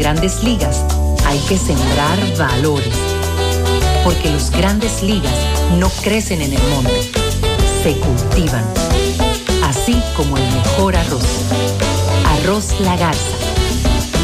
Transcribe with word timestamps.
grandes 0.00 0.42
ligas 0.42 0.82
hay 1.26 1.38
que 1.40 1.58
sembrar 1.58 2.18
valores. 2.38 2.94
Porque 4.02 4.30
los 4.30 4.50
grandes 4.50 5.02
ligas 5.02 5.34
no 5.78 5.90
crecen 6.02 6.40
en 6.40 6.54
el 6.54 6.62
monte, 6.70 7.10
se 7.82 7.96
cultivan. 7.98 8.64
Así 9.62 10.02
como 10.16 10.38
el 10.38 10.42
mejor 10.42 10.96
arroz. 10.96 11.44
Arroz 12.26 12.80
La 12.80 12.96
Garza 12.96 13.36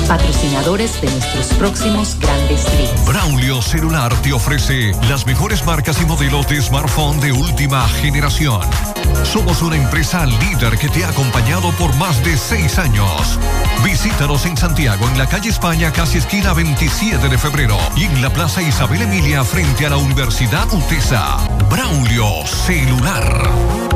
patrocinadores 0.08 1.00
de 1.00 1.10
nuestros 1.10 1.46
próximos 1.58 2.16
grandes 2.20 2.64
ligas. 2.78 3.04
Braulio 3.06 3.60
Celular 3.60 4.14
te 4.22 4.32
ofrece 4.32 4.92
las 5.08 5.26
mejores 5.26 5.66
marcas 5.66 6.00
y 6.00 6.06
modelos 6.06 6.46
de 6.48 6.62
smartphone 6.62 7.18
de 7.18 7.32
última 7.32 7.88
generación. 7.88 8.60
Somos 9.24 9.62
una 9.62 9.76
empresa 9.76 10.26
líder 10.26 10.78
que 10.78 10.88
te 10.88 11.04
ha 11.04 11.08
acompañado 11.08 11.70
por 11.72 11.94
más 11.96 12.22
de 12.24 12.36
seis 12.36 12.78
años. 12.78 13.38
Visítanos 13.84 14.46
en 14.46 14.56
Santiago, 14.56 15.08
en 15.08 15.18
la 15.18 15.28
calle 15.28 15.50
España, 15.50 15.92
casi 15.92 16.18
esquina 16.18 16.52
27 16.52 17.28
de 17.28 17.38
febrero, 17.38 17.78
y 17.96 18.04
en 18.04 18.22
la 18.22 18.30
Plaza 18.30 18.62
Isabel 18.62 19.02
Emilia, 19.02 19.44
frente 19.44 19.86
a 19.86 19.90
la 19.90 19.96
Universidad 19.96 20.72
UTESA. 20.72 21.36
Braulio 21.68 22.46
Celular. 22.46 23.95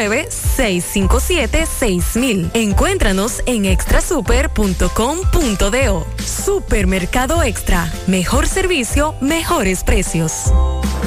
657-6000. 0.09 2.51
Encuéntranos 2.53 3.41
en 3.45 3.65
extrasuper.com.do. 3.65 6.07
Supermercado 6.17 7.43
Extra. 7.43 7.91
Mejor 8.07 8.47
servicio, 8.47 9.13
mejores 9.21 9.83
precios. 9.83 10.51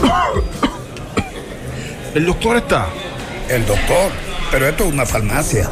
¿El 2.14 2.27
doctor 2.27 2.59
está? 2.59 2.89
El 3.48 3.67
doctor, 3.67 4.12
pero 4.51 4.69
esto 4.69 4.84
es 4.84 4.92
una 4.92 5.06
farmacia. 5.06 5.70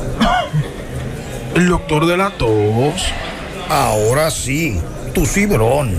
¿El 1.54 1.68
doctor 1.68 2.06
de 2.06 2.16
la 2.16 2.30
tos? 2.30 3.12
Ahora 3.68 4.30
sí, 4.30 4.80
tu 5.14 5.26
cibrón. 5.26 5.98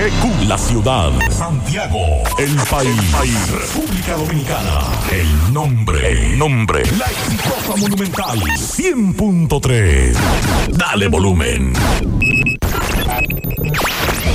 GQ, 0.00 0.48
la 0.48 0.56
ciudad. 0.56 1.12
Santiago, 1.30 2.00
el 2.38 2.56
país. 2.70 3.50
República 3.50 4.16
Dominicana. 4.16 4.80
El 5.12 5.52
nombre. 5.52 6.12
El 6.12 6.38
nombre. 6.38 6.82
La 6.96 7.04
exitosa 7.04 7.76
monumental. 7.76 8.40
100.3. 8.40 10.16
Dale 10.70 11.06
volumen. 11.08 11.74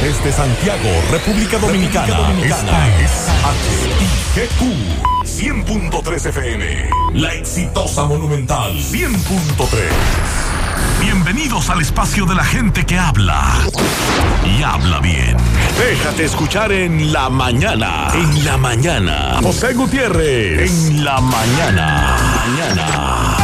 Desde 0.04 0.32
Santiago, 0.32 0.90
República 1.10 1.58
Dominicana. 1.58 2.32
Esta 2.44 3.00
es 3.00 3.28
HIGQ. 4.36 4.62
100.3 5.26 6.26
FM. 6.28 6.90
La 7.16 7.34
exitosa 7.34 8.06
monumental. 8.06 8.72
100.3. 8.74 10.55
Bienvenidos 11.00 11.70
al 11.70 11.82
espacio 11.82 12.26
de 12.26 12.36
la 12.36 12.44
gente 12.44 12.86
que 12.86 12.98
habla 12.98 13.68
y 14.46 14.64
habla 14.64 15.00
bien. 15.00 15.38
Déjate 15.78 16.26
escuchar 16.26 16.72
en 16.72 17.12
la 17.12 17.30
mañana. 17.30 18.08
En 18.14 18.46
la 18.46 18.58
mañana. 18.58 19.40
José 19.42 19.74
Gutiérrez. 19.74 20.72
En 20.72 21.04
la 21.04 21.20
mañana. 21.22 22.16
Mañana. 22.48 23.38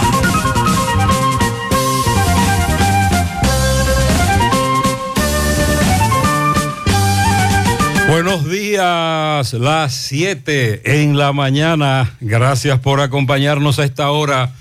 Buenos 8.12 8.50
días, 8.50 9.54
las 9.54 9.94
7 9.94 11.02
en 11.02 11.18
la 11.18 11.32
mañana. 11.32 12.14
Gracias 12.20 12.78
por 12.80 13.00
acompañarnos 13.00 13.80
a 13.80 13.86
esta 13.86 14.12
hora. 14.12 14.52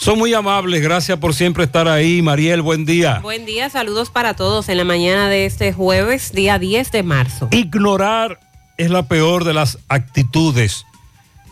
Son 0.00 0.18
muy 0.18 0.32
amables, 0.32 0.80
gracias 0.80 1.18
por 1.18 1.34
siempre 1.34 1.64
estar 1.64 1.86
ahí. 1.86 2.22
Mariel, 2.22 2.62
buen 2.62 2.86
día. 2.86 3.18
Buen 3.18 3.44
día, 3.44 3.68
saludos 3.68 4.08
para 4.08 4.32
todos 4.32 4.70
en 4.70 4.78
la 4.78 4.84
mañana 4.84 5.28
de 5.28 5.44
este 5.44 5.74
jueves, 5.74 6.32
día 6.32 6.58
10 6.58 6.90
de 6.90 7.02
marzo. 7.02 7.48
Ignorar 7.50 8.40
es 8.78 8.88
la 8.88 9.02
peor 9.08 9.44
de 9.44 9.52
las 9.52 9.78
actitudes. 9.88 10.86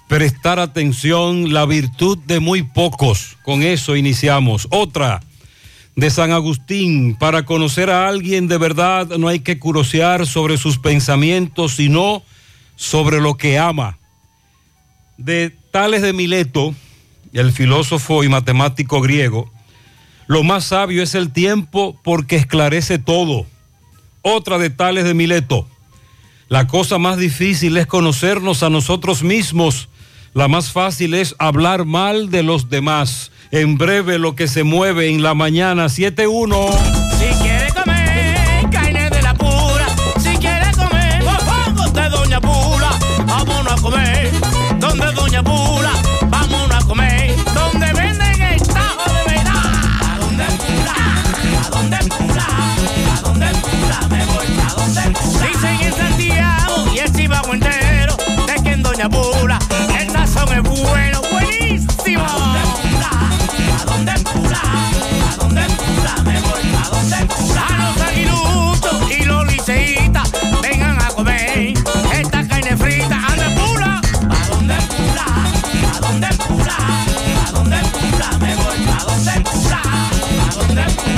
Prestar 0.08 0.60
atención, 0.60 1.52
la 1.52 1.66
virtud 1.66 2.16
de 2.24 2.40
muy 2.40 2.62
pocos. 2.62 3.36
Con 3.42 3.62
eso 3.62 3.96
iniciamos. 3.96 4.66
Otra 4.70 5.20
de 5.94 6.08
San 6.08 6.32
Agustín. 6.32 7.16
Para 7.16 7.44
conocer 7.44 7.90
a 7.90 8.08
alguien 8.08 8.48
de 8.48 8.56
verdad 8.56 9.08
no 9.18 9.28
hay 9.28 9.40
que 9.40 9.58
curosear 9.58 10.26
sobre 10.26 10.56
sus 10.56 10.78
pensamientos, 10.78 11.74
sino 11.74 12.22
sobre 12.76 13.20
lo 13.20 13.36
que 13.36 13.58
ama. 13.58 13.98
De 15.18 15.54
Tales 15.70 16.00
de 16.00 16.14
Mileto 16.14 16.74
el 17.32 17.52
filósofo 17.52 18.24
y 18.24 18.28
matemático 18.28 19.00
griego, 19.00 19.50
lo 20.26 20.42
más 20.42 20.64
sabio 20.64 21.02
es 21.02 21.14
el 21.14 21.32
tiempo 21.32 21.98
porque 22.04 22.36
esclarece 22.36 22.98
todo. 22.98 23.46
Otra 24.22 24.58
de 24.58 24.68
tales 24.68 25.04
de 25.04 25.14
Mileto. 25.14 25.66
La 26.48 26.66
cosa 26.66 26.98
más 26.98 27.16
difícil 27.16 27.76
es 27.76 27.86
conocernos 27.86 28.62
a 28.62 28.70
nosotros 28.70 29.22
mismos. 29.22 29.88
La 30.34 30.48
más 30.48 30.70
fácil 30.70 31.14
es 31.14 31.34
hablar 31.38 31.84
mal 31.84 32.30
de 32.30 32.42
los 32.42 32.68
demás. 32.68 33.32
En 33.50 33.78
breve 33.78 34.18
lo 34.18 34.36
que 34.36 34.48
se 34.48 34.64
mueve 34.64 35.08
en 35.08 35.22
la 35.22 35.34
mañana 35.34 35.86
7-1. 35.86 37.08
Dicen 55.04 55.80
en 55.80 55.92
Santiago 55.94 56.86
y 56.92 56.98
el 56.98 57.12
Chivago 57.12 57.54
entero 57.54 58.16
de 58.46 58.62
que 58.62 58.72
en 58.72 58.82
Doña 58.82 59.08
Pula 59.08 59.58
el 59.98 60.10
sazón 60.10 60.52
es 60.52 60.62
bueno, 60.62 61.20
buenísimo. 61.30 62.24
¿A 62.24 63.84
dónde 63.84 64.12
Pula? 64.24 64.60
¿A 65.30 65.36
dónde 65.36 65.62
Pula? 65.62 66.22
Me 66.24 66.40
voy 66.40 66.74
a 66.74 66.88
dónde 66.90 67.16
Pula. 67.26 67.66
A 67.66 67.70
los 67.84 68.00
aguilutos 68.08 69.10
y 69.10 69.24
los 69.24 69.46
liceitas 69.46 70.32
vengan 70.62 71.00
a 71.00 71.08
comer 71.08 71.74
esta 72.12 72.46
carne 72.48 72.76
frita. 72.76 73.16
¿A 73.16 73.36
dónde 73.36 73.60
Pula? 73.60 74.00
¿A 74.30 74.48
dónde 74.48 74.74
Pula? 74.96 75.26
¿A 75.94 76.00
dónde 76.00 76.28
Pula? 76.48 76.76
¿A 77.46 77.52
dónde 77.52 77.78
Pula? 77.92 78.38
Me 78.40 78.54
voy 78.56 78.88
a 78.88 79.04
dónde 79.04 79.40
Pula. 79.40 79.82
¿A 79.82 80.54
dónde 80.54 80.82
Pula? 80.82 81.17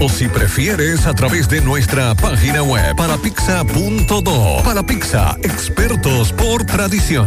O 0.00 0.08
si 0.08 0.28
prefieres, 0.28 1.04
a 1.06 1.14
través 1.14 1.48
de 1.48 1.60
nuestra 1.60 2.14
página 2.14 2.62
web 2.62 2.94
palapizza.do. 2.94 4.62
Para 4.62 4.84
Pizza, 4.84 5.36
expertos 5.42 6.32
por 6.32 6.64
tradición. 6.64 7.26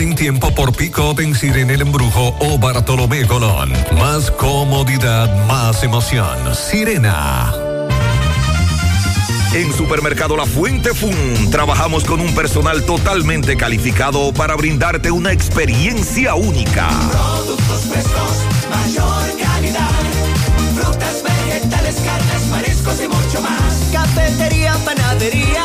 en 0.00 0.14
tiempo 0.14 0.54
por 0.54 0.74
pick-up 0.74 1.20
en 1.20 1.34
Sirena 1.34 1.74
El 1.74 1.82
Embrujo 1.82 2.34
o 2.38 2.58
Bartolomé 2.58 3.26
Colón. 3.26 3.72
Más 3.98 4.30
comodidad, 4.30 5.46
más 5.46 5.82
emoción. 5.82 6.54
Sirena. 6.54 7.52
En 9.52 9.72
Supermercado 9.72 10.36
La 10.36 10.46
Fuente 10.46 10.94
Fun 10.94 11.50
trabajamos 11.50 12.04
con 12.04 12.20
un 12.20 12.34
personal 12.34 12.84
totalmente 12.84 13.56
calificado 13.56 14.32
para 14.32 14.56
brindarte 14.56 15.10
una 15.10 15.32
experiencia 15.32 16.34
única. 16.36 16.88
Productos 17.10 17.82
frescos, 17.90 18.46
mayor 18.70 19.38
calidad. 19.38 19.90
Frutas, 20.74 21.22
vegetales, 21.22 21.96
carnes, 21.96 22.46
mariscos 22.50 23.00
y 23.04 23.08
mucho 23.08 23.42
más. 23.42 23.90
Cafetería, 23.92 24.74
panadería, 24.84 25.64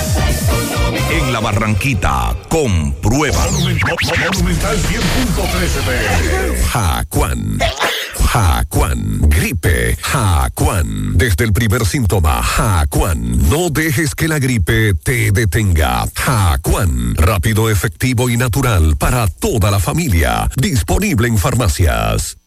En 1.11 1.33
la 1.33 1.41
Barranquita, 1.41 2.33
comprueba. 2.47 3.43
Jacuan. 6.71 7.59
Jacuan. 8.31 9.19
Gripe. 9.27 9.97
Jacuan. 10.01 11.17
Desde 11.17 11.43
el 11.43 11.51
primer 11.51 11.85
síntoma, 11.85 12.41
Jacuan. 12.41 13.49
No 13.49 13.69
dejes 13.69 14.15
que 14.15 14.29
la 14.29 14.39
gripe 14.39 14.93
te 14.93 15.31
detenga. 15.31 16.07
Jacuan. 16.15 17.13
Rápido, 17.15 17.69
efectivo 17.69 18.29
y 18.29 18.37
natural 18.37 18.95
para 18.95 19.27
toda 19.27 19.69
la 19.69 19.79
familia. 19.81 20.49
Disponible 20.55 21.27
en 21.27 21.37
farmacias. 21.37 22.37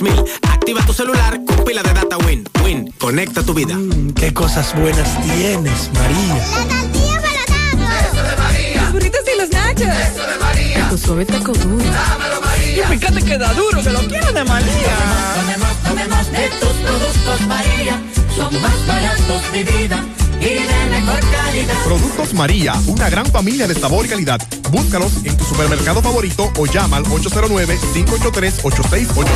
3000. 0.00 0.24
Activa 0.48 0.80
tu 0.86 0.92
celular 0.92 1.40
con 1.46 1.64
pila 1.64 1.82
de 1.82 1.92
data 1.92 2.16
Win. 2.18 2.48
Win, 2.64 2.92
conecta 2.98 3.42
tu 3.42 3.52
vida. 3.52 3.76
Qué 4.14 4.32
cosas 4.32 4.74
buenas 4.74 5.08
tienes, 5.22 5.90
María. 5.92 6.34
La 6.34 6.80
tortilla 6.80 7.20
para 7.20 8.00
Eso 8.00 8.22
de 8.22 8.36
María. 8.36 8.82
Los 8.82 8.92
burritos 8.92 9.20
y 9.32 9.38
los 9.38 9.50
nachos. 9.50 9.88
Eso 9.88 10.26
de 10.26 10.38
María. 10.38 10.88
Tu 10.88 10.98
suave 10.98 11.24
taco 11.26 11.52
duro. 11.52 11.84
Dámelo, 11.84 12.40
María. 12.40 12.84
Y 12.84 12.98
fíjate 12.98 13.22
que 13.22 13.38
da 13.38 13.52
duro, 13.52 13.82
que 13.82 13.90
lo 13.90 14.00
quiero 14.00 14.32
de 14.32 14.44
María. 14.44 14.96
Tomemos, 15.36 15.76
tomemos 15.84 16.32
de 16.32 16.48
tus 16.60 16.72
productos, 16.86 17.40
María. 17.46 18.00
Son 18.34 18.62
más 18.62 18.86
baratos 18.86 19.52
de 19.52 19.64
vida. 19.64 20.04
Y 20.40 20.44
de 20.44 20.60
mejor 20.90 21.20
calidad. 21.20 21.74
Productos 21.84 22.32
María, 22.34 22.74
una 22.86 23.10
gran 23.10 23.26
familia 23.26 23.66
de 23.68 23.74
sabor 23.74 24.06
y 24.06 24.08
calidad. 24.08 24.40
Búscalos 24.70 25.12
en 25.24 25.36
tu 25.36 25.44
supermercado 25.44 26.00
favorito 26.00 26.50
o 26.56 26.64
llama 26.66 26.96
al 26.96 27.04
809-583-8689. 27.04 29.26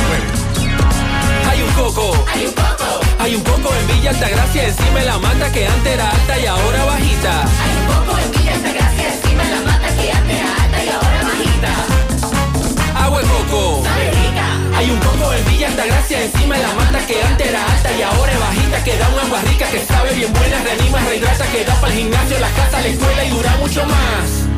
Hay 1.49 1.61
un 1.61 1.71
coco. 1.73 2.11
Hay 2.33 2.45
un 2.47 2.53
coco. 2.53 2.99
Hay 3.19 3.35
un 3.35 3.41
coco 3.43 3.69
en 3.73 3.87
Villa 3.87 4.09
Altagracia 4.11 4.67
encima 4.67 4.99
de 4.99 5.05
la 5.05 5.17
mata 5.19 5.51
que 5.51 5.67
antes 5.67 5.93
era 5.93 6.09
alta 6.09 6.39
y 6.39 6.45
ahora 6.47 6.85
bajita. 6.85 7.43
Hay 7.43 7.77
un 7.77 7.85
coco 7.87 8.17
en 8.17 8.31
Villa 8.31 8.53
Altagracia 8.55 9.13
encima 9.13 9.43
de 9.43 9.51
la 9.51 9.61
mata 9.61 9.87
que 9.95 10.11
antes 10.11 10.37
era 10.37 10.55
alta 10.63 10.83
y 10.83 10.89
ahora 10.89 11.23
bajita. 11.23 11.71
Agua 13.03 13.21
de 13.21 13.27
coco. 13.27 13.83
Hay 14.75 14.91
un 14.91 14.99
coco 14.99 15.31
en 15.33 15.45
Villa 15.45 15.67
Altagracia 15.67 16.21
encima 16.21 16.55
de 16.55 16.63
la 16.63 16.73
mata 16.73 17.07
que 17.07 17.21
antes 17.23 17.47
era 17.47 17.65
alta 17.65 17.91
y 17.97 18.01
ahora 18.01 18.31
es 18.31 18.39
bajita. 18.39 18.83
Que 18.83 18.97
da 18.97 19.09
un 19.09 19.19
agua 19.19 19.41
que 19.71 19.85
sabe 19.85 20.13
bien 20.13 20.33
buena, 20.33 20.63
reanima, 20.63 20.99
rehidrata, 20.99 21.45
que 21.51 21.63
da 21.63 21.75
para 21.75 21.93
el 21.93 21.99
gimnasio, 21.99 22.39
la 22.39 22.49
casa, 22.49 22.81
la 22.81 22.87
escuela 22.87 23.25
y 23.25 23.29
dura 23.29 23.57
mucho 23.57 23.85
más. 23.85 24.54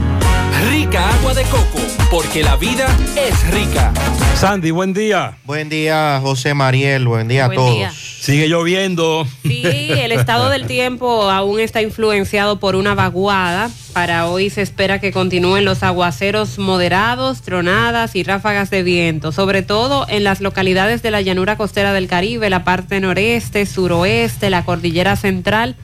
Rica 0.69 1.09
agua 1.09 1.33
de 1.33 1.43
coco, 1.43 1.79
porque 2.11 2.43
la 2.43 2.55
vida 2.57 2.87
es 3.15 3.49
rica. 3.51 3.93
Sandy, 4.35 4.71
buen 4.71 4.93
día. 4.93 5.37
Buen 5.45 5.69
día, 5.69 6.19
José 6.21 6.53
Mariel. 6.53 7.07
Buen 7.07 7.27
día 7.27 7.45
a 7.45 7.47
Buen 7.47 7.57
todos. 7.57 7.75
día. 7.75 7.91
Sigue 7.91 8.47
lloviendo. 8.49 9.25
Sí, 9.43 9.63
el 9.63 10.11
estado 10.11 10.49
del 10.49 10.67
tiempo 10.67 11.29
aún 11.29 11.59
está 11.59 11.81
influenciado 11.81 12.59
por 12.59 12.75
una 12.75 12.95
vaguada. 12.95 13.69
Para 13.93 14.27
hoy 14.27 14.49
se 14.49 14.61
espera 14.61 14.99
que 14.99 15.11
continúen 15.11 15.63
los 15.63 15.83
aguaceros 15.83 16.59
moderados, 16.59 17.41
tronadas 17.41 18.15
y 18.15 18.23
ráfagas 18.23 18.69
de 18.69 18.83
viento, 18.83 19.31
sobre 19.31 19.61
todo 19.61 20.05
en 20.09 20.23
las 20.23 20.41
localidades 20.41 21.01
de 21.01 21.11
la 21.11 21.21
llanura 21.21 21.55
costera 21.55 21.93
del 21.93 22.07
Caribe, 22.07 22.49
la 22.49 22.63
parte 22.63 22.99
noreste, 22.99 23.65
suroeste, 23.65 24.49
la 24.49 24.65
cordillera 24.65 25.15
central 25.15 25.75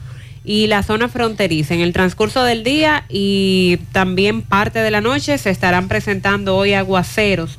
y 0.44 0.66
la 0.66 0.82
zona 0.82 1.08
fronteriza. 1.08 1.74
En 1.74 1.80
el 1.80 1.92
transcurso 1.92 2.44
del 2.44 2.64
día 2.64 3.04
y 3.08 3.78
también 3.92 4.42
parte 4.42 4.80
de 4.80 4.90
la 4.90 5.00
noche 5.00 5.38
se 5.38 5.50
estarán 5.50 5.88
presentando 5.88 6.56
hoy 6.56 6.74
aguaceros 6.74 7.58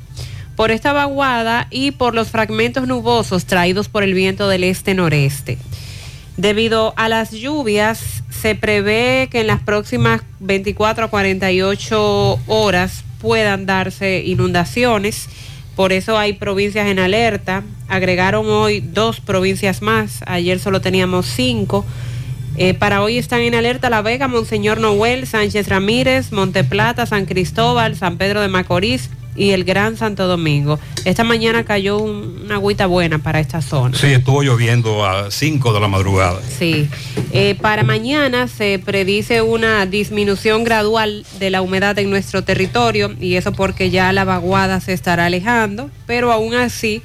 por 0.56 0.70
esta 0.70 0.92
vaguada 0.92 1.66
y 1.70 1.90
por 1.90 2.14
los 2.14 2.28
fragmentos 2.28 2.86
nubosos 2.88 3.44
traídos 3.44 3.88
por 3.88 4.02
el 4.02 4.14
viento 4.14 4.48
del 4.48 4.64
este-noreste. 4.64 5.58
Debido 6.36 6.94
a 6.96 7.08
las 7.08 7.30
lluvias, 7.30 8.22
se 8.30 8.54
prevé 8.54 9.28
que 9.30 9.40
en 9.40 9.46
las 9.46 9.60
próximas 9.60 10.22
24 10.40 11.06
a 11.06 11.08
48 11.08 12.40
horas 12.46 13.04
puedan 13.20 13.66
darse 13.66 14.22
inundaciones. 14.24 15.28
Por 15.76 15.92
eso 15.92 16.18
hay 16.18 16.34
provincias 16.34 16.88
en 16.88 16.98
alerta. 16.98 17.62
Agregaron 17.88 18.46
hoy 18.48 18.80
dos 18.80 19.20
provincias 19.20 19.82
más. 19.82 20.20
Ayer 20.26 20.58
solo 20.58 20.80
teníamos 20.80 21.26
cinco. 21.26 21.84
Eh, 22.58 22.74
para 22.74 23.02
hoy 23.02 23.18
están 23.18 23.40
en 23.42 23.54
alerta 23.54 23.90
La 23.90 24.00
Vega, 24.02 24.28
Monseñor 24.28 24.80
Noel, 24.80 25.26
Sánchez 25.26 25.68
Ramírez, 25.68 26.32
Monteplata, 26.32 27.04
San 27.04 27.26
Cristóbal, 27.26 27.96
San 27.96 28.16
Pedro 28.16 28.40
de 28.40 28.48
Macorís 28.48 29.10
y 29.38 29.50
el 29.50 29.64
Gran 29.64 29.98
Santo 29.98 30.26
Domingo. 30.26 30.78
Esta 31.04 31.22
mañana 31.22 31.64
cayó 31.66 31.98
un- 31.98 32.40
una 32.46 32.54
agüita 32.54 32.86
buena 32.86 33.18
para 33.18 33.38
esta 33.40 33.60
zona. 33.60 33.94
Sí, 33.98 34.06
estuvo 34.06 34.42
lloviendo 34.42 35.04
a 35.04 35.30
5 35.30 35.74
de 35.74 35.80
la 35.80 35.88
madrugada. 35.88 36.40
Sí. 36.58 36.88
Eh, 37.32 37.54
para 37.60 37.82
mañana 37.82 38.48
se 38.48 38.78
predice 38.82 39.42
una 39.42 39.84
disminución 39.84 40.64
gradual 40.64 41.26
de 41.38 41.50
la 41.50 41.60
humedad 41.60 41.98
en 41.98 42.08
nuestro 42.08 42.44
territorio 42.44 43.14
y 43.20 43.34
eso 43.34 43.52
porque 43.52 43.90
ya 43.90 44.10
la 44.14 44.24
vaguada 44.24 44.80
se 44.80 44.94
estará 44.94 45.26
alejando, 45.26 45.90
pero 46.06 46.32
aún 46.32 46.54
así 46.54 47.02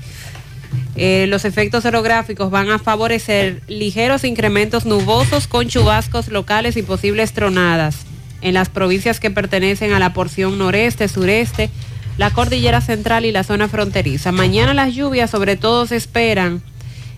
eh, 0.95 1.25
los 1.27 1.45
efectos 1.45 1.85
orográficos 1.85 2.51
van 2.51 2.69
a 2.69 2.79
favorecer 2.79 3.61
ligeros 3.67 4.23
incrementos 4.23 4.85
nubosos 4.85 5.47
con 5.47 5.67
chubascos 5.67 6.27
locales 6.27 6.75
y 6.77 6.83
posibles 6.83 7.33
tronadas 7.33 8.05
en 8.41 8.53
las 8.53 8.69
provincias 8.69 9.19
que 9.19 9.31
pertenecen 9.31 9.93
a 9.93 9.99
la 9.99 10.13
porción 10.13 10.57
noreste, 10.57 11.07
sureste, 11.07 11.69
la 12.17 12.31
cordillera 12.31 12.81
central 12.81 13.25
y 13.25 13.31
la 13.31 13.43
zona 13.43 13.67
fronteriza. 13.67 14.31
Mañana 14.31 14.73
las 14.73 14.93
lluvias 14.93 15.29
sobre 15.29 15.55
todo 15.55 15.85
se 15.85 15.95
esperan 15.95 16.61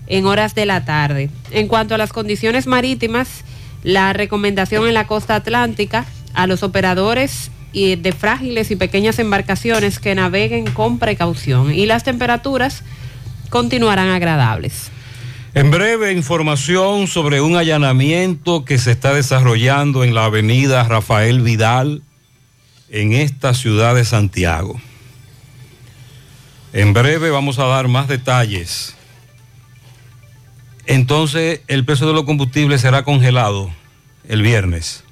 en 0.07 0.25
horas 0.25 0.53
de 0.53 0.65
la 0.65 0.85
tarde. 0.85 1.29
En 1.51 1.67
cuanto 1.67 1.95
a 1.95 1.97
las 1.97 2.13
condiciones 2.13 2.67
marítimas, 2.67 3.43
la 3.83 4.13
recomendación 4.13 4.87
en 4.87 4.93
la 4.93 5.07
costa 5.07 5.35
atlántica 5.35 6.05
a 6.33 6.47
los 6.47 6.63
operadores 6.63 7.51
de 7.73 8.13
frágiles 8.17 8.69
y 8.69 8.75
pequeñas 8.75 9.17
embarcaciones 9.17 9.97
que 9.97 10.13
naveguen 10.13 10.65
con 10.65 10.99
precaución 10.99 11.73
y 11.73 11.87
las 11.87 12.03
temperaturas 12.03 12.83
continuarán 13.53 14.09
agradables. 14.09 14.89
En 15.53 15.69
breve, 15.69 16.11
información 16.11 17.05
sobre 17.05 17.39
un 17.39 17.55
allanamiento 17.55 18.65
que 18.65 18.79
se 18.79 18.89
está 18.89 19.13
desarrollando 19.13 20.03
en 20.03 20.15
la 20.15 20.25
avenida 20.25 20.83
Rafael 20.85 21.41
Vidal 21.41 22.01
en 22.89 23.13
esta 23.13 23.53
ciudad 23.53 23.93
de 23.93 24.05
Santiago. 24.05 24.81
En 26.73 26.93
breve 26.93 27.29
vamos 27.29 27.59
a 27.59 27.65
dar 27.65 27.87
más 27.89 28.07
detalles. 28.07 28.95
Entonces, 30.87 31.61
el 31.67 31.85
precio 31.85 32.07
de 32.07 32.13
los 32.13 32.23
combustibles 32.23 32.81
será 32.81 33.03
congelado 33.03 33.69
el 34.27 34.41
viernes. 34.41 35.03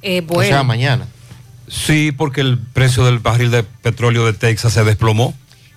Eh, 0.00 0.20
bueno, 0.20 0.62
mañana. 0.62 1.08
Sí, 1.66 2.12
porque 2.12 2.40
el 2.40 2.56
precio 2.56 3.04
del 3.04 3.18
barril 3.18 3.50
de 3.50 3.64
petróleo 3.64 4.24
de 4.24 4.32
Texas 4.32 4.74
se 4.74 4.84
desplomó. 4.84 5.34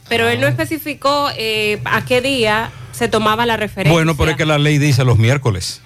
Pero 0.10 0.28
él 0.28 0.42
no 0.42 0.48
especificó 0.48 1.30
eh, 1.38 1.80
a 1.86 2.04
qué 2.06 2.22
día 2.22 2.72
se 2.92 3.08
tomaba 3.08 3.46
la 3.46 3.56
referencia. 3.58 3.94
Bueno, 3.94 4.18
pero 4.18 4.32
es 4.32 4.38
que 4.38 4.46
la 4.46 4.58
ley 4.58 4.78
dice 4.78 5.04
los 5.06 5.18
miércoles, 5.18 5.82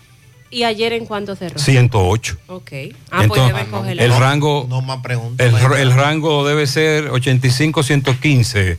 ¿Y 0.50 0.64
ayer 0.66 0.94
en 0.94 1.06
cuánto 1.08 1.36
cerró? 1.36 1.58
108. 1.58 2.38
Ok. 2.46 2.72
Ah, 3.10 3.24
pues 3.28 3.42
debe 3.48 3.66
congelar. 3.66 4.06
el 4.06 4.16
rango 4.16 4.68
No 4.70 4.82
más 4.84 5.00
preguntas. 5.02 5.48
el, 5.48 5.74
el 5.80 5.92
rango 5.94 6.48
debe 6.48 6.68
ser 6.68 7.10
85-115, 7.10 8.78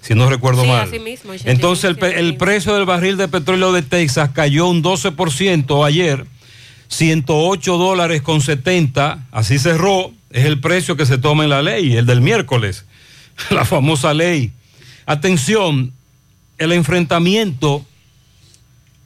si 0.00 0.14
no 0.14 0.30
recuerdo 0.30 0.62
Sí, 0.62 0.68
mal. 0.68 0.88
así 0.88 0.98
mismo, 0.98 1.32
85, 1.32 1.50
Entonces 1.50 1.96
el 2.16 2.36
precio 2.38 2.74
del 2.74 2.86
barril 2.86 3.16
de 3.18 3.28
petróleo 3.28 3.70
de 3.72 3.82
Texas 3.82 4.30
cayó 4.32 4.66
un 4.68 4.82
12% 4.82 5.86
ayer, 5.86 6.24
108 6.88 7.76
dólares 7.76 8.22
con 8.22 8.40
70, 8.40 9.26
así 9.30 9.58
cerró, 9.58 10.12
es 10.30 10.46
el 10.46 10.58
precio 10.60 10.96
que 10.96 11.04
se 11.06 11.18
toma 11.18 11.44
en 11.44 11.50
la 11.50 11.60
ley, 11.62 11.96
el 11.96 12.06
del 12.06 12.20
miércoles, 12.22 12.86
la 13.50 13.64
famosa 13.66 14.14
ley. 14.14 14.52
Atención, 15.06 15.92
el 16.58 16.72
enfrentamiento 16.72 17.84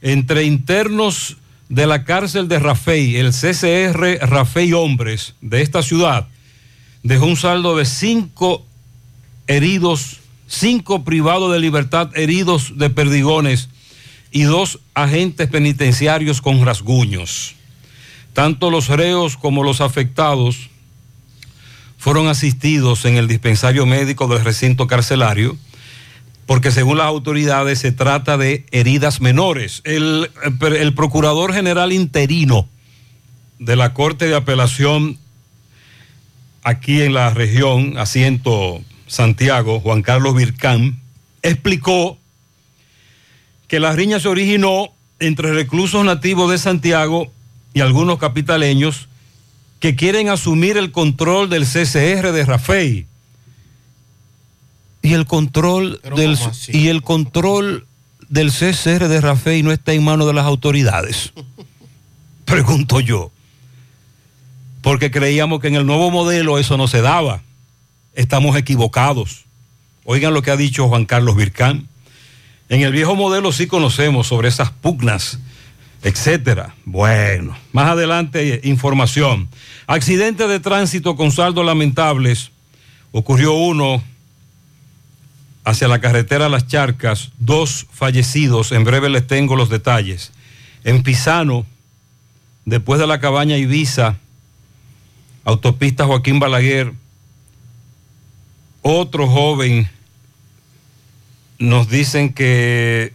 entre 0.01 0.43
internos 0.43 1.37
de 1.69 1.87
la 1.87 2.03
cárcel 2.03 2.47
de 2.47 2.59
Rafey, 2.59 3.15
el 3.15 3.31
CCR 3.31 4.19
Rafey 4.21 4.73
Hombres 4.73 5.35
de 5.41 5.61
esta 5.61 5.81
ciudad, 5.81 6.27
dejó 7.01 7.25
un 7.25 7.37
saldo 7.37 7.75
de 7.75 7.85
cinco 7.85 8.65
heridos, 9.47 10.19
cinco 10.47 11.03
privados 11.03 11.51
de 11.51 11.59
libertad 11.59 12.09
heridos 12.15 12.77
de 12.77 12.89
perdigones 12.89 13.69
y 14.31 14.43
dos 14.43 14.79
agentes 14.93 15.47
penitenciarios 15.49 16.41
con 16.41 16.63
rasguños. 16.65 17.55
Tanto 18.33 18.69
los 18.69 18.89
reos 18.89 19.37
como 19.37 19.63
los 19.63 19.81
afectados 19.81 20.69
fueron 21.97 22.27
asistidos 22.27 23.05
en 23.05 23.15
el 23.15 23.27
dispensario 23.27 23.85
médico 23.85 24.27
del 24.27 24.43
recinto 24.43 24.87
carcelario 24.87 25.57
porque 26.45 26.71
según 26.71 26.97
las 26.97 27.07
autoridades 27.07 27.79
se 27.79 27.91
trata 27.91 28.37
de 28.37 28.65
heridas 28.71 29.21
menores. 29.21 29.81
El, 29.83 30.29
el 30.61 30.93
procurador 30.93 31.53
general 31.53 31.91
interino 31.91 32.67
de 33.59 33.75
la 33.75 33.93
Corte 33.93 34.27
de 34.27 34.35
Apelación 34.35 35.17
aquí 36.63 37.01
en 37.01 37.13
la 37.13 37.29
región, 37.31 37.97
asiento 37.97 38.81
Santiago, 39.07 39.79
Juan 39.79 40.01
Carlos 40.01 40.35
Vircán, 40.35 40.99
explicó 41.41 42.17
que 43.67 43.79
la 43.79 43.93
riña 43.93 44.19
se 44.19 44.27
originó 44.27 44.89
entre 45.19 45.53
reclusos 45.53 46.03
nativos 46.05 46.51
de 46.51 46.57
Santiago 46.57 47.31
y 47.73 47.81
algunos 47.81 48.19
capitaleños 48.19 49.07
que 49.79 49.95
quieren 49.95 50.29
asumir 50.29 50.77
el 50.77 50.91
control 50.91 51.49
del 51.49 51.65
CCR 51.65 52.31
de 52.31 52.45
Rafey 52.45 53.07
y 55.05 55.13
el 55.13 55.27
control 55.27 56.01
del 56.15 56.35
y 56.69 56.87
el 56.87 57.03
control 57.03 57.85
del 58.27 58.51
CCR 58.51 59.07
de 59.07 59.21
Rafey 59.21 59.61
no 59.61 59.71
está 59.71 59.93
en 59.93 60.03
manos 60.03 60.25
de 60.25 60.33
las 60.33 60.45
autoridades. 60.45 61.31
Pregunto 62.45 62.99
yo. 62.99 63.31
Porque 64.81 65.11
creíamos 65.11 65.59
que 65.59 65.67
en 65.67 65.75
el 65.75 65.85
nuevo 65.85 66.09
modelo 66.09 66.57
eso 66.57 66.75
no 66.77 66.87
se 66.87 67.01
daba. 67.01 67.43
Estamos 68.15 68.57
equivocados. 68.57 69.45
Oigan 70.05 70.33
lo 70.33 70.41
que 70.41 70.49
ha 70.49 70.57
dicho 70.57 70.87
Juan 70.87 71.05
Carlos 71.05 71.35
Vircán. 71.35 71.87
En 72.69 72.81
el 72.81 72.91
viejo 72.91 73.15
modelo 73.15 73.51
sí 73.51 73.67
conocemos 73.67 74.25
sobre 74.25 74.47
esas 74.47 74.71
pugnas, 74.71 75.37
etcétera. 76.01 76.73
Bueno, 76.83 77.55
más 77.73 77.89
adelante 77.89 78.61
información. 78.63 79.49
Accidente 79.85 80.47
de 80.47 80.59
tránsito 80.59 81.15
con 81.15 81.31
saldos 81.31 81.63
lamentables. 81.63 82.49
Ocurrió 83.11 83.53
uno 83.53 84.01
hacia 85.65 85.87
la 85.87 85.99
carretera 85.99 86.47
Las 86.47 86.67
Charcas, 86.67 87.31
dos 87.39 87.87
fallecidos. 87.91 88.71
En 88.71 88.83
breve 88.83 89.09
les 89.09 89.25
tengo 89.25 89.55
los 89.55 89.69
detalles. 89.69 90.31
En 90.83 91.01
Pisano, 91.01 91.65
después 92.65 92.99
de 92.99 93.07
la 93.07 93.19
cabaña 93.19 93.57
Ibiza, 93.57 94.17
autopista 95.43 96.05
Joaquín 96.05 96.39
Balaguer, 96.39 96.93
otro 98.83 99.27
joven 99.27 99.89
nos 101.57 101.89
dicen 101.89 102.31
que 102.31 103.13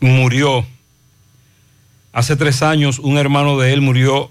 murió. 0.00 0.64
Hace 2.12 2.36
tres 2.36 2.62
años 2.62 3.00
un 3.00 3.18
hermano 3.18 3.58
de 3.58 3.72
él 3.72 3.80
murió 3.80 4.30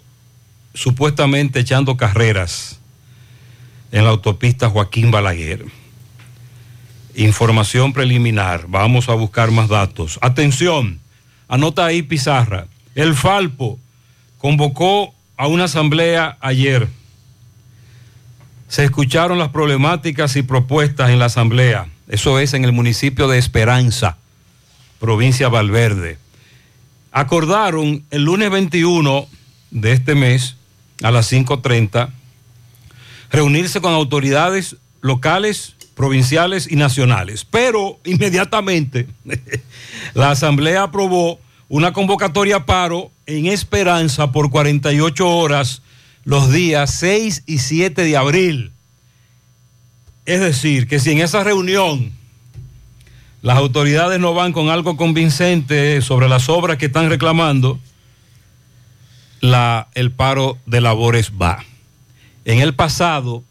supuestamente 0.74 1.60
echando 1.60 1.98
carreras 1.98 2.80
en 3.92 4.06
la 4.06 4.12
autopista 4.12 4.70
Joaquín 4.70 5.12
Balaguer. 5.12 5.83
Información 7.16 7.94
preliminar. 7.94 8.66
Vamos 8.68 9.10
a 9.10 9.14
buscar 9.14 9.52
más 9.52 9.70
datos. 9.70 10.20
Atención, 10.22 11.00
anota 11.48 11.86
ahí 11.86 12.02
Pizarra. 12.02 12.68
El 12.96 13.16
Falpo 13.16 13.80
convocó 14.38 15.14
a 15.38 15.48
una 15.48 15.66
asamblea 15.66 16.38
ayer. 16.42 16.88
Se 18.68 18.84
escucharon 18.84 19.38
las 19.38 19.50
problemáticas 19.50 20.36
y 20.36 20.44
propuestas 20.44 21.10
en 21.10 21.20
la 21.20 21.26
asamblea. 21.26 21.88
Eso 22.08 22.40
es 22.40 22.54
en 22.54 22.66
el 22.66 22.72
municipio 22.72 23.28
de 23.28 23.38
Esperanza, 23.38 24.18
provincia 25.00 25.50
Valverde. 25.50 26.18
Acordaron 27.12 28.04
el 28.10 28.24
lunes 28.24 28.50
21 28.50 29.28
de 29.72 29.92
este 29.92 30.16
mes 30.16 30.56
a 31.04 31.12
las 31.12 31.32
5.30 31.32 32.10
reunirse 33.34 33.82
con 33.82 33.94
autoridades 33.94 34.78
locales, 35.02 35.76
provinciales 35.96 36.70
y 36.70 36.76
nacionales. 36.76 37.46
Pero 37.46 38.00
inmediatamente 38.04 39.08
la 40.14 40.32
Asamblea 40.32 40.84
aprobó 40.84 41.40
una 41.70 41.94
convocatoria 41.94 42.58
a 42.58 42.66
paro 42.66 43.12
en 43.26 43.48
Esperanza 43.48 44.32
por 44.32 44.50
48 44.50 45.28
horas 45.28 45.82
los 46.24 46.52
días 46.52 46.94
6 46.96 47.44
y 47.46 47.60
7 47.60 48.04
de 48.04 48.18
abril. 48.18 48.72
Es 50.26 50.40
decir, 50.40 50.88
que 50.88 51.00
si 51.00 51.12
en 51.12 51.20
esa 51.20 51.44
reunión 51.44 52.12
las 53.42 53.58
autoridades 53.58 54.20
no 54.20 54.34
van 54.34 54.54
con 54.54 54.70
algo 54.70 54.96
convincente 54.96 56.02
sobre 56.02 56.30
las 56.30 56.48
obras 56.48 56.78
que 56.78 56.86
están 56.86 57.10
reclamando, 57.10 57.78
la, 59.42 59.90
el 59.96 60.12
paro 60.12 60.58
de 60.66 60.80
labores 60.80 61.34
va. 61.42 61.66
En 62.46 62.60
el 62.60 62.74
pasado 62.74 63.44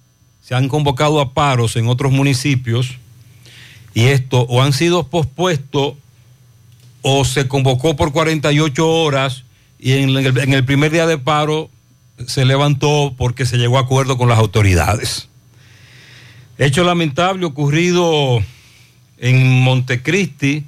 se 0.43 0.55
han 0.55 0.69
convocado 0.69 1.21
a 1.21 1.33
paros 1.33 1.77
en 1.77 1.89
otros 1.89 2.13
municipios 2.13 2.97
y 3.95 4.05
esto 4.05 4.43
o 4.43 4.63
han 4.63 4.73
sido 4.73 5.09
pospuestos 5.09 5.95
o 7.03 7.25
se 7.25 7.49
convocó 7.49 7.97
por 7.97 8.13
48 8.13 8.89
horas 8.89 9.45
y 9.79 9.93
en 9.93 10.17
el, 10.17 10.65
primer 10.65 10.93
día 10.93 11.07
de 11.07 11.19
paro 11.19 11.71
se 12.27 12.45
levantó 12.45 13.15
porque 13.17 13.47
se 13.47 13.59
llegó 13.59 13.79
a 13.79 13.83
acuerdo 13.83 14.17
con 14.17 14.29
las 14.29 14.39
autoridades. 14.39 15.29
Hecho 16.59 16.85
lamentable 16.85 17.47
ocurrido 17.47 18.41
en 19.19 19.63
Montecristi. 19.63 20.65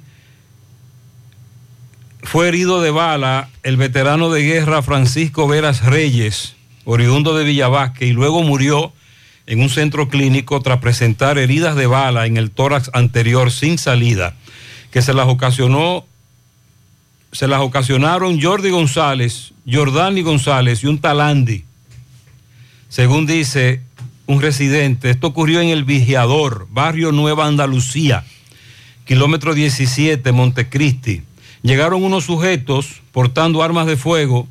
Fue 2.23 2.47
herido 2.47 2.81
de 2.81 2.89
bala 2.89 3.49
el 3.61 3.77
veterano 3.77 4.31
de 4.31 4.41
guerra 4.41 4.81
Francisco 4.81 5.47
Veras 5.47 5.85
Reyes, 5.85 6.55
oriundo 6.83 7.35
de 7.35 7.43
Villavasque, 7.43 8.07
y 8.07 8.13
luego 8.13 8.41
murió 8.41 8.91
en 9.47 9.61
un 9.61 9.69
centro 9.69 10.09
clínico 10.09 10.61
tras 10.61 10.79
presentar 10.79 11.37
heridas 11.37 11.75
de 11.75 11.87
bala 11.87 12.25
en 12.25 12.37
el 12.37 12.51
tórax 12.51 12.89
anterior 12.93 13.51
sin 13.51 13.77
salida, 13.77 14.35
que 14.91 15.01
se 15.01 15.13
las 15.13 15.27
ocasionó, 15.27 16.05
se 17.31 17.47
las 17.47 17.61
ocasionaron 17.61 18.41
Jordi 18.41 18.69
González, 18.69 19.53
Jordani 19.69 20.21
González 20.21 20.83
y 20.83 20.87
un 20.87 20.99
talandi. 20.99 21.65
Según 22.89 23.25
dice 23.25 23.81
un 24.27 24.41
residente, 24.41 25.09
esto 25.09 25.27
ocurrió 25.27 25.61
en 25.61 25.69
el 25.69 25.83
Vigiador, 25.83 26.67
barrio 26.71 27.11
Nueva 27.11 27.45
Andalucía, 27.45 28.23
kilómetro 29.05 29.53
17, 29.53 30.31
Montecristi. 30.31 31.23
Llegaron 31.61 32.03
unos 32.03 32.25
sujetos 32.25 33.01
portando 33.11 33.63
armas 33.63 33.85
de 33.85 33.97
fuego, 33.97 34.47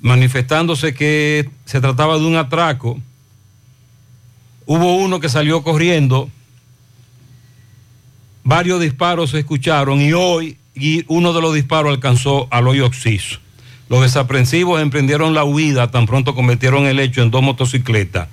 manifestándose 0.00 0.94
que 0.94 1.48
se 1.64 1.80
trataba 1.80 2.18
de 2.18 2.24
un 2.24 2.36
atraco. 2.36 3.00
Hubo 4.66 4.96
uno 4.96 5.20
que 5.20 5.28
salió 5.28 5.62
corriendo, 5.62 6.30
varios 8.44 8.80
disparos 8.80 9.30
se 9.30 9.40
escucharon 9.40 10.00
y 10.00 10.12
hoy 10.12 10.56
uno 11.08 11.32
de 11.32 11.40
los 11.40 11.54
disparos 11.54 11.92
alcanzó 11.92 12.48
al 12.50 12.68
hoyo 12.68 12.86
oxiso. 12.86 13.38
Los 13.88 14.02
desaprensivos 14.02 14.80
emprendieron 14.80 15.34
la 15.34 15.44
huida, 15.44 15.90
tan 15.90 16.06
pronto 16.06 16.34
cometieron 16.34 16.86
el 16.86 17.00
hecho 17.00 17.22
en 17.22 17.30
dos 17.30 17.42
motocicletas. 17.42 18.28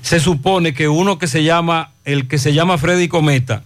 Se 0.00 0.20
supone 0.20 0.74
que 0.74 0.88
uno 0.88 1.18
que 1.18 1.26
se 1.26 1.44
llama, 1.44 1.92
el 2.04 2.26
que 2.26 2.38
se 2.38 2.52
llama 2.54 2.78
Freddy 2.78 3.08
Cometa, 3.08 3.64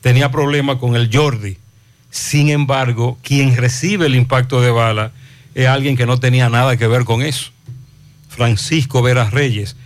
tenía 0.00 0.30
problemas 0.30 0.76
con 0.76 0.96
el 0.96 1.10
Jordi. 1.12 1.56
Sin 2.10 2.50
embargo, 2.50 3.18
quien 3.22 3.56
recibe 3.56 4.06
el 4.06 4.16
impacto 4.16 4.60
de 4.60 4.70
bala 4.70 5.12
es 5.54 5.66
alguien 5.66 5.96
que 5.96 6.06
no 6.06 6.18
tenía 6.18 6.48
nada 6.48 6.76
que 6.76 6.86
ver 6.86 7.04
con 7.04 7.22
eso. 7.22 7.50
Francisco 8.28 9.02
Veras 9.02 9.32
Reyes, 9.32 9.76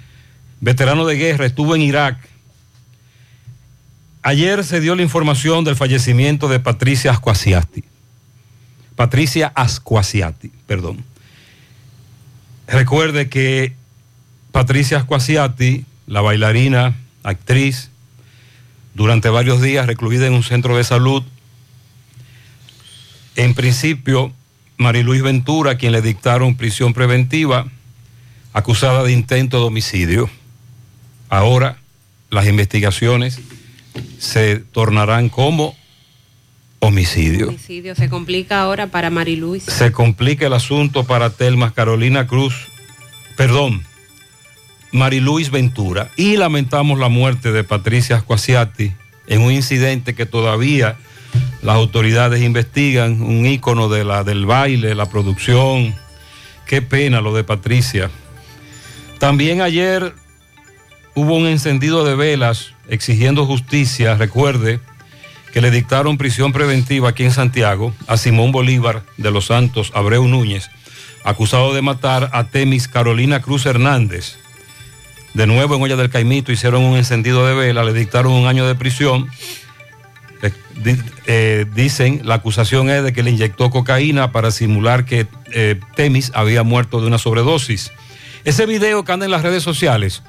veterano 0.64 1.04
de 1.04 1.16
guerra, 1.16 1.44
estuvo 1.44 1.76
en 1.76 1.82
Irak. 1.82 2.16
Ayer 4.22 4.64
se 4.64 4.80
dio 4.80 4.96
la 4.96 5.02
información 5.02 5.62
del 5.62 5.76
fallecimiento 5.76 6.48
de 6.48 6.58
Patricia 6.58 7.10
Ascuasiati. 7.10 7.84
Patricia 8.96 9.52
Ascuasiati, 9.54 10.50
perdón. 10.66 11.04
Recuerde 12.66 13.28
que 13.28 13.74
Patricia 14.52 14.96
Ascuasiati, 14.96 15.84
la 16.06 16.22
bailarina, 16.22 16.96
actriz, 17.22 17.90
durante 18.94 19.28
varios 19.28 19.60
días 19.60 19.86
recluida 19.86 20.26
en 20.26 20.32
un 20.32 20.42
centro 20.42 20.76
de 20.78 20.84
salud. 20.84 21.22
En 23.36 23.52
principio, 23.52 24.32
Mariluis 24.78 25.22
Ventura, 25.22 25.76
quien 25.76 25.92
le 25.92 26.00
dictaron 26.00 26.56
prisión 26.56 26.94
preventiva, 26.94 27.66
acusada 28.54 29.02
de 29.02 29.12
intento 29.12 29.58
de 29.58 29.64
homicidio. 29.64 30.30
Ahora 31.34 31.78
las 32.30 32.46
investigaciones 32.46 33.40
se 34.18 34.58
tornarán 34.58 35.28
como 35.28 35.76
homicidio. 36.78 37.48
Homicidio 37.48 37.96
se 37.96 38.08
complica 38.08 38.60
ahora 38.60 38.86
para 38.86 39.10
Mariluis. 39.10 39.64
Se 39.64 39.90
complica 39.90 40.46
el 40.46 40.52
asunto 40.52 41.02
para 41.02 41.30
Telmas 41.30 41.72
Carolina 41.72 42.28
Cruz, 42.28 42.68
perdón, 43.36 43.82
Mariluis 44.92 45.50
Ventura. 45.50 46.08
Y 46.16 46.36
lamentamos 46.36 47.00
la 47.00 47.08
muerte 47.08 47.50
de 47.50 47.64
Patricia 47.64 48.14
Ascuasiati 48.14 48.92
en 49.26 49.40
un 49.40 49.50
incidente 49.50 50.14
que 50.14 50.26
todavía 50.26 50.98
las 51.62 51.74
autoridades 51.74 52.44
investigan, 52.44 53.20
un 53.20 53.44
ícono 53.44 53.88
de 53.88 54.04
la, 54.04 54.22
del 54.22 54.46
baile, 54.46 54.94
la 54.94 55.06
producción. 55.06 55.96
Qué 56.64 56.80
pena 56.80 57.20
lo 57.20 57.34
de 57.34 57.42
Patricia. 57.42 58.08
También 59.18 59.62
ayer 59.62 60.14
hubo 61.14 61.36
un 61.36 61.46
encendido 61.46 62.04
de 62.04 62.16
velas 62.16 62.74
exigiendo 62.88 63.46
justicia, 63.46 64.16
recuerde, 64.16 64.80
que 65.52 65.60
le 65.60 65.70
dictaron 65.70 66.18
prisión 66.18 66.52
preventiva 66.52 67.10
aquí 67.10 67.22
en 67.22 67.30
Santiago 67.30 67.94
a 68.08 68.16
Simón 68.16 68.50
Bolívar 68.50 69.04
de 69.16 69.30
los 69.30 69.46
Santos 69.46 69.92
Abreu 69.94 70.26
Núñez, 70.26 70.68
acusado 71.22 71.72
de 71.74 71.82
matar 71.82 72.30
a 72.32 72.44
Temis 72.44 72.88
Carolina 72.88 73.40
Cruz 73.40 73.64
Hernández. 73.64 74.36
De 75.32 75.46
nuevo 75.46 75.76
en 75.76 75.82
Olla 75.82 75.96
del 75.96 76.10
Caimito 76.10 76.52
hicieron 76.52 76.82
un 76.82 76.96
encendido 76.96 77.46
de 77.46 77.54
vela, 77.54 77.84
le 77.84 77.92
dictaron 77.92 78.32
un 78.32 78.46
año 78.46 78.66
de 78.66 78.74
prisión. 78.74 79.28
Eh, 80.42 80.52
eh, 81.26 81.66
dicen, 81.74 82.20
la 82.24 82.34
acusación 82.34 82.90
es 82.90 83.02
de 83.04 83.12
que 83.12 83.22
le 83.22 83.30
inyectó 83.30 83.70
cocaína 83.70 84.32
para 84.32 84.50
simular 84.50 85.04
que 85.04 85.26
eh, 85.52 85.80
Temis 85.94 86.32
había 86.34 86.64
muerto 86.64 87.00
de 87.00 87.06
una 87.06 87.18
sobredosis. 87.18 87.92
Ese 88.44 88.66
video 88.66 89.04
que 89.04 89.12
en 89.12 89.30
las 89.30 89.42
redes 89.42 89.62
sociales, 89.62 90.22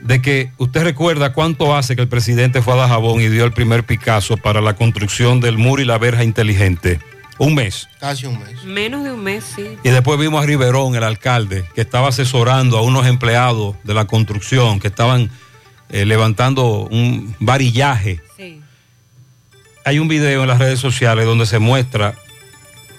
de 0.00 0.22
que 0.22 0.50
usted 0.56 0.82
recuerda 0.82 1.32
cuánto 1.32 1.76
hace 1.76 1.96
que 1.96 2.02
el 2.02 2.08
presidente 2.08 2.62
fue 2.62 2.74
a 2.74 2.76
Dajabón 2.76 3.20
y 3.20 3.28
dio 3.28 3.44
el 3.44 3.52
primer 3.52 3.84
Picasso 3.84 4.36
para 4.36 4.60
la 4.60 4.74
construcción 4.74 5.40
del 5.40 5.58
muro 5.58 5.82
y 5.82 5.84
la 5.84 5.98
verja 5.98 6.24
inteligente. 6.24 7.00
Un 7.38 7.54
mes. 7.54 7.88
Casi 7.98 8.26
un 8.26 8.38
mes. 8.38 8.64
Menos 8.64 9.02
de 9.02 9.12
un 9.12 9.22
mes, 9.22 9.44
sí. 9.56 9.78
Y 9.82 9.88
después 9.88 10.18
vimos 10.20 10.42
a 10.42 10.46
Riverón, 10.46 10.94
el 10.94 11.04
alcalde, 11.04 11.64
que 11.74 11.80
estaba 11.80 12.08
asesorando 12.08 12.76
a 12.76 12.82
unos 12.82 13.06
empleados 13.06 13.76
de 13.82 13.94
la 13.94 14.04
construcción 14.04 14.78
que 14.78 14.88
estaban 14.88 15.30
eh, 15.88 16.04
levantando 16.04 16.86
un 16.90 17.34
varillaje. 17.40 18.20
Hay 19.84 19.98
un 19.98 20.08
video 20.08 20.42
en 20.42 20.48
las 20.48 20.58
redes 20.58 20.78
sociales 20.78 21.24
donde 21.24 21.46
se 21.46 21.58
muestra 21.58 22.14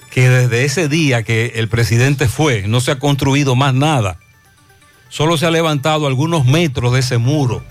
que 0.09 0.27
desde 0.27 0.65
ese 0.65 0.89
día 0.89 1.23
que 1.23 1.53
el 1.55 1.67
presidente 1.67 2.27
fue, 2.27 2.63
no 2.67 2.81
se 2.81 2.91
ha 2.91 2.99
construido 2.99 3.55
más 3.55 3.73
nada. 3.73 4.17
Solo 5.12 5.36
se 5.36 5.45
ha 5.45 5.52
levantado 5.52 6.08
algunos 6.08 6.45
metros 6.45 6.93
de 6.93 7.02
ese 7.02 7.17
muro. 7.17 7.62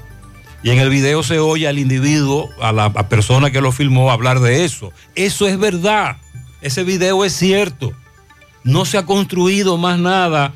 Y 0.62 0.68
en 0.70 0.79
el 0.79 0.90
video 0.90 1.22
se 1.22 1.38
oye 1.38 1.66
al 1.66 1.79
individuo, 1.79 2.50
a 2.61 2.70
la 2.70 2.92
persona 3.09 3.50
que 3.50 3.62
lo 3.62 3.72
filmó, 3.72 4.11
hablar 4.11 4.40
de 4.40 4.66
eso. 4.66 4.92
Eso 5.14 5.48
es 5.48 5.59
verdad. 5.59 6.18
Ese 6.61 6.85
video 6.85 7.24
es 7.24 7.33
cierto. 7.33 7.94
No 8.62 8.85
se 8.85 8.98
ha 8.98 9.07
construido 9.07 9.79
más 9.79 9.98
nada 9.98 10.53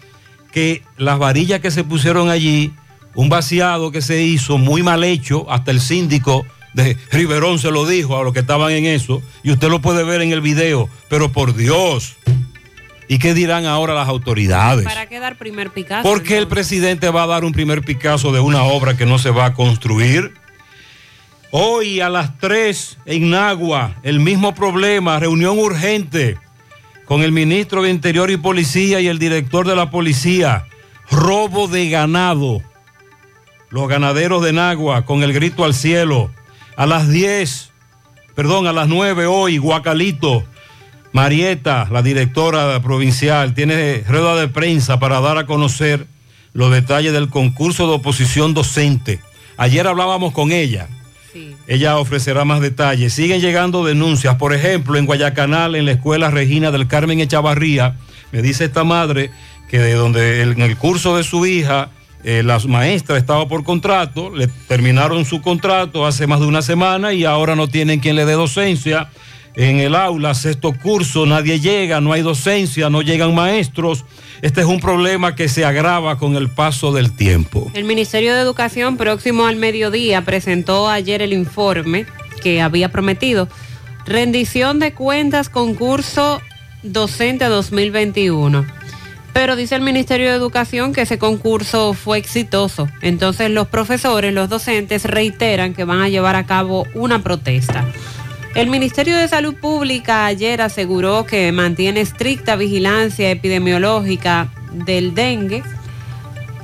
que 0.52 0.82
las 0.98 1.18
varillas 1.18 1.60
que 1.60 1.70
se 1.70 1.84
pusieron 1.84 2.28
allí, 2.28 2.74
un 3.14 3.30
vaciado 3.30 3.90
que 3.90 4.02
se 4.02 4.22
hizo 4.22 4.58
muy 4.58 4.82
mal 4.82 5.04
hecho, 5.04 5.50
hasta 5.50 5.70
el 5.70 5.80
síndico 5.80 6.44
de 6.74 6.98
Riverón 7.10 7.58
se 7.58 7.70
lo 7.70 7.86
dijo 7.86 8.18
a 8.18 8.24
los 8.24 8.34
que 8.34 8.40
estaban 8.40 8.70
en 8.72 8.84
eso, 8.84 9.22
y 9.42 9.52
usted 9.52 9.70
lo 9.70 9.80
puede 9.80 10.04
ver 10.04 10.20
en 10.20 10.32
el 10.32 10.42
video, 10.42 10.90
pero 11.08 11.32
por 11.32 11.54
Dios. 11.54 12.16
¿Y 13.08 13.18
qué 13.18 13.34
dirán 13.34 13.66
ahora 13.66 13.94
las 13.94 14.08
autoridades? 14.08 14.84
¿Para 14.84 15.06
qué 15.06 15.18
dar 15.20 15.36
primer 15.36 15.70
Picasso? 15.70 16.08
¿Por 16.08 16.22
qué 16.22 16.38
el 16.38 16.48
presidente 16.48 17.10
va 17.10 17.24
a 17.24 17.26
dar 17.26 17.44
un 17.44 17.52
primer 17.52 17.82
Picasso 17.82 18.32
de 18.32 18.40
una 18.40 18.62
obra 18.62 18.96
que 18.96 19.06
no 19.06 19.18
se 19.18 19.30
va 19.30 19.46
a 19.46 19.54
construir? 19.54 20.32
Hoy 21.50 22.00
a 22.00 22.08
las 22.08 22.38
3 22.38 22.98
en 23.06 23.30
Nagua, 23.30 23.96
el 24.02 24.20
mismo 24.20 24.54
problema, 24.54 25.20
reunión 25.20 25.58
urgente 25.58 26.38
con 27.04 27.22
el 27.22 27.32
ministro 27.32 27.82
de 27.82 27.90
Interior 27.90 28.30
y 28.30 28.36
Policía 28.36 29.00
y 29.00 29.08
el 29.08 29.18
director 29.18 29.66
de 29.66 29.76
la 29.76 29.90
policía. 29.90 30.66
Robo 31.10 31.68
de 31.68 31.90
ganado. 31.90 32.62
Los 33.68 33.88
ganaderos 33.88 34.42
de 34.42 34.52
Nagua 34.52 35.04
con 35.04 35.22
el 35.22 35.32
grito 35.32 35.64
al 35.64 35.74
cielo. 35.74 36.30
A 36.76 36.86
las 36.86 37.08
10, 37.08 37.70
perdón, 38.34 38.66
a 38.66 38.72
las 38.72 38.88
9 38.88 39.26
hoy, 39.26 39.58
Guacalito. 39.58 40.44
Marieta, 41.14 41.86
la 41.92 42.02
directora 42.02 42.82
provincial, 42.82 43.54
tiene 43.54 44.02
rueda 44.08 44.34
de 44.34 44.48
prensa 44.48 44.98
para 44.98 45.20
dar 45.20 45.38
a 45.38 45.46
conocer 45.46 46.08
los 46.54 46.72
detalles 46.72 47.12
del 47.12 47.28
concurso 47.28 47.86
de 47.86 47.94
oposición 47.94 48.52
docente. 48.52 49.20
Ayer 49.56 49.86
hablábamos 49.86 50.32
con 50.32 50.50
ella. 50.50 50.88
Ella 51.68 51.98
ofrecerá 51.98 52.44
más 52.44 52.60
detalles. 52.60 53.12
Siguen 53.12 53.40
llegando 53.40 53.84
denuncias. 53.84 54.34
Por 54.34 54.52
ejemplo, 54.52 54.98
en 54.98 55.06
Guayacanal, 55.06 55.76
en 55.76 55.84
la 55.84 55.92
escuela 55.92 56.32
Regina 56.32 56.72
del 56.72 56.88
Carmen 56.88 57.20
Echavarría, 57.20 57.96
me 58.32 58.42
dice 58.42 58.64
esta 58.64 58.82
madre 58.82 59.30
que 59.70 59.78
de 59.78 59.94
donde 59.94 60.42
en 60.42 60.60
el 60.60 60.76
curso 60.76 61.16
de 61.16 61.22
su 61.22 61.46
hija, 61.46 61.90
eh, 62.24 62.42
la 62.42 62.58
maestra 62.66 63.18
estaba 63.18 63.46
por 63.46 63.62
contrato, 63.62 64.34
le 64.34 64.48
terminaron 64.66 65.24
su 65.24 65.40
contrato 65.42 66.06
hace 66.06 66.26
más 66.26 66.40
de 66.40 66.46
una 66.46 66.62
semana 66.62 67.12
y 67.12 67.24
ahora 67.24 67.54
no 67.54 67.68
tienen 67.68 68.00
quien 68.00 68.16
le 68.16 68.24
dé 68.24 68.32
docencia. 68.32 69.10
En 69.56 69.78
el 69.78 69.94
aula, 69.94 70.34
sexto 70.34 70.72
curso, 70.72 71.26
nadie 71.26 71.60
llega, 71.60 72.00
no 72.00 72.12
hay 72.12 72.22
docencia, 72.22 72.90
no 72.90 73.02
llegan 73.02 73.34
maestros. 73.34 74.04
Este 74.42 74.62
es 74.62 74.66
un 74.66 74.80
problema 74.80 75.36
que 75.36 75.48
se 75.48 75.64
agrava 75.64 76.18
con 76.18 76.34
el 76.34 76.50
paso 76.50 76.92
del 76.92 77.14
tiempo. 77.14 77.70
El 77.72 77.84
Ministerio 77.84 78.34
de 78.34 78.40
Educación, 78.40 78.96
próximo 78.96 79.46
al 79.46 79.56
mediodía, 79.56 80.24
presentó 80.24 80.88
ayer 80.88 81.22
el 81.22 81.32
informe 81.32 82.06
que 82.42 82.60
había 82.60 82.90
prometido. 82.90 83.48
Rendición 84.06 84.80
de 84.80 84.92
cuentas, 84.92 85.48
concurso 85.48 86.42
docente 86.82 87.44
2021. 87.46 88.66
Pero 89.32 89.56
dice 89.56 89.76
el 89.76 89.82
Ministerio 89.82 90.30
de 90.30 90.36
Educación 90.36 90.92
que 90.92 91.02
ese 91.02 91.18
concurso 91.18 91.94
fue 91.94 92.18
exitoso. 92.18 92.88
Entonces 93.02 93.50
los 93.50 93.68
profesores, 93.68 94.34
los 94.34 94.48
docentes 94.48 95.04
reiteran 95.04 95.74
que 95.74 95.84
van 95.84 96.00
a 96.00 96.08
llevar 96.08 96.36
a 96.36 96.44
cabo 96.44 96.86
una 96.94 97.22
protesta. 97.22 97.84
El 98.54 98.68
Ministerio 98.68 99.16
de 99.16 99.26
Salud 99.26 99.56
Pública 99.56 100.26
ayer 100.26 100.62
aseguró 100.62 101.26
que 101.26 101.50
mantiene 101.50 102.00
estricta 102.00 102.54
vigilancia 102.54 103.28
epidemiológica 103.30 104.48
del 104.72 105.12
dengue. 105.12 105.64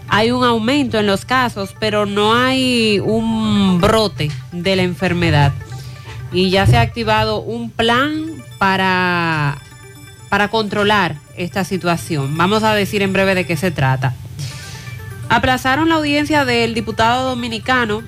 Hay 0.09 0.31
un 0.31 0.45
aumento 0.45 1.01
en 1.01 1.09
los 1.09 1.25
casos, 1.25 1.75
pero 1.81 2.07
no 2.07 2.33
hay 2.33 3.01
un 3.01 3.81
brote 3.81 4.31
de 4.53 4.77
la 4.77 4.83
enfermedad. 4.83 5.53
Y 6.33 6.51
ya 6.51 6.65
se 6.65 6.77
ha 6.77 6.83
activado 6.83 7.41
un 7.41 7.71
plan 7.71 8.37
para, 8.59 9.59
para 10.29 10.47
controlar 10.47 11.17
esta 11.37 11.65
situación. 11.65 12.37
Vamos 12.37 12.63
a 12.63 12.73
decir 12.73 13.03
en 13.03 13.13
breve 13.13 13.35
de 13.35 13.47
qué 13.47 13.57
se 13.57 13.73
trata. 13.73 14.15
Aplazaron 15.29 15.89
la 15.89 15.97
audiencia 15.97 16.45
del 16.45 16.73
diputado 16.73 17.31
dominicano 17.31 18.03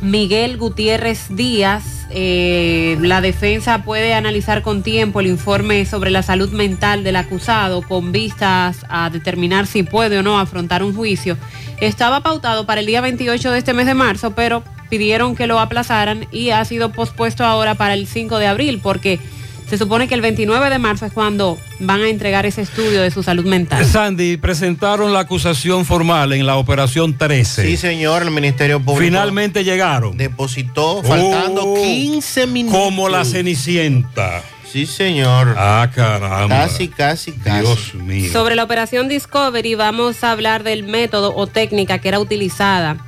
Miguel 0.00 0.56
Gutiérrez 0.56 1.26
Díaz. 1.30 1.97
Eh, 2.10 2.96
la 3.02 3.20
defensa 3.20 3.84
puede 3.84 4.14
analizar 4.14 4.62
con 4.62 4.82
tiempo 4.82 5.20
el 5.20 5.26
informe 5.26 5.84
sobre 5.84 6.10
la 6.10 6.22
salud 6.22 6.50
mental 6.52 7.04
del 7.04 7.16
acusado 7.16 7.82
con 7.82 8.12
vistas 8.12 8.86
a 8.88 9.10
determinar 9.10 9.66
si 9.66 9.82
puede 9.82 10.18
o 10.18 10.22
no 10.22 10.38
afrontar 10.38 10.82
un 10.82 10.94
juicio. 10.94 11.36
Estaba 11.80 12.22
pautado 12.22 12.64
para 12.64 12.80
el 12.80 12.86
día 12.86 13.00
28 13.00 13.50
de 13.50 13.58
este 13.58 13.74
mes 13.74 13.86
de 13.86 13.94
marzo, 13.94 14.34
pero 14.34 14.62
pidieron 14.88 15.36
que 15.36 15.46
lo 15.46 15.60
aplazaran 15.60 16.26
y 16.32 16.50
ha 16.50 16.64
sido 16.64 16.92
pospuesto 16.92 17.44
ahora 17.44 17.74
para 17.74 17.94
el 17.94 18.06
5 18.06 18.38
de 18.38 18.46
abril 18.46 18.80
porque 18.82 19.20
se 19.68 19.76
supone 19.78 20.08
que 20.08 20.14
el 20.14 20.20
29 20.20 20.70
de 20.70 20.78
marzo 20.78 21.06
es 21.06 21.12
cuando 21.12 21.58
van 21.80 22.00
a 22.02 22.08
entregar 22.08 22.46
ese 22.46 22.62
estudio 22.62 23.02
de 23.02 23.10
su 23.10 23.22
salud 23.22 23.44
mental. 23.44 23.84
Sandy, 23.84 24.36
presentaron 24.38 25.12
la 25.12 25.20
acusación 25.20 25.84
formal 25.84 26.32
en 26.32 26.46
la 26.46 26.56
operación 26.56 27.16
13. 27.18 27.66
Sí, 27.66 27.76
señor, 27.76 28.22
el 28.22 28.30
Ministerio 28.30 28.80
Público. 28.80 29.04
Finalmente 29.04 29.64
llegaron. 29.64 30.16
Depositó 30.16 31.02
faltando 31.02 31.62
Oh, 31.64 31.74
15 31.74 32.46
minutos. 32.46 32.78
Como 32.80 33.08
la 33.08 33.24
Cenicienta. 33.24 34.42
Sí, 34.70 34.84
señor. 34.84 35.54
Ah, 35.56 35.88
caramba. 35.94 36.48
Casi, 36.48 36.88
casi, 36.88 37.32
casi. 37.32 37.60
Dios 37.60 37.94
mío. 37.94 38.30
Sobre 38.30 38.54
la 38.54 38.64
operación 38.64 39.08
Discovery 39.08 39.74
vamos 39.74 40.22
a 40.22 40.30
hablar 40.32 40.62
del 40.62 40.82
método 40.84 41.34
o 41.34 41.46
técnica 41.46 41.98
que 42.00 42.08
era 42.08 42.20
utilizada, 42.20 42.98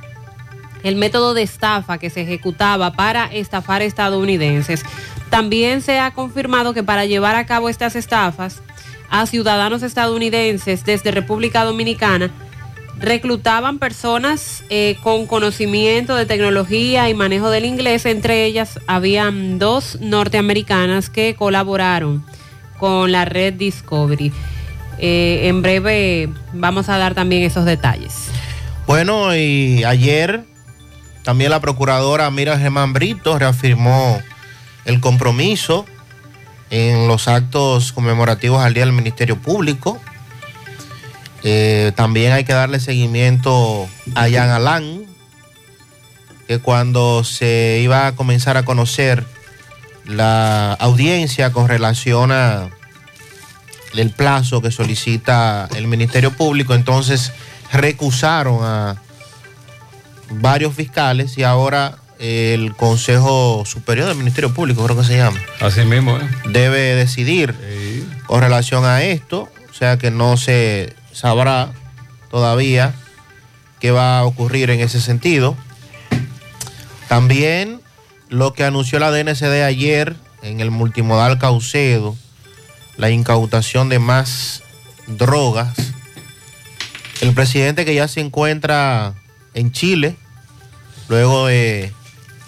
el 0.83 0.95
método 0.95 1.33
de 1.33 1.43
estafa 1.43 1.97
que 1.97 2.09
se 2.09 2.21
ejecutaba 2.21 2.93
para 2.93 3.25
estafar 3.25 3.81
estadounidenses. 3.81 4.83
También 5.29 5.81
se 5.81 5.99
ha 5.99 6.11
confirmado 6.11 6.73
que 6.73 6.83
para 6.83 7.05
llevar 7.05 7.35
a 7.35 7.45
cabo 7.45 7.69
estas 7.69 7.95
estafas 7.95 8.61
a 9.09 9.25
ciudadanos 9.25 9.83
estadounidenses 9.83 10.85
desde 10.85 11.11
República 11.11 11.63
Dominicana, 11.63 12.31
reclutaban 12.97 13.79
personas 13.79 14.63
eh, 14.69 14.95
con 15.03 15.25
conocimiento 15.25 16.15
de 16.15 16.25
tecnología 16.25 17.09
y 17.09 17.13
manejo 17.13 17.49
del 17.49 17.65
inglés. 17.65 18.05
Entre 18.05 18.45
ellas 18.45 18.79
habían 18.87 19.59
dos 19.59 19.99
norteamericanas 19.99 21.09
que 21.09 21.35
colaboraron 21.35 22.23
con 22.77 23.11
la 23.11 23.25
red 23.25 23.53
Discovery. 23.53 24.31
Eh, 24.97 25.47
en 25.47 25.61
breve 25.61 26.29
vamos 26.53 26.89
a 26.89 26.97
dar 26.97 27.13
también 27.13 27.43
esos 27.43 27.65
detalles. 27.65 28.27
Bueno, 28.85 29.35
y 29.35 29.83
ayer 29.83 30.45
también 31.23 31.51
la 31.51 31.59
procuradora 31.59 32.29
Mira 32.31 32.57
Germán 32.57 32.93
Brito 32.93 33.37
reafirmó 33.37 34.21
el 34.85 34.99
compromiso 34.99 35.85
en 36.69 37.07
los 37.07 37.27
actos 37.27 37.91
conmemorativos 37.91 38.63
al 38.63 38.73
Día 38.73 38.85
del 38.85 38.93
Ministerio 38.93 39.37
Público. 39.37 39.99
Eh, 41.43 41.91
también 41.95 42.33
hay 42.33 42.43
que 42.43 42.53
darle 42.53 42.79
seguimiento 42.79 43.87
a 44.15 44.29
Jan 44.29 44.49
Alán, 44.49 45.05
que 46.47 46.59
cuando 46.59 47.23
se 47.23 47.79
iba 47.83 48.07
a 48.07 48.15
comenzar 48.15 48.57
a 48.57 48.63
conocer 48.63 49.25
la 50.05 50.73
audiencia 50.73 51.51
con 51.51 51.67
relación 51.67 52.31
a 52.31 52.69
el 53.93 54.09
plazo 54.09 54.61
que 54.61 54.71
solicita 54.71 55.67
el 55.75 55.87
Ministerio 55.87 56.31
Público, 56.31 56.73
entonces 56.73 57.33
recusaron 57.71 58.59
a 58.63 58.95
varios 60.31 60.73
fiscales 60.73 61.37
y 61.37 61.43
ahora 61.43 61.97
el 62.19 62.75
Consejo 62.75 63.63
Superior 63.65 64.07
del 64.07 64.17
Ministerio 64.17 64.53
Público, 64.53 64.83
creo 64.83 64.97
que 64.97 65.03
se 65.03 65.17
llama, 65.17 65.39
Así 65.59 65.83
mismo, 65.85 66.17
¿eh? 66.17 66.29
debe 66.49 66.95
decidir 66.95 67.55
con 68.27 68.41
relación 68.41 68.85
a 68.85 69.01
esto, 69.01 69.49
o 69.69 69.73
sea 69.73 69.97
que 69.97 70.11
no 70.11 70.37
se 70.37 70.95
sabrá 71.11 71.71
todavía 72.29 72.93
qué 73.79 73.91
va 73.91 74.19
a 74.19 74.25
ocurrir 74.25 74.69
en 74.69 74.79
ese 74.79 75.01
sentido. 75.01 75.57
También 77.09 77.81
lo 78.29 78.53
que 78.53 78.63
anunció 78.63 78.99
la 78.99 79.11
DNCD 79.11 79.63
ayer 79.63 80.15
en 80.43 80.61
el 80.61 80.71
multimodal 80.71 81.39
Caucedo, 81.39 82.15
la 82.95 83.09
incautación 83.09 83.89
de 83.89 83.99
más 83.99 84.63
drogas. 85.07 85.75
El 87.19 87.33
presidente 87.33 87.83
que 87.83 87.95
ya 87.95 88.07
se 88.07 88.21
encuentra 88.21 89.15
en 89.53 89.71
Chile, 89.71 90.15
luego 91.11 91.47
de 91.47 91.91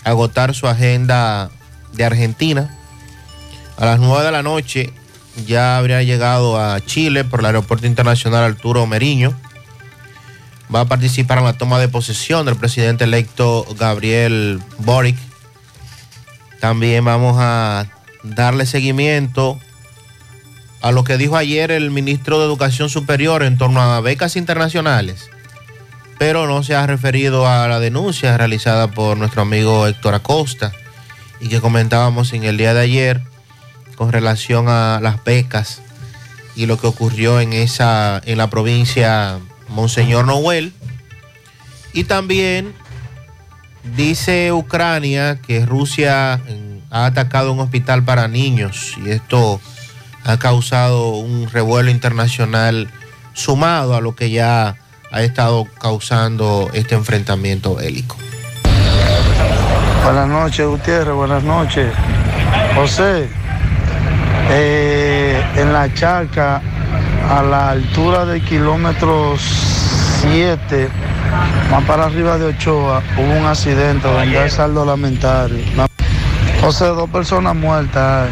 agotar 0.05 0.55
su 0.55 0.69
agenda 0.69 1.51
de 1.91 2.05
Argentina, 2.05 2.73
a 3.75 3.83
las 3.85 3.99
9 3.99 4.23
de 4.23 4.31
la 4.31 4.41
noche 4.41 4.93
ya 5.45 5.77
habría 5.77 6.01
llegado 6.01 6.57
a 6.57 6.79
Chile 6.79 7.25
por 7.25 7.41
el 7.41 7.47
Aeropuerto 7.47 7.87
Internacional 7.87 8.45
Arturo 8.45 8.87
Meriño. 8.87 9.33
va 10.73 10.79
a 10.81 10.85
participar 10.85 11.39
en 11.39 11.43
la 11.43 11.57
toma 11.57 11.77
de 11.77 11.89
posesión 11.89 12.45
del 12.45 12.55
presidente 12.55 13.03
electo 13.03 13.65
Gabriel 13.77 14.61
Boric. 14.77 15.17
También 16.61 17.03
vamos 17.03 17.35
a 17.39 17.87
darle 18.23 18.65
seguimiento 18.65 19.59
a 20.81 20.93
lo 20.93 21.03
que 21.03 21.17
dijo 21.17 21.35
ayer 21.35 21.69
el 21.69 21.91
ministro 21.91 22.39
de 22.39 22.45
Educación 22.45 22.89
Superior 22.89 23.43
en 23.43 23.57
torno 23.57 23.81
a 23.81 23.99
becas 23.99 24.37
internacionales, 24.37 25.29
pero 26.25 26.47
no 26.47 26.63
se 26.63 26.73
ha 26.73 26.87
referido 26.87 27.49
a 27.49 27.67
la 27.67 27.81
denuncia 27.81 28.37
realizada 28.37 28.87
por 28.87 29.17
nuestro 29.17 29.41
amigo 29.41 29.87
Héctor 29.87 30.13
Acosta 30.13 30.71
y 31.41 31.49
que 31.49 31.59
comentábamos 31.59 32.31
en 32.31 32.45
el 32.45 32.55
día 32.55 32.73
de 32.73 32.79
ayer 32.79 33.21
con 33.97 34.13
relación 34.13 34.69
a 34.69 35.01
las 35.01 35.21
becas 35.25 35.81
y 36.55 36.65
lo 36.65 36.79
que 36.79 36.87
ocurrió 36.87 37.41
en 37.41 37.51
esa 37.51 38.21
en 38.23 38.37
la 38.37 38.49
provincia 38.49 39.37
Monseñor 39.67 40.25
Noel. 40.25 40.71
Y 41.91 42.05
también 42.05 42.73
dice 43.97 44.53
Ucrania 44.53 45.41
que 45.45 45.65
Rusia 45.65 46.39
ha 46.89 47.05
atacado 47.05 47.51
un 47.51 47.59
hospital 47.59 48.05
para 48.05 48.29
niños 48.29 48.95
y 49.05 49.09
esto 49.09 49.59
ha 50.23 50.39
causado 50.39 51.17
un 51.17 51.49
revuelo 51.51 51.91
internacional 51.91 52.89
sumado 53.33 53.93
a 53.93 53.99
lo 53.99 54.15
que 54.15 54.29
ya 54.29 54.77
ha 55.13 55.21
estado 55.21 55.65
causando 55.79 56.69
este 56.73 56.95
enfrentamiento 56.95 57.75
bélico. 57.75 58.17
Buenas 60.03 60.27
noches, 60.27 60.65
Gutiérrez, 60.67 61.13
buenas 61.13 61.43
noches. 61.43 61.93
José, 62.75 63.29
eh, 64.49 65.41
en 65.55 65.71
la 65.71 65.93
charca, 65.93 66.61
a 67.29 67.43
la 67.43 67.69
altura 67.69 68.25
del 68.25 68.43
kilómetro 68.43 69.35
7, 70.21 70.89
más 71.69 71.83
para 71.85 72.05
arriba 72.05 72.37
de 72.39 72.45
Ochoa, 72.47 73.01
hubo 73.15 73.39
un 73.39 73.45
accidente 73.45 74.07
donde 74.07 74.37
hay 74.37 74.49
saldo 74.49 74.83
lamentable. 74.83 75.63
La- 75.77 75.87
José, 76.59 76.85
dos 76.87 77.09
personas 77.09 77.55
muertas. 77.55 78.29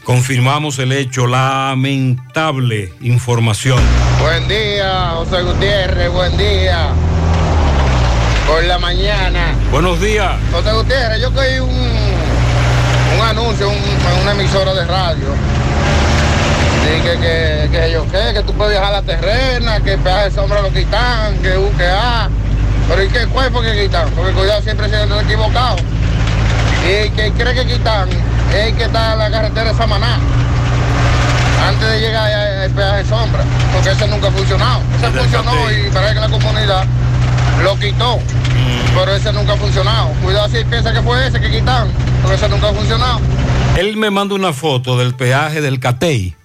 Confirmamos 0.04 0.78
el 0.78 0.92
hecho, 0.92 1.26
lamentable 1.26 2.92
información. 3.00 3.80
Buen 4.20 4.46
día, 4.46 5.12
José 5.16 5.42
Gutiérrez, 5.42 6.12
buen 6.12 6.36
día. 6.36 6.90
Por 8.46 8.62
la 8.64 8.78
mañana. 8.78 9.54
Buenos 9.72 10.00
días. 10.00 10.36
José 10.52 10.70
Gutiérrez, 10.72 11.20
yo 11.20 11.32
cogí 11.32 11.58
un, 11.58 11.70
un 13.18 13.26
anuncio 13.26 13.68
un- 13.68 13.74
en 13.74 14.22
una 14.22 14.32
emisora 14.32 14.72
de 14.74 14.84
radio. 14.84 15.26
Dije 16.86 17.18
que, 17.18 17.68
que 17.70 17.90
yo 17.90 18.06
qué, 18.12 18.32
que 18.32 18.42
tú 18.44 18.52
puedes 18.52 18.74
viajar 18.74 18.94
a 18.94 19.00
la 19.00 19.02
terrena, 19.02 19.80
que 19.80 19.94
el 19.94 20.00
peaje 20.00 20.24
de 20.26 20.30
sombra 20.30 20.62
lo 20.62 20.72
quitan, 20.72 21.36
que 21.42 21.58
U, 21.58 21.68
que 21.76 21.86
A. 21.86 22.28
Pero 22.88 23.02
¿y 23.02 23.08
qué 23.08 23.26
fue 23.26 23.50
que 23.50 23.82
quitan? 23.82 24.08
Porque 24.10 24.32
cuidado 24.32 24.62
siempre 24.62 24.88
se 24.88 24.96
han 24.96 25.12
equivocado. 25.12 25.76
Y 26.84 27.10
que 27.10 27.32
cree 27.32 27.54
que 27.54 27.66
quitan 27.66 28.08
es 28.54 28.74
que 28.74 28.84
está 28.84 29.14
en 29.14 29.18
la 29.18 29.30
carretera 29.30 29.72
de 29.72 29.76
Samaná. 29.76 30.20
Antes 31.66 31.88
de 31.88 31.98
llegar 31.98 32.30
al 32.30 32.70
peaje 32.70 32.96
de 32.98 33.04
sombra, 33.04 33.44
porque 33.72 33.90
ese 33.90 34.06
nunca 34.06 34.28
ha 34.28 34.30
funcionado. 34.30 34.80
Ese 34.96 35.10
funcionó 35.10 35.70
y 35.72 35.90
parece 35.90 36.14
que 36.14 36.20
la 36.20 36.28
comunidad 36.28 36.84
lo 37.64 37.76
quitó, 37.80 38.20
pero 38.94 39.12
ese 39.12 39.32
nunca 39.32 39.54
ha 39.54 39.56
funcionado. 39.56 40.10
Cuidado 40.22 40.48
si 40.48 40.64
piensa 40.64 40.92
que 40.92 41.02
fue 41.02 41.26
ese 41.26 41.40
que 41.40 41.50
quitan, 41.50 41.88
porque 42.22 42.36
ese 42.36 42.48
nunca 42.48 42.68
ha 42.68 42.72
funcionado. 42.72 43.20
Él 43.76 43.96
me 43.96 44.10
manda 44.10 44.36
una 44.36 44.52
foto 44.52 44.96
del 44.96 45.16
peaje 45.16 45.60
del 45.60 45.80
Catey 45.80 46.35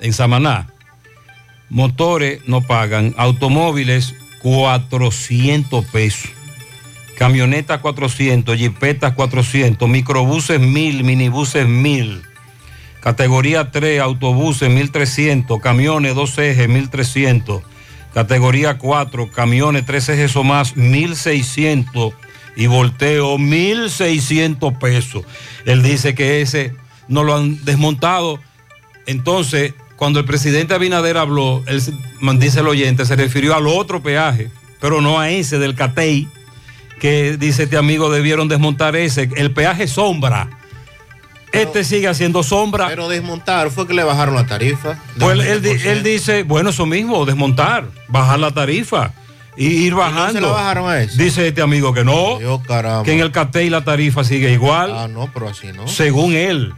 en 0.00 0.12
Samaná. 0.12 0.68
Motores 1.68 2.40
no 2.46 2.60
pagan, 2.60 3.14
automóviles 3.16 4.14
400 4.40 5.84
pesos, 5.86 6.30
camionetas 7.18 7.80
400, 7.80 8.56
jipetas 8.56 9.14
400, 9.14 9.88
microbuses 9.88 10.60
1000, 10.60 11.02
minibuses 11.02 11.66
1000, 11.66 12.22
categoría 13.00 13.72
3, 13.72 14.00
autobuses 14.00 14.70
1300, 14.70 15.60
camiones 15.60 16.14
2 16.14 16.38
ejes 16.38 16.68
1300, 16.68 17.62
categoría 18.14 18.78
4, 18.78 19.30
camiones 19.32 19.84
3 19.84 20.08
ejes 20.10 20.36
o 20.36 20.44
más 20.44 20.76
1600 20.76 22.14
y 22.56 22.66
volteo 22.66 23.38
1600 23.38 24.74
pesos. 24.74 25.24
Él 25.64 25.82
dice 25.82 26.14
que 26.14 26.40
ese 26.40 26.74
no 27.08 27.24
lo 27.24 27.36
han 27.36 27.64
desmontado. 27.64 28.40
Entonces, 29.06 29.74
cuando 29.96 30.18
el 30.20 30.24
presidente 30.26 30.74
Abinader 30.74 31.16
habló, 31.16 31.62
él 31.66 31.82
dice 32.38 32.60
el 32.60 32.68
oyente, 32.68 33.04
se 33.06 33.16
refirió 33.16 33.54
al 33.56 33.66
otro 33.66 34.02
peaje, 34.02 34.50
pero 34.80 35.00
no 35.00 35.18
a 35.18 35.30
ese 35.30 35.58
del 35.58 35.74
Catey, 35.74 36.28
que 37.00 37.36
dice 37.38 37.64
este 37.64 37.76
amigo 37.76 38.10
debieron 38.10 38.48
desmontar 38.48 38.94
ese, 38.96 39.28
el 39.36 39.52
peaje 39.52 39.86
sombra. 39.86 40.48
este 41.52 41.84
sigue 41.84 42.08
haciendo 42.08 42.42
sombra. 42.42 42.88
Pero 42.88 43.08
desmontar 43.08 43.70
fue 43.70 43.86
que 43.86 43.94
le 43.94 44.02
bajaron 44.04 44.34
la 44.34 44.46
tarifa. 44.46 44.98
Pues 45.18 45.38
él, 45.46 45.62
di- 45.62 45.70
él 45.88 46.02
dice, 46.02 46.42
bueno, 46.42 46.70
eso 46.70 46.84
mismo, 46.86 47.24
desmontar, 47.24 47.86
bajar 48.08 48.38
la 48.38 48.50
tarifa 48.50 49.12
y 49.56 49.66
ir 49.68 49.94
bajando. 49.94 50.32
se 50.32 50.40
la 50.42 50.48
bajaron 50.48 50.90
a 50.90 51.00
eso? 51.00 51.16
Dice 51.16 51.48
este 51.48 51.62
amigo 51.62 51.94
que 51.94 52.04
no, 52.04 52.38
Dios, 52.38 52.60
que 53.04 53.12
en 53.14 53.20
el 53.20 53.30
Catey 53.32 53.70
la 53.70 53.82
tarifa 53.84 54.24
sigue 54.24 54.52
igual. 54.52 54.92
Ah, 54.94 55.08
no, 55.08 55.30
pero 55.32 55.48
así 55.48 55.68
no. 55.72 55.88
Según 55.88 56.32
él. 56.34 56.74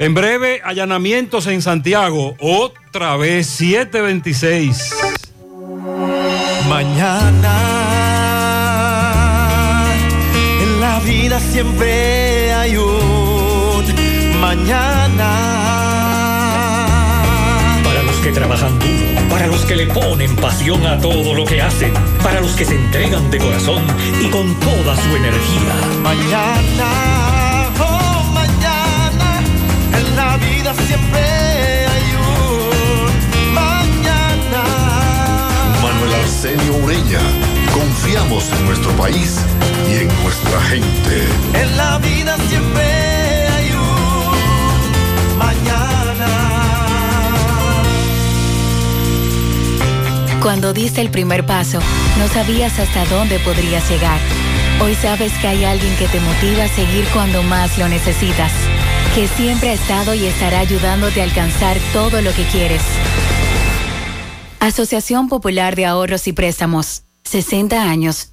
En 0.00 0.14
breve, 0.14 0.60
allanamientos 0.64 1.48
en 1.48 1.60
Santiago, 1.60 2.36
otra 2.38 3.16
vez 3.16 3.48
726. 3.48 4.94
Mañana, 6.68 7.54
en 10.62 10.80
la 10.80 11.00
vida 11.00 11.40
siempre 11.40 12.52
hay 12.54 12.76
un 12.76 14.38
mañana. 14.40 15.30
Para 17.82 18.02
los 18.04 18.16
que 18.18 18.30
trabajan 18.30 18.78
duro, 18.78 19.28
para 19.28 19.48
los 19.48 19.64
que 19.64 19.74
le 19.74 19.86
ponen 19.86 20.36
pasión 20.36 20.86
a 20.86 21.00
todo 21.00 21.34
lo 21.34 21.44
que 21.44 21.60
hacen, 21.60 21.92
para 22.22 22.40
los 22.40 22.52
que 22.52 22.64
se 22.64 22.76
entregan 22.76 23.32
de 23.32 23.38
corazón 23.38 23.82
y 24.22 24.28
con 24.28 24.54
toda 24.60 24.94
su 24.94 25.16
energía. 25.16 25.74
Mañana, 26.04 27.68
oh 27.80 28.07
vida 30.72 30.86
siempre 30.86 31.20
hay 31.86 32.14
un 32.16 33.54
mañana. 33.54 34.64
Manuel 35.82 36.14
Arsenio 36.14 36.76
Ureña. 36.84 37.20
Confiamos 37.72 38.50
en 38.52 38.66
nuestro 38.66 38.90
país 38.92 39.38
y 39.88 39.94
en 40.02 40.08
nuestra 40.22 40.60
gente. 40.62 41.26
En 41.54 41.76
la 41.76 41.98
vida 41.98 42.36
siempre 42.48 43.48
hay 43.48 43.72
un 43.72 45.38
mañana. 45.38 46.26
Cuando 50.42 50.72
diste 50.72 51.00
el 51.00 51.10
primer 51.10 51.46
paso, 51.46 51.78
no 52.18 52.28
sabías 52.28 52.78
hasta 52.78 53.04
dónde 53.06 53.38
podrías 53.38 53.88
llegar. 53.88 54.20
Hoy 54.80 54.94
sabes 54.94 55.32
que 55.40 55.48
hay 55.48 55.64
alguien 55.64 55.94
que 55.96 56.08
te 56.08 56.20
motiva 56.20 56.64
a 56.64 56.68
seguir 56.68 57.04
cuando 57.12 57.42
más 57.42 57.78
lo 57.78 57.88
necesitas. 57.88 58.52
Que 59.14 59.28
siempre 59.28 59.70
ha 59.70 59.72
estado 59.72 60.14
y 60.14 60.26
estará 60.26 60.60
ayudándote 60.60 61.20
a 61.20 61.24
alcanzar 61.24 61.76
todo 61.92 62.20
lo 62.22 62.32
que 62.32 62.44
quieres. 62.44 62.82
Asociación 64.60 65.28
Popular 65.28 65.76
de 65.76 65.86
Ahorros 65.86 66.26
y 66.26 66.32
Préstamos. 66.32 67.02
60 67.24 67.82
años. 67.82 68.32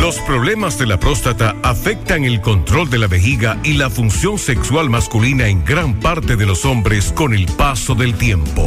Los 0.00 0.18
problemas 0.20 0.78
de 0.78 0.86
la 0.86 1.00
próstata 1.00 1.56
afectan 1.62 2.24
el 2.24 2.40
control 2.40 2.88
de 2.90 2.98
la 2.98 3.08
vejiga 3.08 3.58
y 3.64 3.74
la 3.74 3.90
función 3.90 4.38
sexual 4.38 4.88
masculina 4.88 5.48
en 5.48 5.64
gran 5.64 5.98
parte 5.98 6.36
de 6.36 6.46
los 6.46 6.64
hombres 6.64 7.12
con 7.12 7.34
el 7.34 7.46
paso 7.46 7.94
del 7.94 8.14
tiempo. 8.14 8.66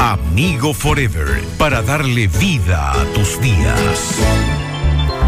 Amigo 0.00 0.74
Forever, 0.74 1.44
para 1.58 1.80
darle 1.80 2.26
vida 2.26 2.90
a 2.90 3.04
tus 3.14 3.40
días. 3.40 4.67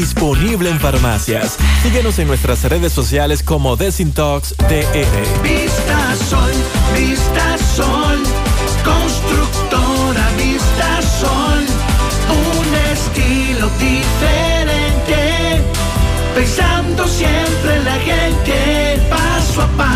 disponible 0.00 0.68
en 0.68 0.78
farmacias. 0.78 1.56
Síguenos 1.82 2.18
en 2.18 2.28
nuestras 2.28 2.62
redes 2.64 2.92
sociales 2.92 3.42
como 3.42 3.76
Desintox 3.76 4.54
TR. 4.56 5.42
Vista 5.42 6.16
Sol, 6.28 6.52
Vista 6.94 7.56
Sol, 7.74 8.22
constructora 8.84 10.28
Vista 10.36 11.00
Sol, 11.18 11.64
un 12.28 12.74
estilo 12.92 13.70
diferente, 13.80 15.62
pensando 16.34 17.08
siempre 17.08 17.76
en 17.76 17.84
la 17.86 17.94
gente, 17.94 19.00
paso 19.08 19.62
a 19.62 19.68
paso 19.78 19.95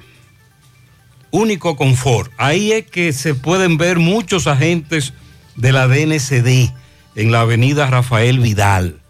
Único 1.31 1.77
Confort. 1.77 2.31
Ahí 2.37 2.73
es 2.73 2.87
que 2.87 3.13
se 3.13 3.35
pueden 3.35 3.79
ver 3.79 3.99
muchos 3.99 4.47
agentes 4.47 5.13
de 5.57 5.73
la 5.73 5.89
DNCD 5.89 6.71
en 7.17 7.33
la 7.33 7.41
avenida 7.41 7.87
Rafael 7.87 8.39
Vidal 8.39 9.01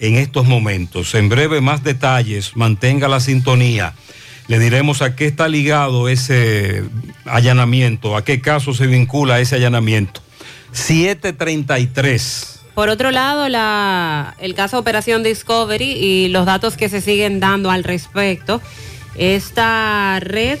en 0.00 0.16
estos 0.16 0.46
momentos. 0.46 1.14
En 1.14 1.28
breve 1.28 1.60
más 1.60 1.84
detalles, 1.84 2.56
mantenga 2.56 3.06
la 3.08 3.20
sintonía. 3.20 3.94
Le 4.48 4.58
diremos 4.58 5.02
a 5.02 5.14
qué 5.14 5.26
está 5.26 5.46
ligado 5.46 6.08
ese 6.08 6.82
allanamiento, 7.24 8.16
a 8.16 8.24
qué 8.24 8.40
caso 8.40 8.74
se 8.74 8.86
vincula 8.86 9.40
ese 9.40 9.56
allanamiento. 9.56 10.22
733. 10.72 12.60
Por 12.74 12.88
otro 12.88 13.10
lado, 13.10 13.48
la, 13.48 14.34
el 14.38 14.54
caso 14.54 14.78
Operación 14.78 15.22
Discovery 15.22 15.92
y 15.92 16.28
los 16.28 16.46
datos 16.46 16.76
que 16.76 16.88
se 16.88 17.00
siguen 17.00 17.40
dando 17.40 17.70
al 17.70 17.84
respecto. 17.84 18.62
Esta 19.16 20.18
red 20.20 20.58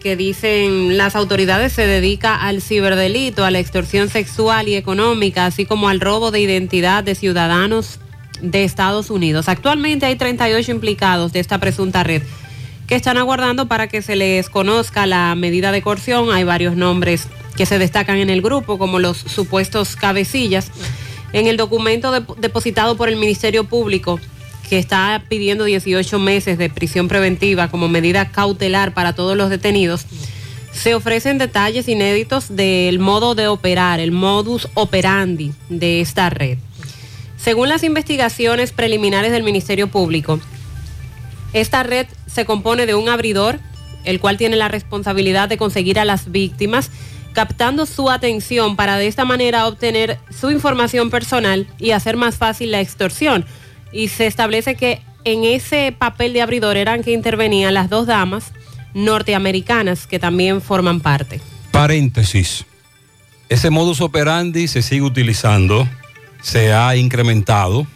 que 0.00 0.16
dicen 0.16 0.96
las 0.96 1.14
autoridades 1.14 1.72
se 1.72 1.86
dedica 1.86 2.34
al 2.34 2.62
ciberdelito, 2.62 3.44
a 3.44 3.50
la 3.50 3.58
extorsión 3.58 4.08
sexual 4.08 4.68
y 4.68 4.74
económica, 4.74 5.46
así 5.46 5.66
como 5.66 5.88
al 5.88 6.00
robo 6.00 6.30
de 6.30 6.40
identidad 6.40 7.04
de 7.04 7.14
ciudadanos 7.14 8.00
de 8.40 8.64
Estados 8.64 9.10
Unidos. 9.10 9.48
Actualmente 9.48 10.06
hay 10.06 10.16
38 10.16 10.70
implicados 10.70 11.32
de 11.32 11.40
esta 11.40 11.58
presunta 11.58 12.02
red 12.02 12.22
que 12.86 12.96
están 12.96 13.18
aguardando 13.18 13.66
para 13.66 13.86
que 13.86 14.02
se 14.02 14.16
les 14.16 14.48
conozca 14.48 15.06
la 15.06 15.34
medida 15.36 15.70
de 15.70 15.82
coerción. 15.82 16.32
Hay 16.32 16.44
varios 16.44 16.74
nombres 16.74 17.28
que 17.56 17.66
se 17.66 17.78
destacan 17.78 18.16
en 18.18 18.30
el 18.30 18.42
grupo, 18.42 18.78
como 18.78 18.98
los 18.98 19.16
supuestos 19.18 19.96
cabecillas. 19.96 20.70
En 21.32 21.46
el 21.46 21.56
documento 21.56 22.10
de- 22.12 22.24
depositado 22.38 22.96
por 22.96 23.08
el 23.08 23.16
Ministerio 23.16 23.64
Público, 23.64 24.18
que 24.68 24.78
está 24.78 25.22
pidiendo 25.28 25.64
18 25.64 26.18
meses 26.18 26.58
de 26.58 26.70
prisión 26.70 27.08
preventiva 27.08 27.68
como 27.68 27.88
medida 27.88 28.30
cautelar 28.30 28.94
para 28.94 29.14
todos 29.14 29.36
los 29.36 29.50
detenidos, 29.50 30.06
se 30.72 30.94
ofrecen 30.94 31.38
detalles 31.38 31.88
inéditos 31.88 32.54
del 32.54 33.00
modo 33.00 33.34
de 33.34 33.48
operar, 33.48 33.98
el 33.98 34.12
modus 34.12 34.68
operandi 34.74 35.52
de 35.68 36.00
esta 36.00 36.30
red. 36.30 36.58
Según 37.36 37.68
las 37.68 37.82
investigaciones 37.82 38.70
preliminares 38.70 39.32
del 39.32 39.42
Ministerio 39.42 39.88
Público, 39.88 40.38
esta 41.52 41.82
red 41.82 42.06
se 42.26 42.44
compone 42.44 42.86
de 42.86 42.94
un 42.94 43.08
abridor, 43.08 43.58
el 44.04 44.20
cual 44.20 44.36
tiene 44.36 44.56
la 44.56 44.68
responsabilidad 44.68 45.48
de 45.48 45.56
conseguir 45.58 45.98
a 45.98 46.04
las 46.04 46.30
víctimas, 46.30 46.90
captando 47.32 47.86
su 47.86 48.10
atención 48.10 48.76
para 48.76 48.96
de 48.96 49.06
esta 49.06 49.24
manera 49.24 49.66
obtener 49.66 50.18
su 50.30 50.50
información 50.50 51.10
personal 51.10 51.66
y 51.78 51.92
hacer 51.92 52.16
más 52.16 52.36
fácil 52.36 52.70
la 52.70 52.80
extorsión. 52.80 53.44
Y 53.92 54.08
se 54.08 54.26
establece 54.26 54.74
que 54.74 55.02
en 55.24 55.44
ese 55.44 55.94
papel 55.96 56.32
de 56.32 56.42
abridor 56.42 56.76
eran 56.76 57.02
que 57.02 57.12
intervenían 57.12 57.74
las 57.74 57.90
dos 57.90 58.06
damas 58.06 58.52
norteamericanas 58.94 60.06
que 60.06 60.18
también 60.18 60.60
forman 60.60 61.00
parte. 61.00 61.40
Paréntesis. 61.70 62.64
Ese 63.48 63.70
modus 63.70 64.00
operandi 64.00 64.68
se 64.68 64.82
sigue 64.82 65.02
utilizando, 65.02 65.88
se 66.42 66.72
ha 66.72 66.94
incrementado. 66.96 67.86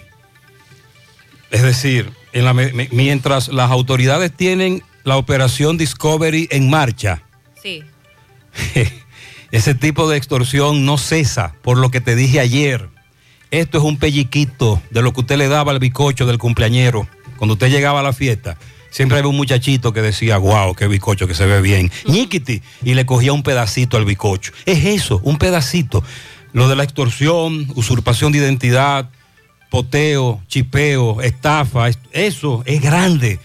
Es 1.50 1.62
decir, 1.62 2.10
en 2.32 2.44
la 2.44 2.52
mientras 2.52 3.48
las 3.48 3.70
autoridades 3.70 4.32
tienen 4.32 4.82
la 5.04 5.16
operación 5.16 5.78
Discovery 5.78 6.48
en 6.50 6.68
marcha, 6.70 7.22
Sí. 7.62 7.82
ese 9.50 9.74
tipo 9.74 10.08
de 10.08 10.16
extorsión 10.16 10.84
no 10.84 10.98
cesa, 10.98 11.54
por 11.62 11.78
lo 11.78 11.90
que 11.90 12.00
te 12.00 12.16
dije 12.16 12.40
ayer. 12.40 12.88
Esto 13.50 13.78
es 13.78 13.84
un 13.84 13.98
pelliquito 13.98 14.82
de 14.90 15.02
lo 15.02 15.12
que 15.12 15.20
usted 15.20 15.36
le 15.38 15.48
daba 15.48 15.70
al 15.72 15.78
bicocho 15.78 16.26
del 16.26 16.38
cumpleañero 16.38 17.06
cuando 17.36 17.54
usted 17.54 17.70
llegaba 17.70 18.00
a 18.00 18.02
la 18.02 18.12
fiesta. 18.12 18.56
Siempre 18.90 19.18
había 19.18 19.28
un 19.28 19.36
muchachito 19.36 19.92
que 19.92 20.02
decía, 20.02 20.38
wow, 20.38 20.74
qué 20.74 20.86
bicocho 20.88 21.26
que 21.26 21.34
se 21.34 21.46
ve 21.46 21.60
bien. 21.60 21.90
ñiquiti, 22.06 22.62
y 22.84 22.94
le 22.94 23.06
cogía 23.06 23.32
un 23.32 23.42
pedacito 23.42 23.96
al 23.96 24.04
bicocho. 24.04 24.52
Es 24.66 24.84
eso, 24.84 25.20
un 25.24 25.36
pedacito. 25.38 26.02
Lo 26.52 26.68
de 26.68 26.76
la 26.76 26.84
extorsión, 26.84 27.66
usurpación 27.74 28.30
de 28.32 28.38
identidad, 28.38 29.10
poteo, 29.70 30.40
chipeo, 30.48 31.20
estafa, 31.22 31.88
es- 31.88 31.98
eso 32.12 32.62
es 32.66 32.80
grande, 32.80 33.40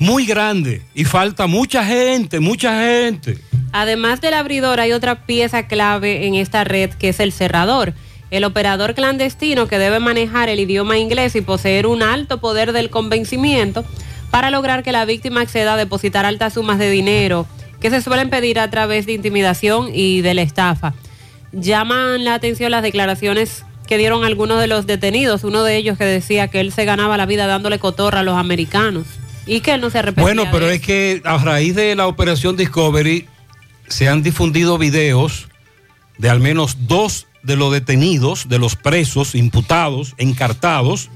muy 0.00 0.24
grande. 0.24 0.82
Y 0.94 1.04
falta 1.04 1.46
mucha 1.46 1.84
gente, 1.84 2.40
mucha 2.40 2.82
gente. 2.82 3.38
Además 3.70 4.20
del 4.20 4.34
abridor, 4.34 4.80
hay 4.80 4.90
otra 4.92 5.26
pieza 5.26 5.68
clave 5.68 6.26
en 6.26 6.34
esta 6.34 6.64
red 6.64 6.90
que 6.90 7.10
es 7.10 7.20
el 7.20 7.32
cerrador. 7.32 7.92
El 8.30 8.44
operador 8.44 8.94
clandestino 8.94 9.68
que 9.68 9.78
debe 9.78 10.00
manejar 10.00 10.48
el 10.48 10.58
idioma 10.58 10.98
inglés 10.98 11.36
y 11.36 11.42
poseer 11.42 11.86
un 11.86 12.02
alto 12.02 12.40
poder 12.40 12.72
del 12.72 12.90
convencimiento 12.90 13.84
para 14.30 14.50
lograr 14.50 14.82
que 14.82 14.90
la 14.90 15.04
víctima 15.04 15.42
acceda 15.42 15.74
a 15.74 15.76
depositar 15.76 16.24
altas 16.24 16.54
sumas 16.54 16.78
de 16.78 16.90
dinero 16.90 17.46
que 17.80 17.90
se 17.90 18.00
suelen 18.00 18.30
pedir 18.30 18.58
a 18.58 18.70
través 18.70 19.06
de 19.06 19.12
intimidación 19.12 19.90
y 19.92 20.22
de 20.22 20.34
la 20.34 20.42
estafa. 20.42 20.94
Llaman 21.52 22.24
la 22.24 22.34
atención 22.34 22.70
las 22.70 22.82
declaraciones 22.82 23.64
que 23.86 23.98
dieron 23.98 24.24
algunos 24.24 24.60
de 24.60 24.66
los 24.66 24.86
detenidos, 24.86 25.44
uno 25.44 25.64
de 25.64 25.76
ellos 25.76 25.98
que 25.98 26.04
decía 26.04 26.48
que 26.48 26.60
él 26.60 26.72
se 26.72 26.84
ganaba 26.84 27.16
la 27.16 27.26
vida 27.26 27.46
dándole 27.46 27.78
cotorra 27.78 28.20
a 28.20 28.22
los 28.22 28.36
americanos 28.36 29.06
y 29.50 29.62
que 29.62 29.74
él 29.74 29.80
no 29.80 29.90
se 29.90 29.98
arrepentía. 29.98 30.22
Bueno, 30.22 30.44
pero 30.52 30.70
es 30.70 30.80
que 30.80 31.20
a 31.24 31.36
raíz 31.38 31.74
de 31.74 31.96
la 31.96 32.06
operación 32.06 32.56
Discovery 32.56 33.26
se 33.88 34.08
han 34.08 34.22
difundido 34.22 34.78
videos 34.78 35.48
de 36.18 36.30
al 36.30 36.38
menos 36.38 36.86
dos 36.86 37.26
de 37.42 37.56
los 37.56 37.72
detenidos, 37.72 38.48
de 38.48 38.60
los 38.60 38.76
presos, 38.76 39.34
imputados, 39.34 40.14
encartados 40.18 41.10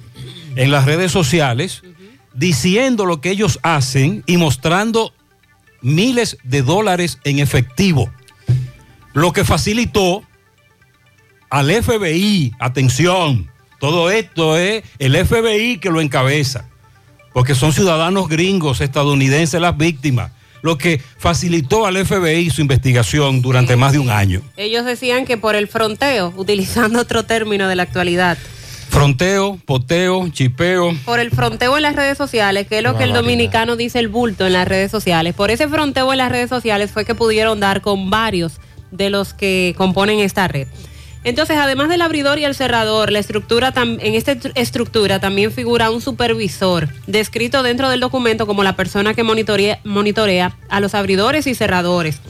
en 0.56 0.72
las 0.72 0.84
redes 0.84 1.12
sociales, 1.12 1.84
diciendo 2.34 3.06
lo 3.06 3.20
que 3.20 3.30
ellos 3.30 3.60
hacen 3.62 4.24
y 4.26 4.36
mostrando 4.36 5.14
miles 5.80 6.36
de 6.42 6.62
dólares 6.62 7.20
en 7.22 7.38
efectivo. 7.38 8.12
Lo 9.12 9.32
que 9.32 9.44
facilitó 9.44 10.24
al 11.50 11.70
FBI, 11.70 12.52
atención, 12.58 13.48
todo 13.78 14.10
esto 14.10 14.56
es 14.56 14.82
el 14.98 15.24
FBI 15.24 15.78
que 15.78 15.90
lo 15.90 16.00
encabeza 16.00 16.68
porque 17.34 17.54
son 17.54 17.74
ciudadanos 17.74 18.28
gringos, 18.28 18.80
estadounidenses 18.80 19.60
las 19.60 19.76
víctimas, 19.76 20.30
lo 20.62 20.78
que 20.78 21.02
facilitó 21.18 21.84
al 21.84 22.02
FBI 22.06 22.48
su 22.48 22.62
investigación 22.62 23.42
durante 23.42 23.76
más 23.76 23.92
de 23.92 23.98
un 23.98 24.08
año. 24.08 24.40
Ellos 24.56 24.86
decían 24.86 25.26
que 25.26 25.36
por 25.36 25.56
el 25.56 25.68
fronteo, 25.68 26.32
utilizando 26.38 27.00
otro 27.00 27.24
término 27.24 27.68
de 27.68 27.76
la 27.76 27.82
actualidad, 27.82 28.38
Fronteo, 28.88 29.58
poteo, 29.66 30.28
chipeo. 30.28 30.94
por 31.04 31.18
el 31.18 31.32
fronteo 31.32 31.76
en 31.76 31.82
las 31.82 31.96
redes 31.96 32.16
sociales, 32.16 32.68
que 32.68 32.78
es 32.78 32.84
lo 32.84 32.92
Qué 32.92 32.98
que 32.98 33.04
el 33.04 33.12
dominicano 33.12 33.74
dice 33.74 33.98
el 33.98 34.06
bulto 34.06 34.46
en 34.46 34.52
las 34.52 34.68
redes 34.68 34.92
sociales, 34.92 35.34
por 35.34 35.50
ese 35.50 35.66
fronteo 35.66 36.12
en 36.12 36.18
las 36.18 36.30
redes 36.30 36.48
sociales 36.48 36.92
fue 36.92 37.04
que 37.04 37.16
pudieron 37.16 37.58
dar 37.58 37.80
con 37.80 38.08
varios 38.08 38.60
de 38.92 39.10
los 39.10 39.34
que 39.34 39.74
componen 39.76 40.20
esta 40.20 40.46
red. 40.46 40.68
Entonces, 41.24 41.56
además 41.58 41.88
del 41.88 42.02
abridor 42.02 42.38
y 42.38 42.44
el 42.44 42.54
cerrador, 42.54 43.10
la 43.10 43.18
estructura 43.18 43.72
en 43.76 44.14
esta 44.14 44.34
estru- 44.34 44.52
estructura 44.54 45.20
también 45.20 45.50
figura 45.52 45.90
un 45.90 46.02
supervisor, 46.02 46.88
descrito 47.06 47.62
dentro 47.62 47.88
del 47.88 48.00
documento 48.00 48.46
como 48.46 48.62
la 48.62 48.76
persona 48.76 49.14
que 49.14 49.22
monitorea, 49.22 49.80
monitorea 49.84 50.56
a 50.68 50.80
los 50.80 50.94
abridores 50.94 51.46
y 51.46 51.54
cerradores 51.54 52.20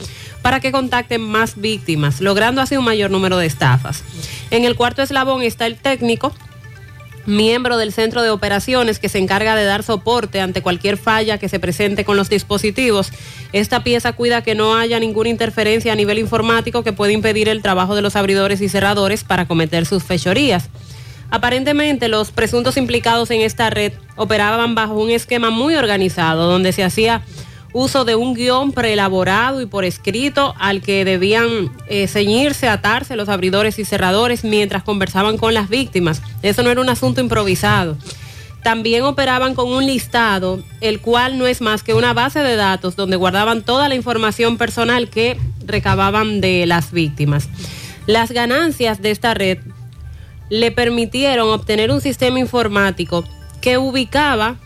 para 0.43 0.61
que 0.61 0.71
contacten 0.73 1.23
más 1.23 1.61
víctimas, 1.61 2.21
logrando 2.21 2.61
así 2.61 2.77
un 2.77 2.85
mayor 2.85 3.11
número 3.11 3.37
de 3.37 3.47
estafas. 3.47 4.05
En 4.51 4.65
el 4.65 4.77
cuarto 4.77 5.03
eslabón 5.03 5.43
está 5.43 5.67
el 5.67 5.77
técnico, 5.77 6.33
miembro 7.27 7.77
del 7.77 7.93
centro 7.93 8.23
de 8.23 8.31
operaciones 8.31 8.99
que 8.99 9.09
se 9.09 9.19
encarga 9.19 9.57
de 9.57 9.65
dar 9.65 9.83
soporte 9.83 10.41
ante 10.41 10.63
cualquier 10.63 10.97
falla 10.97 11.39
que 11.39 11.49
se 11.49 11.61
presente 11.61 12.05
con 12.05 12.17
los 12.17 12.29
dispositivos. 12.29 13.11
Esta 13.53 13.85
pieza 13.85 14.13
cuida 14.13 14.43
que 14.43 14.55
no 14.55 14.77
haya 14.77 14.99
ninguna 15.01 15.29
interferencia 15.29 15.93
a 15.93 15.97
nivel 15.97 16.19
informático 16.19 16.83
que 16.83 16.93
pueda 16.93 17.13
impedir 17.13 17.49
el 17.49 17.63
trabajo 17.63 17.95
de 17.95 18.03
los 18.03 18.17
abridores 18.17 18.61
y 18.61 18.69
cerradores 18.69 19.25
para 19.25 19.47
cometer 19.47 19.87
sus 19.87 20.03
fechorías. 20.05 20.69
Aparentemente 21.31 22.09
los 22.09 22.31
presuntos 22.31 22.77
implicados 22.77 23.31
en 23.31 23.41
esta 23.41 23.71
red 23.71 23.93
operaban 24.17 24.75
bajo 24.75 24.95
un 24.95 25.11
esquema 25.11 25.51
muy 25.51 25.75
organizado 25.75 26.49
donde 26.49 26.73
se 26.73 26.85
hacía 26.85 27.23
uso 27.75 28.05
de 28.05 28.15
un 28.15 28.35
guion 28.35 28.73
preelaborado 28.73 29.61
y 29.61 29.67
por 29.67 29.85
escrito 29.85 30.55
al 30.59 30.81
que 30.81 31.05
debían 31.05 31.73
eh, 31.89 32.07
ceñirse, 32.07 32.69
atarse 32.69 33.17
los 33.17 33.29
abridores 33.29 33.81
y 33.81 33.85
cerradores 33.85 34.45
mientras 34.45 34.85
conversaban 34.85 35.37
con 35.37 35.53
las 35.53 35.69
víctimas. 35.69 36.23
Eso 36.43 36.63
no 36.63 36.71
era 36.71 36.81
un 36.81 36.89
asunto 36.89 37.21
improvisado. 37.21 37.99
También 38.63 39.03
operaban 39.03 39.57
con 39.57 39.71
un 39.71 39.85
listado, 39.85 40.63
el 40.81 41.01
cual 41.01 41.37
no 41.37 41.49
es 41.49 41.61
más 41.61 41.83
que 41.83 41.95
una 41.95 42.15
base 42.15 42.39
de 42.39 42.55
datos 42.55 42.95
donde 42.95 43.17
guardaban 43.17 43.63
toda 43.63 43.89
la 43.89 43.97
información 43.97 44.57
personal 44.57 45.11
que 45.11 45.37
recababan 45.67 46.41
de 46.41 46.67
las 46.67 46.93
víctimas. 46.93 47.49
Las 48.07 48.31
ganancias 48.31 49.03
de 49.03 49.11
esta 49.11 49.35
red 49.35 49.59
le 50.49 50.71
permitieron 50.71 51.51
obtener 51.51 51.91
un 51.91 52.01
sistema 52.01 52.39
informático 52.39 53.25
que 53.61 53.79
ubicaba 53.79 54.57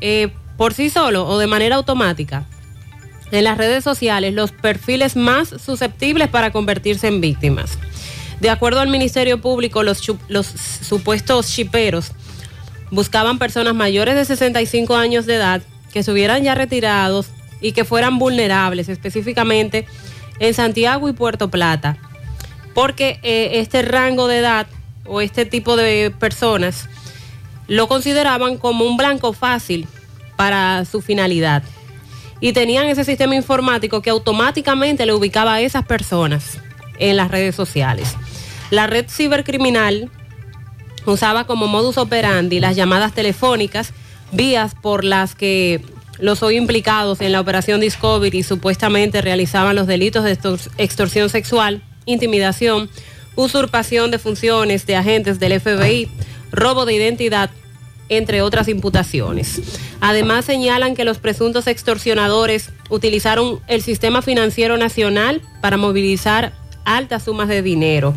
eh, 0.00 0.30
por 0.56 0.72
sí 0.72 0.88
solo 0.88 1.26
o 1.26 1.38
de 1.38 1.46
manera 1.46 1.76
automática 1.76 2.46
en 3.34 3.44
las 3.44 3.58
redes 3.58 3.82
sociales 3.82 4.32
los 4.32 4.52
perfiles 4.52 5.16
más 5.16 5.48
susceptibles 5.48 6.28
para 6.28 6.52
convertirse 6.52 7.08
en 7.08 7.20
víctimas. 7.20 7.78
De 8.40 8.48
acuerdo 8.48 8.80
al 8.80 8.88
Ministerio 8.88 9.40
Público, 9.40 9.82
los, 9.82 9.98
supuestos 10.82 11.48
chiperos 11.48 12.12
buscaban 12.90 13.38
personas 13.38 13.74
mayores 13.74 14.14
de 14.14 14.24
65 14.24 14.94
años 14.94 15.26
de 15.26 15.34
edad 15.34 15.62
que 15.92 16.00
estuvieran 16.00 16.44
ya 16.44 16.54
retirados 16.54 17.26
y 17.60 17.72
que 17.72 17.84
fueran 17.84 18.18
vulnerables, 18.18 18.88
específicamente 18.88 19.86
en 20.38 20.54
Santiago 20.54 21.08
y 21.08 21.12
Puerto 21.12 21.50
Plata, 21.50 21.96
porque 22.72 23.18
eh, 23.22 23.60
este 23.60 23.82
rango 23.82 24.28
de 24.28 24.38
edad 24.38 24.66
o 25.06 25.20
este 25.20 25.44
tipo 25.44 25.76
de 25.76 26.12
personas 26.16 26.88
lo 27.66 27.88
consideraban 27.88 28.58
como 28.58 28.84
un 28.84 28.96
blanco 28.96 29.32
fácil 29.32 29.88
para 30.36 30.84
su 30.84 31.00
finalidad. 31.00 31.62
Y 32.44 32.52
tenían 32.52 32.88
ese 32.88 33.04
sistema 33.04 33.34
informático 33.34 34.02
que 34.02 34.10
automáticamente 34.10 35.06
le 35.06 35.14
ubicaba 35.14 35.54
a 35.54 35.60
esas 35.62 35.86
personas 35.86 36.58
en 36.98 37.16
las 37.16 37.30
redes 37.30 37.54
sociales. 37.54 38.16
La 38.68 38.86
red 38.86 39.06
cibercriminal 39.08 40.10
usaba 41.06 41.46
como 41.46 41.68
modus 41.68 41.96
operandi 41.96 42.60
las 42.60 42.76
llamadas 42.76 43.14
telefónicas, 43.14 43.94
vías 44.30 44.74
por 44.74 45.04
las 45.04 45.34
que 45.34 45.80
los 46.18 46.42
hoy 46.42 46.58
implicados 46.58 47.22
en 47.22 47.32
la 47.32 47.40
operación 47.40 47.80
Discovery 47.80 48.42
supuestamente 48.42 49.22
realizaban 49.22 49.74
los 49.74 49.86
delitos 49.86 50.22
de 50.22 50.32
extor- 50.32 50.70
extorsión 50.76 51.30
sexual, 51.30 51.80
intimidación, 52.04 52.90
usurpación 53.36 54.10
de 54.10 54.18
funciones 54.18 54.84
de 54.84 54.96
agentes 54.96 55.40
del 55.40 55.58
FBI, 55.58 56.10
robo 56.52 56.84
de 56.84 56.92
identidad, 56.92 57.48
entre 58.08 58.42
otras 58.42 58.68
imputaciones. 58.68 59.60
Además 60.00 60.44
señalan 60.44 60.94
que 60.94 61.04
los 61.04 61.18
presuntos 61.18 61.66
extorsionadores 61.66 62.70
utilizaron 62.90 63.60
el 63.66 63.82
sistema 63.82 64.22
financiero 64.22 64.76
nacional 64.76 65.42
para 65.60 65.76
movilizar 65.76 66.52
altas 66.84 67.24
sumas 67.24 67.48
de 67.48 67.62
dinero. 67.62 68.14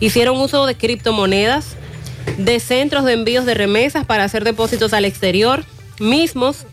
Hicieron 0.00 0.36
uso 0.36 0.66
de 0.66 0.76
criptomonedas, 0.76 1.76
de 2.38 2.60
centros 2.60 3.04
de 3.04 3.14
envíos 3.14 3.46
de 3.46 3.54
remesas 3.54 4.04
para 4.04 4.24
hacer 4.24 4.44
depósitos 4.44 4.92
al 4.92 5.04
exterior, 5.04 5.64
mismos 5.98 6.66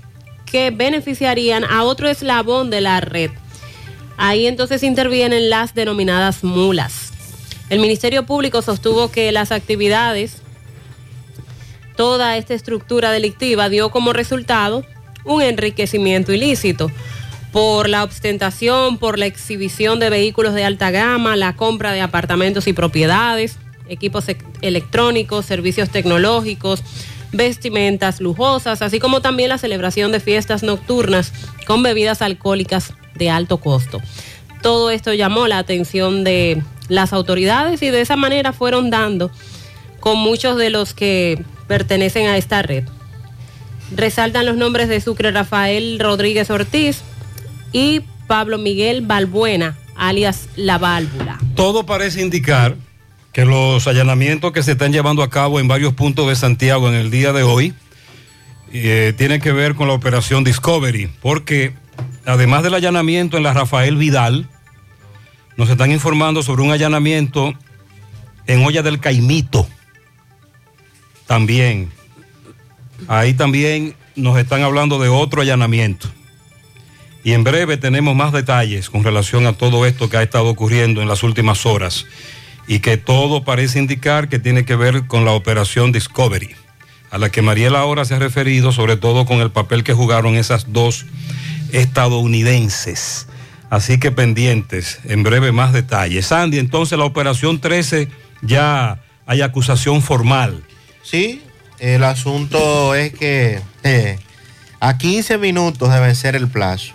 que 0.46 0.70
beneficiarían 0.70 1.64
a 1.64 1.84
otro 1.84 2.10
eslabón 2.10 2.70
de 2.70 2.82
la 2.82 3.02
red. 3.02 3.32
Ahí 4.18 4.46
entonces 4.46 4.84
intervienen 4.84 5.50
las 5.50 5.74
denominadas 5.74 6.44
mulas. 6.44 7.12
El 7.70 7.80
Ministerio 7.80 8.26
Público 8.28 8.62
sostuvo 8.62 9.10
que 9.10 9.32
las 9.32 9.52
actividades, 9.52 10.43
toda 11.96 12.38
esta 12.38 12.54
estructura 12.54 13.12
delictiva 13.12 13.70
dio 13.70 13.90
como 13.92 14.14
resultado 14.14 14.86
un 15.26 15.42
enriquecimiento 15.42 16.34
ilícito 16.34 16.92
por 17.52 17.88
la 17.88 18.04
ostentación, 18.04 18.98
por 18.98 19.20
la 19.20 19.28
exhibición 19.28 20.00
de 20.00 20.10
vehículos 20.10 20.56
de 20.56 20.66
alta 20.66 20.90
gama, 20.90 21.36
la 21.36 21.56
compra 21.56 21.94
de 21.94 22.02
apartamentos 22.02 22.68
y 22.68 22.74
propiedades, 22.74 23.58
equipos 23.88 24.28
e- 24.28 24.38
electrónicos, 24.62 25.46
servicios 25.46 25.90
tecnológicos, 25.90 26.82
vestimentas 27.32 28.22
lujosas, 28.22 28.82
así 28.82 29.00
como 29.00 29.22
también 29.22 29.50
la 29.50 29.58
celebración 29.58 30.12
de 30.12 30.20
fiestas 30.20 30.64
nocturnas 30.64 31.32
con 31.68 31.84
bebidas 31.84 32.22
alcohólicas 32.22 32.94
de 33.16 33.30
alto 33.30 33.58
costo. 33.58 34.02
Todo 34.62 34.92
esto 34.92 35.14
llamó 35.14 35.48
la 35.48 35.60
atención 35.60 36.24
de 36.24 36.64
las 36.90 37.14
autoridades 37.14 37.82
y 37.82 37.92
de 37.92 38.02
esa 38.02 38.16
manera 38.16 38.54
fueron 38.54 38.90
dando 38.90 39.30
con 40.00 40.18
muchos 40.18 40.58
de 40.58 40.70
los 40.70 40.94
que 40.94 41.44
pertenecen 41.68 42.28
a 42.28 42.38
esta 42.38 42.62
red. 42.62 42.84
Resaltan 43.96 44.46
los 44.46 44.58
nombres 44.58 44.90
de 44.90 45.02
Sucre 45.02 45.32
Rafael 45.32 46.00
Rodríguez 46.00 46.50
Ortiz 46.50 47.02
y 47.72 48.02
Pablo 48.28 48.58
Miguel 48.58 49.02
Balbuena, 49.02 49.78
alias 49.96 50.48
La 50.56 50.78
Válvula. 50.78 51.40
Todo 51.56 51.86
parece 51.86 52.22
indicar 52.22 52.76
que 53.34 53.46
los 53.46 53.88
allanamientos 53.88 54.52
que 54.52 54.64
se 54.64 54.74
están 54.74 54.94
llevando 54.94 55.24
a 55.24 55.30
cabo 55.30 55.60
en 55.60 55.68
varios 55.68 55.94
puntos 55.94 56.28
de 56.28 56.36
Santiago 56.36 56.88
en 56.88 56.96
el 56.96 57.12
día 57.12 57.34
de 57.34 57.44
hoy 57.44 57.74
eh, 58.72 59.14
tienen 59.18 59.42
que 59.42 59.52
ver 59.52 59.76
con 59.76 59.88
la 59.88 59.94
operación 59.94 60.44
Discovery, 60.44 61.10
porque 61.22 61.74
además 62.26 62.64
del 62.64 62.76
allanamiento 62.76 63.38
en 63.38 63.44
la 63.44 63.54
Rafael 63.54 63.98
Vidal, 63.98 64.50
nos 65.58 65.70
están 65.70 65.92
informando 65.92 66.42
sobre 66.42 66.64
un 66.64 66.72
allanamiento 66.72 67.54
en 68.48 68.66
Olla 68.66 68.82
del 68.82 69.00
Caimito. 69.00 69.68
También. 71.28 71.92
Ahí 73.08 73.34
también 73.34 73.96
nos 74.16 74.38
están 74.38 74.62
hablando 74.62 75.00
de 75.00 75.10
otro 75.10 75.42
allanamiento. 75.42 76.08
Y 77.24 77.32
en 77.32 77.44
breve 77.44 77.78
tenemos 77.78 78.16
más 78.16 78.34
detalles 78.34 78.90
con 78.90 79.04
relación 79.04 79.48
a 79.48 79.54
todo 79.54 79.86
esto 79.86 80.10
que 80.10 80.18
ha 80.18 80.24
estado 80.24 80.50
ocurriendo 80.50 81.02
en 81.02 81.08
las 81.08 81.24
últimas 81.24 81.66
horas 81.66 82.06
y 82.68 82.80
que 82.80 82.98
todo 82.98 83.44
parece 83.44 83.80
indicar 83.80 84.30
que 84.30 84.40
tiene 84.40 84.66
que 84.66 84.76
ver 84.76 85.08
con 85.08 85.26
la 85.26 85.32
operación 85.32 85.92
Discovery, 85.92 86.50
a 87.12 87.18
la 87.18 87.30
que 87.30 87.42
Mariela 87.42 87.80
ahora 87.80 88.06
se 88.06 88.16
ha 88.16 88.20
referido, 88.20 88.72
sobre 88.72 88.98
todo 88.98 89.26
con 89.26 89.40
el 89.40 89.52
papel 89.52 89.84
que 89.84 89.94
jugaron 89.94 90.36
esas 90.36 90.72
dos 90.74 91.06
estadounidenses. 91.72 93.28
Así 93.70 94.00
que 94.00 94.12
pendientes, 94.12 95.00
en 95.06 95.24
breve 95.24 95.52
más 95.52 95.74
detalles. 95.74 96.28
Sandy, 96.28 96.60
entonces 96.60 96.98
la 96.98 97.06
operación 97.06 97.60
13 97.60 98.08
ya 98.42 99.02
hay 99.26 99.42
acusación 99.42 100.02
formal. 100.02 100.64
Sí, 101.04 101.42
el 101.80 102.04
asunto 102.04 102.96
es 102.96 103.14
que 103.14 103.62
eh, 103.84 104.18
a 104.80 104.98
15 104.98 105.38
minutos 105.38 105.92
debe 105.92 106.16
ser 106.16 106.36
el 106.36 106.48
plazo. 106.48 106.94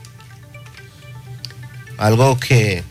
Algo 1.98 2.38
que 2.38 2.82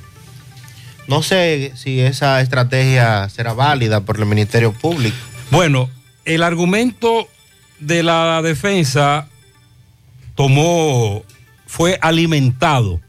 no 1.08 1.24
sé 1.24 1.72
si 1.76 2.02
esa 2.02 2.42
estrategia 2.42 3.30
será 3.30 3.54
válida 3.54 4.02
por 4.02 4.20
el 4.20 4.26
Ministerio 4.26 4.74
Público. 4.74 5.16
Bueno, 5.50 5.90
el 6.26 6.44
argumento 6.44 7.28
de 7.80 8.04
la 8.04 8.42
defensa 8.42 9.28
tomó, 10.36 11.24
fue 11.66 11.98
alimentado, 12.02 13.00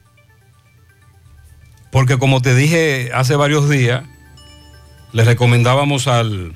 porque 1.91 2.19
como 2.19 2.41
te 2.41 2.55
dije 2.55 3.11
hace 3.13 3.35
varios 3.35 3.69
días, 3.69 4.05
le 5.13 5.25
recomendábamos 5.25 6.07
al 6.07 6.55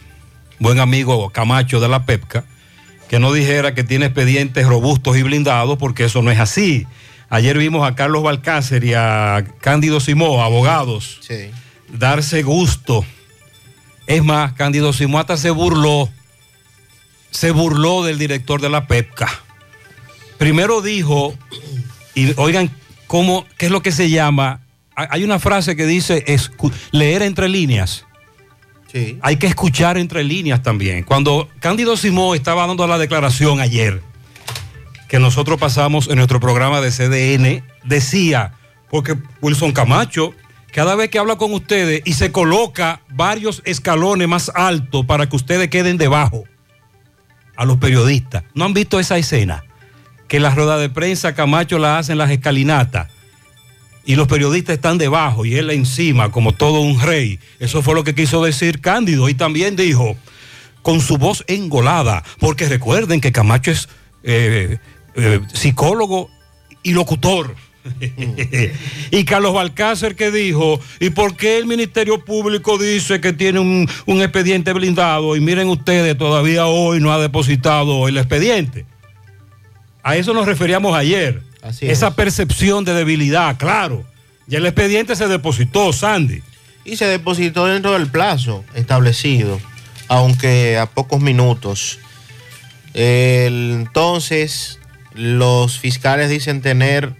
buen 0.62 0.80
amigo 0.80 1.30
Camacho 1.30 1.80
de 1.80 1.88
la 1.88 2.06
PEPCA 2.06 2.44
que 3.12 3.18
no 3.18 3.30
dijera 3.30 3.74
que 3.74 3.84
tiene 3.84 4.06
expedientes 4.06 4.66
robustos 4.66 5.18
y 5.18 5.22
blindados, 5.22 5.76
porque 5.76 6.04
eso 6.04 6.22
no 6.22 6.30
es 6.30 6.40
así. 6.40 6.86
Ayer 7.28 7.58
vimos 7.58 7.86
a 7.86 7.94
Carlos 7.94 8.22
Balcácer 8.22 8.84
y 8.84 8.94
a 8.94 9.44
Cándido 9.60 10.00
Simó, 10.00 10.42
abogados, 10.42 11.20
darse 11.92 12.42
gusto. 12.42 13.04
Es 14.06 14.24
más, 14.24 14.54
Cándido 14.54 14.94
Simó 14.94 15.18
hasta 15.18 15.36
se 15.36 15.50
burló, 15.50 16.08
se 17.30 17.50
burló 17.50 18.02
del 18.02 18.16
director 18.16 18.62
de 18.62 18.70
la 18.70 18.86
PEPCA. 18.86 19.28
Primero 20.38 20.80
dijo, 20.80 21.34
y 22.14 22.32
oigan, 22.36 22.70
cómo, 23.08 23.44
¿qué 23.58 23.66
es 23.66 23.72
lo 23.72 23.82
que 23.82 23.92
se 23.92 24.08
llama? 24.08 24.62
Hay 24.96 25.22
una 25.22 25.38
frase 25.38 25.76
que 25.76 25.84
dice 25.84 26.24
leer 26.92 27.20
entre 27.20 27.50
líneas. 27.50 28.06
Hay 29.22 29.36
que 29.36 29.46
escuchar 29.46 29.96
entre 29.96 30.22
líneas 30.24 30.62
también. 30.62 31.04
Cuando 31.04 31.48
Cándido 31.60 31.96
Simó 31.96 32.34
estaba 32.34 32.66
dando 32.66 32.86
la 32.86 32.98
declaración 32.98 33.60
ayer, 33.60 34.02
que 35.08 35.18
nosotros 35.18 35.58
pasamos 35.58 36.08
en 36.08 36.16
nuestro 36.16 36.40
programa 36.40 36.80
de 36.80 36.90
CDN, 36.90 37.64
decía, 37.84 38.54
porque 38.90 39.16
Wilson 39.40 39.72
Camacho, 39.72 40.34
cada 40.72 40.94
vez 40.94 41.10
que 41.10 41.18
habla 41.18 41.36
con 41.36 41.52
ustedes 41.52 42.02
y 42.04 42.14
se 42.14 42.32
coloca 42.32 43.02
varios 43.10 43.62
escalones 43.64 44.26
más 44.26 44.50
altos 44.54 45.04
para 45.04 45.28
que 45.28 45.36
ustedes 45.36 45.68
queden 45.68 45.98
debajo 45.98 46.44
a 47.56 47.64
los 47.66 47.76
periodistas. 47.76 48.44
¿No 48.54 48.64
han 48.64 48.72
visto 48.72 48.98
esa 48.98 49.18
escena? 49.18 49.64
Que 50.28 50.40
las 50.40 50.54
ruedas 50.54 50.80
de 50.80 50.88
prensa 50.88 51.34
Camacho 51.34 51.78
la 51.78 51.98
hacen 51.98 52.16
las 52.16 52.30
escalinatas 52.30 53.11
y 54.04 54.16
los 54.16 54.28
periodistas 54.28 54.74
están 54.74 54.98
debajo 54.98 55.44
y 55.44 55.56
él 55.56 55.70
encima 55.70 56.30
como 56.30 56.52
todo 56.52 56.80
un 56.80 57.00
rey. 57.00 57.38
Eso 57.58 57.82
fue 57.82 57.94
lo 57.94 58.04
que 58.04 58.14
quiso 58.14 58.42
decir 58.44 58.80
Cándido 58.80 59.28
y 59.28 59.34
también 59.34 59.76
dijo 59.76 60.16
con 60.82 61.00
su 61.00 61.16
voz 61.16 61.44
engolada, 61.46 62.24
porque 62.40 62.68
recuerden 62.68 63.20
que 63.20 63.30
Camacho 63.30 63.70
es 63.70 63.88
eh, 64.24 64.78
eh, 65.14 65.40
psicólogo 65.52 66.28
y 66.82 66.92
locutor. 66.92 67.54
y 69.10 69.24
Carlos 69.24 69.54
Balcácer 69.54 70.14
que 70.14 70.30
dijo, 70.30 70.80
¿y 71.00 71.10
por 71.10 71.36
qué 71.36 71.58
el 71.58 71.66
Ministerio 71.66 72.24
Público 72.24 72.78
dice 72.78 73.20
que 73.20 73.32
tiene 73.32 73.58
un, 73.58 73.88
un 74.06 74.22
expediente 74.22 74.72
blindado? 74.72 75.36
Y 75.36 75.40
miren 75.40 75.68
ustedes, 75.68 76.16
todavía 76.16 76.66
hoy 76.66 77.00
no 77.00 77.12
ha 77.12 77.20
depositado 77.20 78.08
el 78.08 78.18
expediente. 78.18 78.86
A 80.02 80.16
eso 80.16 80.34
nos 80.34 80.46
referíamos 80.46 80.96
ayer. 80.96 81.42
Así 81.62 81.88
Esa 81.88 82.08
es. 82.08 82.14
percepción 82.14 82.84
de 82.84 82.92
debilidad, 82.94 83.56
claro. 83.56 84.04
Ya 84.46 84.58
el 84.58 84.66
expediente 84.66 85.14
se 85.16 85.28
depositó, 85.28 85.92
Sandy. 85.92 86.42
Y 86.84 86.96
se 86.96 87.06
depositó 87.06 87.66
dentro 87.66 87.92
del 87.92 88.08
plazo 88.08 88.64
establecido, 88.74 89.60
aunque 90.08 90.76
a 90.78 90.86
pocos 90.86 91.20
minutos. 91.20 91.98
El- 92.94 93.70
entonces, 93.72 94.80
los 95.14 95.78
fiscales 95.78 96.28
dicen 96.28 96.60
tener 96.60 97.14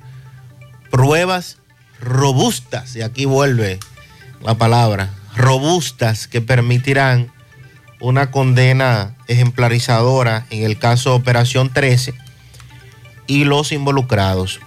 pruebas 0.91 1.59
robustas, 2.01 2.97
y 2.97 3.03
aquí 3.03 3.25
vuelve 3.25 3.79
la 4.45 4.55
palabra, 4.57 5.11
robustas 5.37 6.27
que 6.27 6.41
permitirán 6.41 7.31
una 8.01 8.33
condena 8.33 9.15
ejemplarizadora 9.29 10.47
en 10.51 10.65
el 10.65 10.77
caso 10.79 11.15
Operación 11.15 11.73
13 11.73 12.13
y 13.33 13.45
los 13.45 13.73
involucrados. 13.73 14.61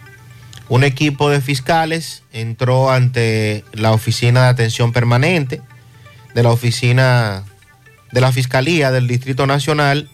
Un 0.70 0.84
equipo 0.84 1.30
de 1.30 1.40
fiscales 1.40 2.24
entró 2.34 2.90
ante 2.90 3.64
la 3.74 3.92
oficina 3.92 4.42
de 4.42 4.48
atención 4.48 4.92
permanente 4.92 5.62
de 6.34 6.42
la 6.42 6.50
oficina 6.50 7.44
de 8.12 8.22
la 8.22 8.32
Fiscalía 8.32 8.90
del 8.90 9.08
Distrito 9.08 9.46
Nacional, 9.46 10.10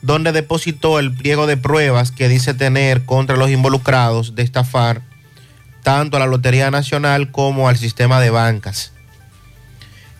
donde 0.00 0.32
depositó 0.32 0.98
el 0.98 1.14
pliego 1.14 1.46
de 1.46 1.58
pruebas 1.58 2.10
que 2.10 2.28
dice 2.28 2.54
tener 2.54 3.04
contra 3.04 3.36
los 3.36 3.50
involucrados 3.50 4.34
de 4.34 4.44
estafar 4.44 5.02
tanto 5.82 6.16
a 6.16 6.20
la 6.20 6.26
Lotería 6.26 6.70
Nacional 6.70 7.30
como 7.32 7.68
al 7.68 7.76
sistema 7.76 8.18
de 8.18 8.30
bancas. 8.30 8.92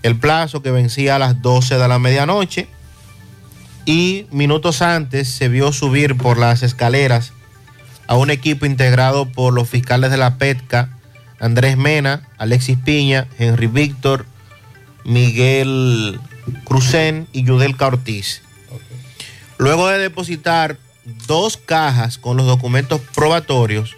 El 0.02 0.16
plazo 0.16 0.60
que 0.60 0.70
vencía 0.70 1.16
a 1.16 1.18
las 1.18 1.40
12 1.40 1.78
de 1.78 1.88
la 1.88 1.98
medianoche 1.98 2.68
y 3.86 4.26
minutos 4.30 4.82
antes 4.82 5.28
se 5.28 5.48
vio 5.48 5.72
subir 5.72 6.16
por 6.18 6.36
las 6.36 6.62
escaleras 6.62 7.33
a 8.06 8.16
un 8.16 8.30
equipo 8.30 8.66
integrado 8.66 9.26
por 9.26 9.52
los 9.52 9.68
fiscales 9.68 10.10
de 10.10 10.16
la 10.16 10.36
PETCA, 10.36 10.90
Andrés 11.40 11.76
Mena, 11.76 12.28
Alexis 12.38 12.78
Piña, 12.78 13.26
Henry 13.38 13.66
Víctor, 13.66 14.26
Miguel 15.04 16.20
Crucén 16.64 17.28
y 17.32 17.44
Yudelka 17.44 17.86
Ortiz. 17.86 18.42
Luego 19.58 19.88
de 19.88 19.98
depositar 19.98 20.78
dos 21.26 21.56
cajas 21.56 22.18
con 22.18 22.36
los 22.36 22.46
documentos 22.46 23.00
probatorios, 23.14 23.96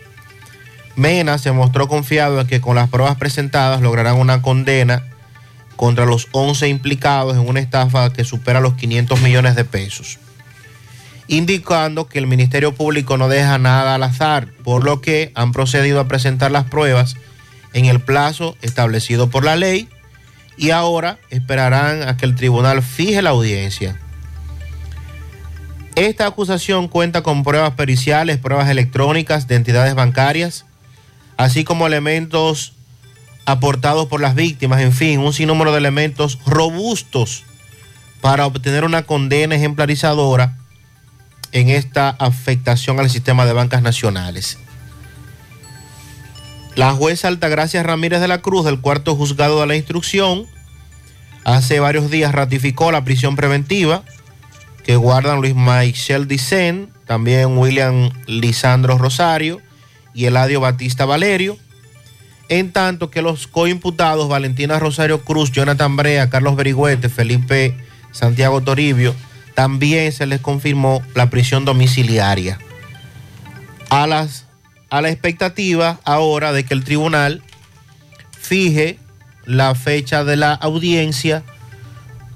Mena 0.97 1.39
se 1.39 1.53
mostró 1.53 1.89
confiado 1.89 2.41
en 2.41 2.47
que 2.47 2.61
con 2.61 2.77
las 2.77 2.89
pruebas 2.89 3.17
presentadas 3.17 3.83
lograrán 3.83 4.17
una 4.17 4.43
condena 4.43 5.05
contra 5.77 6.07
los 6.07 6.29
11 6.33 6.69
implicados 6.69 7.37
en 7.37 7.47
una 7.47 7.61
estafa 7.61 8.11
que 8.13 8.25
supera 8.25 8.61
los 8.61 8.75
500 8.75 9.21
millones 9.21 9.57
de 9.57 9.65
pesos 9.65 10.19
indicando 11.29 12.07
que 12.07 12.19
el 12.19 12.27
Ministerio 12.27 12.75
Público 12.75 13.17
no 13.17 13.29
deja 13.29 13.59
nada 13.59 13.95
al 13.95 14.03
azar, 14.03 14.49
por 14.63 14.85
lo 14.85 15.01
que 15.01 15.33
han 15.35 15.53
procedido 15.53 16.01
a 16.01 16.09
presentar 16.09 16.51
las 16.51 16.65
pruebas 16.65 17.17
en 17.73 17.87
el 17.87 18.01
plazo 18.01 18.57
establecido 18.63 19.29
por 19.29 19.45
la 19.45 19.57
ley 19.57 19.89
y 20.57 20.71
ahora 20.71 21.19
esperarán 21.31 22.09
a 22.09 22.17
que 22.17 22.27
el 22.27 22.35
tribunal 22.35 22.83
fije 22.83 23.23
la 23.23 23.31
audiencia. 23.31 24.01
Esta 25.95 26.27
acusación 26.27 26.89
cuenta 26.89 27.23
con 27.23 27.43
pruebas 27.43 27.73
periciales, 27.73 28.39
pruebas 28.39 28.69
electrónicas 28.69 29.49
de 29.49 29.57
entidades 29.57 29.95
bancarias, 29.95 30.67
así 31.37 31.65
como 31.65 31.87
elementos 31.87 32.75
aportados 33.47 34.07
por 34.07 34.21
las 34.21 34.35
víctimas, 34.35 34.81
en 34.81 34.93
fin, 34.93 35.21
un 35.21 35.33
sinnúmero 35.33 35.73
de 35.73 35.79
elementos 35.79 36.39
robustos 36.47 37.45
para 38.21 38.47
obtener 38.47 38.85
una 38.85 39.03
condena 39.03 39.55
ejemplarizadora 39.55 40.57
en 41.57 41.71
esta 41.71 42.11
afectación 42.11 43.01
al 43.01 43.09
sistema 43.09 43.47
de 43.47 43.55
bancas 43.55 43.81
nacionales. 43.81 44.59
La 46.75 46.93
jueza 46.93 47.29
Altagracia 47.29 47.83
Ramírez 47.83 48.21
de 48.21 48.29
la 48.29 48.43
Cruz 48.43 48.67
del 48.67 48.83
cuarto 48.83 49.17
juzgado 49.17 49.63
de 49.63 49.67
la 49.67 49.75
instrucción 49.75 50.47
hace 51.45 51.81
varios 51.81 52.11
días 52.11 52.35
ratificó 52.35 52.93
la 52.93 53.05
prisión 53.05 53.37
preventiva 53.37 54.03
que 54.85 54.97
guardan 54.97 55.41
Luis 55.41 55.55
Michel 55.55 56.29
Dicen, 56.29 56.91
también 57.07 57.57
William 57.57 58.11
Lisandro 58.27 58.99
Rosario 58.99 59.63
y 60.13 60.27
Eladio 60.27 60.61
Batista 60.61 61.07
Valerio, 61.07 61.57
en 62.51 62.71
tanto 62.71 63.11
que 63.11 63.23
los 63.23 63.47
coimputados 63.47 64.29
Valentina 64.29 64.79
Rosario 64.79 65.25
Cruz, 65.25 65.53
Jonathan 65.53 65.97
Brea, 65.97 66.29
Carlos 66.29 66.55
Berigüete, 66.55 67.09
Felipe 67.09 67.75
Santiago 68.13 68.61
Toribio, 68.61 69.15
también 69.57 70.13
se 70.13 70.27
les 70.27 70.43
confirmó 70.43 71.03
la 71.15 71.31
prisión 71.31 71.65
domiciliaria. 71.65 72.59
A, 73.89 74.07
las, 74.07 74.45
a 74.91 75.01
la 75.01 75.09
expectativa 75.09 75.99
ahora 76.05 76.53
de 76.53 76.65
que 76.65 76.75
el 76.75 76.85
tribunal 76.85 77.43
fije 78.39 78.99
la 79.47 79.75
fecha 79.75 80.25
de 80.25 80.37
la 80.37 80.53
audiencia 80.53 81.43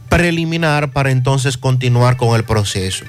preliminar 0.08 0.92
para 0.92 1.10
entonces 1.10 1.58
continuar 1.58 2.16
con 2.16 2.34
el 2.36 2.44
proceso. 2.44 3.04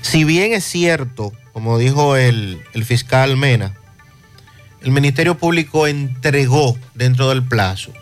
Si 0.00 0.24
bien 0.24 0.54
es 0.54 0.64
cierto, 0.64 1.34
como 1.52 1.76
dijo 1.76 2.16
el, 2.16 2.62
el 2.72 2.84
fiscal 2.86 3.36
Mena, 3.36 3.74
el 4.80 4.90
Ministerio 4.90 5.36
Público 5.36 5.86
entregó 5.86 6.78
dentro 6.94 7.28
del 7.28 7.42
plazo, 7.42 7.92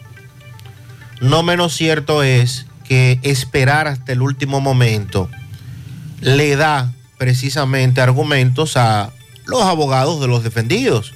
no 1.21 1.43
menos 1.43 1.75
cierto 1.75 2.23
es 2.23 2.66
que 2.89 3.19
esperar 3.23 3.87
hasta 3.89 4.13
el 4.13 4.23
último 4.23 4.61
momento 4.61 5.29
le 6.21 6.57
da 6.57 6.93
precisamente 7.19 8.01
argumentos 8.01 8.77
a 8.77 9.13
los 9.47 9.63
abogados 9.63 10.21
de 10.21 10.27
los 10.29 10.43
defendidos, 10.43 11.13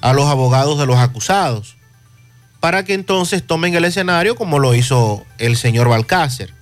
a 0.00 0.12
los 0.12 0.26
abogados 0.26 0.78
de 0.78 0.86
los 0.86 0.96
acusados, 0.96 1.76
para 2.60 2.84
que 2.84 2.94
entonces 2.94 3.44
tomen 3.46 3.74
el 3.74 3.84
escenario 3.84 4.34
como 4.36 4.58
lo 4.58 4.74
hizo 4.74 5.24
el 5.38 5.56
señor 5.56 5.88
Balcácer. 5.88 6.52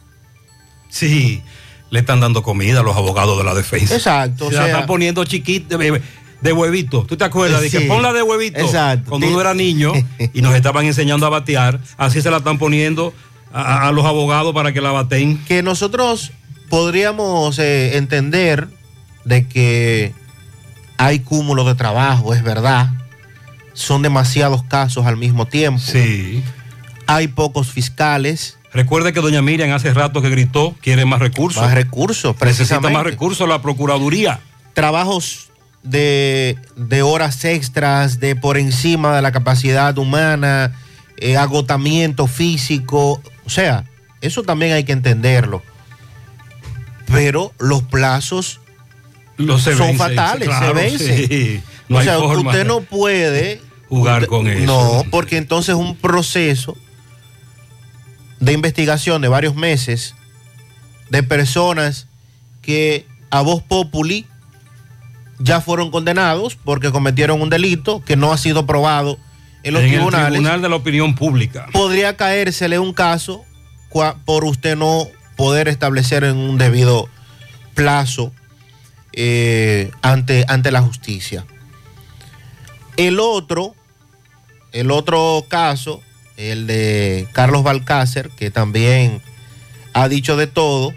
Sí, 0.89 1.43
le 1.91 2.01
están 2.01 2.21
dando 2.21 2.43
comida 2.43 2.81
a 2.81 2.83
los 2.83 2.97
abogados 2.97 3.39
de 3.39 3.45
la 3.45 3.55
defensa. 3.55 3.95
Exacto, 3.95 4.49
Se 4.51 4.57
o 4.57 4.59
la 4.59 4.65
sea- 4.65 4.73
están 4.75 4.87
poniendo 4.87 5.25
chiquita 5.25 5.77
de, 5.77 6.53
huevito. 6.53 7.05
¿Tú 7.05 7.17
te 7.17 7.25
acuerdas? 7.25 7.61
De 7.61 7.71
que 7.71 7.81
Sí. 7.81 7.85
ponla 7.87 8.13
de 8.13 8.23
huevito. 8.23 8.59
Exacto. 8.61 9.11
Cuando 9.11 9.29
uno 9.29 9.41
era 9.41 9.55
niño 9.55 9.93
y 10.33 10.41
nos 10.43 10.55
estaban 10.55 10.87
enseñando 10.87 11.27
a 11.27 11.29
batear, 11.29 11.81
así 11.99 12.23
se 12.23 12.31
la 12.31 12.39
están 12.39 12.59
poniendo 12.59 13.13
a, 13.53 13.89
a 13.89 13.93
los 13.93 14.05
abogados 14.05 14.55
para 14.55 14.73
que 14.73 14.81
la 14.81 14.93
baten. 14.93 15.39
Que 15.45 15.63
nosotros 15.63 16.33
podríamos 16.69 17.59
eh, 17.59 17.97
entender 17.97 18.69
de 19.25 19.47
que 19.47 20.15
hay 20.97 21.21
cúmulo 21.21 21.65
de 21.65 21.75
trabajo, 21.75 22.35
es 22.35 22.43
verdad. 22.43 22.91
Son 23.73 24.03
demasiados 24.03 24.63
casos 24.65 25.07
al 25.07 25.17
mismo 25.17 25.47
tiempo. 25.47 25.81
Sí. 25.81 26.43
Hay 27.07 27.29
pocos 27.29 27.69
fiscales. 27.69 28.59
Recuerde 28.73 29.13
que 29.13 29.21
doña 29.21 29.43
Miriam 29.43 29.73
hace 29.73 29.93
rato 29.93 30.23
que 30.23 30.31
gritó, 30.31 30.77
quiere 30.81 31.05
más 31.05 31.19
recursos. 31.21 31.63
Más 31.63 31.75
recursos, 31.75 32.35
Necesita 32.35 32.45
precisamente. 32.45 32.95
más 32.95 33.05
recursos 33.05 33.49
la 33.49 33.61
Procuraduría. 33.63 34.41
Trabajos 34.75 35.51
de, 35.83 36.57
de 36.77 37.03
horas 37.03 37.45
extras, 37.45 38.21
de 38.21 38.37
por 38.37 38.59
encima 38.59 39.17
de 39.17 39.23
la 39.23 39.33
capacidad 39.33 39.97
humana, 39.99 40.73
eh, 41.21 41.37
agotamiento 41.37 42.27
físico. 42.27 43.23
O 43.45 43.51
sea, 43.51 43.85
eso 44.21 44.43
también 44.43 44.73
hay 44.73 44.85
que 44.85 44.93
entenderlo. 44.93 45.63
Pero 47.07 47.53
los 47.59 47.83
plazos 47.83 48.61
Los 49.37 49.63
son 49.63 49.97
fatales, 49.97 50.49
claro, 50.49 50.67
se 50.67 50.73
vencen. 50.73 51.29
sí. 51.29 51.63
No 51.89 51.99
o 51.99 52.03
sea, 52.03 52.19
forma 52.19 52.51
usted 52.51 52.65
no 52.67 52.83
puede 52.83 53.61
jugar 53.89 54.19
usted- 54.23 54.29
con 54.29 54.47
eso. 54.47 54.65
No, 54.67 55.05
porque 55.11 55.37
entonces 55.37 55.75
un 55.75 55.97
proceso 55.97 56.77
de 58.39 58.53
investigación 58.53 59.21
de 59.21 59.29
varios 59.29 59.57
meses 59.57 60.15
de 61.11 61.23
personas 61.25 62.07
que 62.63 63.07
a 63.31 63.41
voz 63.43 63.63
populi 63.63 64.27
ya 65.41 65.61
fueron 65.61 65.91
condenados 65.91 66.57
porque 66.63 66.93
cometieron 66.93 67.43
un 67.43 67.51
delito 67.51 68.05
que 68.05 68.15
no 68.17 68.33
ha 68.33 68.39
sido 68.39 68.67
probado 68.67 69.19
en 69.63 69.75
los 69.75 69.83
en 69.83 69.89
tribunales. 69.91 70.27
el 70.29 70.33
Tribunal 70.35 70.63
de 70.63 70.69
la 70.69 70.77
Opinión 70.77 71.15
Pública. 71.15 71.67
Podría 71.73 72.17
caérsele 72.17 72.79
un 72.79 72.93
caso 72.93 73.45
por 74.25 74.45
usted 74.45 74.77
no 74.77 75.07
poder 75.37 75.69
establecer 75.69 76.25
en 76.25 76.37
un 76.37 76.59
debido 76.59 77.09
plazo 77.75 78.33
eh, 79.13 79.91
ante, 80.03 80.45
ante 80.49 80.71
la 80.71 80.81
justicia. 80.83 81.45
El 82.97 83.19
otro, 83.21 83.75
el 84.73 84.91
otro 84.91 85.45
caso, 85.49 86.01
el 86.37 86.67
de 86.67 87.27
Carlos 87.33 87.63
Balcácer, 87.63 88.31
que 88.31 88.51
también 88.51 89.21
ha 89.93 90.09
dicho 90.09 90.37
de 90.37 90.47
todo, 90.47 90.93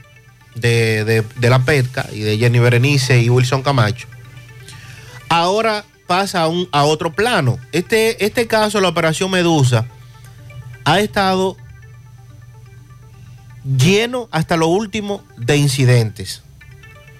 de, 0.56 1.04
de- 1.06 1.22
de 1.38 1.50
la 1.50 1.60
PETCA 1.60 2.08
y 2.14 2.20
de 2.20 2.38
Jenny 2.38 2.60
Berenice 2.60 3.22
y 3.22 3.30
Wilson 3.30 3.64
Camacho, 3.64 4.08
ahora 5.30 5.84
pasa 6.08 6.42
a, 6.44 6.48
un, 6.48 6.68
a 6.72 6.84
otro 6.84 7.12
plano. 7.14 7.58
Este, 7.72 8.24
este 8.26 8.48
caso, 8.48 8.80
la 8.82 8.90
operación 8.90 9.32
Medusa, 9.32 9.86
ha 10.86 11.00
estado 11.00 11.58
lleno 13.78 14.28
hasta 14.32 14.58
lo 14.58 14.68
último 14.68 15.24
de 15.38 15.58
incidentes. 15.58 16.42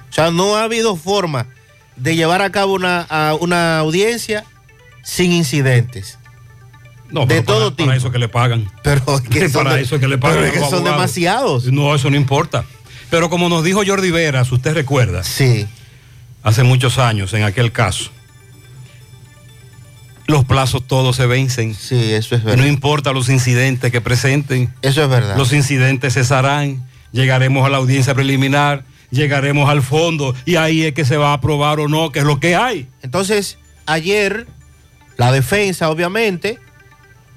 O 0.10 0.14
sea, 0.14 0.32
no 0.32 0.56
ha 0.58 0.64
habido 0.64 0.96
forma 0.96 1.48
de 1.96 2.16
llevar 2.16 2.42
a 2.42 2.52
cabo 2.52 2.74
una, 2.74 3.02
a 3.02 3.36
una 3.36 3.80
audiencia 3.80 4.44
sin 5.04 5.32
incidentes. 5.32 6.18
No, 7.10 7.26
de 7.28 7.42
todo 7.44 7.66
para, 7.66 7.76
tipo. 7.76 7.86
para 7.88 7.98
eso 7.98 8.12
que 8.12 8.20
le 8.20 8.28
pagan. 8.28 8.72
Pero 8.84 9.22
que 9.30 9.50
son 9.50 9.64
para 9.64 9.76
de- 9.76 9.84
eso 9.84 9.96
es 9.96 10.02
que 10.02 10.08
le 10.08 10.18
pagan. 10.18 10.40
pero 10.42 10.54
que 10.54 10.60
son 10.70 10.84
demasiados. 10.84 11.66
No, 11.72 11.94
eso 11.96 12.10
no 12.10 12.18
importa. 12.18 12.66
Pero 13.10 13.30
como 13.30 13.48
nos 13.50 13.64
dijo 13.64 13.82
Jordi 13.86 14.10
Veras, 14.12 14.52
usted 14.52 14.74
recuerda. 14.74 15.24
Sí. 15.24 15.68
Hace 16.42 16.64
muchos 16.64 16.98
años, 16.98 17.34
en 17.34 17.44
aquel 17.44 17.72
caso. 17.72 18.10
Los 20.28 20.46
plazos 20.46 20.88
todos 20.88 21.16
se 21.18 21.26
vencen. 21.26 21.74
Sí, 21.76 22.14
eso 22.14 22.36
es 22.36 22.44
verdad. 22.44 22.62
No 22.64 22.68
importa 22.68 23.12
los 23.12 23.30
incidentes 23.30 23.92
que 23.92 24.00
presenten. 24.02 24.74
Eso 24.82 25.04
es 25.04 25.10
verdad. 25.10 25.36
Los 25.38 25.52
incidentes 25.54 26.14
cesarán. 26.14 26.84
Llegaremos 27.12 27.66
a 27.66 27.70
la 27.70 27.78
audiencia 27.78 28.14
preliminar. 28.16 28.86
Llegaremos 29.12 29.70
al 29.70 29.82
fondo. 29.82 30.34
Y 30.46 30.56
ahí 30.56 30.84
es 30.84 30.94
que 30.94 31.06
se 31.06 31.18
va 31.18 31.32
a 31.32 31.34
aprobar 31.34 31.80
o 31.80 31.88
no, 31.88 32.12
que 32.12 32.20
es 32.20 32.26
lo 32.26 32.40
que 32.40 32.56
hay. 32.56 32.88
Entonces, 33.02 33.58
ayer, 33.86 34.48
la 35.18 35.32
defensa, 35.32 35.90
obviamente, 35.90 36.58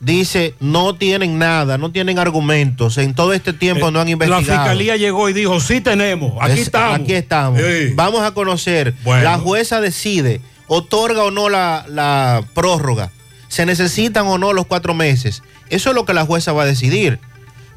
dice, 0.01 0.55
no 0.61 0.95
tienen 0.95 1.39
nada, 1.39 1.79
no 1.79 1.91
tienen 1.91 2.19
argumentos. 2.19 2.99
En 2.99 3.15
todo 3.15 3.33
este 3.33 3.53
tiempo 3.53 3.91
no 3.91 4.01
han 4.01 4.07
La 4.07 4.13
investigado. 4.13 4.43
fiscalía 4.43 4.97
llegó 4.97 5.29
y 5.29 5.33
dijo, 5.33 5.59
sí 5.61 5.81
tenemos, 5.81 6.33
aquí 6.41 6.53
Es- 6.55 6.61
estamos. 6.61 7.01
Aquí 7.01 7.13
estamos. 7.15 7.61
Sí. 7.61 7.93
Vamos 7.95 8.23
a 8.23 8.33
conocer. 8.33 8.95
Bueno. 9.05 9.25
La 9.25 9.39
jueza 9.39 9.81
decide, 9.81 10.41
otorga 10.69 11.25
o 11.25 11.31
no 11.31 11.49
la, 11.49 11.85
la 11.89 12.45
prórroga. 12.55 13.11
Se 13.49 13.67
necesitan 13.67 14.27
o 14.27 14.39
no 14.39 14.53
los 14.53 14.67
cuatro 14.67 14.95
meses. 14.95 15.43
Eso 15.69 15.91
es 15.91 15.95
lo 15.95 16.05
que 16.05 16.15
la 16.15 16.27
jueza 16.27 16.53
va 16.53 16.65
a 16.65 16.67
decidir. 16.67 17.21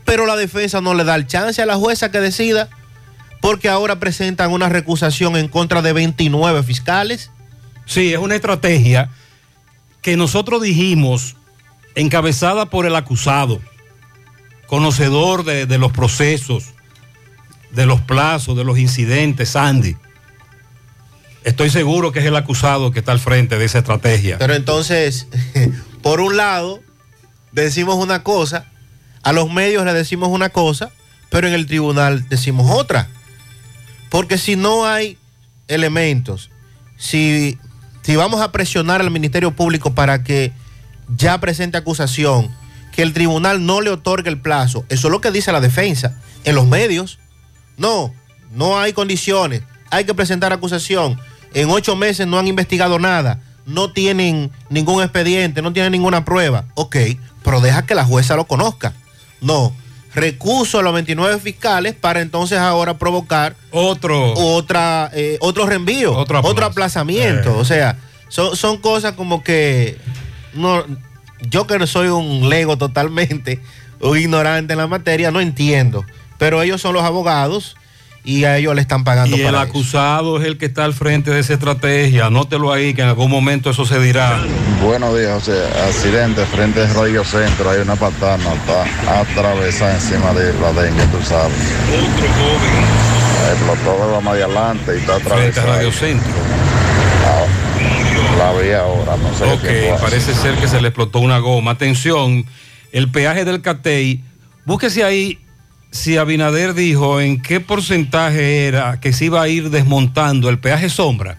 Pero 0.06 0.26
la 0.26 0.36
defensa 0.36 0.82
no 0.82 0.94
le 0.94 1.04
da 1.04 1.16
el 1.16 1.28
chance 1.28 1.62
a 1.62 1.66
la 1.66 1.76
jueza 1.76 2.12
que 2.12 2.20
decida, 2.20 2.70
porque 3.42 3.70
ahora 3.70 4.00
presentan 4.00 4.52
una 4.52 4.70
recusación 4.70 5.38
en 5.38 5.48
contra 5.48 5.82
de 5.82 5.94
29 5.94 6.64
fiscales. 6.64 7.32
Sí, 7.86 8.14
es 8.14 8.20
una 8.20 8.36
estrategia 8.36 9.10
que 10.02 10.18
nosotros 10.18 10.62
dijimos 10.62 11.36
encabezada 11.96 12.68
por 12.68 12.86
el 12.86 12.96
acusado, 12.96 13.60
conocedor 14.68 15.44
de, 15.44 15.66
de 15.66 15.78
los 15.78 15.92
procesos, 15.92 16.74
de 17.72 17.86
los 17.86 18.02
plazos, 18.02 18.56
de 18.56 18.64
los 18.64 18.80
incidentes, 18.80 19.50
Sandy. 19.50 19.96
Estoy 21.50 21.72
seguro 21.72 22.12
que 22.12 22.20
es 22.20 22.26
el 22.26 22.36
acusado 22.36 22.92
que 22.92 23.00
está 23.00 23.12
al 23.12 23.20
frente 23.20 23.58
de 23.58 23.66
esa 23.66 23.80
estrategia. 23.80 24.38
Pero 24.38 24.54
entonces, 24.54 25.26
por 26.04 26.22
un 26.22 26.38
lado, 26.38 26.80
decimos 27.52 27.96
una 27.96 28.22
cosa, 28.22 28.68
a 29.24 29.34
los 29.34 29.52
medios 29.52 29.84
le 29.84 29.94
decimos 29.96 30.30
una 30.30 30.50
cosa, 30.50 30.92
pero 31.32 31.48
en 31.48 31.56
el 31.56 31.66
tribunal 31.66 32.30
decimos 32.30 32.70
otra. 32.70 33.10
Porque 34.12 34.38
si 34.38 34.56
no 34.56 34.86
hay 34.86 35.18
elementos, 35.68 36.52
si, 36.98 37.58
si 38.04 38.16
vamos 38.16 38.42
a 38.42 38.52
presionar 38.52 39.02
al 39.02 39.10
Ministerio 39.10 39.50
Público 39.56 39.96
para 39.96 40.24
que 40.24 40.54
ya 41.18 41.40
presente 41.40 41.80
acusación, 41.80 42.56
que 42.92 43.02
el 43.02 43.12
tribunal 43.12 43.66
no 43.66 43.82
le 43.82 43.90
otorgue 43.90 44.30
el 44.30 44.40
plazo, 44.40 44.86
eso 44.90 45.08
es 45.08 45.12
lo 45.12 45.20
que 45.20 45.32
dice 45.32 45.52
la 45.52 45.62
defensa 45.62 46.16
en 46.44 46.54
los 46.54 46.68
medios. 46.68 47.18
No, 47.76 48.14
no 48.52 48.80
hay 48.80 48.94
condiciones, 48.94 49.64
hay 49.90 50.06
que 50.06 50.14
presentar 50.14 50.54
acusación. 50.54 51.20
En 51.54 51.70
ocho 51.70 51.96
meses 51.96 52.28
no 52.28 52.38
han 52.38 52.48
investigado 52.48 53.00
nada, 53.00 53.42
no 53.66 53.92
tienen 53.92 54.52
ningún 54.70 55.04
expediente, 55.04 55.62
no 55.62 55.74
tienen 55.74 55.92
ninguna 55.92 56.26
prueba. 56.26 56.66
Ok, 56.76 56.98
pero 57.44 57.62
deja 57.62 57.86
que 57.86 57.96
la 57.96 58.06
jueza 58.06 58.36
lo 58.36 58.46
conozca. 58.46 58.94
No, 59.42 59.74
recuso 60.14 60.80
a 60.80 60.82
los 60.82 60.94
29 60.94 61.40
fiscales 61.40 61.96
para 61.96 62.22
entonces 62.22 62.58
ahora 62.58 62.98
provocar 62.98 63.56
otro, 63.72 64.34
otra, 64.34 65.10
eh, 65.14 65.38
otro 65.42 65.66
reenvío, 65.66 66.16
Otro 66.16 66.42
otro, 66.44 66.66
aplazamiento. 66.66 67.50
Eh. 67.50 67.58
O 67.58 67.66
sea, 67.66 67.98
son, 68.28 68.56
son 68.56 68.78
cosas 68.78 69.14
como 69.14 69.44
que 69.44 69.98
no, 70.54 70.84
yo 71.50 71.68
que 71.68 71.80
no 71.80 71.88
soy 71.88 72.08
un 72.10 72.50
lego 72.50 72.78
totalmente, 72.78 73.62
un 74.00 74.18
ignorante 74.18 74.74
en 74.74 74.80
la 74.80 74.88
materia, 74.88 75.32
no 75.32 75.42
entiendo. 75.42 76.06
Pero 76.38 76.62
ellos 76.62 76.82
son 76.82 76.94
los 76.94 77.04
abogados 77.04 77.76
y 78.30 78.46
a 78.46 78.58
ellos 78.58 78.76
le 78.76 78.82
están 78.82 79.04
pagando 79.04 79.36
Y 79.36 79.42
el 79.42 79.48
eso. 79.48 79.60
acusado 79.60 80.40
es 80.40 80.46
el 80.46 80.58
que 80.60 80.68
está 80.68 80.86
al 80.86 80.94
frente 80.94 81.32
de 81.32 81.40
esa 81.40 81.54
estrategia. 81.54 82.28
Anótelo 82.28 82.72
ahí, 82.72 82.94
que 82.94 83.02
en 83.02 83.08
algún 83.08 83.32
momento 83.32 83.72
eso 83.72 83.86
se 83.86 84.00
dirá. 84.00 84.40
Buenos 84.84 85.18
días, 85.18 85.32
José. 85.34 85.64
Accidente 85.88 86.46
frente 86.46 86.82
al 86.84 86.94
Radio 86.94 87.24
Centro. 87.24 87.72
Hay 87.72 87.80
una 87.80 87.96
patana, 87.96 88.54
está 88.54 89.20
atravesada 89.22 89.96
encima 89.96 90.32
de 90.34 90.54
la 90.60 90.72
dengue, 90.74 91.04
tú 91.08 91.18
sabes. 91.26 91.58
Otro 91.88 92.28
joven. 92.38 93.00
Explotó 93.52 94.06
de 94.06 94.12
la 94.14 94.20
más 94.22 94.34
adelante 94.36 94.92
y 94.96 95.00
está 95.00 95.14
Frente 95.14 95.32
a 95.32 95.38
atravesada. 95.64 95.76
Radio 95.76 95.92
Centro. 95.92 96.34
La 98.38 98.54
vi 98.54 98.72
ahora, 98.72 99.18
no 99.18 99.38
sé 99.38 99.44
Ok, 99.52 99.62
qué 99.64 99.94
parece 100.00 100.34
ser 100.34 100.56
que 100.56 100.68
se 100.68 100.80
le 100.82 100.90
explotó 100.90 101.20
una 101.20 101.40
goma. 101.40 101.72
Atención, 101.72 102.46
el 102.92 103.10
peaje 103.12 103.44
del 103.44 103.62
Catey. 103.62 104.24
Búsquese 104.66 105.04
ahí 105.04 105.40
si 105.92 106.18
Abinader 106.18 106.74
dijo 106.74 107.20
en 107.20 107.42
qué 107.42 107.60
porcentaje 107.60 108.68
era 108.68 109.00
que 109.00 109.14
se 109.14 109.26
iba 109.26 109.42
a 109.42 109.48
ir 109.48 109.70
desmontando 109.70 110.50
el 110.50 110.60
peaje 110.60 110.90
sombra. 110.90 111.38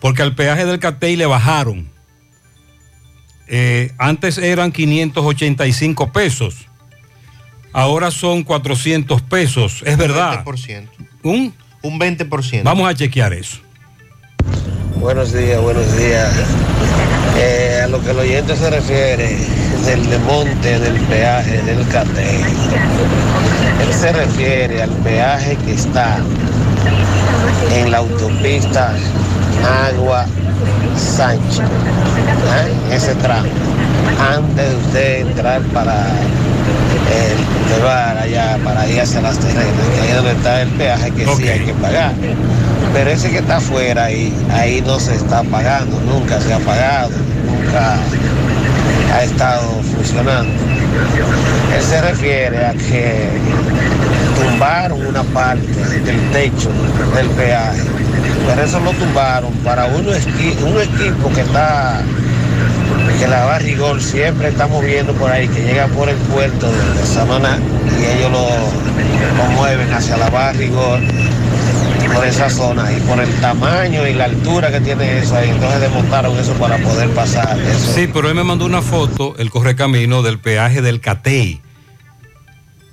Porque 0.00 0.22
al 0.22 0.34
peaje 0.34 0.66
del 0.66 0.80
Catey 0.80 1.16
le 1.16 1.26
bajaron. 1.26 1.88
Eh, 3.46 3.92
antes 3.98 4.38
eran 4.38 4.72
585 4.72 6.12
pesos. 6.12 6.66
Ahora 7.72 8.10
son 8.10 8.42
400 8.42 9.22
pesos. 9.22 9.82
Es 9.86 9.96
verdad. 9.96 10.44
20%. 10.44 10.88
¿Un? 11.22 11.54
Un 11.82 12.00
20%. 12.00 12.62
Vamos 12.64 12.88
a 12.88 12.94
chequear 12.94 13.32
eso. 13.32 13.58
Buenos 15.02 15.32
días, 15.32 15.60
buenos 15.60 15.96
días. 15.96 16.32
Eh, 17.36 17.80
a 17.82 17.88
lo 17.88 18.00
que 18.00 18.12
el 18.12 18.20
oyente 18.20 18.54
se 18.56 18.70
refiere 18.70 19.36
del 19.84 20.08
desmonte 20.08 20.78
del 20.78 20.94
peaje 21.06 21.60
del 21.62 21.84
CATE, 21.88 22.40
él 23.82 23.92
se 23.92 24.12
refiere 24.12 24.80
al 24.80 24.90
peaje 24.90 25.56
que 25.56 25.72
está 25.72 26.18
en 27.74 27.90
la 27.90 27.98
autopista 27.98 28.94
Agua 29.90 30.24
Sánchez, 30.96 31.62
en 32.86 32.92
ese 32.92 33.16
tramo, 33.16 33.48
antes 34.20 34.70
de 34.70 34.76
usted 34.76 35.20
entrar 35.26 35.62
para 35.74 36.06
el 37.12 37.70
Boulevard 37.70 38.18
allá, 38.18 38.58
para 38.64 38.88
ir 38.88 39.00
hacia 39.00 39.20
las 39.20 39.38
terrenas, 39.38 39.64
que 39.94 40.00
ahí 40.00 40.08
es 40.08 40.16
donde 40.16 40.32
está 40.32 40.62
el 40.62 40.68
peaje 40.70 41.10
que 41.12 41.26
sí 41.36 41.48
hay 41.48 41.60
que 41.60 41.74
pagar. 41.74 42.12
Pero 42.92 43.10
ese 43.10 43.30
que 43.30 43.38
está 43.38 43.56
afuera 43.56 44.04
ahí, 44.04 44.34
ahí 44.50 44.82
no 44.86 44.98
se 45.00 45.14
está 45.14 45.42
pagando, 45.44 46.00
nunca 46.00 46.40
se 46.40 46.52
ha 46.52 46.58
pagado, 46.58 47.10
nunca 47.46 47.96
ha 49.14 49.22
estado 49.22 49.80
funcionando. 49.94 50.52
Él 51.74 51.82
se 51.82 52.00
refiere 52.02 52.66
a 52.66 52.72
que 52.72 53.28
tumbaron 54.42 55.06
una 55.06 55.22
parte 55.22 55.66
del 56.04 56.30
techo 56.32 56.70
del 57.14 57.28
peaje, 57.30 57.82
pero 58.46 58.62
eso 58.62 58.80
lo 58.80 58.92
tumbaron 58.92 59.52
para 59.64 59.86
un 59.86 60.06
equipo 60.08 61.32
que 61.34 61.40
está, 61.40 62.02
que 63.22 63.28
la 63.28 63.44
Barrigol 63.44 64.02
siempre 64.02 64.48
está 64.48 64.66
moviendo 64.66 65.12
por 65.14 65.30
ahí, 65.30 65.46
que 65.46 65.62
llega 65.62 65.86
por 65.86 66.08
el 66.08 66.16
puerto 66.16 66.66
de, 66.72 67.06
Samaná 67.06 67.56
y 67.96 68.18
ellos 68.18 68.32
lo, 68.32 69.52
mueven 69.52 69.92
hacia 69.92 70.16
la 70.16 70.28
Barrigol 70.28 71.06
por 72.12 72.26
esa 72.26 72.50
zona 72.50 72.92
y 72.92 72.98
por 73.02 73.20
el 73.20 73.32
tamaño 73.36 74.08
y 74.08 74.14
la 74.14 74.24
altura 74.24 74.72
que 74.72 74.80
tiene 74.80 75.18
eso 75.18 75.36
ahí, 75.36 75.50
entonces 75.50 75.82
desmontaron 75.82 76.36
eso 76.36 76.52
para 76.54 76.78
poder 76.78 77.10
pasar. 77.10 77.56
Sí, 77.94 78.08
pero 78.12 78.28
él 78.28 78.34
me 78.34 78.42
mandó 78.42 78.66
una 78.66 78.82
foto, 78.82 79.36
el 79.38 79.50
correcamino 79.50 80.22
del 80.22 80.40
peaje 80.40 80.82
del 80.82 81.00
Catey, 81.00 81.60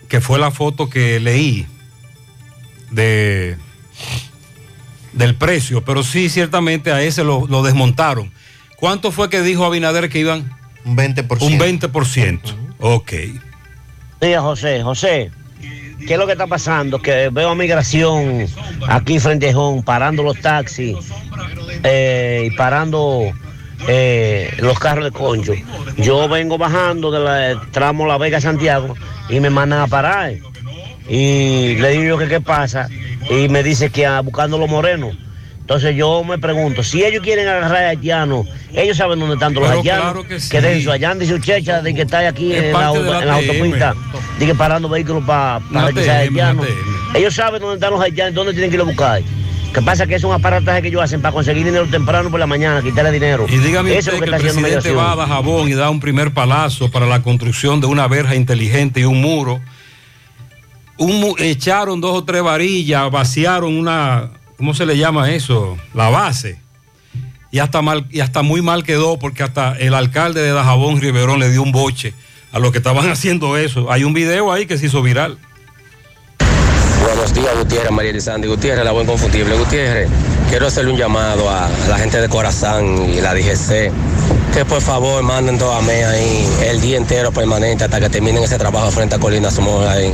que 0.10 0.22
fue 0.22 0.38
la 0.38 0.52
foto 0.52 0.92
que 0.92 1.20
leí 1.20 1.66
de 2.92 3.58
del 5.12 5.34
precio, 5.34 5.84
pero 5.84 6.04
sí, 6.04 6.30
ciertamente 6.30 6.92
a 6.92 7.02
ese 7.02 7.24
lo 7.24 7.64
desmontaron. 7.64 8.32
¿Cuánto 8.80 9.12
fue 9.12 9.30
que 9.30 9.42
dijo 9.42 9.66
Abinader 9.66 10.10
que 10.10 10.20
iban? 10.20 10.50
Un 10.86 10.96
20%. 10.96 11.42
Un 11.42 11.60
20%. 11.60 12.40
Ok. 12.80 13.14
Días, 14.22 14.42
José. 14.42 14.82
José, 14.82 15.32
¿qué 16.08 16.14
es 16.14 16.20
lo 16.20 16.26
que 16.26 16.32
está 16.32 16.48
pasando? 16.48 17.02
Que 17.02 17.30
veo 17.30 17.50
a 17.50 17.56
migración 17.56 18.48
aquí 18.88 19.20
frente 19.20 19.50
a 19.50 19.54
Jón, 19.54 19.84
parando 19.84 20.24
los 20.24 20.40
taxis 20.40 20.96
eh, 21.84 22.48
y 22.50 22.56
parando 22.56 23.34
eh, 23.88 24.54
los 24.60 24.80
carros 24.80 25.04
de 25.04 25.12
concho. 25.12 25.54
Yo 25.98 26.30
vengo 26.30 26.58
bajando 26.58 27.12
del 27.12 27.60
tramo 27.72 28.08
La 28.08 28.18
Vega 28.18 28.40
Santiago 28.40 28.96
y 29.28 29.42
me 29.42 29.50
mandan 29.50 29.82
a 29.82 29.88
parar. 29.88 30.34
Y 31.10 31.76
le 31.76 31.90
digo 31.92 32.04
yo 32.04 32.18
que 32.18 32.28
qué 32.30 32.40
pasa 32.40 32.88
y 33.30 33.50
me 33.50 33.62
dice 33.62 33.90
que 33.90 34.06
ah, 34.06 34.22
buscando 34.22 34.58
los 34.58 34.70
morenos. 34.70 35.18
Entonces 35.70 35.96
yo 35.96 36.24
me 36.24 36.40
pregunto, 36.40 36.82
si 36.82 37.04
ellos 37.06 37.22
quieren 37.22 37.48
agarrar 37.48 37.84
a 37.84 37.90
haitianos, 37.90 38.48
ellos 38.74 38.98
saben 38.98 39.20
dónde 39.20 39.36
están 39.36 39.54
todos 39.54 39.68
los 39.68 39.78
haitianos. 39.78 40.04
claro 40.14 40.28
que 40.28 40.40
sí. 40.40 40.58
dejen 40.58 40.82
su 40.84 40.92
allá, 40.92 41.14
dice 41.14 41.36
Uchecha, 41.36 41.84
de 41.84 41.94
que 41.94 42.02
está 42.02 42.28
aquí 42.28 42.54
Es 42.54 42.64
en 42.64 42.74
la, 42.74 42.80
de 42.80 42.86
auto- 42.86 43.04
la 43.04 43.20
en 43.22 43.28
la 43.28 43.38
TM. 43.38 43.50
autopista, 43.52 43.94
de 44.40 44.46
que 44.48 44.56
parando 44.56 44.90
vehículos 44.90 45.24
para 45.26 45.60
para 45.72 45.94
que 45.94 46.04
sea 46.04 46.18
haitiano. 46.22 46.64
una 46.64 47.20
Ellos 47.20 47.36
saben 47.36 47.62
dónde 47.62 47.76
están 47.76 47.92
los 47.92 48.02
haitianos, 48.02 48.34
dónde 48.34 48.54
tienen 48.54 48.72
que 48.72 48.78
ir 48.78 48.82
a 48.82 48.86
buscar. 48.86 49.22
Que 49.72 49.82
pasa 49.84 50.08
que 50.08 50.16
es 50.16 50.24
un 50.24 50.34
aparataje 50.34 50.82
que 50.82 50.88
ellos 50.88 51.04
hacen 51.04 51.22
para 51.22 51.34
conseguir 51.34 51.64
dinero 51.64 51.86
temprano 51.86 52.32
por 52.32 52.40
la 52.40 52.48
mañana, 52.48 52.82
quitarle 52.82 53.12
dinero. 53.12 53.46
Y 53.48 53.58
dígame 53.60 53.96
Eso 53.96 54.10
usted 54.10 54.14
es 54.14 54.20
lo 54.22 54.26
que 54.26 54.42
que 54.42 54.48
el 54.48 54.48
está 54.48 54.62
presidente 54.62 54.92
va 54.96 55.12
a 55.12 55.16
Dajabón 55.18 55.70
y 55.70 55.74
da 55.76 55.92
un 55.92 56.00
primer 56.00 56.34
palazo 56.34 56.90
para 56.90 57.06
la 57.06 57.22
construcción 57.22 57.80
de 57.80 57.86
una 57.86 58.08
verja 58.08 58.34
inteligente 58.34 59.02
y 59.02 59.04
un 59.04 59.22
muro. 59.22 59.62
Un 60.98 61.36
echaron 61.38 62.02
dos 62.02 62.18
o 62.18 62.24
tres 62.24 62.42
varillas, 62.42 63.12
vaciaron 63.12 63.78
una, 63.78 64.32
¿cómo 64.60 64.74
se 64.74 64.86
le 64.86 64.98
llama 64.98 65.32
eso? 65.32 65.78
La 65.94 66.10
base. 66.10 66.60
Y 67.50 67.60
hasta, 67.60 67.82
mal, 67.82 68.06
y 68.12 68.20
hasta 68.20 68.44
muy 68.44 68.62
mal 68.62 68.84
quedó 68.84 69.18
porque 69.18 69.42
hasta 69.42 69.72
el 69.80 69.94
alcalde 69.94 70.42
de 70.42 70.52
Dajabón, 70.52 71.00
Riverón, 71.02 71.40
le 71.40 71.50
dio 71.50 71.64
un 71.64 71.72
boche 71.72 72.14
a 72.52 72.60
los 72.60 72.72
que 72.72 72.78
estaban 72.78 73.10
haciendo 73.10 73.58
eso. 73.58 73.90
Hay 73.92 74.04
un 74.04 74.14
video 74.14 74.52
ahí 74.52 74.68
que 74.68 74.78
se 74.78 74.88
hizo 74.88 75.02
viral. 75.02 75.40
Buenos 77.02 77.34
días, 77.34 77.58
Gutiérrez, 77.58 77.92
María 77.92 78.12
Elizandi 78.12 78.48
Gutiérrez, 78.50 78.84
la 78.84 78.92
buen 78.92 79.08
confundible. 79.08 79.56
Gutiérrez, 79.56 80.10
quiero 80.50 80.68
hacerle 80.68 80.92
un 80.92 80.98
llamado 80.98 81.50
a 81.50 81.70
la 81.88 81.98
gente 81.98 82.20
de 82.20 82.28
Corazán 82.28 83.10
y 83.10 83.22
la 83.22 83.34
DGC, 83.34 83.92
por 84.66 84.82
favor 84.82 85.22
manden 85.24 85.58
dos 85.58 85.74
AME 85.76 86.06
ahí 86.06 86.48
el 86.64 86.82
día 86.82 86.98
entero 86.98 87.32
permanente 87.32 87.84
hasta 87.84 88.00
que 88.00 88.10
terminen 88.10 88.44
ese 88.44 88.58
trabajo 88.58 88.92
frente 88.92 89.16
a 89.16 89.20
Colina 89.20 89.52
Somos 89.52 89.88
ahí. 89.88 90.14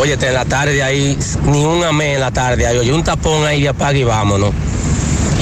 Óyete, 0.00 0.28
en 0.28 0.34
la 0.34 0.44
tarde 0.44 0.82
ahí, 0.82 1.18
ni 1.44 1.64
un 1.64 1.82
AME 1.84 2.14
en 2.14 2.20
la 2.20 2.30
tarde, 2.30 2.66
ahí, 2.66 2.76
oye, 2.78 2.92
un 2.92 3.02
tapón 3.04 3.44
ahí 3.46 3.62
de 3.62 3.68
apaga 3.68 3.96
y 3.98 4.04
vámonos. 4.04 4.52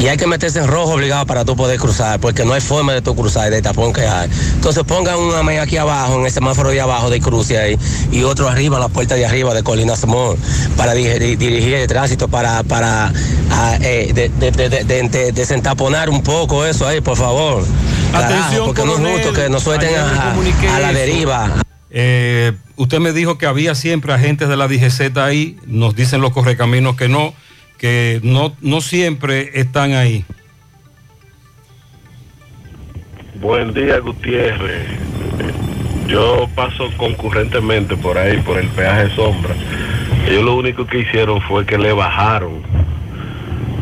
Y 0.01 0.09
hay 0.09 0.18
que 0.18 0.26
meterse 0.26 0.59
en 0.59 0.66
rojo 0.66 0.93
obligado 0.93 1.24
para 1.24 1.45
tú 1.47 1.57
poder 1.57 1.78
cruzar, 1.80 2.20
porque 2.20 2.45
no 2.45 2.53
hay 2.53 2.61
forma 2.61 2.93
de 2.93 3.01
tú 3.01 3.16
cruzar 3.16 3.51
del 3.51 3.62
tapón 3.62 3.95
que 3.95 4.03
hay. 4.07 4.28
Entonces 4.55 4.84
pongan 4.84 5.16
un 5.18 5.34
amén 5.34 5.59
aquí 5.59 5.78
abajo, 5.78 6.16
en 6.16 6.26
el 6.26 6.30
semáforo 6.30 6.68
de 6.70 6.80
abajo 6.80 7.09
de 7.09 7.18
cruce 7.20 7.59
ahí, 7.59 7.78
y 8.12 8.22
otro 8.22 8.47
arriba, 8.49 8.76
en 8.76 8.82
la 8.82 8.89
puerta 8.89 9.14
de 9.14 9.24
arriba 9.24 9.55
de 9.55 9.62
Colina 9.62 9.97
Small, 9.97 10.37
para 10.76 10.93
di- 10.93 11.37
dirigir 11.37 11.74
el 11.74 11.87
tránsito, 11.89 12.28
para, 12.28 12.62
para 12.62 13.11
ah, 13.51 13.78
eh, 13.80 14.11
de, 14.14 14.28
de- 14.28 14.51
de- 14.51 14.68
de- 14.68 14.84
de- 14.84 15.09
de- 15.09 15.32
desentaponar 15.32 16.11
un 16.11 16.22
poco 16.22 16.66
eso 16.66 16.87
ahí, 16.87 17.01
por 17.01 17.16
favor. 17.16 17.64
Atención, 18.24 18.66
porque 18.66 18.82
no 18.84 18.92
es 18.92 18.98
coronel. 18.98 19.22
justo 19.22 19.32
que 19.32 19.48
nos 19.48 19.62
suelten 19.62 19.94
a, 19.94 20.80
la 20.80 20.90
eso. 20.90 20.98
deriva. 20.98 21.52
Eh, 21.90 22.52
usted 22.76 22.98
me 22.98 23.12
dijo 23.12 23.38
que 23.38 23.46
había 23.46 23.74
siempre 23.74 24.12
agentes 24.12 24.48
de 24.48 24.56
la 24.56 24.68
DGZ 24.68 25.16
ahí, 25.18 25.56
nos 25.66 25.94
dicen 25.94 26.20
los 26.20 26.32
correcaminos 26.32 26.96
que 26.96 27.08
no, 27.08 27.34
que 27.78 28.20
no, 28.22 28.54
no 28.60 28.80
siempre 28.80 29.58
están 29.60 29.92
ahí. 29.92 30.24
Buen 33.40 33.74
día, 33.74 33.98
Gutiérrez. 33.98 34.88
Yo 36.06 36.48
paso 36.54 36.90
concurrentemente 36.96 37.96
por 37.96 38.16
ahí, 38.16 38.38
por 38.38 38.58
el 38.58 38.68
peaje 38.68 39.14
sombra. 39.14 39.54
Ellos 40.28 40.44
lo 40.44 40.56
único 40.56 40.86
que 40.86 41.00
hicieron 41.00 41.40
fue 41.42 41.66
que 41.66 41.76
le 41.76 41.92
bajaron. 41.92 42.62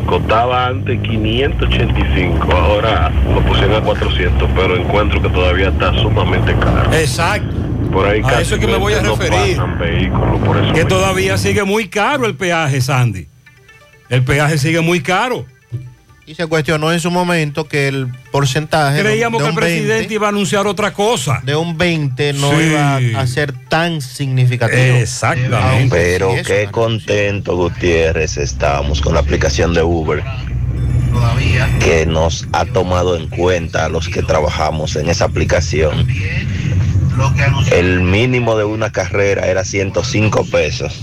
Costaba 0.05 0.67
antes 0.67 0.99
585, 1.01 2.51
ahora 2.51 3.11
lo 3.33 3.41
pusieron 3.41 3.75
a 3.75 3.81
400, 3.81 4.49
pero 4.55 4.75
encuentro 4.77 5.21
que 5.21 5.29
todavía 5.29 5.69
está 5.69 5.93
sumamente 5.95 6.53
caro. 6.55 6.93
Exacto. 6.93 7.53
Por 7.91 8.05
ahí 8.07 8.19
A 8.19 8.23
casi 8.27 8.41
eso 8.43 8.55
es 8.55 8.61
que 8.61 8.67
me 8.67 8.77
voy 8.77 8.93
a 8.93 8.99
referir. 9.01 9.57
pasan 9.57 9.79
vehículos, 9.79 10.39
por 10.41 10.57
eso 10.57 10.73
Que 10.73 10.85
todavía 10.85 11.37
sigue 11.37 11.63
muy 11.63 11.87
caro 11.87 12.25
el 12.25 12.35
peaje, 12.35 12.81
Sandy. 12.81 13.27
El 14.09 14.23
peaje 14.23 14.57
sigue 14.57 14.81
muy 14.81 15.01
caro. 15.01 15.45
Y 16.27 16.33
se 16.33 16.47
cuestionó 16.47 16.91
en 16.91 16.99
su 16.99 17.11
momento 17.11 17.67
que 17.67 17.87
el 17.87 18.07
porcentaje. 18.31 19.01
Creíamos 19.01 19.43
de 19.43 19.43
que 19.43 19.49
el 19.49 19.55
un 19.55 19.61
20 19.61 19.77
presidente 19.77 20.13
iba 20.15 20.25
a 20.25 20.29
anunciar 20.29 20.65
otra 20.65 20.91
cosa. 20.91 21.39
De 21.43 21.55
un 21.55 21.77
20 21.77 22.33
no 22.33 22.49
Sí. 22.51 22.65
iba 22.65 22.97
a 23.21 23.27
ser 23.27 23.53
tan 23.69 24.01
significativo. 24.01 24.95
Exactamente. 24.95 25.95
Pero 25.95 26.33
qué 26.45 26.67
contento, 26.71 27.55
Gutiérrez, 27.55 28.37
estamos 28.37 29.01
con 29.01 29.13
la 29.13 29.19
aplicación 29.19 29.73
de 29.75 29.83
Uber 29.83 30.23
que 31.79 32.05
nos 32.05 32.47
ha 32.51 32.65
tomado 32.65 33.15
en 33.15 33.27
cuenta 33.27 33.85
a 33.85 33.89
los 33.89 34.09
que 34.09 34.21
trabajamos 34.21 34.95
en 34.95 35.09
esa 35.09 35.25
aplicación. 35.25 36.07
El 37.71 38.01
mínimo 38.01 38.57
de 38.57 38.65
una 38.65 38.91
carrera 38.91 39.45
era 39.47 39.63
105 39.63 40.45
pesos. 40.51 41.01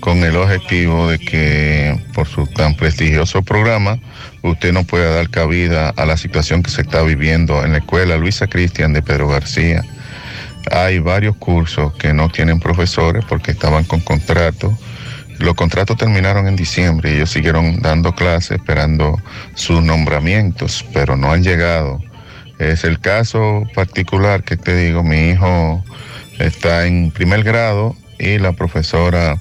con 0.00 0.24
el 0.24 0.36
objetivo 0.36 1.08
de 1.08 1.18
que 1.18 1.98
por 2.14 2.26
su 2.26 2.46
tan 2.46 2.74
prestigioso 2.74 3.42
programa 3.42 3.98
usted 4.42 4.72
no 4.72 4.84
pueda 4.84 5.14
dar 5.14 5.28
cabida 5.28 5.90
a 5.90 6.06
la 6.06 6.16
situación 6.16 6.62
que 6.62 6.70
se 6.70 6.82
está 6.82 7.02
viviendo 7.02 7.64
en 7.64 7.72
la 7.72 7.78
escuela 7.78 8.16
Luisa 8.16 8.46
Cristian 8.46 8.92
de 8.92 9.02
Pedro 9.02 9.28
García. 9.28 9.84
Hay 10.70 10.98
varios 10.98 11.36
cursos 11.36 11.92
que 11.94 12.12
no 12.12 12.28
tienen 12.28 12.60
profesores 12.60 13.24
porque 13.28 13.52
estaban 13.52 13.84
con 13.84 14.00
contrato. 14.00 14.76
Los 15.38 15.54
contratos 15.54 15.96
terminaron 15.96 16.46
en 16.48 16.56
diciembre 16.56 17.12
y 17.12 17.16
ellos 17.16 17.30
siguieron 17.30 17.80
dando 17.80 18.14
clases 18.14 18.58
esperando 18.58 19.20
sus 19.54 19.82
nombramientos, 19.82 20.84
pero 20.92 21.16
no 21.16 21.32
han 21.32 21.42
llegado. 21.42 22.00
Es 22.58 22.84
el 22.84 23.00
caso 23.00 23.64
particular 23.74 24.44
que 24.44 24.56
te 24.56 24.76
digo, 24.76 25.02
mi 25.02 25.30
hijo 25.30 25.82
está 26.38 26.86
en 26.86 27.10
primer 27.10 27.42
grado 27.42 27.96
y 28.18 28.38
la 28.38 28.52
profesora 28.52 29.38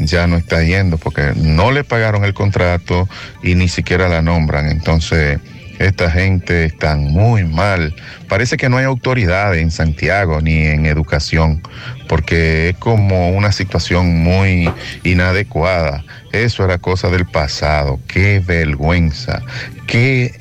ya 0.00 0.26
no 0.26 0.36
está 0.36 0.62
yendo 0.62 0.98
porque 0.98 1.32
no 1.36 1.70
le 1.70 1.84
pagaron 1.84 2.24
el 2.24 2.34
contrato 2.34 3.08
y 3.42 3.54
ni 3.54 3.68
siquiera 3.68 4.08
la 4.08 4.22
nombran. 4.22 4.68
Entonces, 4.68 5.38
esta 5.78 6.10
gente 6.10 6.64
está 6.64 6.96
muy 6.96 7.44
mal. 7.44 7.94
Parece 8.28 8.56
que 8.56 8.68
no 8.68 8.78
hay 8.78 8.84
autoridad 8.84 9.54
en 9.56 9.70
Santiago 9.70 10.40
ni 10.40 10.66
en 10.66 10.86
educación, 10.86 11.62
porque 12.08 12.70
es 12.70 12.76
como 12.76 13.30
una 13.30 13.52
situación 13.52 14.22
muy 14.22 14.70
inadecuada. 15.04 16.04
Eso 16.32 16.64
era 16.64 16.78
cosa 16.78 17.08
del 17.10 17.26
pasado. 17.26 18.00
Qué 18.06 18.42
vergüenza. 18.44 19.42
Qué 19.86 20.40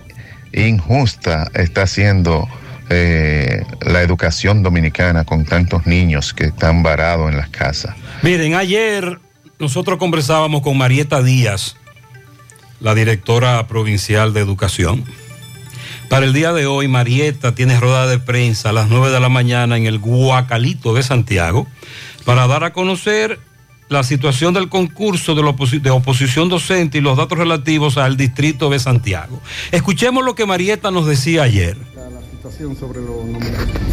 injusta 0.53 1.49
está 1.53 1.85
siendo 1.85 2.47
eh, 2.89 3.63
la 3.81 4.01
educación 4.01 4.63
dominicana 4.63 5.25
con 5.25 5.43
tantos 5.43 5.85
niños 5.85 6.33
que 6.33 6.45
están 6.45 6.81
varados 6.81 7.29
en 7.29 7.37
las 7.37 7.49
casas. 7.49 7.95
Miren, 8.21 8.55
ayer 8.55 9.19
nosotros 9.59 9.97
conversábamos 9.97 10.61
con 10.61 10.77
Marieta 10.77 11.21
Díaz, 11.21 11.77
la 12.79 12.93
directora 12.95 13.67
provincial 13.67 14.33
de 14.33 14.41
educación. 14.41 15.03
Para 16.09 16.25
el 16.25 16.33
día 16.33 16.53
de 16.53 16.65
hoy, 16.67 16.87
Marieta 16.87 17.55
tiene 17.55 17.79
rueda 17.79 18.07
de 18.07 18.19
prensa 18.19 18.69
a 18.69 18.73
las 18.73 18.89
9 18.89 19.11
de 19.11 19.19
la 19.19 19.29
mañana 19.29 19.77
en 19.77 19.85
el 19.85 19.97
Guacalito 19.99 20.93
de 20.93 21.01
Santiago 21.03 21.67
para 22.25 22.47
dar 22.47 22.63
a 22.63 22.73
conocer 22.73 23.39
la 23.89 24.03
situación 24.03 24.53
del 24.53 24.67
concurso 24.69 25.35
de, 25.35 25.43
la 25.43 25.49
oposi- 25.49 25.81
de 25.81 25.89
oposición 25.91 26.49
docente 26.49 26.97
y 26.97 27.01
los 27.01 27.17
datos 27.17 27.37
relativos 27.37 27.97
al 27.97 28.17
distrito 28.17 28.69
de 28.69 28.79
Santiago. 28.79 29.41
Escuchemos 29.71 30.23
lo 30.25 30.35
que 30.35 30.45
Marieta 30.45 30.91
nos 30.91 31.05
decía 31.07 31.43
ayer. 31.43 31.77
situación 32.31 32.75
sobre 32.77 32.99
los, 33.01 33.25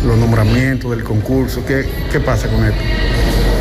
los 0.04 0.18
nombramientos 0.18 0.90
del 0.90 1.04
concurso. 1.04 1.64
¿Qué, 1.64 1.88
qué 2.10 2.20
pasa 2.20 2.48
con 2.48 2.64
esto? 2.64 2.80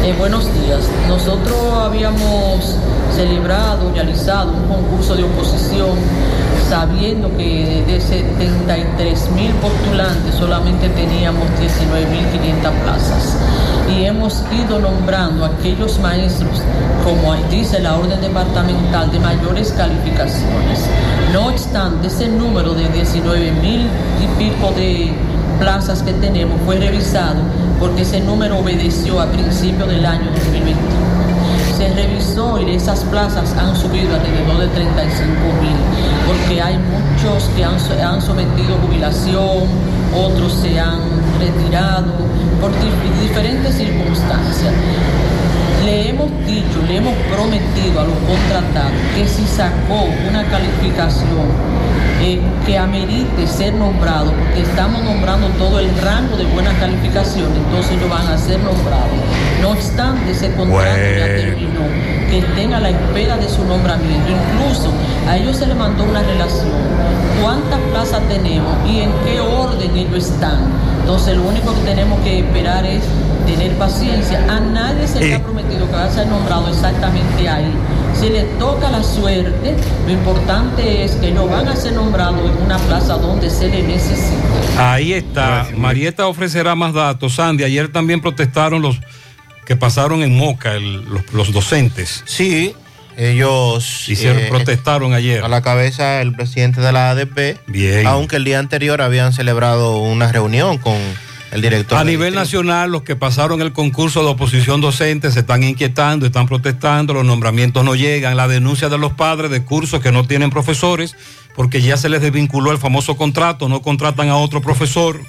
Eh, 0.04 0.16
buenos 0.18 0.45
días. 0.64 0.89
Nosotros 1.08 1.56
habíamos 1.74 2.76
celebrado, 3.16 3.91
realizado 3.93 4.52
un 4.52 4.68
concurso 4.68 5.14
de 5.16 5.24
oposición 5.24 5.95
sabiendo 6.68 7.30
que 7.38 7.84
de 7.86 8.02
73 8.02 9.30
mil 9.36 9.52
postulantes 9.56 10.34
solamente 10.34 10.89
teníamos 10.89 11.43
19.500 11.49 12.72
plazas. 12.84 13.38
Y 13.95 14.06
hemos 14.06 14.41
ido 14.66 14.80
nombrando 14.80 15.45
aquellos 15.45 15.99
maestros, 15.99 16.64
como 17.04 17.36
dice 17.52 17.80
la 17.80 17.95
orden 17.95 18.20
departamental, 18.22 19.12
de 19.12 19.20
mayores 19.20 19.72
calificaciones. 19.74 20.89
No 21.32 21.49
obstante, 21.49 22.08
ese 22.08 22.28
número 22.28 22.74
de 22.74 22.88
19 22.88 23.52
mil 23.62 23.86
y 24.20 24.28
pico 24.39 24.72
de 24.72 25.14
plazas 25.62 26.01
que 26.01 26.12
tenemos 26.14 26.59
fue 26.66 26.78
revisado 26.78 27.36
porque 27.80 28.01
ese 28.01 28.20
número 28.20 28.57
obedeció 28.57 29.22
a 29.22 29.28
principios 29.28 29.88
del 29.89 30.03
año 30.03 30.26
2021. 30.32 30.76
Se 31.78 31.88
revisó 31.93 32.59
y 32.59 32.72
esas 32.76 33.03
plazas 33.05 33.55
han 33.57 33.76
subido 33.76 34.16
alrededor 34.16 34.57
de 34.59 34.68
35 34.70 35.28
mil, 35.62 35.78
porque 36.28 36.59
hay 36.62 36.78
muchos 36.78 37.47
que 37.55 37.64
han, 37.64 37.76
han 38.01 38.22
sometido 38.22 38.76
jubilación, 38.86 39.66
otros 40.16 40.53
se 40.62 40.80
han 40.80 40.99
retirado 41.39 42.12
por 42.59 42.72
di- 42.72 43.22
diferentes 43.28 43.76
circunstancias. 43.76 44.74
Le 45.86 46.10
hemos 46.10 46.30
dicho, 46.46 46.82
le 46.88 46.98
hemos 46.98 47.14
prometido 47.34 48.02
a 48.02 48.04
los 48.04 48.18
contratados 48.28 48.92
que 49.16 49.28
si 49.28 49.46
sacó 49.46 50.06
una 50.30 50.44
calificación 50.46 51.48
eh, 52.22 52.40
que 52.68 52.78
amerite 52.78 53.48
ser 53.48 53.74
nombrado, 53.74 54.32
porque 54.32 54.62
estamos 54.62 55.04
nombrando 55.04 55.48
todo 55.58 55.80
el 55.80 55.90
rango 55.98 56.38
de 56.38 56.46
buena 56.46 56.72
calificación, 56.80 57.48
entonces 57.56 57.94
ellos 57.98 58.10
van 58.10 58.28
a 58.28 58.38
ser 58.38 58.60
nombrados. 58.60 59.10
No 59.60 59.72
obstante, 59.72 60.32
ese 60.32 60.54
contrato 60.54 61.00
ya 61.18 61.26
terminó, 61.26 61.82
que 62.30 62.40
estén 62.40 62.74
a 62.76 62.80
la 62.80 62.92
espera 62.92 63.38
de 63.38 63.50
su 63.50 63.66
nombramiento. 63.66 64.30
Incluso 64.30 64.92
a 65.28 65.38
ellos 65.38 65.58
se 65.58 65.66
les 65.66 65.76
mandó 65.76 66.04
una 66.04 66.22
relación, 66.22 66.70
cuántas 67.42 67.80
plazas 67.92 68.22
tenemos 68.30 68.72
y 68.88 69.02
en 69.02 69.12
qué 69.26 69.40
orden 69.40 69.98
ellos 69.98 70.26
están. 70.30 70.60
Entonces 71.00 71.36
lo 71.36 71.44
único 71.44 71.74
que 71.74 71.82
tenemos 71.82 72.20
que 72.22 72.40
esperar 72.40 72.86
es 72.86 73.02
tener 73.46 73.72
paciencia. 73.74 74.39
A 74.50 74.60
nadie 74.60 75.08
se 75.08 75.20
le 75.20 75.36
ha 75.36 75.44
prometido 75.44 75.86
que 75.88 75.94
va 75.94 76.06
a 76.06 76.12
ser 76.12 76.28
nombrado 76.28 76.70
exactamente 76.70 77.48
ahí. 77.50 77.72
Si 78.20 78.30
le 78.30 78.44
toca 78.60 78.89
la 78.89 79.02
suerte, 79.04 79.76
lo 80.06 80.12
importante 80.12 81.04
es 81.04 81.12
que 81.14 81.30
ellos 81.30 81.50
van 81.50 81.68
a 81.68 81.76
ser 81.76 81.94
nombrados 81.94 82.39
en 82.39 82.64
una 82.66 82.78
plaza 82.78 83.16
donde 83.16 83.50
se 83.50 83.68
le 83.70 83.84
necesite. 83.84 84.36
Ahí 84.78 85.14
está. 85.14 85.68
Marieta 85.76 86.28
ofrecerá 86.28 86.76
más 86.76 86.94
datos. 86.94 87.36
Sandy, 87.36 87.64
ayer 87.64 87.92
también 87.92 88.22
protestaron 88.22 88.82
los 88.82 89.00
que 89.66 89.76
pasaron 89.76 90.22
en 90.24 90.36
Moca, 90.38 90.74
el- 90.74 91.04
los, 91.06 91.32
los 91.34 91.52
docentes. 91.54 92.24
Sí, 92.26 92.76
ellos 93.18 94.10
Hicieron, 94.10 94.39
eh, 94.39 94.48
protestaron 94.50 95.14
ayer. 95.14 95.44
a 95.44 95.48
la 95.48 95.62
cabeza 95.62 96.22
el 96.22 96.34
presidente 96.36 96.82
de 96.82 96.92
la 96.92 97.12
ADP, 97.12 97.58
Bien. 97.68 98.06
aunque 98.08 98.36
el 98.38 98.44
día 98.44 98.60
anterior 98.60 99.02
habían 99.02 99.32
celebrado 99.34 99.98
una 100.00 100.32
reunión 100.32 100.78
con 100.78 100.96
el 101.52 101.62
director. 101.62 101.97
A 101.97 102.04
nivel 102.04 102.34
nacional, 102.34 102.91
los 102.91 103.04
que 103.04 103.16
pasaron 103.16 103.62
el 103.62 103.74
concurso 103.74 104.24
de 104.24 104.30
oposición 104.30 104.82
docente 104.82 105.32
se 105.32 105.41
están 105.41 105.64
inquietando, 105.64 106.26
están 106.26 106.47
protestando, 106.47 107.14
los 107.14 107.26
nombramientos 107.26 107.84
no 107.84 107.95
llegan, 107.95 108.38
la 108.38 108.47
denuncia 108.47 108.89
de 108.89 108.97
los 108.97 109.14
padres 109.14 109.52
de 109.52 109.64
cursos 109.64 110.02
que 110.02 110.12
no 110.12 110.26
tienen 110.26 110.49
profesores, 110.49 111.16
porque 111.56 111.82
ya 111.82 111.97
se 111.97 112.10
les 112.10 112.22
desvinculó 112.22 112.72
el 112.72 112.78
famoso 112.78 113.18
contrato, 113.18 113.68
no 113.68 113.82
contratan 113.82 114.30
a 114.30 114.38
otro 114.38 114.62
profesor. 114.62 115.22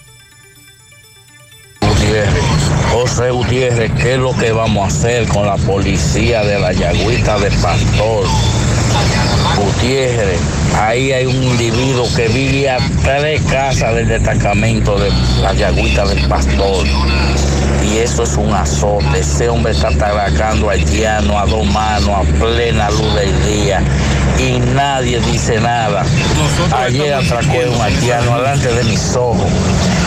Gutiérrez, 1.80 2.44
José 2.92 3.30
Gutiérrez, 3.30 3.92
¿qué 4.00 4.14
es 4.14 4.18
lo 4.18 4.36
que 4.36 4.52
vamos 4.52 4.84
a 4.84 4.96
hacer 4.96 5.26
con 5.28 5.46
la 5.46 5.56
policía 5.56 6.44
de 6.44 6.58
la 6.58 6.72
Yagüita 6.72 7.38
de 7.38 7.50
Pastor? 7.50 8.26
Gutiérrez, 9.56 10.40
ahí 10.78 11.12
hay 11.12 11.26
un 11.26 11.42
individuo 11.42 12.06
que 12.14 12.28
vive 12.28 12.70
a 12.70 12.78
tres 13.02 13.42
casas 13.42 13.94
del 13.94 14.08
destacamento 14.08 14.98
de 14.98 15.10
la 15.40 15.52
Yagüita 15.54 16.06
del 16.06 16.26
Pastor. 16.28 16.86
Y 17.84 17.98
eso 17.98 18.22
es 18.22 18.36
un 18.36 18.52
azote. 18.52 19.18
Ese 19.18 19.48
hombre 19.48 19.72
está 19.72 19.88
atracando 19.88 20.70
haitiano 20.70 21.38
a 21.38 21.46
dos 21.46 21.66
manos, 21.66 22.08
a 22.08 22.22
plena 22.38 22.90
luz 22.90 23.14
del 23.14 23.46
día. 23.46 23.82
Y 24.38 24.58
nadie 24.74 25.20
dice 25.20 25.60
nada. 25.60 26.04
Ayer 26.76 27.14
atracó 27.14 27.52
a 27.52 27.70
un 27.70 27.80
haitiano 27.82 28.38
delante 28.38 28.72
de 28.72 28.84
mis 28.84 29.14
ojos. 29.16 29.50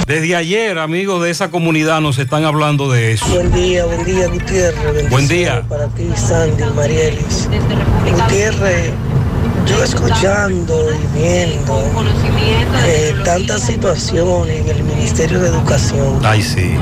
Desde 0.07 0.35
ayer, 0.35 0.77
amigos 0.77 1.23
de 1.23 1.31
esa 1.31 1.49
comunidad, 1.49 1.99
nos 1.99 2.19
están 2.19 2.45
hablando 2.45 2.91
de 2.91 3.13
eso. 3.13 3.25
Buen 3.27 3.51
día, 3.51 3.85
buen 3.85 4.05
día, 4.05 4.27
Gutiérrez. 4.27 5.09
Buen 5.09 5.27
día. 5.27 5.63
Para 5.67 5.87
ti, 5.87 6.07
Sandy, 6.15 6.63
Marielis. 6.75 7.49
Gutiérrez, 8.11 8.91
yo 9.65 9.83
escuchando 9.83 10.89
y 10.93 11.17
viendo 11.17 11.91
eh, 12.85 13.13
tantas 13.23 13.61
situaciones 13.61 14.61
en 14.61 14.69
el 14.69 14.83
Ministerio 14.83 15.39
de 15.39 15.49
Educación. 15.49 16.19
Ay, 16.23 16.41
sí. 16.41 16.75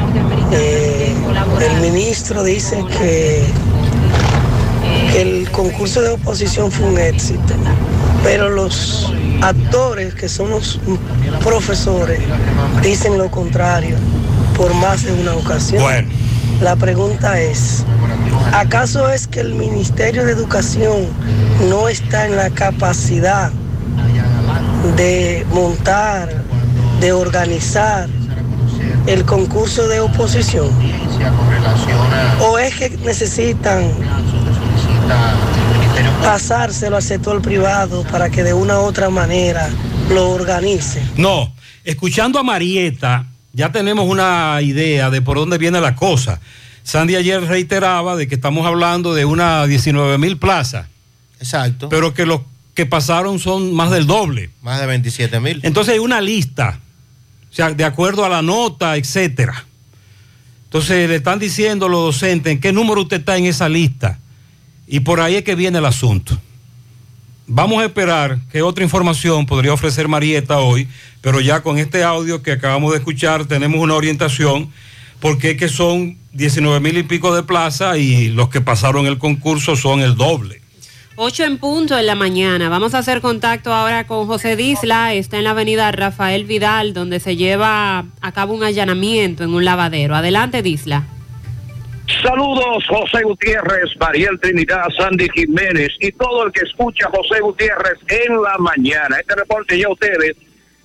Eh, 0.52 1.14
el 1.62 1.82
ministro 1.82 2.44
dice 2.44 2.84
que, 2.98 3.46
el 5.16 5.50
concurso 5.52 6.02
de 6.02 6.10
oposición 6.10 6.72
fue 6.72 6.88
un 6.88 6.98
éxito, 7.00 7.54
pero 8.24 8.50
los 8.50 9.14
actores, 9.42 10.16
que 10.16 10.28
son 10.28 10.50
los 10.50 10.80
profesores, 11.44 12.20
dicen 12.82 13.18
lo 13.18 13.30
contrario 13.30 13.96
por 14.58 14.74
más 14.76 15.04
de 15.04 15.14
una 15.14 15.34
ocasión. 15.34 15.84
Bueno. 15.84 16.10
La 16.64 16.78
pregunta 16.78 17.42
es, 17.42 17.84
¿acaso 18.54 19.10
es 19.10 19.28
que 19.28 19.42
el 19.42 19.54
Ministerio 19.54 20.24
de 20.26 20.32
Educación 20.32 21.08
no 21.70 21.90
está 21.90 22.26
en 22.26 22.38
la 22.38 22.50
capacidad 22.52 23.52
de 24.96 25.46
montar, 25.52 26.30
de 27.02 27.12
organizar 27.12 28.08
el 29.08 29.26
concurso 29.26 29.90
de 29.90 30.00
oposición? 30.00 30.70
¿O 32.40 32.58
es 32.58 32.74
que 32.76 32.92
necesitan 32.92 33.92
pasárselo 36.24 36.96
al 36.96 37.04
sector 37.04 37.42
privado 37.42 38.04
para 38.04 38.30
que 38.30 38.42
de 38.42 38.54
una 38.54 38.80
u 38.80 38.84
otra 38.84 39.10
manera 39.10 39.68
lo 40.10 40.30
organice? 40.30 41.04
No, 41.18 41.54
escuchando 41.84 42.40
a 42.40 42.44
Marieta, 42.44 43.33
ya 43.54 43.72
tenemos 43.72 44.08
una 44.08 44.60
idea 44.62 45.10
de 45.10 45.22
por 45.22 45.38
dónde 45.38 45.58
viene 45.58 45.80
la 45.80 45.96
cosa. 45.96 46.42
Sandy 46.84 47.16
ayer 47.16 47.42
reiteraba 47.42 48.16
de 48.16 48.28
que 48.28 48.36
estamos 48.36 48.66
hablando 48.66 49.14
de 49.14 49.26
unas 49.26 49.68
19 49.68 50.18
mil 50.18 50.38
plazas. 50.38 50.88
Exacto. 51.40 51.88
Pero 51.88 52.14
que 52.14 52.26
los 52.26 52.42
que 52.74 52.86
pasaron 52.86 53.40
son 53.40 53.74
más 53.74 53.92
del 53.92 54.08
doble. 54.08 54.50
Más 54.62 54.80
de 54.80 54.88
27 54.88 55.40
mil. 55.40 55.60
Entonces 55.64 55.94
hay 55.94 56.00
una 56.00 56.20
lista, 56.20 56.80
o 57.52 57.56
sea, 57.56 57.72
de 57.72 57.86
acuerdo 57.86 58.26
a 58.26 58.30
la 58.30 58.42
nota, 58.42 58.98
etcétera. 58.98 59.66
Entonces 60.66 61.08
le 61.08 61.18
están 61.18 61.38
diciendo 61.38 61.88
los 61.88 62.02
docentes 62.02 62.52
en 62.52 62.60
qué 62.60 62.74
número 62.74 63.02
usted 63.02 63.20
está 63.20 63.38
en 63.38 63.46
esa 63.46 63.70
lista. 63.70 64.20
Y 64.88 65.02
por 65.02 65.22
ahí 65.22 65.36
es 65.36 65.44
que 65.44 65.54
viene 65.54 65.78
el 65.78 65.86
asunto. 65.86 66.40
Vamos 67.48 67.82
a 67.82 67.86
esperar 67.86 68.40
qué 68.52 68.62
otra 68.62 68.86
información 68.86 69.46
podría 69.46 69.74
ofrecer 69.74 70.08
Marieta 70.08 70.60
hoy, 70.60 70.88
pero 71.20 71.42
ya 71.42 71.62
con 71.62 71.78
este 71.78 72.04
audio 72.04 72.42
que 72.42 72.54
acabamos 72.54 72.92
de 72.94 73.00
escuchar 73.00 73.46
tenemos 73.46 73.82
una 73.82 73.96
orientación, 73.96 74.72
porque 75.20 75.52
es 75.52 75.58
que 75.58 75.68
son 75.68 76.18
19 76.32 76.80
mil 76.80 76.98
y 76.98 77.04
pico 77.04 77.36
de 77.36 77.44
plaza 77.44 77.98
y 77.98 78.30
los 78.30 78.48
que 78.48 78.62
pasaron 78.62 79.08
el 79.08 79.18
concurso 79.18 79.76
son 79.76 80.00
el 80.00 80.16
doble. 80.16 80.62
8 81.18 81.44
en 81.44 81.58
punto 81.58 81.98
en 81.98 82.06
la 82.06 82.16
mañana. 82.16 82.70
Vamos 82.70 82.96
a 82.96 83.00
hacer 83.00 83.22
contacto 83.22 83.74
ahora 83.74 84.08
con 84.08 84.26
José 84.26 84.56
Disla. 84.56 85.14
Está 85.14 85.38
en 85.38 85.44
la 85.44 85.52
avenida 85.52 85.92
Rafael 85.92 86.46
Vidal, 86.46 86.94
donde 86.94 87.20
se 87.20 87.36
lleva 87.36 88.06
a 88.22 88.32
cabo 88.32 88.54
un 88.54 88.64
allanamiento 88.64 89.44
en 89.44 89.54
un 89.54 89.64
lavadero. 89.64 90.16
Adelante, 90.16 90.64
Disla. 90.64 91.04
Saludos, 92.08 92.86
José 92.90 93.24
Gutiérrez, 93.24 93.96
Mariel 93.98 94.38
Trinidad, 94.42 94.88
Sandy 94.98 95.28
Jiménez 95.34 95.90
y 96.02 96.12
todo 96.12 96.46
el 96.46 96.52
que 96.52 96.62
escucha 96.66 97.10
José 97.10 97.40
Gutiérrez 97.40 97.98
en 98.08 98.42
la 98.42 98.58
mañana. 98.58 99.18
Este 99.20 99.36
reporte 99.36 99.80
ya 99.80 99.88
ustedes, 99.90 100.36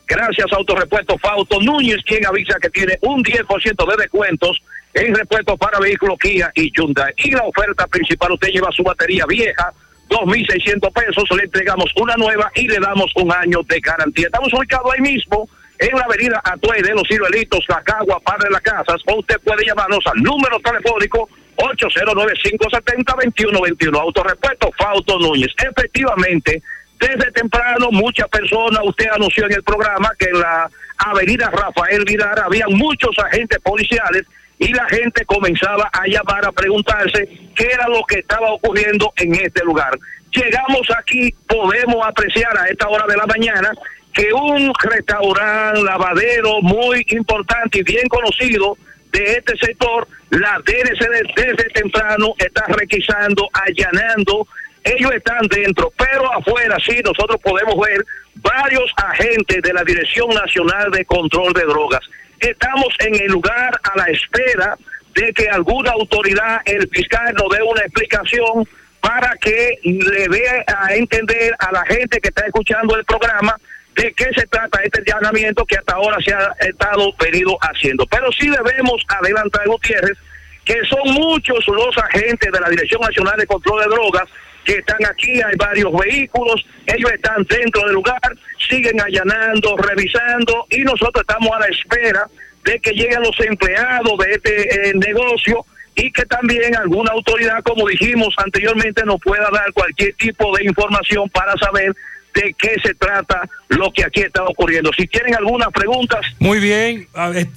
gracias 0.07 0.47
a 0.53 0.57
Autorepuesto 0.57 1.19
Fausto 1.19 1.61
Núñez, 1.61 1.99
quien 2.07 2.25
avisa 2.25 2.59
que 2.61 2.71
tiene 2.71 2.99
un 3.03 3.25
10% 3.25 3.91
de 3.91 4.03
descuentos 4.03 4.63
en 4.95 5.15
repuestos 5.15 5.59
para 5.59 5.81
vehículos 5.81 6.19
Kia 6.21 6.53
y 6.55 6.71
Hyundai. 6.71 7.13
Y 7.17 7.33
la 7.33 7.43
oferta 7.43 7.87
principal, 7.89 8.33
usted 8.33 8.49
lleva 8.49 8.71
su 8.71 8.85
batería 8.85 9.25
vieja, 9.27 9.73
2.600 10.09 10.93
pesos, 10.93 11.25
le 11.37 11.45
entregamos 11.45 11.91
una 12.01 12.15
nueva 12.15 12.51
y 12.55 12.69
le 12.69 12.79
damos 12.79 13.11
un 13.17 13.33
año 13.33 13.61
de 13.65 13.81
garantía. 13.81 14.27
Estamos 14.27 14.53
ubicados 14.55 14.93
ahí 14.95 15.01
mismo 15.01 15.49
en 15.79 15.97
la 15.97 16.05
avenida 16.05 16.43
Atuey 16.45 16.83
de 16.83 16.95
los 16.95 17.09
Ciruelitos, 17.09 17.65
La 17.69 17.83
Cagua, 17.83 18.21
Par 18.21 18.39
de 18.39 18.51
las 18.51 18.61
Casas, 18.61 19.01
o 19.07 19.19
usted 19.19 19.41
puede 19.41 19.65
llamarnos 19.65 20.07
al 20.07 20.23
número 20.23 20.61
telefónico 20.61 21.29
809-570-2121. 21.57 24.01
Autorepuesto 24.01 24.71
Fausto 24.79 25.19
Núñez. 25.19 25.53
Efectivamente, 25.57 26.63
desde 26.99 27.31
temprano 27.33 27.91
muchas 27.91 28.29
personas, 28.29 28.81
usted 28.85 29.07
anunció 29.13 29.47
en 29.47 29.53
el 29.53 29.63
programa 29.63 30.11
que 30.19 30.27
en 30.27 30.41
la 30.41 30.71
avenida 30.99 31.51
Rafael 31.51 32.05
Vidal 32.05 32.39
había 32.45 32.67
muchos 32.69 33.19
agentes 33.19 33.59
policiales 33.61 34.25
y 34.59 34.73
la 34.73 34.85
gente 34.87 35.25
comenzaba 35.25 35.89
a 35.93 36.07
llamar 36.07 36.45
a 36.45 36.53
preguntarse 36.53 37.29
qué 37.55 37.69
era 37.73 37.89
lo 37.89 38.03
que 38.05 38.19
estaba 38.19 38.53
ocurriendo 38.53 39.13
en 39.17 39.35
este 39.35 39.65
lugar. 39.65 39.97
Llegamos 40.33 40.87
aquí, 40.99 41.33
podemos 41.47 42.05
apreciar 42.05 42.57
a 42.59 42.67
esta 42.67 42.89
hora 42.89 43.07
de 43.07 43.17
la 43.17 43.27
mañana 43.27 43.71
que 44.13 44.33
un 44.33 44.73
restaurante, 44.83 45.83
lavadero 45.83 46.61
muy 46.63 47.05
importante 47.11 47.79
y 47.79 47.83
bien 47.83 48.09
conocido 48.09 48.77
de 49.13 49.33
este 49.33 49.57
sector, 49.59 50.07
la 50.31 50.61
DNC 50.65 51.35
desde 51.37 51.65
temprano 51.71 52.35
está 52.39 52.65
requisando, 52.69 53.49
allanando, 53.53 54.47
ellos 54.85 55.13
están 55.13 55.47
dentro, 55.49 55.93
pero 55.97 56.33
afuera 56.33 56.77
sí 56.85 56.99
nosotros 57.05 57.41
podemos 57.43 57.75
ver 57.87 58.05
varios 58.37 58.93
agentes 58.97 59.63
de 59.63 59.73
la 59.73 59.83
Dirección 59.85 60.29
Nacional 60.31 60.91
de 60.91 61.05
Control 61.05 61.53
de 61.53 61.63
Drogas. 61.63 62.01
Estamos 62.41 62.89
en 63.01 63.15
el 63.15 63.27
lugar 63.27 63.81
a 63.83 63.99
la 63.99 64.05
espera 64.05 64.77
de 65.15 65.33
que 65.33 65.49
alguna 65.49 65.91
autoridad, 65.93 66.61
el 66.65 66.89
fiscal, 66.89 67.35
nos 67.35 67.49
dé 67.57 67.63
una 67.63 67.81
explicación 67.81 68.67
para 69.01 69.37
que 69.41 69.79
le 69.83 70.29
dé 70.29 70.65
a 70.67 70.95
entender 70.95 71.55
a 71.59 71.73
la 71.73 71.85
gente 71.87 72.21
que 72.21 72.29
está 72.29 72.47
escuchando 72.47 72.97
el 72.97 73.05
programa 73.05 73.57
de 73.99 74.15
qué 74.15 74.27
se 74.35 74.47
trata 74.47 74.81
este 74.85 75.03
allanamiento 75.13 75.65
que 75.67 75.77
hasta 75.77 75.95
ahora 75.95 76.19
se 76.25 76.33
ha 76.33 76.55
estado 76.61 77.13
venido 77.19 77.59
haciendo. 77.61 78.07
Pero 78.07 78.31
sí 78.31 78.49
debemos 78.49 79.03
adelantar, 79.09 79.67
Gutiérrez, 79.67 80.17
que 80.65 80.77
son 80.85 81.13
muchos 81.15 81.67
los 81.67 81.99
agentes 81.99 82.53
de 82.53 82.61
la 82.61 82.69
Dirección 82.69 83.01
Nacional 83.01 83.35
de 83.37 83.47
Control 83.47 83.83
de 83.83 83.87
Drogas 83.89 84.29
que 84.65 84.75
están 84.75 84.99
aquí, 85.07 85.41
hay 85.41 85.57
varios 85.57 85.91
vehículos, 85.93 86.65
ellos 86.87 87.11
están 87.11 87.43
dentro 87.45 87.83
del 87.85 87.95
lugar, 87.95 88.21
siguen 88.69 89.01
allanando, 89.01 89.77
revisando 89.79 90.67
y 90.69 90.81
nosotros 90.83 91.25
estamos 91.27 91.51
a 91.57 91.61
la 91.61 91.67
espera 91.67 92.27
de 92.65 92.79
que 92.79 92.91
lleguen 92.91 93.23
los 93.23 93.41
empleados 93.41 94.19
de 94.19 94.33
este 94.33 94.91
eh, 94.91 94.93
negocio 94.95 95.65
y 95.95 96.13
que 96.13 96.25
también 96.27 96.77
alguna 96.77 97.13
autoridad, 97.13 97.63
como 97.65 97.89
dijimos 97.89 98.35
anteriormente, 98.37 99.05
nos 99.07 99.21
pueda 99.21 99.49
dar 99.51 99.73
cualquier 99.73 100.13
tipo 100.15 100.55
de 100.57 100.65
información 100.65 101.31
para 101.31 101.55
saber 101.57 101.95
de 102.35 102.55
qué 102.59 102.77
se 102.83 102.95
trata 102.95 103.49
lo 103.69 103.91
que 103.91 104.05
aquí 104.05 104.21
está 104.21 104.43
ocurriendo. 104.45 104.91
Si 104.97 105.07
tienen 105.07 105.35
algunas 105.35 105.69
preguntas. 105.73 106.21
Muy 106.39 106.61
bien, 106.61 107.09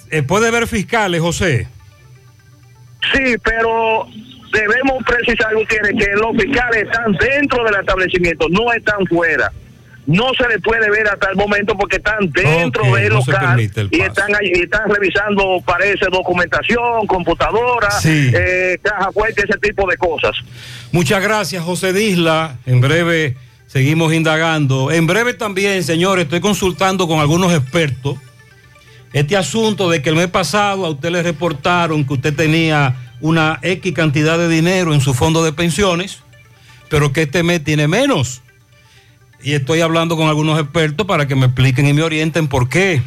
eh, 0.10 0.24
puede 0.24 0.52
ver 0.52 0.68
fiscales, 0.68 1.22
José. 1.22 1.68
Sí, 3.14 3.36
pero 3.44 4.08
debemos 4.52 5.04
precisar, 5.06 5.54
Gutiérrez, 5.56 5.94
que 5.98 6.12
los 6.16 6.36
fiscales 6.38 6.84
están 6.84 7.14
dentro 7.14 7.64
del 7.64 7.76
establecimiento, 7.76 8.48
no 8.50 8.72
están 8.74 9.06
fuera. 9.08 9.52
No 10.08 10.32
se 10.36 10.48
les 10.48 10.62
puede 10.62 10.90
ver 10.90 11.08
hasta 11.08 11.30
el 11.30 11.36
momento 11.36 11.78
porque 11.78 11.98
están 11.98 12.32
dentro 12.32 12.96
del 12.96 13.14
local 13.14 13.60
y 13.60 14.02
están 14.02 14.36
ahí, 14.36 14.52
están 14.54 14.90
revisando, 14.90 15.62
parece, 15.64 16.08
documentación, 16.12 17.06
computadora, 17.06 17.90
eh, 18.04 18.80
caja 18.82 19.12
fuerte, 19.12 19.44
ese 19.48 19.60
tipo 19.60 19.88
de 19.88 19.98
cosas. 19.98 20.36
Muchas 20.92 21.22
gracias, 21.22 21.64
José 21.64 21.94
Disla. 21.94 22.58
En 22.66 22.82
breve 22.82 23.36
seguimos 23.72 24.14
indagando. 24.14 24.92
En 24.92 25.08
breve 25.08 25.34
también, 25.34 25.84
señores, 25.84 26.26
estoy 26.26 26.42
consultando 26.42 27.08
con 27.08 27.20
algunos 27.20 27.54
expertos 27.54 28.18
este 29.14 29.36
asunto 29.36 29.90
de 29.90 30.02
que 30.02 30.10
el 30.10 30.16
mes 30.16 30.28
pasado 30.28 30.86
a 30.86 30.90
usted 30.90 31.10
le 31.10 31.22
reportaron 31.22 32.06
que 32.06 32.14
usted 32.14 32.34
tenía 32.34 32.96
una 33.20 33.60
X 33.62 33.94
cantidad 33.94 34.38
de 34.38 34.48
dinero 34.48 34.94
en 34.94 35.02
su 35.02 35.14
fondo 35.14 35.44
de 35.44 35.54
pensiones, 35.54 36.20
pero 36.90 37.12
que 37.12 37.24
este 37.24 37.44
mes 37.44 37.64
tiene 37.64 37.88
menos. 37.88 38.42
Y 39.44 39.54
estoy 39.54 39.82
hablando 39.82 40.16
con 40.16 40.28
algunos 40.28 40.60
expertos 40.60 41.06
para 41.08 41.28
que 41.28 41.36
me 41.36 41.48
expliquen 41.48 41.88
y 41.88 41.94
me 41.94 42.04
orienten 42.04 42.48
por 42.48 42.70
qué. 42.70 43.02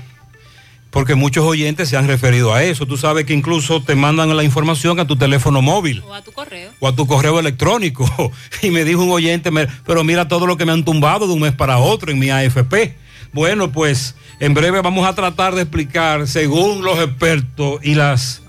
Porque 0.94 1.16
muchos 1.16 1.44
oyentes 1.44 1.88
se 1.88 1.96
han 1.96 2.06
referido 2.06 2.54
a 2.54 2.62
eso. 2.62 2.86
Tú 2.86 2.96
sabes 2.96 3.24
que 3.24 3.34
incluso 3.34 3.82
te 3.82 3.96
mandan 3.96 4.36
la 4.36 4.44
información 4.44 5.00
a 5.00 5.08
tu 5.08 5.16
teléfono 5.16 5.60
móvil. 5.60 6.04
O 6.06 6.14
a 6.14 6.22
tu 6.22 6.30
correo. 6.30 6.70
O 6.78 6.86
a 6.86 6.94
tu 6.94 7.08
correo 7.08 7.40
electrónico. 7.40 8.08
Y 8.62 8.70
me 8.70 8.84
dijo 8.84 9.02
un 9.02 9.10
oyente, 9.10 9.50
pero 9.84 10.04
mira 10.04 10.28
todo 10.28 10.46
lo 10.46 10.56
que 10.56 10.64
me 10.64 10.70
han 10.70 10.84
tumbado 10.84 11.26
de 11.26 11.32
un 11.32 11.40
mes 11.40 11.52
para 11.52 11.78
otro 11.78 12.12
en 12.12 12.20
mi 12.20 12.30
AFP. 12.30 12.94
Bueno, 13.32 13.72
pues 13.72 14.14
en 14.38 14.54
breve 14.54 14.82
vamos 14.82 15.04
a 15.04 15.16
tratar 15.16 15.56
de 15.56 15.62
explicar, 15.62 16.28
según 16.28 16.84
los 16.84 16.96
expertos 17.00 17.80
y, 17.82 17.96
las, 17.96 18.42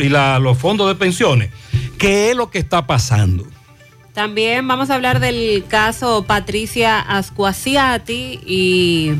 y 0.00 0.08
los 0.08 0.58
fondos 0.58 0.88
de 0.88 0.96
pensiones, 0.96 1.50
qué 1.98 2.30
es 2.30 2.36
lo 2.36 2.50
que 2.50 2.58
está 2.58 2.84
pasando. 2.84 3.46
También 4.12 4.66
vamos 4.66 4.90
a 4.90 4.96
hablar 4.96 5.20
del 5.20 5.64
caso 5.68 6.24
Patricia 6.26 6.98
Ascuasiati 6.98 8.40
y 8.44 9.12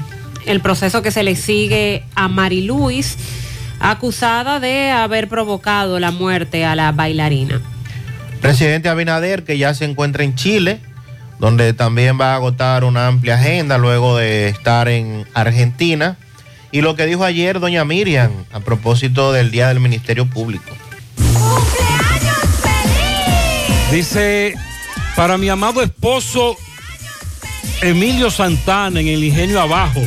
el 0.47 0.61
proceso 0.61 1.03
que 1.03 1.11
se 1.11 1.23
le 1.23 1.37
sigue 1.37 2.05
a 2.15 2.29
Mari 2.29 2.63
Luis, 2.63 3.17
acusada 3.81 4.61
de 4.61 4.91
haber 4.91 5.29
provocado 5.29 5.99
la 5.99 6.11
muerte 6.11 6.65
a 6.65 6.77
la 6.77 6.93
bailarina. 6.93 7.61
Presidente 8.41 8.89
Abinader, 8.89 9.45
que 9.45 9.59
ya 9.59 9.75
se 9.75 9.85
encuentra 9.85 10.25
en 10.25 10.35
Chile, 10.35 10.81
donde 11.39 11.73
también 11.73 12.21
va 12.21 12.33
a 12.33 12.37
agotar 12.37 12.85
una 12.85 13.07
amplia 13.07 13.35
agenda 13.35 13.79
luego 13.79 14.17
de 14.17 14.49
estar 14.49 14.89
en 14.89 15.27
Argentina. 15.35 16.17
Y 16.71 16.81
lo 16.81 16.97
que 16.97 17.07
dijo 17.07 17.25
ayer 17.25 17.61
doña 17.61 17.85
Miriam 17.85 18.31
a 18.53 18.61
propósito 18.61 19.33
del 19.33 19.51
Día 19.51 19.69
del 19.69 19.81
Ministerio 19.81 20.27
Público. 20.27 20.73
Dice, 23.91 24.55
para 25.15 25.37
mi 25.37 25.51
amado 25.51 25.83
esposo 25.83 26.57
Emilio 27.83 28.31
Santana 28.31 29.01
en 29.01 29.09
el 29.09 29.23
ingenio 29.23 29.61
abajo, 29.61 30.01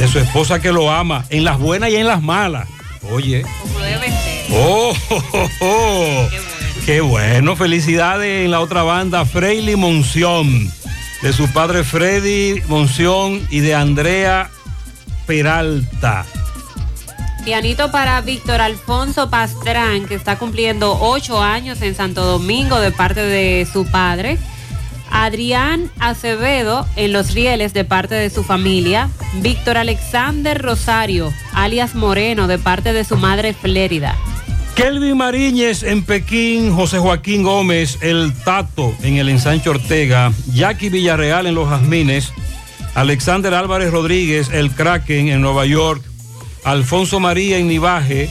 de 0.00 0.08
su 0.08 0.18
esposa 0.18 0.62
que 0.62 0.72
lo 0.72 0.90
ama, 0.90 1.26
en 1.28 1.44
las 1.44 1.58
buenas 1.58 1.90
y 1.90 1.96
en 1.96 2.06
las 2.06 2.22
malas. 2.22 2.66
Oye. 3.10 3.42
Ser. 3.42 4.46
Oh, 4.50 4.94
oh, 5.10 5.48
oh, 5.60 6.28
Qué 6.86 7.02
bueno, 7.02 7.54
felicidades 7.54 8.46
en 8.46 8.50
la 8.50 8.60
otra 8.60 8.82
banda, 8.82 9.26
Freily 9.26 9.76
Monción, 9.76 10.72
de 11.20 11.32
su 11.34 11.52
padre 11.52 11.84
Freddy 11.84 12.62
Monción 12.66 13.46
y 13.50 13.60
de 13.60 13.74
Andrea 13.74 14.50
Peralta. 15.26 16.24
Pianito 17.44 17.90
para 17.90 18.22
Víctor 18.22 18.62
Alfonso 18.62 19.28
Pastrán, 19.28 20.06
que 20.06 20.14
está 20.14 20.38
cumpliendo 20.38 20.98
ocho 20.98 21.42
años 21.42 21.82
en 21.82 21.94
Santo 21.94 22.24
Domingo 22.24 22.80
de 22.80 22.90
parte 22.90 23.20
de 23.20 23.68
su 23.70 23.84
padre. 23.84 24.38
Adrián 25.10 25.90
Acevedo 25.98 26.86
en 26.96 27.12
Los 27.12 27.34
Rieles 27.34 27.72
de 27.74 27.84
parte 27.84 28.14
de 28.14 28.30
su 28.30 28.44
familia. 28.44 29.10
Víctor 29.42 29.76
Alexander 29.76 30.60
Rosario, 30.60 31.32
alias 31.52 31.94
Moreno, 31.94 32.46
de 32.46 32.58
parte 32.58 32.92
de 32.92 33.04
su 33.04 33.16
madre 33.16 33.52
Flérida. 33.52 34.16
Kelvin 34.74 35.16
Mariñez 35.16 35.82
en 35.82 36.02
Pekín, 36.02 36.74
José 36.74 36.98
Joaquín 36.98 37.42
Gómez, 37.42 37.98
el 38.00 38.32
Tato 38.44 38.94
en 39.02 39.16
el 39.16 39.28
ensancho 39.28 39.72
Ortega, 39.72 40.32
Jackie 40.54 40.88
Villarreal 40.88 41.46
en 41.46 41.54
Los 41.54 41.68
Jazmines, 41.68 42.32
Alexander 42.94 43.52
Álvarez 43.52 43.90
Rodríguez, 43.90 44.48
el 44.50 44.70
Kraken 44.70 45.28
en 45.28 45.42
Nueva 45.42 45.66
York, 45.66 46.02
Alfonso 46.64 47.20
María 47.20 47.58
en 47.58 47.68
Nivaje, 47.68 48.30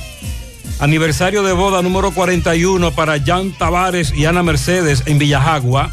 aniversario 0.80 1.44
de 1.44 1.54
boda 1.54 1.82
número 1.82 2.12
41 2.12 2.92
para 2.92 3.22
Jan 3.24 3.52
Tavares 3.52 4.14
y 4.16 4.26
Ana 4.26 4.42
Mercedes 4.42 5.04
en 5.06 5.20
Villajagua, 5.20 5.92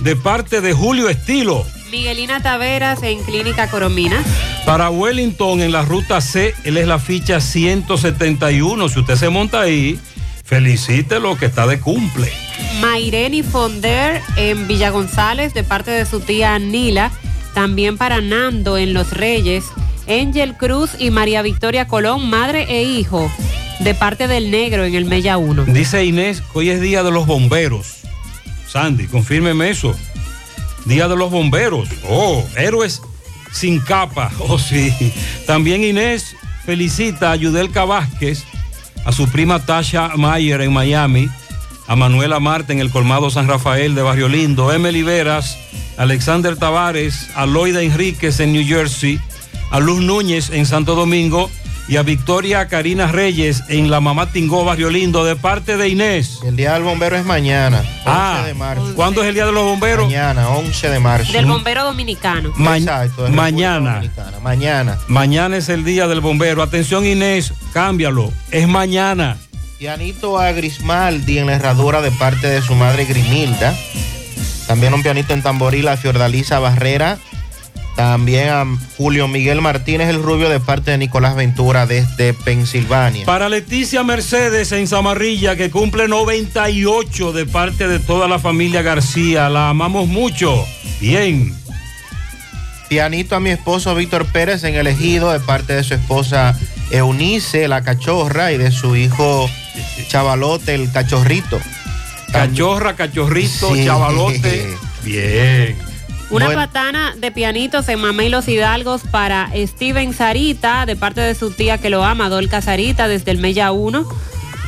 de 0.00 0.16
parte 0.16 0.60
de 0.60 0.72
Julio 0.72 1.08
Estilo. 1.08 1.64
Miguelina 1.90 2.40
Taveras 2.40 3.02
en 3.02 3.22
Clínica 3.22 3.70
Coromina. 3.70 4.22
Para 4.66 4.90
Wellington 4.90 5.60
en 5.60 5.72
la 5.72 5.82
ruta 5.82 6.20
C, 6.20 6.54
él 6.64 6.76
es 6.76 6.86
la 6.86 6.98
ficha 6.98 7.40
171. 7.40 8.88
Si 8.88 9.00
usted 9.00 9.16
se 9.16 9.30
monta 9.30 9.60
ahí, 9.60 9.98
felicítelo 10.44 11.36
que 11.36 11.46
está 11.46 11.66
de 11.66 11.80
cumple. 11.80 12.30
Maireni 12.80 13.42
Fonder 13.42 14.20
en 14.36 14.68
Villa 14.68 14.90
González 14.90 15.54
de 15.54 15.64
parte 15.64 15.90
de 15.90 16.04
su 16.04 16.20
tía 16.20 16.58
Nila. 16.58 17.10
También 17.54 17.96
para 17.96 18.20
Nando 18.20 18.76
en 18.76 18.92
Los 18.92 19.12
Reyes. 19.12 19.64
Angel 20.08 20.54
Cruz 20.56 20.92
y 20.98 21.10
María 21.10 21.42
Victoria 21.42 21.86
Colón, 21.86 22.30
madre 22.30 22.66
e 22.68 22.82
hijo, 22.82 23.30
de 23.80 23.94
parte 23.94 24.26
del 24.26 24.50
negro 24.50 24.84
en 24.84 24.94
el 24.94 25.04
Mella 25.04 25.36
1. 25.36 25.66
Dice 25.66 26.04
Inés 26.04 26.40
que 26.40 26.58
hoy 26.58 26.70
es 26.70 26.80
día 26.80 27.02
de 27.02 27.10
los 27.10 27.26
bomberos. 27.26 27.97
Sandy, 28.68 29.06
confírmeme 29.06 29.70
eso. 29.70 29.94
Día 30.84 31.08
de 31.08 31.16
los 31.16 31.30
bomberos. 31.30 31.88
Oh, 32.08 32.46
héroes 32.56 33.02
sin 33.52 33.80
capa. 33.80 34.30
Oh, 34.40 34.58
sí. 34.58 34.92
También 35.46 35.84
Inés 35.84 36.36
felicita 36.64 37.32
a 37.32 37.36
Yudelka 37.36 37.84
Vázquez, 37.84 38.44
a 39.04 39.12
su 39.12 39.28
prima 39.28 39.64
Tasha 39.64 40.10
Mayer 40.16 40.60
en 40.60 40.72
Miami, 40.72 41.28
a 41.86 41.96
Manuela 41.96 42.40
Marte 42.40 42.72
en 42.72 42.80
el 42.80 42.90
Colmado 42.90 43.30
San 43.30 43.48
Rafael 43.48 43.94
de 43.94 44.02
Barrio 44.02 44.28
Lindo, 44.28 44.72
Emily 44.72 45.02
Veras, 45.02 45.58
Alexander 45.96 46.56
Tavares, 46.56 47.28
a 47.34 47.46
Loida 47.46 47.82
Enríquez 47.82 48.40
en 48.40 48.52
New 48.52 48.66
Jersey, 48.66 49.18
a 49.70 49.80
Luz 49.80 50.00
Núñez 50.02 50.50
en 50.50 50.66
Santo 50.66 50.94
Domingo 50.94 51.50
y 51.88 51.96
a 51.96 52.02
Victoria 52.02 52.68
Karina 52.68 53.06
Reyes 53.06 53.64
en 53.68 53.90
la 53.90 54.00
Mamá 54.00 54.30
Tingó 54.30 54.64
Barrio 54.64 54.90
Lindo 54.90 55.24
de 55.24 55.36
parte 55.36 55.76
de 55.76 55.88
Inés. 55.88 56.40
El 56.44 56.54
Día 56.56 56.74
del 56.74 56.82
Bombero 56.82 57.16
es 57.16 57.24
mañana, 57.24 57.78
11 57.78 58.02
ah, 58.06 58.42
de 58.46 58.54
marzo. 58.54 58.92
¿Cuándo 58.94 59.22
es 59.22 59.28
el 59.28 59.34
Día 59.34 59.46
de 59.46 59.52
los 59.52 59.64
Bomberos? 59.64 60.04
Mañana, 60.04 60.50
11 60.50 60.90
de 60.90 60.98
marzo. 61.00 61.32
Del 61.32 61.46
Bombero 61.46 61.84
Dominicano. 61.84 62.52
Exacto. 62.58 63.28
mañana. 63.30 64.02
Mañana. 64.42 64.98
Mañana 65.08 65.56
es 65.56 65.68
el 65.70 65.84
Día 65.84 66.06
del 66.06 66.20
Bombero. 66.20 66.62
Atención 66.62 67.06
Inés, 67.06 67.54
cámbialo. 67.72 68.32
Es 68.50 68.68
mañana. 68.68 69.38
Pianito 69.78 70.38
a 70.38 70.52
Grismaldi 70.52 71.38
en 71.38 71.46
la 71.46 71.54
herradura 71.54 72.02
de 72.02 72.10
parte 72.10 72.48
de 72.48 72.60
su 72.60 72.74
madre 72.74 73.04
Grimilda. 73.04 73.74
También 74.66 74.92
un 74.92 75.02
pianito 75.02 75.32
en 75.32 75.42
tamboril 75.42 75.88
a 75.88 75.96
Fiordalisa 75.96 76.58
Barrera. 76.58 77.18
También 77.98 78.48
a 78.50 78.64
Julio 78.96 79.26
Miguel 79.26 79.60
Martínez 79.60 80.08
el 80.08 80.22
Rubio 80.22 80.48
de 80.48 80.60
parte 80.60 80.92
de 80.92 80.98
Nicolás 80.98 81.34
Ventura 81.34 81.84
desde 81.84 82.32
Pensilvania. 82.32 83.26
Para 83.26 83.48
Leticia 83.48 84.04
Mercedes 84.04 84.70
en 84.70 84.86
Zamarrilla, 84.86 85.56
que 85.56 85.68
cumple 85.68 86.06
98 86.06 87.32
de 87.32 87.44
parte 87.44 87.88
de 87.88 87.98
toda 87.98 88.28
la 88.28 88.38
familia 88.38 88.82
García. 88.82 89.48
La 89.48 89.70
amamos 89.70 90.06
mucho. 90.06 90.64
Bien. 91.00 91.52
Pianito 92.88 93.34
a 93.34 93.40
mi 93.40 93.50
esposo 93.50 93.96
Víctor 93.96 94.26
Pérez 94.26 94.62
en 94.62 94.76
el 94.76 94.86
ejido 94.86 95.32
de 95.32 95.40
parte 95.40 95.72
de 95.72 95.82
su 95.82 95.94
esposa 95.94 96.56
Eunice, 96.92 97.66
la 97.66 97.82
cachorra, 97.82 98.52
y 98.52 98.58
de 98.58 98.70
su 98.70 98.94
hijo 98.94 99.50
Chavalote, 100.06 100.72
el 100.76 100.92
cachorrito. 100.92 101.58
Cachorra, 102.30 102.94
cachorrito, 102.94 103.74
Sí. 103.74 103.84
chavalote. 103.84 104.68
Bien. 105.02 105.87
Una 106.30 106.46
Bueno. 106.46 106.60
patana 106.60 107.14
de 107.16 107.32
pianitos 107.32 107.88
en 107.88 108.00
Mamey 108.00 108.28
Los 108.28 108.48
Hidalgos 108.48 109.02
para 109.10 109.50
Steven 109.56 110.12
Sarita, 110.12 110.84
de 110.84 110.94
parte 110.94 111.20
de 111.22 111.34
su 111.34 111.50
tía 111.52 111.78
que 111.78 111.88
lo 111.88 112.04
ama, 112.04 112.28
Dolca 112.28 112.60
Sarita, 112.60 113.08
desde 113.08 113.30
el 113.30 113.38
Mella 113.38 113.72
1. 113.72 114.06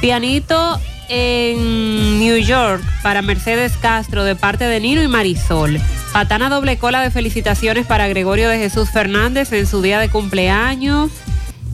Pianito 0.01 0.81
en 1.11 2.19
New 2.19 2.39
York 2.39 2.83
para 3.03 3.21
Mercedes 3.21 3.73
Castro, 3.81 4.25
de 4.25 4.37
parte 4.37 4.65
de 4.65 4.81
Nino 4.81 5.03
y 5.03 5.09
Marisol. 5.09 5.79
Patana 6.13 6.49
doble 6.49 6.79
cola 6.79 7.03
de 7.03 7.11
felicitaciones 7.11 7.85
para 7.87 8.09
Gregorio 8.09 8.49
de 8.49 8.57
Jesús 8.59 8.89
Fernández 8.91 9.53
en 9.53 9.67
su 9.67 9.83
día 9.83 9.99
de 9.99 10.09
cumpleaños. 10.09 11.11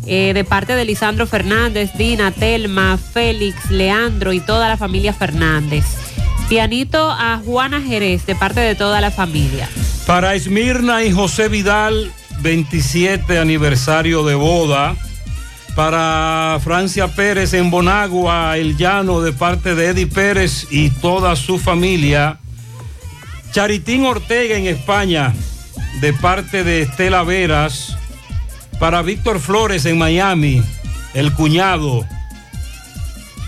eh, 0.09 0.33
de 0.35 0.45
parte 0.45 0.77
de 0.77 0.85
Lisandro 0.85 1.27
Fernández, 1.27 1.91
Dina, 1.99 2.31
Telma, 2.31 2.97
Félix, 2.97 3.73
Leandro 3.73 4.33
y 4.33 4.39
toda 4.39 4.69
la 4.69 4.77
familia 4.77 5.13
Fernández. 5.13 5.85
Pianito 6.49 7.11
a 7.11 7.41
Juana 7.45 7.83
Jerez, 7.83 8.25
de 8.25 8.37
parte 8.37 8.61
de 8.61 8.77
toda 8.77 9.01
la 9.01 9.11
familia. 9.11 9.69
Para 10.07 10.37
Esmirna 10.37 11.03
y 11.03 11.11
José 11.11 11.49
Vidal, 11.49 12.13
27 12.41 13.41
aniversario 13.41 14.25
de 14.25 14.37
boda. 14.37 14.95
Para 15.75 16.61
Francia 16.63 17.09
Pérez 17.09 17.53
en 17.53 17.71
Bonagua, 17.71 18.57
El 18.57 18.77
Llano, 18.77 19.21
de 19.21 19.33
parte 19.33 19.75
de 19.75 19.89
Eddie 19.89 20.07
Pérez 20.07 20.69
y 20.71 20.91
toda 20.91 21.35
su 21.35 21.59
familia. 21.59 22.39
Charitín 23.51 24.07
Ortega 24.07 24.57
en 24.57 24.69
España, 24.69 25.35
de 26.01 26.13
parte 26.13 26.63
de 26.63 26.83
Estela 26.83 27.25
Veras. 27.25 27.97
Para 28.79 29.03
Víctor 29.03 29.41
Flores 29.41 29.85
en 29.85 29.99
Miami, 29.99 30.63
el 31.13 31.33
cuñado. 31.33 32.07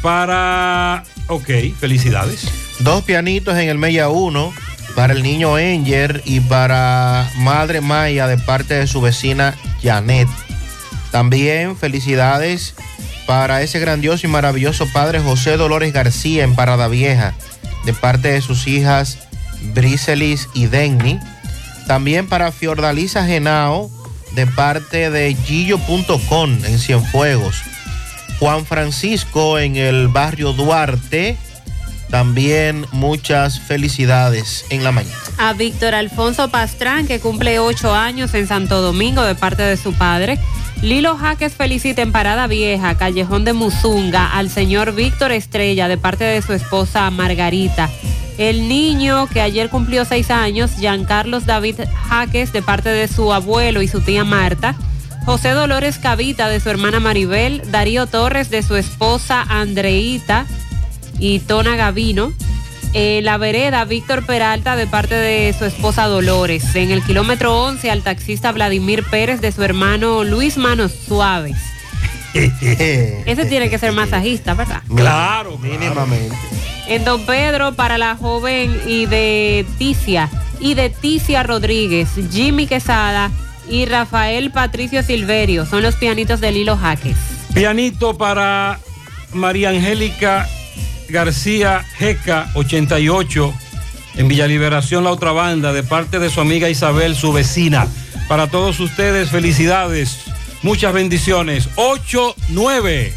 Para... 0.02 1.04
Ok, 1.28 1.48
felicidades. 1.78 2.67
Dos 2.80 3.02
pianitos 3.05 3.56
en 3.59 3.68
el 3.68 3.78
Mella 3.78 4.09
1 4.09 4.52
para 4.94 5.12
el 5.12 5.22
niño 5.22 5.59
Enger 5.59 6.22
y 6.24 6.40
para 6.40 7.30
Madre 7.36 7.80
Maya 7.80 8.26
de 8.26 8.38
parte 8.38 8.74
de 8.74 8.86
su 8.86 9.00
vecina 9.00 9.55
Janet. 9.82 10.28
También 11.10 11.76
felicidades 11.76 12.74
para 13.26 13.62
ese 13.62 13.78
grandioso 13.78 14.26
y 14.26 14.30
maravilloso 14.30 14.86
padre 14.92 15.20
José 15.20 15.56
Dolores 15.56 15.92
García 15.92 16.44
en 16.44 16.55
Parada 16.55 16.88
Vieja 16.88 17.34
de 17.84 17.92
parte 17.94 18.28
de 18.32 18.40
sus 18.40 18.66
hijas 18.66 19.18
Briselis 19.74 20.48
y 20.55 20.66
Denny. 20.66 21.18
También 21.86 22.26
para 22.26 22.52
Fiordalisa 22.52 23.26
Genao 23.26 23.90
de 24.32 24.46
parte 24.46 25.10
de 25.10 25.34
Gillo.com 25.34 26.59
en 26.64 26.78
Cienfuegos. 26.78 27.62
Juan 28.38 28.66
Francisco 28.66 29.59
en 29.59 29.76
el 29.76 30.09
barrio 30.09 30.52
Duarte. 30.52 31.36
También 32.10 32.86
muchas 32.93 33.60
felicidades 33.60 34.64
en 34.70 34.82
la 34.82 34.93
mañana. 34.93 35.14
A 35.36 35.52
Víctor 35.52 35.94
Alfonso 35.94 36.48
Pastrán, 36.48 37.06
que 37.06 37.20
cumple 37.20 37.59
ocho 37.59 37.94
años 37.94 38.32
en 38.35 38.47
Santo 38.47 38.80
Domingo 38.80 39.22
de 39.22 39.35
parte 39.35 39.62
de 39.62 39.76
su 39.76 39.93
padre. 39.93 40.39
Lilo 40.80 41.16
Jaques 41.16 41.55
felicita 41.55 42.02
en 42.02 42.12
Parada 42.12 42.47
Vieja, 42.47 42.97
Callejón 42.97 43.44
de 43.44 43.52
Musunga, 43.52 44.32
al 44.32 44.48
señor 44.48 44.94
Víctor 44.94 45.32
Estrella 45.32 45.89
de 45.89 45.98
parte 45.98 46.24
de 46.24 46.40
su 46.40 46.55
esposa 46.55 47.10
Margarita. 47.10 47.90
El 48.39 48.68
niño 48.68 49.26
que 49.26 49.40
ayer 49.40 49.68
cumplió 49.68 50.05
seis 50.05 50.30
años, 50.30 50.70
Giancarlos 50.78 51.44
David 51.44 51.80
Jaques, 52.09 52.52
de 52.52 52.62
parte 52.62 52.89
de 52.89 53.09
su 53.09 53.32
abuelo 53.32 53.82
y 53.82 53.89
su 53.89 54.01
tía 54.01 54.24
Marta. 54.24 54.76
José 55.26 55.51
Dolores 55.51 55.98
Cavita 55.98 56.48
de 56.48 56.60
su 56.60 56.70
hermana 56.70 57.01
Maribel, 57.01 57.70
Darío 57.70 58.06
Torres 58.06 58.48
de 58.48 58.62
su 58.62 58.76
esposa 58.76 59.43
Andreita 59.43 60.47
y 61.18 61.40
Tona 61.40 61.76
Gavino. 61.76 62.32
La 62.94 63.36
vereda, 63.36 63.84
Víctor 63.84 64.26
Peralta 64.26 64.74
de 64.74 64.86
parte 64.86 65.14
de 65.14 65.54
su 65.56 65.64
esposa 65.64 66.06
Dolores. 66.06 66.74
En 66.74 66.90
el 66.90 67.02
kilómetro 67.02 67.64
11, 67.64 67.90
al 67.90 68.02
taxista 68.02 68.50
Vladimir 68.50 69.04
Pérez 69.04 69.40
de 69.40 69.52
su 69.52 69.62
hermano 69.62 70.24
Luis 70.24 70.56
Manos 70.56 70.92
Suaves. 71.06 71.56
Ese 72.34 73.46
tiene 73.46 73.70
que 73.70 73.78
ser 73.78 73.92
masajista, 73.92 74.54
¿verdad? 74.54 74.82
Claro, 74.94 75.58
mínimamente. 75.58 76.34
En 76.86 77.04
Don 77.04 77.24
Pedro, 77.26 77.74
para 77.74 77.98
la 77.98 78.16
joven 78.16 78.80
y 78.86 79.06
de 79.06 79.66
Ticia, 79.76 80.30
y 80.58 80.74
de 80.74 80.90
Ticia 80.90 81.42
Rodríguez, 81.42 82.08
Jimmy 82.30 82.66
Quesada 82.66 83.30
y 83.68 83.84
Rafael 83.84 84.50
Patricio 84.50 85.02
Silverio. 85.02 85.66
Son 85.66 85.82
los 85.82 85.96
pianitos 85.96 86.40
de 86.40 86.52
Lilo 86.52 86.76
Jaques. 86.76 87.16
Pianito 87.54 88.16
para 88.16 88.78
María 89.32 89.70
Angélica 89.70 90.48
García 91.09 91.85
Jeca, 91.97 92.51
88, 92.55 93.55
en 94.16 94.28
Villa 94.28 94.47
Liberación, 94.47 95.05
la 95.05 95.10
otra 95.10 95.32
banda, 95.32 95.72
de 95.72 95.82
parte 95.82 96.18
de 96.18 96.28
su 96.28 96.40
amiga 96.40 96.68
Isabel, 96.68 97.14
su 97.14 97.32
vecina. 97.32 97.86
Para 98.28 98.48
todos 98.48 98.78
ustedes, 98.80 99.30
felicidades, 99.30 100.18
muchas 100.62 100.93
bendiciones. 100.93 101.68
8-9. 101.76 103.12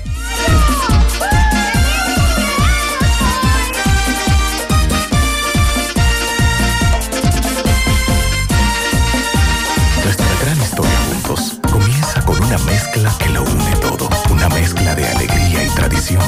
Nuestra 10.03 10.27
gran 10.43 10.61
historia 10.61 10.97
juntos 11.09 11.59
comienza 11.69 12.21
con 12.21 12.41
una 12.41 12.57
mezcla 12.59 13.13
que 13.19 13.29
lo 13.29 13.43
une 13.43 13.75
todo. 13.81 14.09
Una 14.29 14.47
mezcla 14.49 14.95
de 14.95 15.05
alegría 15.07 15.63
y 15.65 15.69
tradición, 15.75 16.21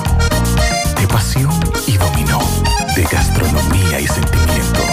dominó, 2.04 2.40
de 2.96 3.04
gastronomía 3.04 4.00
y 4.00 4.08
sentimiento. 4.08 4.93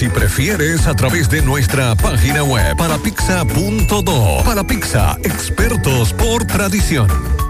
Si 0.00 0.08
prefieres, 0.08 0.86
a 0.86 0.94
través 0.94 1.28
de 1.28 1.42
nuestra 1.42 1.94
página 1.94 2.42
web 2.42 2.74
palapizza.do. 2.74 4.42
Para 4.46 4.64
Pizza, 4.64 5.18
expertos 5.22 6.14
por 6.14 6.46
tradición. 6.46 7.49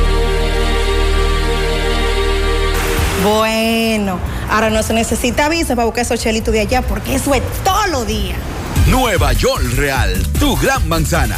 Bueno, 3.23 4.19
ahora 4.49 4.69
no 4.69 4.81
se 4.81 4.93
necesita 4.93 5.47
visa 5.47 5.75
para 5.75 5.85
buscar 5.85 6.03
esos 6.03 6.19
chelitos 6.19 6.53
de 6.53 6.61
allá 6.61 6.81
porque 6.81 7.15
eso 7.15 7.33
es 7.35 7.43
todo 7.63 7.87
lo 7.87 8.05
día. 8.05 8.35
Nueva 8.87 9.33
York 9.33 9.63
Real, 9.75 10.25
tu 10.39 10.55
gran 10.57 10.87
manzana. 10.89 11.37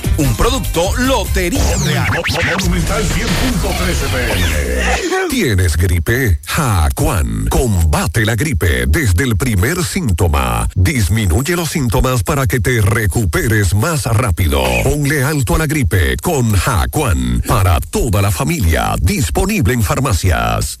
Un 0.17 0.35
producto 0.35 0.91
Lotería 0.97 1.77
Real. 1.85 2.09
Monumental 2.59 3.03
100.13 3.03 5.29
¿Tienes 5.29 5.77
gripe? 5.77 6.39
Jacuan. 6.45 7.47
Combate 7.49 8.25
la 8.25 8.35
gripe 8.35 8.85
desde 8.87 9.23
el 9.23 9.37
primer 9.37 9.81
síntoma. 9.83 10.67
Disminuye 10.75 11.55
los 11.55 11.69
síntomas 11.69 12.23
para 12.23 12.47
que 12.47 12.59
te 12.59 12.81
recuperes 12.81 13.73
más 13.73 14.05
rápido. 14.05 14.61
Ponle 14.83 15.23
alto 15.23 15.55
a 15.55 15.59
la 15.59 15.67
gripe 15.67 16.17
con 16.17 16.51
Jacuan. 16.53 17.41
Para 17.47 17.79
toda 17.79 18.21
la 18.21 18.31
familia. 18.31 18.95
Disponible 19.01 19.73
en 19.73 19.81
farmacias. 19.81 20.80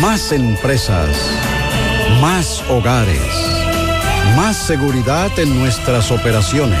Más 0.00 0.32
empresas. 0.32 1.16
Más 2.20 2.62
hogares. 2.68 3.20
Más 4.36 4.56
seguridad 4.56 5.38
en 5.38 5.58
nuestras 5.58 6.10
operaciones. 6.10 6.80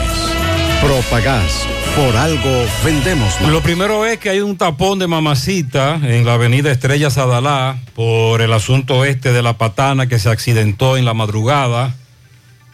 Propagás. 0.82 1.66
Por 1.96 2.16
algo 2.16 2.66
vendemos 2.84 3.40
más. 3.40 3.50
Lo 3.50 3.62
primero 3.62 4.04
es 4.04 4.18
que 4.18 4.30
hay 4.30 4.40
un 4.40 4.56
tapón 4.56 4.98
de 4.98 5.06
mamacita 5.06 6.00
en 6.02 6.24
la 6.24 6.34
avenida 6.34 6.72
Estrella 6.72 7.08
Sadalá 7.08 7.78
por 7.94 8.40
el 8.40 8.52
asunto 8.52 9.04
este 9.04 9.32
de 9.32 9.42
la 9.42 9.58
patana 9.58 10.08
que 10.08 10.18
se 10.18 10.28
accidentó 10.28 10.96
en 10.96 11.04
la 11.04 11.14
madrugada, 11.14 11.94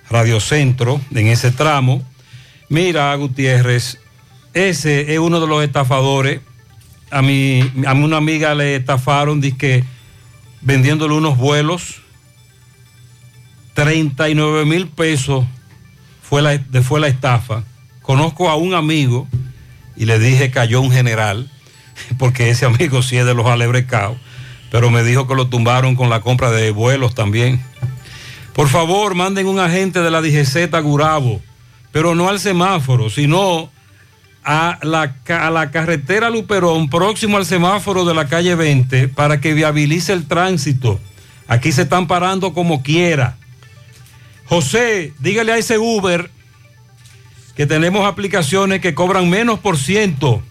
Radio 0.08 0.40
Centro, 0.40 1.00
en 1.14 1.26
ese 1.26 1.50
tramo. 1.50 2.02
Mira, 2.68 3.14
Gutiérrez, 3.16 3.98
ese 4.54 5.12
es 5.12 5.18
uno 5.18 5.40
de 5.40 5.46
los 5.46 5.62
estafadores. 5.62 6.40
A 7.10 7.20
mi, 7.20 7.60
a 7.86 7.92
una 7.92 8.16
amiga 8.16 8.54
le 8.54 8.76
estafaron, 8.76 9.40
que 9.40 9.84
vendiéndole 10.60 11.14
unos 11.14 11.36
vuelos, 11.36 12.02
39 13.74 14.64
mil 14.64 14.88
pesos 14.88 15.44
fue 16.22 16.42
la, 16.42 16.60
fue 16.82 17.00
la 17.00 17.08
estafa. 17.08 17.64
Conozco 18.02 18.48
a 18.48 18.56
un 18.56 18.74
amigo 18.74 19.26
y 19.96 20.06
le 20.06 20.18
dije 20.18 20.50
cayó 20.50 20.80
un 20.80 20.90
general, 20.90 21.50
porque 22.18 22.50
ese 22.50 22.66
amigo 22.66 23.02
sí 23.02 23.16
es 23.16 23.26
de 23.26 23.34
los 23.34 23.46
alebrecados, 23.46 24.16
pero 24.70 24.90
me 24.90 25.02
dijo 25.02 25.26
que 25.26 25.34
lo 25.34 25.48
tumbaron 25.48 25.96
con 25.96 26.10
la 26.10 26.20
compra 26.20 26.50
de 26.50 26.70
vuelos 26.70 27.14
también. 27.14 27.60
Por 28.54 28.68
favor, 28.68 29.14
manden 29.14 29.46
un 29.46 29.58
agente 29.58 30.00
de 30.00 30.10
la 30.10 30.20
DGZ 30.20 30.74
a 30.74 30.80
Gurabo, 30.80 31.40
pero 31.92 32.14
no 32.14 32.28
al 32.28 32.40
semáforo, 32.40 33.08
sino 33.10 33.70
a 34.44 34.78
la, 34.82 35.16
a 35.28 35.50
la 35.50 35.70
carretera 35.70 36.30
Luperón, 36.30 36.88
próximo 36.88 37.36
al 37.36 37.46
semáforo 37.46 38.04
de 38.04 38.14
la 38.14 38.28
calle 38.28 38.54
20, 38.54 39.08
para 39.08 39.40
que 39.40 39.54
viabilice 39.54 40.12
el 40.12 40.26
tránsito. 40.26 41.00
Aquí 41.46 41.72
se 41.72 41.82
están 41.82 42.06
parando 42.06 42.52
como 42.52 42.82
quiera. 42.82 43.36
José, 44.46 45.12
dígale 45.18 45.52
a 45.52 45.58
ese 45.58 45.78
Uber 45.78 46.30
que 47.54 47.66
tenemos 47.66 48.06
aplicaciones 48.06 48.80
que 48.80 48.94
cobran 48.94 49.28
menos 49.28 49.58
por 49.58 49.76
ciento, 49.76 50.42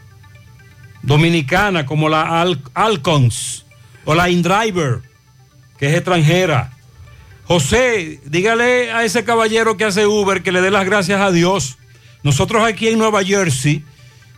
dominicana, 1.02 1.86
como 1.86 2.08
la 2.08 2.40
Al 2.40 2.62
Alcons 2.76 3.66
o 4.06 4.14
la 4.14 4.30
InDriver, 4.30 5.02
que 5.80 5.88
es 5.88 5.96
extranjera. 5.96 6.72
José, 7.46 8.20
dígale 8.26 8.92
a 8.92 9.04
ese 9.04 9.24
caballero 9.24 9.76
que 9.76 9.86
hace 9.86 10.06
Uber 10.06 10.44
que 10.44 10.52
le 10.52 10.62
dé 10.62 10.70
las 10.70 10.86
gracias 10.86 11.20
a 11.20 11.32
Dios. 11.32 11.79
Nosotros 12.24 12.64
aquí 12.64 12.90
en 12.90 12.98
Nueva 12.98 13.24
Jersey, 13.24 13.84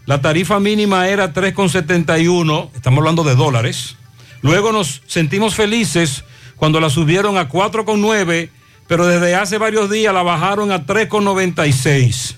la 0.06 0.22
tarifa 0.22 0.60
mínima 0.60 1.08
era 1.08 1.34
3,71, 1.34 2.70
estamos 2.76 2.99
hablando 2.99 3.24
de 3.24 3.36
dólares. 3.36 3.95
Luego 4.41 4.72
nos 4.72 5.02
sentimos 5.08 5.56
felices 5.56 6.24
cuando 6.56 6.80
la 6.80 6.90
subieron 6.90 7.38
a 7.38 7.49
4,9, 7.49 8.49
pero 8.88 9.08
desde 9.08 9.36
hace 9.36 9.58
varios 9.58 9.90
días 9.90 10.14
la 10.14 10.24
bajaron 10.24 10.72
a 10.72 10.86
3,96. 10.86 12.36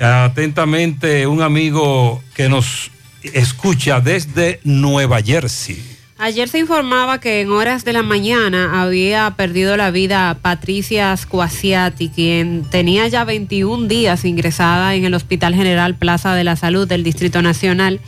Atentamente, 0.00 1.26
un 1.26 1.42
amigo 1.42 2.22
que 2.34 2.48
nos 2.48 2.90
escucha 3.22 4.00
desde 4.00 4.60
Nueva 4.64 5.20
Jersey. 5.22 5.99
Ayer 6.22 6.50
se 6.50 6.58
informaba 6.58 7.18
que 7.18 7.40
en 7.40 7.50
horas 7.50 7.82
de 7.86 7.94
la 7.94 8.02
mañana 8.02 8.82
había 8.82 9.30
perdido 9.38 9.78
la 9.78 9.90
vida 9.90 10.36
Patricia 10.42 11.16
Squasiati, 11.16 12.10
quien 12.10 12.66
tenía 12.70 13.08
ya 13.08 13.24
21 13.24 13.88
días 13.88 14.26
ingresada 14.26 14.94
en 14.94 15.06
el 15.06 15.14
Hospital 15.14 15.54
General 15.54 15.94
Plaza 15.94 16.34
de 16.34 16.44
la 16.44 16.56
Salud 16.56 16.86
del 16.86 17.04
Distrito 17.04 17.40
Nacional. 17.40 18.00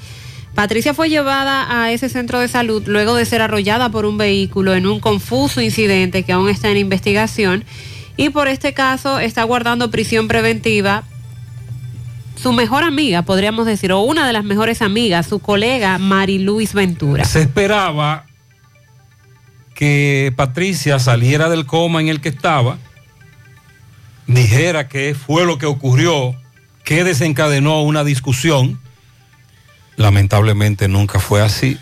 Patricia 0.54 0.92
fue 0.92 1.08
llevada 1.08 1.82
a 1.82 1.90
ese 1.90 2.10
centro 2.10 2.38
de 2.38 2.48
salud 2.48 2.82
luego 2.84 3.14
de 3.14 3.24
ser 3.24 3.40
arrollada 3.40 3.88
por 3.88 4.04
un 4.04 4.18
vehículo 4.18 4.74
en 4.74 4.86
un 4.86 5.00
confuso 5.00 5.62
incidente 5.62 6.22
que 6.22 6.32
aún 6.32 6.50
está 6.50 6.68
en 6.68 6.76
investigación 6.76 7.64
y 8.18 8.28
por 8.28 8.46
este 8.46 8.74
caso 8.74 9.20
está 9.20 9.42
guardando 9.44 9.90
prisión 9.90 10.28
preventiva 10.28 11.04
su 12.42 12.52
mejor 12.52 12.82
amiga, 12.82 13.22
podríamos 13.22 13.66
decir, 13.66 13.92
o 13.92 14.00
una 14.00 14.26
de 14.26 14.32
las 14.32 14.42
mejores 14.42 14.82
amigas, 14.82 15.26
su 15.26 15.38
colega 15.38 15.98
Mari 15.98 16.40
Luis 16.40 16.74
Ventura. 16.74 17.24
Se 17.24 17.42
esperaba 17.42 18.26
que 19.74 20.32
Patricia 20.34 20.98
saliera 20.98 21.48
del 21.48 21.66
coma 21.66 22.00
en 22.00 22.08
el 22.08 22.20
que 22.20 22.30
estaba, 22.30 22.78
dijera 24.26 24.88
qué 24.88 25.14
fue 25.14 25.46
lo 25.46 25.58
que 25.58 25.66
ocurrió, 25.66 26.34
qué 26.84 27.04
desencadenó 27.04 27.82
una 27.82 28.02
discusión. 28.02 28.80
Lamentablemente 29.96 30.88
nunca 30.88 31.20
fue 31.20 31.42
así 31.42 31.78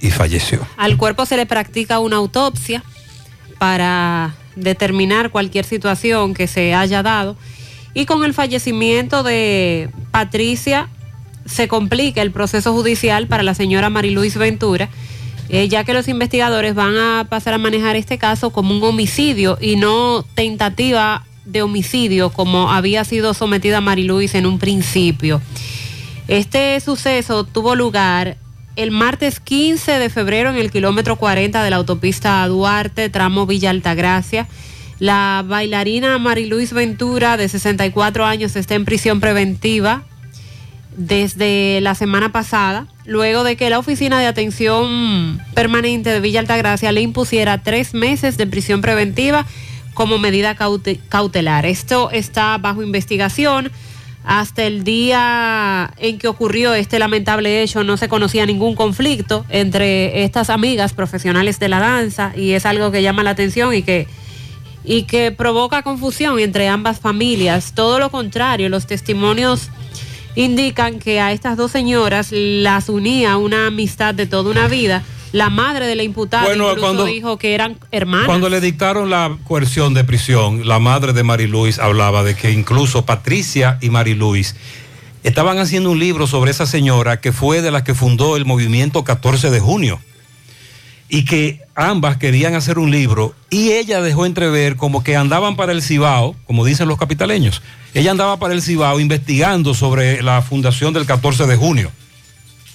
y 0.00 0.10
falleció. 0.10 0.64
Al 0.76 0.96
cuerpo 0.96 1.26
se 1.26 1.36
le 1.36 1.44
practica 1.44 1.98
una 1.98 2.16
autopsia 2.16 2.84
para 3.58 4.36
determinar 4.54 5.30
cualquier 5.30 5.64
situación 5.64 6.34
que 6.34 6.46
se 6.46 6.74
haya 6.74 7.02
dado 7.02 7.36
y 7.94 8.06
con 8.06 8.24
el 8.24 8.34
fallecimiento 8.34 9.22
de 9.22 9.90
Patricia 10.10 10.88
se 11.46 11.68
complica 11.68 12.22
el 12.22 12.30
proceso 12.30 12.72
judicial 12.72 13.26
para 13.26 13.42
la 13.42 13.54
señora 13.54 13.90
Mariluis 13.90 14.36
Ventura, 14.36 14.88
eh, 15.48 15.68
ya 15.68 15.84
que 15.84 15.94
los 15.94 16.08
investigadores 16.08 16.74
van 16.74 16.96
a 16.96 17.26
pasar 17.28 17.54
a 17.54 17.58
manejar 17.58 17.96
este 17.96 18.18
caso 18.18 18.50
como 18.50 18.76
un 18.76 18.82
homicidio 18.82 19.56
y 19.60 19.76
no 19.76 20.24
tentativa 20.34 21.24
de 21.46 21.62
homicidio 21.62 22.30
como 22.30 22.70
había 22.70 23.04
sido 23.04 23.32
sometida 23.32 23.80
Mariluis 23.80 24.34
en 24.34 24.46
un 24.46 24.58
principio. 24.58 25.40
Este 26.28 26.78
suceso 26.80 27.44
tuvo 27.44 27.74
lugar 27.74 28.36
el 28.76 28.90
martes 28.90 29.40
15 29.40 29.98
de 29.98 30.10
febrero 30.10 30.50
en 30.50 30.56
el 30.56 30.70
kilómetro 30.70 31.16
40 31.16 31.64
de 31.64 31.70
la 31.70 31.76
autopista 31.76 32.46
Duarte, 32.46 33.08
tramo 33.08 33.46
Villa 33.46 33.70
Altagracia. 33.70 34.46
La 34.98 35.44
bailarina 35.46 36.18
Mariluis 36.18 36.72
Ventura, 36.72 37.36
de 37.36 37.48
64 37.48 38.26
años, 38.26 38.56
está 38.56 38.74
en 38.74 38.84
prisión 38.84 39.20
preventiva 39.20 40.02
desde 40.96 41.80
la 41.80 41.94
semana 41.94 42.32
pasada, 42.32 42.88
luego 43.04 43.44
de 43.44 43.56
que 43.56 43.70
la 43.70 43.78
Oficina 43.78 44.18
de 44.18 44.26
Atención 44.26 45.40
Permanente 45.54 46.10
de 46.10 46.18
Villa 46.18 46.40
Altagracia 46.40 46.90
le 46.90 47.00
impusiera 47.00 47.62
tres 47.62 47.94
meses 47.94 48.36
de 48.36 48.48
prisión 48.48 48.80
preventiva 48.80 49.46
como 49.94 50.18
medida 50.18 50.56
cautelar. 51.08 51.66
Esto 51.66 52.10
está 52.10 52.58
bajo 52.58 52.82
investigación. 52.82 53.70
Hasta 54.24 54.64
el 54.64 54.82
día 54.82 55.92
en 55.96 56.18
que 56.18 56.26
ocurrió 56.26 56.74
este 56.74 56.98
lamentable 56.98 57.62
hecho 57.62 57.84
no 57.84 57.96
se 57.96 58.08
conocía 58.08 58.44
ningún 58.44 58.74
conflicto 58.74 59.46
entre 59.48 60.24
estas 60.24 60.50
amigas 60.50 60.92
profesionales 60.92 61.60
de 61.60 61.68
la 61.68 61.78
danza 61.78 62.32
y 62.36 62.52
es 62.52 62.66
algo 62.66 62.90
que 62.90 63.02
llama 63.02 63.22
la 63.22 63.30
atención 63.30 63.72
y 63.72 63.82
que 63.82 64.06
y 64.88 65.02
que 65.02 65.30
provoca 65.32 65.82
confusión 65.82 66.40
entre 66.40 66.66
ambas 66.66 66.98
familias. 66.98 67.72
Todo 67.74 67.98
lo 67.98 68.10
contrario, 68.10 68.70
los 68.70 68.86
testimonios 68.86 69.68
indican 70.34 70.98
que 70.98 71.20
a 71.20 71.30
estas 71.30 71.58
dos 71.58 71.70
señoras 71.70 72.28
las 72.32 72.88
unía 72.88 73.36
una 73.36 73.66
amistad 73.66 74.14
de 74.14 74.26
toda 74.26 74.50
una 74.50 74.66
vida. 74.66 75.04
La 75.32 75.50
madre 75.50 75.86
de 75.86 75.94
la 75.94 76.04
imputada 76.04 76.54
incluso 76.54 77.04
dijo 77.04 77.36
que 77.36 77.54
eran 77.54 77.78
hermanas. 77.90 78.28
Cuando 78.28 78.48
le 78.48 78.62
dictaron 78.62 79.10
la 79.10 79.36
coerción 79.44 79.92
de 79.92 80.04
prisión, 80.04 80.66
la 80.66 80.78
madre 80.78 81.12
de 81.12 81.22
Mariluis 81.22 81.78
hablaba 81.78 82.24
de 82.24 82.34
que 82.34 82.50
incluso 82.50 83.04
Patricia 83.04 83.76
y 83.82 83.90
Mariluis 83.90 84.56
estaban 85.22 85.58
haciendo 85.58 85.90
un 85.90 85.98
libro 85.98 86.26
sobre 86.26 86.50
esa 86.50 86.64
señora 86.64 87.20
que 87.20 87.32
fue 87.32 87.60
de 87.60 87.70
la 87.70 87.84
que 87.84 87.92
fundó 87.92 88.36
el 88.38 88.46
movimiento 88.46 89.04
14 89.04 89.50
de 89.50 89.60
junio 89.60 90.00
y 91.08 91.24
que 91.24 91.60
ambas 91.74 92.16
querían 92.18 92.54
hacer 92.54 92.78
un 92.78 92.90
libro 92.90 93.34
y 93.50 93.72
ella 93.72 94.02
dejó 94.02 94.26
entrever 94.26 94.76
como 94.76 95.02
que 95.02 95.16
andaban 95.16 95.56
para 95.56 95.72
el 95.72 95.82
Cibao, 95.82 96.36
como 96.46 96.64
dicen 96.64 96.88
los 96.88 96.98
capitaleños. 96.98 97.62
Ella 97.94 98.10
andaba 98.10 98.38
para 98.38 98.54
el 98.54 98.62
Cibao 98.62 99.00
investigando 99.00 99.74
sobre 99.74 100.22
la 100.22 100.42
fundación 100.42 100.92
del 100.92 101.06
14 101.06 101.46
de 101.46 101.56
junio, 101.56 101.90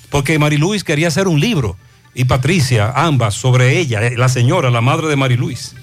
porque 0.10 0.40
Mariluis 0.40 0.84
quería 0.84 1.10
hacer 1.10 1.28
un 1.28 1.40
libro 1.40 1.78
y 2.16 2.26
Patricia, 2.26 2.92
ambas, 2.96 3.34
sobre 3.36 3.80
ella, 3.80 4.02
la 4.16 4.30
señora, 4.30 4.70
la 4.70 4.82
madre 4.82 5.08
de 5.08 5.16
Mariluis. 5.16 5.76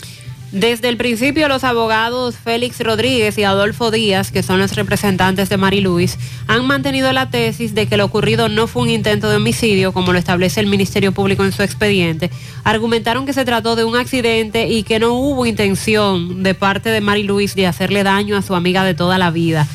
Desde 0.52 0.88
el 0.88 0.96
principio, 0.96 1.46
los 1.46 1.62
abogados 1.62 2.34
Félix 2.36 2.80
Rodríguez 2.80 3.38
y 3.38 3.44
Adolfo 3.44 3.92
Díaz, 3.92 4.32
que 4.32 4.42
son 4.42 4.58
los 4.58 4.74
representantes 4.74 5.48
de 5.48 5.56
Mari 5.56 5.80
Luis, 5.80 6.18
han 6.48 6.66
mantenido 6.66 7.12
la 7.12 7.30
tesis 7.30 7.72
de 7.72 7.86
que 7.86 7.96
lo 7.96 8.04
ocurrido 8.04 8.48
no 8.48 8.66
fue 8.66 8.82
un 8.82 8.90
intento 8.90 9.30
de 9.30 9.36
homicidio, 9.36 9.92
como 9.92 10.12
lo 10.12 10.18
establece 10.18 10.58
el 10.58 10.66
Ministerio 10.66 11.12
Público 11.12 11.44
en 11.44 11.52
su 11.52 11.62
expediente. 11.62 12.32
Argumentaron 12.64 13.26
que 13.26 13.32
se 13.32 13.44
trató 13.44 13.76
de 13.76 13.84
un 13.84 13.94
accidente 13.94 14.66
y 14.66 14.82
que 14.82 14.98
no 14.98 15.12
hubo 15.12 15.46
intención 15.46 16.42
de 16.42 16.54
parte 16.54 16.90
de 16.90 17.00
Mari 17.00 17.22
Luis 17.22 17.54
de 17.54 17.68
hacerle 17.68 18.02
daño 18.02 18.36
a 18.36 18.42
su 18.42 18.56
amiga 18.56 18.82
de 18.82 18.94
toda 18.94 19.18
la 19.18 19.30
vida. 19.30 19.68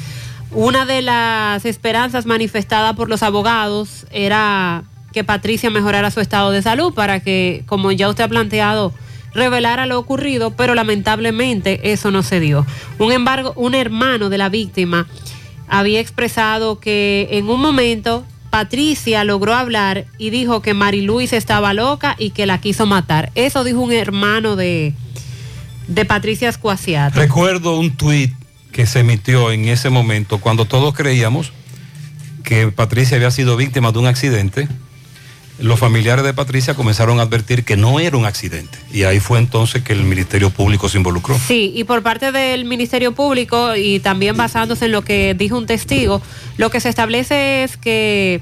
Una 0.52 0.86
de 0.86 1.02
las 1.02 1.64
esperanzas 1.64 2.26
manifestadas 2.26 2.98
por 2.98 3.08
los 3.08 3.24
abogados 3.24 4.06
era 4.12 4.84
que 5.14 5.24
Patricia 5.24 5.70
mejorara 5.70 6.12
su 6.12 6.20
estado 6.20 6.52
de 6.52 6.62
salud 6.62 6.94
para 6.94 7.22
que, 7.22 7.64
como 7.66 7.94
ya 7.94 8.10
usted 8.10 8.26
ha 8.26 8.28
planteado, 8.28 8.94
revelara 9.36 9.86
lo 9.86 10.00
ocurrido, 10.00 10.52
pero 10.52 10.74
lamentablemente 10.74 11.92
eso 11.92 12.10
no 12.10 12.24
se 12.24 12.40
dio. 12.40 12.66
Un 12.98 13.12
embargo, 13.12 13.54
un 13.56 13.76
hermano 13.76 14.30
de 14.30 14.38
la 14.38 14.50
víctima 14.50 15.08
había 15.68 16.00
expresado 16.00 16.80
que 16.80 17.28
en 17.32 17.50
un 17.50 17.62
momento 17.62 18.26
Patricia 18.50 19.24
logró 19.24 19.54
hablar 19.54 20.06
y 20.18 20.30
dijo 20.30 20.62
que 20.62 20.74
Mariluis 20.74 21.34
estaba 21.34 21.74
loca 21.74 22.16
y 22.18 22.30
que 22.30 22.46
la 22.46 22.62
quiso 22.62 22.86
matar. 22.86 23.32
Eso 23.36 23.64
dijo 23.64 23.82
un 23.82 23.92
hermano 23.92 24.56
de, 24.56 24.94
de 25.88 26.06
Patricia 26.06 26.50
Escuasiato. 26.50 27.20
Recuerdo 27.20 27.78
un 27.78 27.92
tuit 27.92 28.34
que 28.72 28.86
se 28.86 29.00
emitió 29.00 29.52
en 29.52 29.68
ese 29.68 29.90
momento 29.90 30.40
cuando 30.40 30.66
todos 30.66 30.94
creíamos 30.94 31.52
que 32.44 32.68
Patricia 32.68 33.18
había 33.18 33.32
sido 33.32 33.58
víctima 33.58 33.92
de 33.92 34.00
un 34.00 34.06
accidente 34.06 34.68
los 35.60 35.80
familiares 35.80 36.26
de 36.26 36.34
Patricia 36.34 36.74
comenzaron 36.74 37.20
a 37.20 37.24
advertir 37.24 37.64
que 37.64 37.78
no 37.78 38.00
era 38.00 38.18
un 38.18 38.26
accidente. 38.26 38.78
Y 38.92 39.04
ahí 39.04 39.20
fue 39.20 39.40
entonces 39.40 39.84
que 39.84 39.94
el 39.94 40.04
Ministerio 40.04 40.50
Público 40.50 40.90
se 40.90 40.98
involucró. 40.98 41.38
Sí, 41.40 41.72
y 41.76 41.86
por 41.86 42.04
parte 42.04 42.32
del 42.32 42.66
Ministerio 42.66 43.14
Público 43.14 43.76
y 43.76 44.00
también 44.00 44.36
basándose 44.36 44.86
en 44.86 44.92
lo 44.92 45.04
que 45.04 45.34
dijo 45.34 45.58
un 45.58 45.66
testigo, 45.66 46.22
lo 46.58 46.70
que 46.70 46.80
se 46.80 46.90
establece 46.90 47.64
es 47.64 47.78
que 47.78 48.42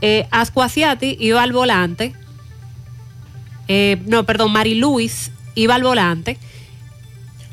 eh, 0.00 0.28
iba 1.18 1.42
al 1.42 1.52
volante, 1.52 2.14
eh, 3.68 4.00
no, 4.06 4.24
perdón, 4.24 4.52
Mari 4.52 4.74
Luis 4.74 5.30
iba 5.54 5.74
al 5.74 5.82
volante 5.82 6.38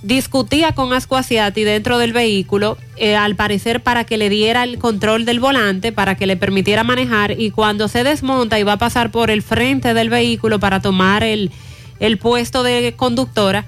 discutía 0.02 0.72
con 0.74 0.94
Ascuasiati 0.94 1.64
dentro 1.64 1.98
del 1.98 2.14
vehículo, 2.14 2.78
eh, 2.98 3.16
al 3.16 3.36
parecer 3.36 3.82
para 3.82 4.06
que 4.06 4.18
le 4.18 4.30
diera 4.30 4.64
el 4.64 4.80
control 4.80 5.26
del 5.26 5.40
volante, 5.40 5.92
para 5.92 6.16
que 6.16 6.28
le 6.28 6.38
permitiera 6.38 6.84
manejar, 6.84 7.40
y 7.40 7.52
cuando 7.52 7.88
se 7.88 8.04
desmonta 8.04 8.60
y 8.60 8.64
va 8.64 8.74
a 8.74 8.78
pasar 8.78 9.12
por 9.12 9.30
el 9.30 9.42
frente 9.42 9.94
del 9.94 10.10
vehículo 10.10 10.60
para 10.60 10.82
tomar 10.82 11.24
el, 11.24 11.52
el 12.00 12.18
puesto 12.18 12.64
de 12.64 12.94
conductora, 12.96 13.66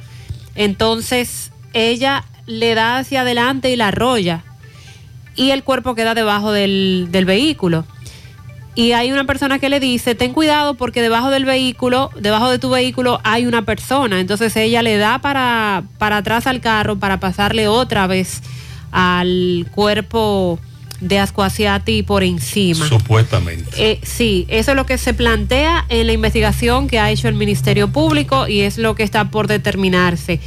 entonces 0.55 1.51
ella 1.73 2.25
le 2.45 2.75
da 2.75 2.97
hacia 2.97 3.21
adelante 3.21 3.71
y 3.71 3.75
la 3.75 3.89
arrolla, 3.89 4.43
y 5.35 5.51
el 5.51 5.63
cuerpo 5.63 5.95
queda 5.95 6.13
debajo 6.13 6.51
del, 6.51 7.07
del 7.11 7.25
vehículo 7.25 7.85
y 8.73 8.93
hay 8.93 9.11
una 9.11 9.26
persona 9.26 9.60
que 9.60 9.69
le 9.69 9.80
dice, 9.80 10.15
ten 10.15 10.34
cuidado 10.34 10.76
porque 10.76 11.02
debajo 11.02 11.30
del 11.30 11.43
vehículo, 11.43 12.10
debajo 12.19 12.49
de 12.49 12.57
tu 12.57 12.69
vehículo 12.69 13.19
hay 13.23 13.45
una 13.45 13.64
persona. 13.64 14.19
Entonces 14.19 14.56
ella 14.56 14.81
le 14.81 14.98
da 14.98 15.19
para, 15.19 15.84
para 15.98 16.18
atrás 16.18 16.48
al 16.48 16.61
carro 16.61 16.98
para 16.98 17.19
pasarle 17.19 17.68
otra 17.68 18.07
vez 18.07 18.41
al 18.91 19.68
cuerpo 19.72 20.57
de 21.02 21.19
Ascuasiati 21.19 22.03
por 22.03 22.23
encima. 22.23 22.88
Supuestamente. 22.88 23.72
Eh, 23.76 23.99
sí, 24.03 24.45
eso 24.48 24.72
es 24.72 24.77
lo 24.77 24.85
que 24.85 24.98
se 24.98 25.14
plantea 25.14 25.85
en 25.89 26.07
la 26.07 26.14
investigación 26.14 26.88
que 26.88 26.99
ha 26.99 27.10
hecho 27.11 27.27
el 27.27 27.35
Ministerio 27.35 27.89
Público 27.89 28.48
y 28.48 28.61
es 28.61 28.77
lo 28.77 28.95
que 28.95 29.03
está 29.03 29.31
por 29.31 29.48
determinarse. 29.48 30.39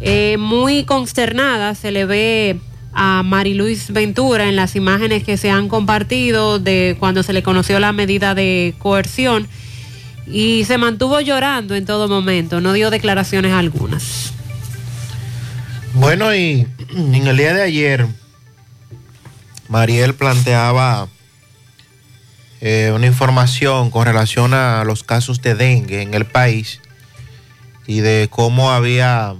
Eh, 0.00 0.36
muy 0.38 0.84
consternada 0.84 1.74
se 1.74 1.90
le 1.90 2.06
ve 2.06 2.60
a 3.00 3.22
Mariluis 3.22 3.92
Ventura 3.92 4.48
en 4.48 4.56
las 4.56 4.74
imágenes 4.74 5.22
que 5.22 5.36
se 5.36 5.50
han 5.50 5.68
compartido 5.68 6.58
de 6.58 6.96
cuando 6.98 7.22
se 7.22 7.32
le 7.32 7.44
conoció 7.44 7.78
la 7.78 7.92
medida 7.92 8.34
de 8.34 8.74
coerción 8.78 9.46
y 10.26 10.64
se 10.64 10.78
mantuvo 10.78 11.20
llorando 11.20 11.76
en 11.76 11.86
todo 11.86 12.08
momento, 12.08 12.60
no 12.60 12.72
dio 12.72 12.90
declaraciones 12.90 13.52
algunas. 13.52 14.32
Bueno, 15.94 16.34
y 16.34 16.66
en 16.90 17.26
el 17.28 17.36
día 17.36 17.54
de 17.54 17.62
ayer, 17.62 18.08
Mariel 19.68 20.14
planteaba 20.14 21.06
eh, 22.60 22.90
una 22.92 23.06
información 23.06 23.90
con 23.92 24.06
relación 24.06 24.54
a 24.54 24.82
los 24.82 25.04
casos 25.04 25.40
de 25.40 25.54
dengue 25.54 26.02
en 26.02 26.14
el 26.14 26.26
país 26.26 26.80
y 27.86 28.00
de 28.00 28.26
cómo 28.28 28.72
había 28.72 29.36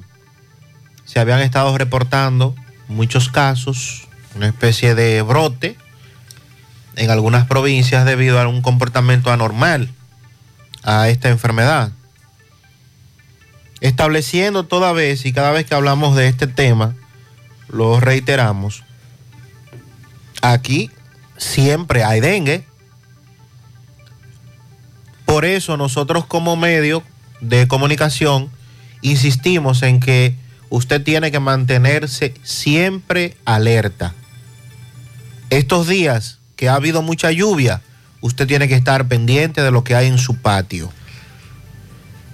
se 1.04 1.18
habían 1.18 1.40
estado 1.40 1.76
reportando 1.76 2.54
muchos 2.88 3.28
casos, 3.28 4.08
una 4.34 4.48
especie 4.48 4.94
de 4.94 5.22
brote 5.22 5.76
en 6.96 7.10
algunas 7.10 7.46
provincias 7.46 8.04
debido 8.04 8.40
a 8.40 8.48
un 8.48 8.60
comportamiento 8.62 9.30
anormal 9.30 9.90
a 10.82 11.08
esta 11.08 11.28
enfermedad. 11.28 11.92
Estableciendo 13.80 14.64
toda 14.64 14.92
vez 14.92 15.24
y 15.24 15.32
cada 15.32 15.52
vez 15.52 15.64
que 15.66 15.74
hablamos 15.74 16.16
de 16.16 16.26
este 16.26 16.48
tema, 16.48 16.96
lo 17.68 18.00
reiteramos, 18.00 18.82
aquí 20.42 20.90
siempre 21.36 22.02
hay 22.02 22.20
dengue. 22.20 22.66
Por 25.24 25.44
eso 25.44 25.76
nosotros 25.76 26.26
como 26.26 26.56
medio 26.56 27.04
de 27.40 27.68
comunicación 27.68 28.50
insistimos 29.02 29.82
en 29.82 30.00
que 30.00 30.34
usted 30.70 31.02
tiene 31.02 31.30
que 31.30 31.40
mantenerse 31.40 32.34
siempre 32.42 33.36
alerta. 33.44 34.14
Estos 35.50 35.88
días 35.88 36.38
que 36.56 36.68
ha 36.68 36.74
habido 36.74 37.02
mucha 37.02 37.30
lluvia, 37.30 37.82
usted 38.20 38.46
tiene 38.46 38.68
que 38.68 38.74
estar 38.74 39.08
pendiente 39.08 39.62
de 39.62 39.70
lo 39.70 39.84
que 39.84 39.94
hay 39.94 40.06
en 40.08 40.18
su 40.18 40.36
patio. 40.36 40.92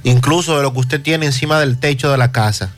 Incluso 0.02 0.56
de 0.56 0.62
lo 0.62 0.72
que 0.72 0.80
usted 0.80 1.02
tiene 1.02 1.26
encima 1.26 1.60
del 1.60 1.78
techo 1.78 2.10
de 2.10 2.18
la 2.18 2.32
casa. 2.32 2.72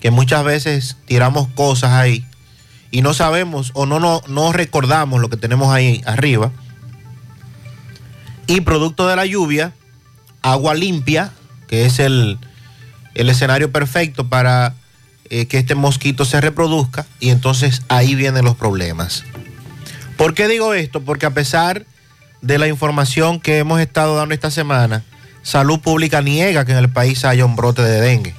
Que 0.00 0.10
muchas 0.10 0.44
veces 0.44 0.96
tiramos 1.06 1.48
cosas 1.48 1.92
ahí 1.92 2.24
y 2.90 3.02
no 3.02 3.14
sabemos 3.14 3.72
o 3.74 3.84
no, 3.84 4.00
no, 4.00 4.22
no 4.28 4.52
recordamos 4.52 5.20
lo 5.20 5.28
que 5.28 5.36
tenemos 5.36 5.72
ahí 5.72 6.02
arriba. 6.06 6.50
Y 8.46 8.62
producto 8.62 9.06
de 9.06 9.16
la 9.16 9.26
lluvia, 9.26 9.72
agua 10.40 10.74
limpia, 10.74 11.32
que 11.66 11.84
es 11.84 11.98
el, 11.98 12.38
el 13.18 13.28
escenario 13.28 13.70
perfecto 13.70 14.28
para 14.28 14.74
eh, 15.30 15.46
que 15.46 15.58
este 15.58 15.74
mosquito 15.74 16.24
se 16.24 16.40
reproduzca 16.40 17.04
y 17.20 17.28
entonces 17.30 17.82
ahí 17.88 18.14
vienen 18.14 18.44
los 18.44 18.56
problemas. 18.56 19.24
¿Por 20.16 20.34
qué 20.34 20.48
digo 20.48 20.72
esto? 20.74 21.02
Porque 21.02 21.26
a 21.26 21.30
pesar 21.30 21.84
de 22.40 22.58
la 22.58 22.66
información 22.68 23.40
que 23.40 23.58
hemos 23.58 23.80
estado 23.80 24.16
dando 24.16 24.34
esta 24.34 24.50
semana, 24.50 25.04
Salud 25.42 25.80
Pública 25.80 26.22
niega 26.22 26.64
que 26.64 26.72
en 26.72 26.78
el 26.78 26.88
país 26.90 27.24
haya 27.24 27.44
un 27.44 27.56
brote 27.56 27.82
de 27.82 28.00
dengue. 28.00 28.34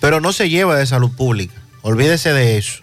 Pero 0.00 0.20
no 0.20 0.32
se 0.32 0.48
lleva 0.48 0.76
de 0.76 0.86
salud 0.86 1.12
pública. 1.14 1.54
Olvídese 1.82 2.32
de 2.32 2.58
eso. 2.58 2.82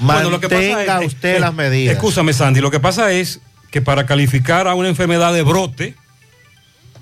Bueno, 0.00 0.30
lo 0.30 0.40
que 0.40 0.48
pasa 0.48 0.60
Mantenga 0.62 1.00
es- 1.02 1.06
usted 1.14 1.36
eh, 1.36 1.40
las 1.40 1.54
medidas. 1.54 1.94
Escúchame, 1.94 2.32
Sandy. 2.32 2.60
Lo 2.60 2.70
que 2.70 2.80
pasa 2.80 3.12
es 3.12 3.40
que 3.70 3.82
para 3.82 4.06
calificar 4.06 4.66
a 4.66 4.74
una 4.74 4.88
enfermedad 4.88 5.32
de 5.32 5.42
brote 5.42 5.94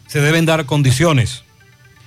se 0.09 0.21
deben 0.21 0.47
dar 0.47 0.67
condiciones. 0.67 1.45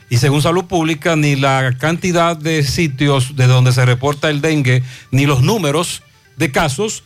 Y 0.09 0.17
según 0.17 0.41
Salud 0.41 0.65
Pública, 0.65 1.15
ni 1.15 1.37
la 1.37 1.77
cantidad 1.79 2.35
de 2.35 2.63
sitios 2.63 3.37
de 3.37 3.47
donde 3.47 3.71
se 3.71 3.85
reporta 3.85 4.29
el 4.29 4.41
dengue, 4.41 4.83
ni 5.09 5.25
los 5.25 5.41
números 5.41 6.03
de 6.35 6.51
casos 6.51 7.03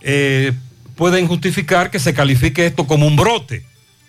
eh, 0.00 0.52
pueden 0.96 1.28
justificar 1.28 1.92
que 1.92 2.00
se 2.00 2.14
califique 2.14 2.66
esto 2.66 2.88
como 2.88 3.06
un 3.06 3.14
brote. 3.14 3.64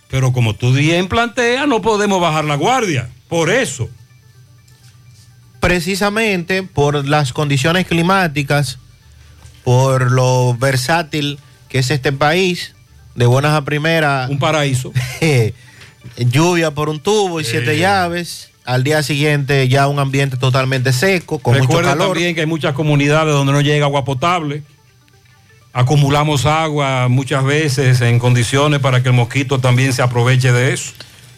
Pero 0.10 0.34
como 0.34 0.56
tú 0.56 0.74
bien 0.74 1.08
planteas, 1.08 1.68
no 1.68 1.82
podemos 1.84 2.20
bajar 2.20 2.45
la 2.45 2.56
guardia. 2.56 3.10
Por 3.28 3.52
eso. 3.52 3.90
precisamente 5.60 6.62
por 6.64 7.08
las 7.08 7.32
condiciones 7.34 7.88
climáticas, 7.88 8.80
por 9.64 10.12
lo 10.12 10.58
versátil 10.58 11.40
que 11.70 11.80
es 11.80 11.90
este 11.90 12.12
país, 12.12 12.76
de 13.16 13.26
buenas 13.26 13.54
a 13.54 13.64
primeras. 13.64 14.30
Un 14.30 14.40
paraíso. 14.40 14.91
lluvia 16.18 16.72
por 16.72 16.90
un 16.90 17.00
tubo 17.00 17.40
y 17.40 17.44
siete 17.44 17.78
llaves. 17.78 18.50
Al 18.66 18.84
día 18.84 19.04
siguiente 19.04 19.68
ya 19.68 19.88
un 19.88 20.00
ambiente 20.00 20.38
totalmente 20.38 20.94
seco, 20.94 21.40
con 21.40 21.54
mucho 21.54 21.68
Recuerda 21.68 21.92
calor. 21.92 22.08
también 22.10 22.34
que 22.34 22.42
hay 22.42 22.48
muchas 22.48 22.74
comunidades 22.74 23.34
donde 23.34 23.52
no 23.52 23.62
llega 23.62 23.86
agua 23.86 24.06
potable. 24.06 24.64
Acumulamos 25.74 26.46
agua 26.46 27.08
muchas 27.10 27.44
veces 27.44 28.00
en 28.02 28.20
condiciones 28.20 28.80
para 28.80 29.04
que 29.04 29.10
el 29.10 29.16
mosquito 29.16 29.60
también 29.60 29.92
se 29.92 30.02
aproveche 30.02 30.54
de 30.54 30.74
eso. 30.74 30.94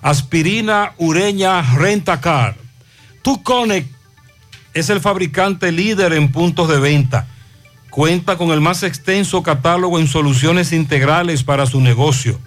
Aspirina 0.00 0.94
Ureña 0.96 1.60
Rentacar. 1.76 2.56
Tuconnect 3.22 3.92
es 4.74 4.90
el 4.90 5.00
fabricante 5.00 5.70
líder 5.70 6.14
en 6.14 6.32
puntos 6.32 6.68
de 6.68 6.80
venta. 6.80 7.28
Cuenta 7.92 8.38
con 8.38 8.52
el 8.52 8.62
más 8.62 8.84
extenso 8.84 9.42
catálogo 9.42 9.98
en 9.98 10.08
soluciones 10.08 10.72
integrales 10.72 11.44
para 11.44 11.66
su 11.66 11.78
negocio. 11.78 12.38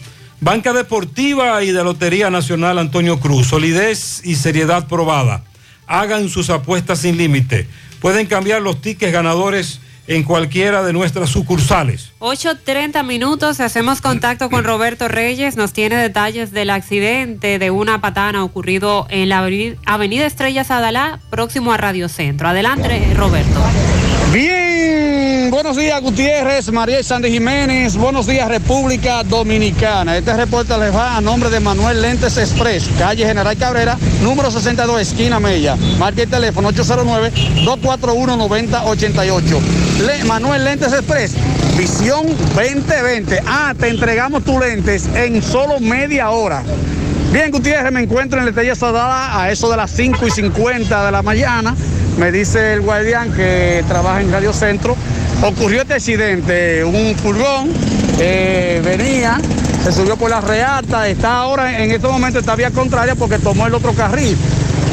Banca 0.43 0.73
Deportiva 0.73 1.63
y 1.63 1.71
de 1.71 1.85
Lotería 1.85 2.29
Nacional 2.29 2.77
Antonio 2.77 3.17
Cruz, 3.17 3.47
solidez 3.47 4.19
y 4.25 4.35
seriedad 4.35 4.89
probada. 4.89 5.45
Hagan 5.87 6.27
sus 6.27 6.49
apuestas 6.49 6.99
sin 6.99 7.17
límite. 7.17 7.65
Pueden 8.01 8.27
cambiar 8.27 8.61
los 8.61 8.81
tickets 8.81 9.13
ganadores 9.13 9.79
en 10.05 10.23
cualquiera 10.23 10.83
de 10.83 10.91
nuestras 10.91 11.29
sucursales. 11.29 12.11
8.30 12.19 13.05
minutos, 13.05 13.61
hacemos 13.61 14.01
contacto 14.01 14.49
con 14.49 14.65
Roberto 14.65 15.07
Reyes, 15.07 15.55
nos 15.55 15.71
tiene 15.71 15.95
detalles 15.95 16.51
del 16.51 16.71
accidente 16.71 17.57
de 17.57 17.71
una 17.71 18.01
patana 18.01 18.43
ocurrido 18.43 19.07
en 19.09 19.29
la 19.29 19.47
Avenida 19.85 20.25
Estrella 20.25 20.65
Sadalá, 20.65 21.21
próximo 21.29 21.71
a 21.71 21.77
Radio 21.77 22.09
Centro. 22.09 22.49
Adelante, 22.49 23.13
Roberto. 23.15 23.61
Bien, 24.33 24.72
buenos 25.53 25.77
días 25.77 26.01
Gutiérrez, 26.01 26.71
María 26.71 27.03
Sandy 27.03 27.29
Jiménez, 27.29 27.95
buenos 27.95 28.25
días 28.25 28.47
República 28.47 29.23
Dominicana. 29.23 30.17
Este 30.17 30.33
reporte 30.33 30.75
les 30.79 30.91
va 30.91 31.15
a 31.15 31.21
nombre 31.21 31.51
de 31.51 31.59
Manuel 31.59 32.01
Lentes 32.01 32.37
Express, 32.37 32.89
calle 32.97 33.23
General 33.23 33.55
Cabrera, 33.55 33.95
número 34.23 34.49
62, 34.49 34.99
esquina 34.99 35.39
Mella. 35.39 35.77
Marque 35.99 36.23
el 36.23 36.29
teléfono 36.29 36.71
809-241-9088. 36.71 39.59
Le 40.07 40.23
Manuel 40.23 40.63
Lentes 40.63 40.91
Express, 40.91 41.35
visión 41.77 42.25
2020. 42.55 43.43
Ah, 43.45 43.75
te 43.79 43.89
entregamos 43.89 44.43
tus 44.43 44.59
lentes 44.59 45.07
en 45.13 45.43
solo 45.43 45.79
media 45.79 46.31
hora. 46.31 46.63
Bien, 47.31 47.51
Gutiérrez, 47.51 47.91
me 47.91 48.01
encuentro 48.01 48.39
en 48.39 48.45
la 48.45 48.49
Estrella 48.49 48.73
Sadala 48.73 49.39
a 49.39 49.51
eso 49.51 49.69
de 49.69 49.77
las 49.77 49.91
5 49.91 50.25
y 50.25 50.31
50 50.31 51.05
de 51.05 51.11
la 51.11 51.21
mañana 51.21 51.75
me 52.17 52.31
dice 52.31 52.73
el 52.73 52.81
guardián 52.81 53.33
que 53.33 53.83
trabaja 53.87 54.21
en 54.21 54.31
Radio 54.31 54.53
Centro, 54.53 54.95
ocurrió 55.43 55.81
este 55.81 55.95
accidente, 55.95 56.83
un 56.83 57.15
furgón 57.15 57.71
eh, 58.19 58.81
venía, 58.83 59.39
se 59.83 59.91
subió 59.91 60.15
por 60.15 60.29
la 60.29 60.41
reata, 60.41 61.07
está 61.07 61.37
ahora 61.37 61.81
en 61.81 61.91
este 61.91 62.07
momento 62.07 62.39
está 62.39 62.55
vía 62.55 62.71
contraria 62.71 63.15
porque 63.15 63.39
tomó 63.39 63.67
el 63.67 63.73
otro 63.73 63.93
carril. 63.93 64.37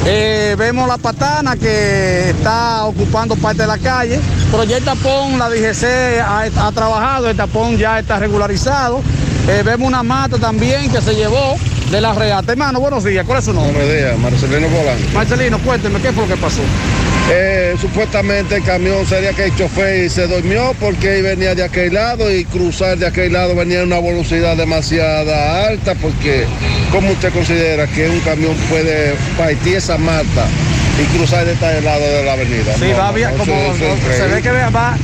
Eh, 0.07 0.57
vemos 0.59 0.89
la 0.89 0.97
patana 0.97 1.57
que 1.57 2.31
está 2.31 2.85
ocupando 2.87 3.37
parte 3.37 3.63
de 3.63 3.69
la 3.69 3.79
calle, 3.79 4.19
pero 4.51 4.65
ya 4.65 4.79
el 4.79 4.85
tapón, 4.85 5.39
la 5.39 5.51
DGC 5.51 6.21
ha, 6.21 6.43
ha 6.67 6.73
trabajado, 6.73 7.29
el 7.29 7.37
tapón 7.37 7.77
ya 7.77 7.99
está 7.99 8.19
regularizado. 8.19 9.03
Eh, 9.49 9.63
vemos 9.65 9.89
una 9.89 10.03
mata 10.03 10.39
también 10.39 10.91
que 10.91 11.01
se 11.01 11.15
llevó 11.15 11.57
de 11.91 12.01
la 12.01 12.15
Reata. 12.15 12.53
Hermano, 12.53 12.81
buenos 12.81 13.05
días. 13.05 13.25
¿Cuál 13.27 13.41
es 13.41 13.45
su 13.45 13.53
nombre? 13.53 13.73
Buenos 13.73 13.95
días, 13.95 14.19
Marcelino 14.19 14.69
Polanco. 14.69 15.03
Marcelino, 15.13 15.59
cuénteme, 15.59 16.01
¿qué 16.01 16.13
fue 16.13 16.27
lo 16.27 16.35
que 16.35 16.41
pasó? 16.41 16.61
Eh, 17.33 17.77
supuestamente 17.81 18.57
el 18.57 18.65
camión 18.65 19.07
sería 19.07 19.33
que 19.33 19.45
el 19.45 19.55
chofer 19.55 20.11
se 20.11 20.27
durmió 20.27 20.75
porque 20.81 21.23
venía 21.23 21.55
de 21.55 21.63
aquel 21.63 21.95
lado 21.95 22.35
y 22.35 22.45
cruzar 22.45 22.99
de 22.99 23.07
aquel 23.07 23.33
lado 23.33 23.55
venía 23.55 23.83
a 23.83 23.85
una 23.85 24.01
velocidad 24.01 24.57
demasiado 24.57 25.33
alta 25.33 25.95
porque 25.95 26.45
¿cómo 26.91 27.13
usted 27.13 27.33
considera 27.33 27.87
que 27.87 28.09
un 28.09 28.19
camión 28.21 28.57
puede 28.69 29.15
partir 29.39 29.77
esa 29.77 29.97
mata 29.97 30.49
y 31.01 31.17
cruzar 31.17 31.47
de 31.47 31.53
este 31.53 31.81
lado 31.83 32.05
de 32.05 32.25
la 32.25 32.33
avenida? 32.33 32.75
Sí, 32.77 32.89
No, 32.91 32.99
va 32.99 33.13
bien, 33.13 33.31
no, 33.31 33.39
como 33.39 33.77
se 33.77 34.27
ve 34.27 34.43
que 34.43 34.51
va, 34.51 34.97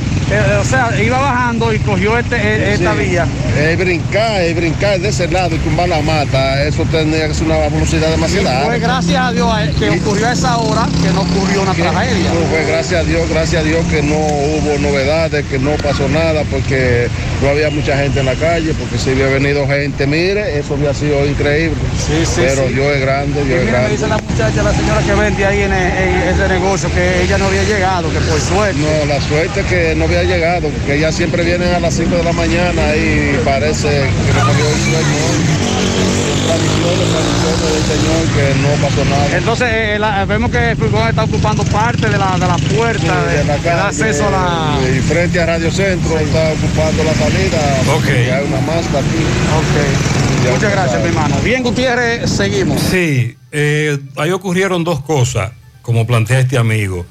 o 0.59 0.65
sea, 0.65 0.91
iba 1.01 1.17
bajando 1.19 1.73
y 1.73 1.79
cogió 1.79 2.17
este, 2.17 2.35
eh, 2.35 2.73
esta 2.73 2.93
Sí. 2.93 2.99
vía. 2.99 3.25
Es 3.57 3.77
brincar, 3.77 4.41
es 4.41 4.55
brincar 4.55 4.99
de 4.99 5.09
ese 5.09 5.27
lado 5.29 5.55
y 5.55 5.59
tumbar 5.59 5.87
la 5.87 6.01
mata, 6.01 6.63
eso 6.63 6.83
tendría 6.91 7.27
que 7.29 7.33
ser 7.33 7.45
una 7.47 7.57
velocidad 7.69 8.09
demasiado 8.09 8.49
alta. 8.49 8.77
gracias 8.77 9.21
a 9.21 9.31
Dios 9.31 9.49
que 9.79 9.89
ocurrió 9.89 10.27
a 10.27 10.33
esa 10.33 10.57
hora 10.57 10.87
que 11.01 11.09
no 11.13 11.21
ocurrió 11.21 11.61
una 11.61 11.73
tragedia. 11.73 12.33
No, 12.33 12.39
pues 12.51 12.67
gracias 12.67 13.01
a 13.01 13.03
Dios, 13.05 13.29
gracias 13.29 13.61
a 13.61 13.65
Dios 13.65 13.85
que 13.89 14.03
no 14.03 14.15
hubo 14.17 14.77
novedades, 14.79 15.45
que 15.45 15.59
no 15.59 15.71
pasó 15.77 16.07
nada, 16.09 16.43
porque 16.51 17.07
no 17.41 17.49
había 17.49 17.69
mucha 17.69 17.97
gente 17.97 18.19
en 18.19 18.25
la 18.25 18.35
calle, 18.35 18.73
porque 18.77 18.97
si 18.97 19.11
hubiera 19.11 19.29
venido 19.31 19.65
gente, 19.67 20.05
mire, 20.07 20.59
eso 20.59 20.73
hubiera 20.73 20.93
sido 20.93 21.25
increíble. 21.25 21.77
sí, 21.97 22.23
Pero 22.35 22.67
sí. 22.67 22.73
Dios 22.73 22.95
es 22.95 23.01
grande, 23.01 23.43
Dios 23.45 23.59
es 23.61 23.67
grande. 23.67 24.26
Muchacha, 24.37 24.61
la 24.63 24.73
señora 24.73 25.01
que 25.01 25.15
vende 25.15 25.45
ahí 25.45 25.61
en, 25.61 25.73
en 25.73 26.21
ese 26.29 26.47
negocio, 26.47 26.89
que 26.93 27.23
ella 27.23 27.37
no 27.39 27.45
había 27.45 27.63
llegado, 27.63 28.09
que 28.11 28.19
por 28.19 28.39
suerte. 28.39 28.79
No, 28.79 29.05
la 29.11 29.19
suerte 29.21 29.61
es 29.61 29.65
que 29.65 29.95
no 29.95 30.05
había 30.05 30.23
llegado, 30.23 30.69
porque 30.69 30.95
ellas 30.95 31.15
siempre 31.15 31.43
vienen 31.43 31.73
a 31.73 31.79
las 31.79 31.95
5 31.95 32.15
de 32.15 32.23
la 32.23 32.33
mañana 32.33 32.95
y 32.95 33.39
parece 33.43 33.87
que 33.89 34.33
no 34.39 34.45
cogió 34.45 34.67
el 34.69 34.79
sueño 34.79 35.17
hoy. 35.25 36.37
Tradiciones, 36.47 37.09
tradiciones 37.09 37.73
del 37.73 37.83
Señor, 37.97 38.21
que 38.35 38.61
no 38.61 38.87
pasó 38.87 39.05
nada. 39.05 39.37
Entonces, 39.37 39.67
eh, 39.71 39.97
la- 39.99 40.25
vemos 40.25 40.51
que 40.51 40.71
el 40.71 40.77
furgón 40.77 41.07
está 41.09 41.23
ocupando 41.23 41.63
parte 41.65 42.07
de 42.09 42.17
la, 42.17 42.33
de 42.37 42.47
la 42.47 42.57
puerta 42.75 43.23
de, 43.25 43.37
de 43.39 43.43
la 43.43 43.57
da 43.57 43.63
calle, 43.63 43.81
acceso 43.87 44.27
a 44.27 44.31
la... 44.31 44.87
Y 44.95 44.99
frente 45.01 45.41
a 45.41 45.45
Radio 45.47 45.71
Centro 45.71 46.17
está 46.19 46.51
ocupando 46.53 47.03
la 47.03 47.13
salida. 47.15 47.57
porque 47.91 48.31
Hay 48.31 48.45
una 48.45 48.61
máscara 48.61 48.99
aquí. 48.99 49.25
Ok. 49.57 50.53
Muchas 50.53 50.71
gracias, 50.71 51.01
mi 51.01 51.07
hermano. 51.09 51.35
Bien, 51.43 51.63
Gutiérrez, 51.63 52.29
seguimos. 52.29 52.79
Sí, 52.79 53.35
eh, 53.59 53.97
ahí 54.17 54.29
ocurrieron 54.29 54.83
dos 54.83 55.01
cosas, 55.01 55.51
como 55.81 56.05
plantea 56.05 56.39
este 56.39 56.59
amigo. 56.59 57.07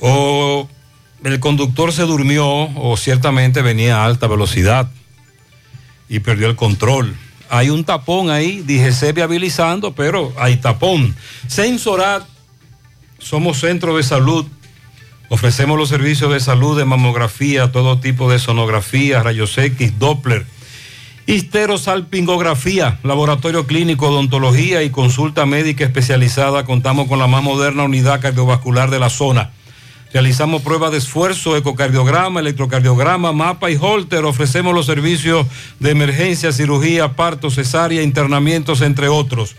O 0.00 0.66
el 1.22 1.40
conductor 1.40 1.92
se 1.92 2.04
durmió 2.04 2.46
o 2.46 2.96
ciertamente 2.96 3.60
venía 3.60 3.98
a 3.98 4.06
alta 4.06 4.26
velocidad 4.26 4.88
y 6.08 6.20
perdió 6.20 6.48
el 6.48 6.56
control. 6.56 7.14
Hay 7.50 7.68
un 7.68 7.84
tapón 7.84 8.30
ahí, 8.30 8.62
DGC 8.62 9.12
viabilizando, 9.12 9.94
pero 9.94 10.32
hay 10.38 10.56
tapón. 10.56 11.14
Sensorat, 11.48 12.26
somos 13.18 13.60
centro 13.60 13.94
de 13.94 14.04
salud. 14.04 14.46
Ofrecemos 15.28 15.78
los 15.78 15.90
servicios 15.90 16.32
de 16.32 16.40
salud 16.40 16.78
de 16.78 16.86
mamografía, 16.86 17.72
todo 17.72 18.00
tipo 18.00 18.32
de 18.32 18.38
sonografía, 18.38 19.22
rayos 19.22 19.58
X, 19.58 19.98
Doppler, 19.98 20.46
histerosalpingografía, 21.26 22.98
laboratorio 23.02 23.66
clínico, 23.66 24.08
odontología 24.08 24.82
y 24.82 24.90
consulta 24.90 25.46
médica 25.46 25.84
especializada. 25.84 26.64
Contamos 26.64 27.08
con 27.08 27.18
la 27.18 27.26
más 27.26 27.42
moderna 27.42 27.84
unidad 27.84 28.20
cardiovascular 28.20 28.90
de 28.90 28.98
la 28.98 29.10
zona. 29.10 29.50
Realizamos 30.12 30.60
pruebas 30.60 30.92
de 30.92 30.98
esfuerzo, 30.98 31.56
ecocardiograma, 31.56 32.40
electrocardiograma, 32.40 33.32
mapa 33.32 33.70
y 33.70 33.78
holter. 33.80 34.24
Ofrecemos 34.26 34.74
los 34.74 34.84
servicios 34.84 35.46
de 35.78 35.90
emergencia, 35.90 36.52
cirugía, 36.52 37.12
parto, 37.12 37.50
cesárea, 37.50 38.02
internamientos, 38.02 38.82
entre 38.82 39.08
otros. 39.08 39.56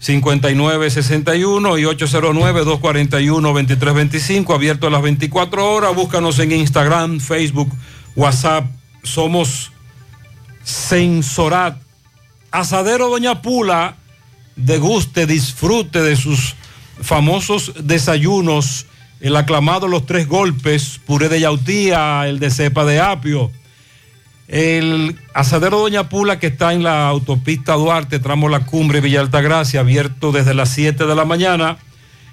5961 0.00 1.78
y 1.78 1.82
809-241-2325, 1.82 4.54
abierto 4.54 4.86
a 4.86 4.90
las 4.90 5.02
24 5.02 5.72
horas. 5.72 5.92
Búscanos 5.92 6.38
en 6.38 6.52
Instagram, 6.52 7.18
Facebook, 7.18 7.68
WhatsApp. 8.14 8.64
Somos 9.02 9.72
Sensorat. 10.68 11.78
Asadero 12.50 13.08
Doña 13.08 13.40
Pula, 13.40 13.96
deguste, 14.54 15.26
disfrute 15.26 16.02
de 16.02 16.14
sus 16.14 16.56
famosos 17.00 17.72
desayunos. 17.80 18.84
El 19.20 19.34
aclamado 19.36 19.88
Los 19.88 20.04
Tres 20.04 20.28
Golpes, 20.28 21.00
puré 21.06 21.30
de 21.30 21.40
yautía, 21.40 22.28
el 22.28 22.38
de 22.38 22.50
cepa 22.50 22.84
de 22.84 23.00
apio. 23.00 23.50
El 24.46 25.18
asadero 25.32 25.78
Doña 25.78 26.10
Pula 26.10 26.38
que 26.38 26.48
está 26.48 26.74
en 26.74 26.82
la 26.82 27.08
autopista 27.08 27.72
Duarte, 27.74 28.18
tramo 28.18 28.50
La 28.50 28.66
Cumbre, 28.66 29.00
Villa 29.00 29.20
Altagracia, 29.20 29.80
abierto 29.80 30.32
desde 30.32 30.52
las 30.52 30.68
7 30.68 31.06
de 31.06 31.14
la 31.14 31.24
mañana. 31.24 31.78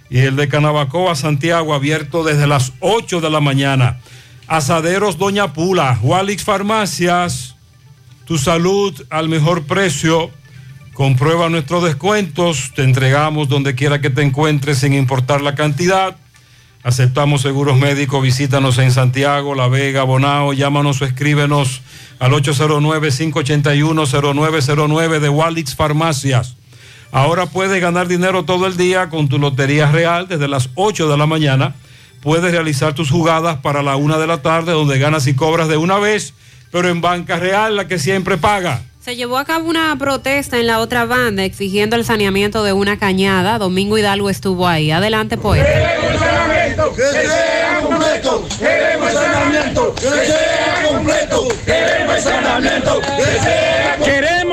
Y 0.09 0.19
el 0.19 0.35
de 0.35 0.49
Canabacoa, 0.49 1.15
Santiago, 1.15 1.73
abierto 1.73 2.25
desde 2.25 2.47
las 2.47 2.73
8 2.81 3.21
de 3.21 3.29
la 3.29 3.39
mañana. 3.39 4.01
Asaderos 4.47 5.17
Doña 5.17 5.53
Pula, 5.53 5.99
Walix 6.03 6.43
Farmacias, 6.43 7.54
tu 8.25 8.37
salud 8.37 8.93
al 9.09 9.29
mejor 9.29 9.63
precio. 9.63 10.29
Comprueba 10.93 11.49
nuestros 11.49 11.83
descuentos, 11.83 12.71
te 12.75 12.83
entregamos 12.83 13.49
donde 13.49 13.75
quiera 13.75 14.01
que 14.01 14.09
te 14.09 14.21
encuentres 14.21 14.79
sin 14.79 14.93
importar 14.93 15.41
la 15.41 15.55
cantidad. 15.55 16.17
Aceptamos 16.83 17.41
seguros 17.41 17.79
médicos, 17.79 18.21
visítanos 18.21 18.77
en 18.77 18.91
Santiago, 18.91 19.55
La 19.55 19.67
Vega, 19.67 20.03
Bonao, 20.03 20.53
llámanos 20.53 21.01
o 21.01 21.05
escríbenos 21.05 21.81
al 22.19 22.31
809-581-0909 22.33 25.19
de 25.19 25.29
Walix 25.29 25.75
Farmacias. 25.75 26.57
Ahora 27.11 27.47
puedes 27.47 27.81
ganar 27.81 28.07
dinero 28.07 28.45
todo 28.45 28.67
el 28.67 28.77
día 28.77 29.09
con 29.09 29.27
tu 29.29 29.39
Lotería 29.39 29.91
Real 29.91 30.27
desde 30.27 30.47
las 30.47 30.69
8 30.75 31.09
de 31.09 31.17
la 31.17 31.25
mañana. 31.25 31.73
Puedes 32.21 32.51
realizar 32.51 32.93
tus 32.93 33.09
jugadas 33.09 33.57
para 33.57 33.81
la 33.83 33.95
1 33.95 34.19
de 34.19 34.27
la 34.27 34.41
tarde 34.41 34.73
donde 34.73 34.99
ganas 34.99 35.27
y 35.27 35.33
cobras 35.33 35.67
de 35.67 35.77
una 35.77 35.97
vez, 35.97 36.33
pero 36.75 36.89
en 36.89 36.99
Banca 36.99 37.37
Real 37.37 37.77
la 37.77 37.87
que 37.87 37.97
siempre 37.97 38.35
paga. 38.35 38.81
Se 38.99 39.15
llevó 39.15 39.37
a 39.37 39.45
cabo 39.45 39.69
una 39.69 39.95
protesta 39.97 40.59
en 40.59 40.67
la 40.67 40.79
otra 40.79 41.05
banda 41.05 41.45
exigiendo 41.45 41.95
el 41.95 42.03
saneamiento 42.03 42.65
de 42.65 42.73
una 42.73 42.99
cañada. 42.99 43.57
Domingo 43.57 43.97
Hidalgo 43.97 44.29
estuvo 44.29 44.67
ahí. 44.67 44.91
Adelante, 44.91 45.37
poeta. 45.37 45.65
que 46.93 47.01
sea 47.01 47.79
completo, 47.81 48.45
queremos 48.59 49.13
saneamiento, 49.13 49.95
que 49.95 50.01
sea 50.25 50.83
completo, 50.85 51.47
queremos 51.65 52.21
saneamiento, 52.21 52.99
que 52.99 53.39
sea 53.39 53.97
Queremos 54.03 54.41
el 54.41 54.44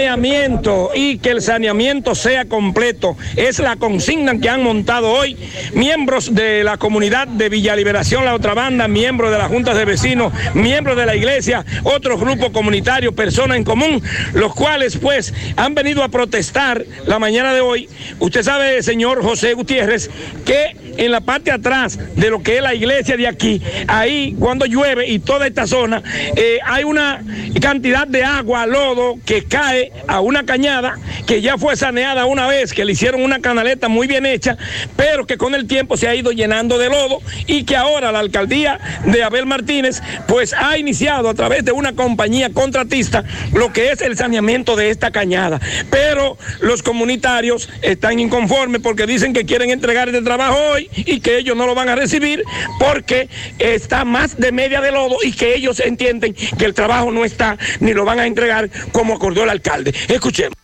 saneamiento 0.00 0.92
y 0.94 1.18
que 1.18 1.28
el 1.28 1.42
saneamiento 1.42 2.14
sea 2.14 2.46
completo. 2.46 3.18
Es 3.36 3.58
la 3.58 3.76
consigna 3.76 4.38
que 4.38 4.48
han 4.48 4.62
montado 4.62 5.10
hoy 5.10 5.36
miembros 5.74 6.34
de 6.34 6.64
la 6.64 6.78
comunidad 6.78 7.28
de 7.28 7.50
Villa 7.50 7.76
Liberación, 7.76 8.24
la 8.24 8.34
otra 8.34 8.54
banda, 8.54 8.88
miembros 8.88 9.30
de 9.30 9.36
las 9.36 9.48
juntas 9.48 9.76
de 9.76 9.84
vecinos, 9.84 10.32
miembros 10.54 10.96
de 10.96 11.04
la 11.04 11.14
iglesia, 11.14 11.66
otros 11.82 12.18
grupos 12.18 12.48
comunitarios, 12.48 13.12
personas 13.12 13.58
en 13.58 13.64
común, 13.64 14.02
los 14.32 14.54
cuales 14.54 14.96
pues 14.96 15.34
han 15.56 15.74
venido 15.74 16.02
a 16.02 16.08
protestar 16.08 16.82
la 17.04 17.18
mañana 17.18 17.52
de 17.52 17.60
hoy. 17.60 17.86
Usted 18.20 18.42
sabe, 18.42 18.82
señor 18.82 19.22
José 19.22 19.52
Gutiérrez, 19.52 20.10
que 20.46 20.76
en 20.96 21.10
la 21.10 21.20
parte 21.20 21.50
atrás 21.50 21.98
de 22.16 22.30
lo 22.30 22.42
que 22.42 22.56
es 22.56 22.62
la 22.62 22.74
iglesia 22.74 23.18
de 23.18 23.26
aquí, 23.26 23.60
ahí 23.86 24.34
cuando 24.38 24.64
llueve 24.64 25.08
y 25.08 25.18
toda 25.18 25.46
esta 25.46 25.66
zona, 25.66 26.02
eh, 26.36 26.58
hay 26.64 26.84
una 26.84 27.22
cantidad 27.60 28.06
de 28.06 28.24
agua, 28.24 28.66
lodo, 28.66 29.18
que 29.26 29.44
cae 29.44 29.89
a 30.06 30.20
una 30.20 30.44
cañada 30.44 30.98
que 31.26 31.40
ya 31.40 31.58
fue 31.58 31.76
saneada 31.76 32.26
una 32.26 32.46
vez, 32.46 32.72
que 32.72 32.84
le 32.84 32.92
hicieron 32.92 33.22
una 33.22 33.40
canaleta 33.40 33.88
muy 33.88 34.06
bien 34.06 34.26
hecha, 34.26 34.56
pero 34.96 35.26
que 35.26 35.36
con 35.36 35.54
el 35.54 35.66
tiempo 35.66 35.96
se 35.96 36.08
ha 36.08 36.14
ido 36.14 36.32
llenando 36.32 36.78
de 36.78 36.88
lodo 36.88 37.20
y 37.46 37.64
que 37.64 37.76
ahora 37.76 38.12
la 38.12 38.18
alcaldía 38.18 38.80
de 39.04 39.22
Abel 39.22 39.46
Martínez 39.46 40.02
pues 40.26 40.54
ha 40.54 40.78
iniciado 40.78 41.28
a 41.28 41.34
través 41.34 41.64
de 41.64 41.72
una 41.72 41.94
compañía 41.94 42.50
contratista 42.50 43.24
lo 43.52 43.72
que 43.72 43.92
es 43.92 44.00
el 44.00 44.16
saneamiento 44.16 44.76
de 44.76 44.90
esta 44.90 45.10
cañada. 45.10 45.60
Pero 45.90 46.36
los 46.60 46.82
comunitarios 46.82 47.68
están 47.82 48.18
inconformes 48.18 48.80
porque 48.80 49.06
dicen 49.06 49.32
que 49.32 49.44
quieren 49.44 49.70
entregar 49.70 50.08
este 50.08 50.22
trabajo 50.22 50.58
hoy 50.72 50.90
y 50.94 51.20
que 51.20 51.38
ellos 51.38 51.56
no 51.56 51.66
lo 51.66 51.74
van 51.74 51.88
a 51.88 51.94
recibir 51.94 52.42
porque 52.78 53.28
está 53.58 54.04
más 54.04 54.38
de 54.38 54.52
media 54.52 54.80
de 54.80 54.92
lodo 54.92 55.16
y 55.22 55.32
que 55.32 55.54
ellos 55.54 55.80
entienden 55.80 56.34
que 56.34 56.64
el 56.64 56.74
trabajo 56.74 57.10
no 57.10 57.24
está 57.24 57.56
ni 57.80 57.92
lo 57.92 58.04
van 58.04 58.18
a 58.18 58.26
entregar 58.26 58.70
como 58.92 59.14
acordó 59.14 59.44
el 59.44 59.50
alcalde. 59.50 59.69
Escuchemos. 60.08 60.54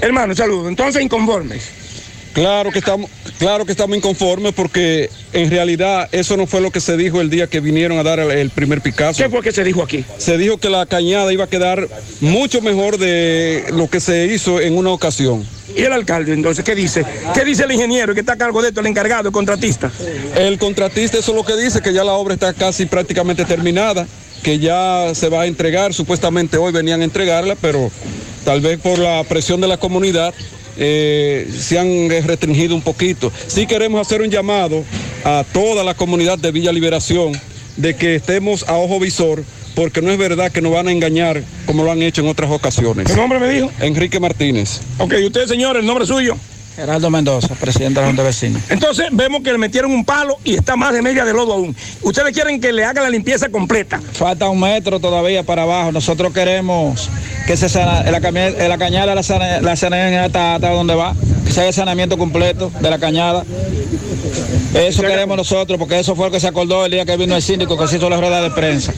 Hermano, 0.00 0.34
saludo. 0.34 0.68
Entonces, 0.68 1.02
inconformes. 1.02 1.68
Claro 2.32 2.70
que 2.70 2.78
estamos, 2.78 3.10
claro 3.38 3.66
que 3.66 3.72
estamos 3.72 3.96
inconformes 3.96 4.52
porque 4.54 5.10
en 5.32 5.50
realidad 5.50 6.08
eso 6.12 6.36
no 6.36 6.46
fue 6.46 6.60
lo 6.60 6.70
que 6.70 6.80
se 6.80 6.96
dijo 6.96 7.20
el 7.20 7.28
día 7.28 7.48
que 7.48 7.58
vinieron 7.58 7.98
a 7.98 8.04
dar 8.04 8.20
el, 8.20 8.30
el 8.30 8.50
primer 8.50 8.80
Picasso. 8.80 9.20
¿Qué 9.20 9.28
fue 9.28 9.42
que 9.42 9.50
se 9.50 9.64
dijo 9.64 9.82
aquí? 9.82 10.04
Se 10.18 10.38
dijo 10.38 10.58
que 10.58 10.70
la 10.70 10.86
cañada 10.86 11.32
iba 11.32 11.44
a 11.44 11.48
quedar 11.48 11.88
mucho 12.20 12.62
mejor 12.62 12.98
de 12.98 13.64
lo 13.72 13.90
que 13.90 13.98
se 13.98 14.26
hizo 14.26 14.60
en 14.60 14.78
una 14.78 14.90
ocasión. 14.90 15.44
¿Y 15.76 15.82
el 15.82 15.92
alcalde 15.92 16.32
entonces 16.32 16.64
qué 16.64 16.74
dice? 16.74 17.04
¿Qué 17.34 17.44
dice 17.44 17.64
el 17.64 17.72
ingeniero 17.72 18.14
que 18.14 18.20
está 18.20 18.34
a 18.34 18.38
cargo 18.38 18.62
de 18.62 18.68
esto, 18.68 18.80
el 18.80 18.86
encargado, 18.86 19.28
el 19.28 19.32
contratista? 19.32 19.90
El 20.36 20.58
contratista 20.58 21.18
eso 21.18 21.32
es 21.32 21.36
lo 21.36 21.44
que 21.44 21.56
dice, 21.56 21.80
que 21.80 21.92
ya 21.92 22.04
la 22.04 22.12
obra 22.12 22.34
está 22.34 22.52
casi 22.52 22.86
prácticamente 22.86 23.44
terminada, 23.44 24.06
que 24.42 24.58
ya 24.58 25.12
se 25.14 25.28
va 25.28 25.42
a 25.42 25.46
entregar, 25.46 25.94
supuestamente 25.94 26.56
hoy 26.56 26.72
venían 26.72 27.00
a 27.00 27.04
entregarla, 27.04 27.56
pero 27.60 27.90
tal 28.50 28.60
vez 28.60 28.80
por 28.80 28.98
la 28.98 29.22
presión 29.22 29.60
de 29.60 29.68
la 29.68 29.76
comunidad 29.76 30.34
eh, 30.76 31.48
se 31.56 31.78
han 31.78 32.10
restringido 32.26 32.74
un 32.74 32.82
poquito. 32.82 33.30
Sí 33.46 33.64
queremos 33.64 34.04
hacer 34.04 34.22
un 34.22 34.28
llamado 34.28 34.82
a 35.22 35.44
toda 35.52 35.84
la 35.84 35.94
comunidad 35.94 36.36
de 36.36 36.50
Villa 36.50 36.72
Liberación 36.72 37.40
de 37.76 37.94
que 37.94 38.16
estemos 38.16 38.68
a 38.68 38.76
ojo 38.76 38.98
visor 38.98 39.44
porque 39.76 40.02
no 40.02 40.10
es 40.10 40.18
verdad 40.18 40.50
que 40.50 40.60
nos 40.60 40.72
van 40.72 40.88
a 40.88 40.90
engañar 40.90 41.44
como 41.64 41.84
lo 41.84 41.92
han 41.92 42.02
hecho 42.02 42.22
en 42.22 42.26
otras 42.26 42.50
ocasiones. 42.50 43.06
¿Qué 43.06 43.14
nombre 43.14 43.38
me 43.38 43.50
dijo? 43.50 43.70
Enrique 43.78 44.18
Martínez. 44.18 44.80
Ok, 44.98 45.14
¿y 45.20 45.26
usted, 45.26 45.46
señor, 45.46 45.76
el 45.76 45.86
nombre 45.86 46.04
suyo? 46.04 46.36
Geraldo 46.74 47.10
Mendoza, 47.10 47.54
presidente 47.54 48.00
de 48.00 48.00
la 48.00 48.06
Junta 48.08 48.22
de 48.22 48.28
Vecinos. 48.28 48.62
Entonces 48.68 49.06
vemos 49.12 49.42
que 49.42 49.52
le 49.52 49.58
metieron 49.58 49.92
un 49.92 50.04
palo 50.04 50.38
y 50.44 50.54
está 50.54 50.74
más 50.74 50.92
de 50.92 51.02
media 51.02 51.24
de 51.24 51.32
lodo 51.32 51.52
aún. 51.52 51.76
Ustedes 52.02 52.32
quieren 52.32 52.60
que 52.60 52.72
le 52.72 52.84
haga 52.84 53.02
la 53.02 53.10
limpieza 53.10 53.48
completa. 53.48 54.00
Falta 54.14 54.48
un 54.48 54.58
metro 54.58 54.98
todavía 54.98 55.42
para 55.42 55.62
abajo. 55.62 55.92
Nosotros 55.92 56.32
queremos 56.32 57.10
que 57.46 57.56
se 57.56 57.68
la, 58.10 58.20
cami- 58.20 58.56
la 58.68 58.78
cañada 58.78 59.14
la, 59.14 59.60
la 59.60 59.76
hasta, 60.24 60.54
hasta 60.56 60.70
donde 60.70 60.94
va, 60.94 61.14
que 61.50 61.54
se 61.54 61.60
haga 61.62 61.68
el 61.70 61.74
saneamiento 61.74 62.16
completo 62.16 62.70
de 62.80 62.90
la 62.90 62.98
cañada. 62.98 63.44
Eso 64.72 65.02
queremos 65.02 65.36
nosotros, 65.36 65.78
porque 65.80 65.98
eso 65.98 66.14
fue 66.14 66.26
lo 66.26 66.30
que 66.30 66.38
se 66.38 66.46
acordó 66.46 66.84
el 66.84 66.92
día 66.92 67.04
que 67.04 67.16
vino 67.16 67.34
el 67.34 67.42
síndico, 67.42 67.76
que 67.76 67.88
se 67.88 67.96
hizo 67.96 68.08
la 68.08 68.18
rueda 68.18 68.40
de 68.40 68.50
prensa. 68.50 68.92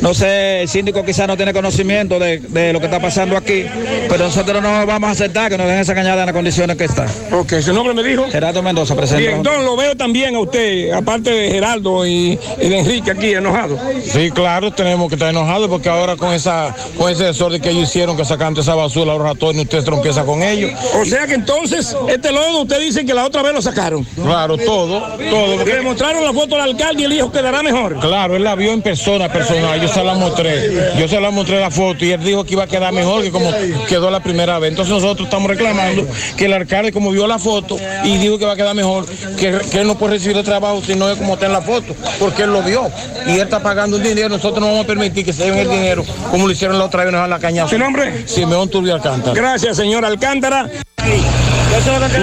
No 0.00 0.14
sé, 0.14 0.62
el 0.62 0.68
síndico 0.68 1.04
quizás 1.04 1.26
no 1.26 1.36
tiene 1.36 1.52
conocimiento 1.52 2.20
de, 2.20 2.38
de 2.38 2.72
lo 2.72 2.78
que 2.78 2.86
está 2.86 3.00
pasando 3.00 3.36
aquí, 3.36 3.64
pero 4.08 4.24
nosotros 4.26 4.62
no 4.62 4.86
vamos 4.86 5.08
a 5.08 5.12
aceptar 5.12 5.50
que 5.50 5.58
nos 5.58 5.66
den 5.66 5.80
esa 5.80 5.92
cañada 5.92 6.20
en 6.20 6.26
las 6.26 6.34
condiciones 6.34 6.76
que 6.76 6.84
está. 6.84 7.06
Ok, 7.32 7.54
su 7.60 7.72
nombre 7.72 7.94
me 7.94 8.04
dijo. 8.04 8.26
Gerardo 8.30 8.62
Mendoza, 8.62 8.94
presidente. 8.94 9.28
Bien, 9.28 9.42
don, 9.42 9.64
lo 9.64 9.76
veo 9.76 9.96
también 9.96 10.36
a 10.36 10.38
usted, 10.38 10.92
aparte 10.92 11.30
de 11.30 11.50
Geraldo 11.50 12.06
y, 12.06 12.38
y 12.60 12.68
de 12.68 12.78
Enrique 12.78 13.10
aquí, 13.10 13.32
enojado. 13.32 13.76
Sí, 14.04 14.30
claro, 14.30 14.72
tenemos 14.72 15.08
que 15.08 15.16
estar 15.16 15.30
enojados 15.30 15.68
porque 15.68 15.88
ahora 15.88 16.14
con 16.14 16.32
esa 16.32 16.72
con 16.96 17.10
ese 17.10 17.24
desorden 17.24 17.60
que 17.60 17.70
ellos 17.70 17.88
hicieron, 17.88 18.16
que 18.16 18.24
sacaron 18.24 18.56
esa 18.56 18.76
basura, 18.76 19.14
los 19.14 19.22
ratones, 19.22 19.64
usted 19.64 19.82
trompieza 19.82 20.24
con 20.24 20.44
ellos. 20.44 20.70
O 21.00 21.04
sea 21.04 21.26
que 21.26 21.34
entonces, 21.34 21.87
este 22.08 22.32
lodo, 22.32 22.62
usted 22.62 22.80
dice 22.80 23.04
que 23.04 23.14
la 23.14 23.24
otra 23.24 23.42
vez 23.42 23.52
lo 23.54 23.62
sacaron. 23.62 24.04
Claro, 24.04 24.56
todo, 24.56 25.00
todo. 25.30 25.64
Le 25.64 25.80
mostraron 25.82 26.24
la 26.24 26.32
foto 26.32 26.56
al 26.56 26.62
alcalde 26.62 27.02
y 27.02 27.04
el 27.04 27.12
hijo 27.12 27.30
quedará 27.30 27.62
mejor. 27.62 27.98
Claro, 28.00 28.36
él 28.36 28.44
la 28.44 28.54
vio 28.54 28.72
en 28.72 28.82
persona, 28.82 29.30
personal, 29.30 29.80
yo 29.80 29.88
se 29.88 30.04
la 30.04 30.14
mostré, 30.14 30.94
yo 30.98 31.08
se 31.08 31.20
la 31.20 31.30
mostré 31.30 31.60
la 31.60 31.70
foto 31.70 32.04
y 32.04 32.12
él 32.12 32.22
dijo 32.22 32.44
que 32.44 32.54
iba 32.54 32.64
a 32.64 32.66
quedar 32.66 32.92
mejor 32.92 33.22
que 33.22 33.30
como 33.30 33.50
quedó 33.88 34.10
la 34.10 34.20
primera 34.20 34.58
vez. 34.58 34.70
Entonces 34.70 34.92
nosotros 34.92 35.26
estamos 35.26 35.48
reclamando 35.48 36.06
que 36.36 36.46
el 36.46 36.52
alcalde 36.52 36.92
como 36.92 37.10
vio 37.10 37.26
la 37.26 37.38
foto 37.38 37.76
y 38.04 38.16
dijo 38.18 38.38
que 38.38 38.44
va 38.44 38.52
a 38.52 38.56
quedar 38.56 38.74
mejor, 38.74 39.06
que, 39.36 39.58
que 39.70 39.80
él 39.80 39.86
no 39.86 39.96
puede 39.98 40.14
recibir 40.14 40.36
el 40.36 40.44
trabajo 40.44 40.82
si 40.84 40.94
no 40.94 41.08
es 41.10 41.18
como 41.18 41.34
está 41.34 41.46
en 41.46 41.52
la 41.52 41.62
foto, 41.62 41.94
porque 42.18 42.42
él 42.42 42.52
lo 42.52 42.62
vio 42.62 42.90
y 43.26 43.32
él 43.32 43.40
está 43.40 43.60
pagando 43.60 43.96
un 43.96 44.02
dinero, 44.02 44.28
nosotros 44.28 44.60
no 44.60 44.66
vamos 44.66 44.84
a 44.84 44.86
permitir 44.86 45.24
que 45.24 45.32
se 45.32 45.44
lleven 45.44 45.60
el 45.60 45.70
dinero 45.70 46.04
como 46.30 46.46
lo 46.46 46.52
hicieron 46.52 46.78
la 46.78 46.84
otra 46.84 47.04
vez, 47.04 47.12
dan 47.12 47.30
la 47.30 47.38
caña. 47.38 47.68
¿Su 47.68 47.78
nombre? 47.78 48.26
Simeón 48.26 48.68
Turbio 48.68 48.94
Alcántara. 48.94 49.34
Gracias, 49.34 49.76
señor 49.76 50.04
Alcántara. 50.04 50.68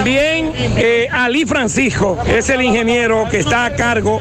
Bien, 0.03 0.51
eh, 0.77 1.07
Ali 1.11 1.45
Francisco 1.45 2.17
es 2.27 2.49
el 2.49 2.61
ingeniero 2.61 3.27
que 3.29 3.39
está 3.39 3.65
a 3.65 3.75
cargo 3.75 4.19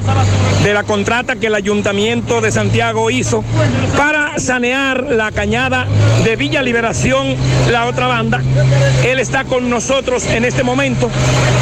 de 0.62 0.72
la 0.72 0.84
contrata 0.84 1.36
que 1.36 1.48
el 1.48 1.54
Ayuntamiento 1.54 2.40
de 2.40 2.50
Santiago 2.50 3.10
hizo 3.10 3.44
para 3.96 4.38
sanear 4.38 5.04
la 5.04 5.30
cañada 5.32 5.86
de 6.24 6.36
Villa 6.36 6.62
Liberación, 6.62 7.36
la 7.70 7.86
otra 7.86 8.06
banda. 8.06 8.42
Él 9.04 9.18
está 9.18 9.44
con 9.44 9.68
nosotros 9.68 10.24
en 10.26 10.44
este 10.44 10.62
momento 10.62 11.10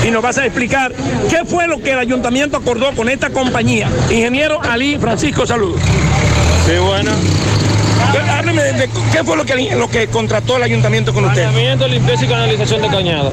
y 0.06 0.10
nos 0.10 0.22
vas 0.22 0.38
a 0.38 0.44
explicar 0.44 0.92
qué 1.28 1.44
fue 1.44 1.66
lo 1.66 1.78
que 1.82 1.92
el 1.92 1.98
Ayuntamiento 1.98 2.56
acordó 2.56 2.92
con 2.92 3.08
esta 3.08 3.30
compañía. 3.30 3.88
Ingeniero 4.10 4.60
Ali 4.62 4.98
Francisco, 4.98 5.46
saludos. 5.46 5.80
Sí, 6.66 6.72
bueno. 6.78 7.10
Hábleme 8.18 8.62
de, 8.62 8.72
de 8.72 8.88
qué 9.12 9.24
fue 9.24 9.36
lo 9.36 9.44
que, 9.44 9.74
lo 9.76 9.88
que 9.88 10.06
contrató 10.08 10.56
el 10.56 10.62
ayuntamiento 10.62 11.12
con 11.12 11.24
usted. 11.24 11.44
Saneamiento, 11.44 11.88
limpieza 11.88 12.24
y 12.24 12.28
canalización 12.28 12.82
de 12.82 12.88
cañada. 12.88 13.32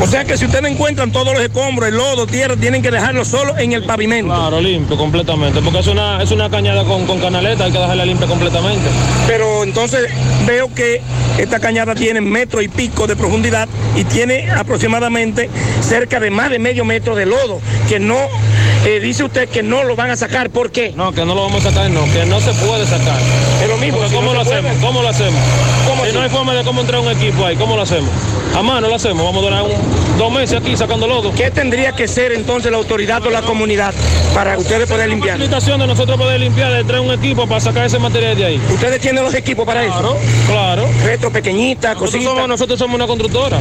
O 0.00 0.06
sea 0.06 0.24
que 0.24 0.36
si 0.38 0.44
ustedes 0.44 0.70
encuentran 0.70 1.10
todos 1.10 1.34
los 1.34 1.42
escombros, 1.42 1.88
el 1.88 1.96
lodo, 1.96 2.26
tierra, 2.26 2.54
tienen 2.56 2.82
que 2.82 2.90
dejarlo 2.90 3.24
solo 3.24 3.58
en 3.58 3.72
el 3.72 3.82
pavimento. 3.82 4.32
Claro, 4.32 4.60
limpio 4.60 4.96
completamente, 4.96 5.60
porque 5.60 5.80
es 5.80 5.86
una, 5.88 6.22
es 6.22 6.30
una 6.30 6.48
cañada 6.48 6.84
con, 6.84 7.04
con 7.06 7.18
canaleta, 7.18 7.64
hay 7.64 7.72
que 7.72 7.78
dejarla 7.78 8.04
limpia 8.04 8.28
completamente. 8.28 8.88
Pero 9.26 9.64
entonces 9.64 10.08
veo 10.46 10.72
que 10.72 11.02
esta 11.36 11.58
cañada 11.58 11.96
tiene 11.96 12.20
metro 12.20 12.62
y 12.62 12.68
pico 12.68 13.08
de 13.08 13.16
profundidad 13.16 13.68
y 13.96 14.04
tiene 14.04 14.50
aproximadamente 14.50 15.50
cerca 15.80 16.20
de 16.20 16.30
más 16.30 16.50
de 16.50 16.60
medio 16.60 16.84
metro 16.84 17.16
de 17.16 17.26
lodo, 17.26 17.60
que 17.88 17.98
no, 17.98 18.18
eh, 18.86 19.00
dice 19.00 19.24
usted 19.24 19.48
que 19.48 19.62
no 19.62 19.84
lo 19.84 19.96
van 19.96 20.10
a 20.10 20.16
sacar. 20.16 20.50
¿Por 20.50 20.70
qué? 20.70 20.92
No, 20.94 21.12
que 21.12 21.24
no 21.24 21.34
lo 21.34 21.42
vamos 21.42 21.64
a 21.64 21.70
sacar, 21.70 21.90
no, 21.90 22.04
que 22.12 22.24
no 22.26 22.40
se 22.40 22.52
puede 22.54 22.86
sacar. 22.86 23.18
Es 23.62 23.68
lo 23.68 23.76
mismo. 23.78 24.06
Si 24.08 24.14
¿Cómo 24.14 24.28
no 24.28 24.34
lo 24.34 24.40
hacemos? 24.40 24.72
¿Cómo 24.80 25.02
lo 25.02 25.08
hacemos? 25.08 25.40
¿Cómo 25.86 26.02
si 26.02 26.08
así? 26.08 26.16
no 26.16 26.22
hay 26.22 26.30
forma 26.30 26.54
de 26.54 26.64
cómo 26.64 26.80
entrar 26.80 27.00
un 27.00 27.10
equipo 27.10 27.44
ahí, 27.44 27.56
¿cómo 27.56 27.76
lo 27.76 27.82
hacemos? 27.82 28.10
A 28.56 28.62
mano 28.62 28.88
lo 28.88 28.94
hacemos, 28.96 29.24
vamos 29.24 29.42
a 29.44 29.46
durar 29.46 29.62
un- 29.62 30.18
dos 30.18 30.32
meses 30.32 30.58
aquí 30.60 30.76
sacando 30.76 31.06
lodo. 31.06 31.32
¿Qué 31.32 31.50
tendría 31.50 31.92
que 31.92 32.08
ser 32.08 32.32
entonces 32.32 32.72
la 32.72 32.78
autoridad 32.78 33.24
o 33.24 33.30
la 33.30 33.42
comunidad 33.42 33.94
para 34.34 34.58
ustedes 34.58 34.88
poder 34.88 35.08
limpiar? 35.08 35.36
Facilitación 35.36 35.78
de 35.80 35.86
nosotros 35.86 36.16
poder 36.18 36.40
limpiar, 36.40 36.72
de 36.72 36.82
traer 36.82 37.02
un 37.02 37.12
equipo 37.12 37.46
para 37.46 37.60
sacar 37.60 37.86
ese 37.86 38.00
material 38.00 38.36
de 38.36 38.44
ahí. 38.44 38.60
¿Ustedes 38.72 39.00
tienen 39.00 39.22
los 39.22 39.32
equipos 39.34 39.64
para 39.64 39.84
eso? 39.84 39.92
Claro, 39.94 40.16
claro. 40.48 40.88
Retro 41.04 41.30
pequeñita, 41.30 41.94
Nosotros 41.94 42.24
somos, 42.24 42.48
nosotros 42.48 42.78
somos 42.78 42.96
una 42.96 43.06
constructora. 43.06 43.58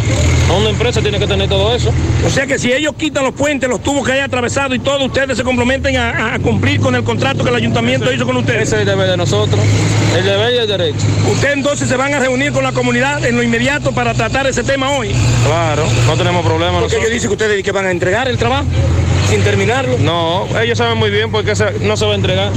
Una 0.59 0.69
empresa 0.69 0.99
tiene 1.01 1.19
que 1.19 1.27
tener 1.27 1.47
todo 1.47 1.75
eso. 1.75 1.91
O 2.25 2.29
sea 2.31 2.47
que 2.47 2.57
si 2.57 2.71
ellos 2.73 2.93
quitan 2.97 3.23
los 3.23 3.33
puentes, 3.35 3.69
los 3.69 3.83
tubos 3.83 4.03
que 4.05 4.13
hay 4.13 4.19
atravesados 4.21 4.75
y 4.75 4.79
todo, 4.79 5.05
ustedes 5.05 5.37
se 5.37 5.43
comprometen 5.43 5.95
a, 5.97 6.33
a 6.33 6.39
cumplir 6.39 6.79
con 6.79 6.95
el 6.95 7.03
contrato 7.03 7.43
que 7.43 7.49
el 7.51 7.55
ayuntamiento 7.55 8.11
hizo 8.11 8.25
con 8.25 8.37
ustedes. 8.37 8.63
Ese 8.63 8.75
es 8.77 8.81
el 8.81 8.87
deber 8.87 9.09
de 9.11 9.17
nosotros. 9.17 9.59
El 10.17 10.25
deber 10.25 10.53
y 10.55 10.57
el 10.57 10.67
derecho. 10.67 11.05
Ustedes 11.31 11.53
entonces 11.53 11.87
se 11.87 11.95
van 11.97 12.13
a 12.15 12.19
reunir 12.19 12.51
con 12.51 12.63
la 12.63 12.71
comunidad 12.71 13.23
en 13.25 13.35
lo 13.35 13.43
inmediato 13.43 13.91
para 13.91 14.13
tratar 14.15 14.47
ese 14.47 14.63
tema 14.63 14.76
hoy. 14.85 15.13
Claro, 15.45 15.83
no 16.05 16.15
tenemos 16.15 16.45
problema. 16.45 16.79
Porque 16.79 16.97
ellos 16.97 17.09
dicen 17.11 17.29
que 17.29 17.33
ustedes 17.33 17.63
que 17.63 17.71
van 17.71 17.85
a 17.85 17.91
entregar 17.91 18.27
el 18.27 18.37
trabajo 18.37 18.65
sin 19.29 19.43
terminarlo. 19.43 19.97
No, 19.99 20.47
ellos 20.61 20.77
saben 20.77 20.97
muy 20.97 21.09
bien 21.09 21.31
por 21.31 21.43
qué 21.43 21.55
se- 21.55 21.79
no 21.81 21.97
se 21.97 22.05
va 22.05 22.11
a 22.13 22.15
entregar. 22.15 22.51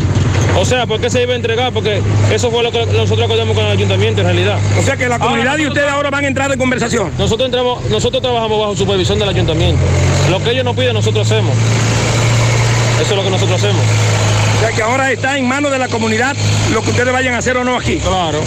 O 0.58 0.64
sea, 0.64 0.84
¿por 0.86 1.00
qué 1.00 1.08
se 1.10 1.22
iba 1.22 1.32
a 1.32 1.36
entregar? 1.36 1.72
Porque 1.72 2.02
eso 2.32 2.50
fue 2.50 2.62
lo 2.62 2.72
que 2.72 2.84
nosotros 2.86 3.22
acordamos 3.24 3.54
con 3.56 3.64
el 3.64 3.70
ayuntamiento 3.72 4.20
en 4.20 4.26
realidad. 4.26 4.58
O 4.78 4.82
sea 4.82 4.96
que 4.96 5.08
la 5.08 5.18
comunidad 5.18 5.56
y 5.58 5.66
ustedes 5.66 5.88
ahora 5.88 6.10
van 6.10 6.24
a 6.24 6.28
entrar 6.28 6.50
en 6.52 6.58
conversación. 6.58 7.12
Nosotros 7.18 7.46
entramos, 7.46 7.84
nosotros 7.88 8.20
trabajamos 8.20 8.58
bajo 8.60 8.76
supervisión 8.76 9.18
del 9.20 9.28
ayuntamiento. 9.28 9.80
Lo 10.28 10.42
que 10.42 10.50
ellos 10.50 10.64
nos 10.64 10.74
piden, 10.76 10.94
nosotros 10.94 11.24
hacemos. 11.30 11.54
Eso 13.00 13.10
es 13.10 13.16
lo 13.16 13.22
que 13.22 13.30
nosotros 13.30 13.56
hacemos. 13.62 13.80
O 14.56 14.60
sea 14.60 14.72
que 14.72 14.82
ahora 14.82 15.10
está 15.12 15.38
en 15.38 15.48
manos 15.48 15.70
de 15.70 15.78
la 15.78 15.88
comunidad 15.88 16.36
lo 16.74 16.82
que 16.82 16.90
ustedes 16.90 17.12
vayan 17.12 17.34
a 17.34 17.38
hacer 17.38 17.56
o 17.56 17.64
no 17.64 17.76
aquí. 17.76 17.98
Claro. 17.98 18.40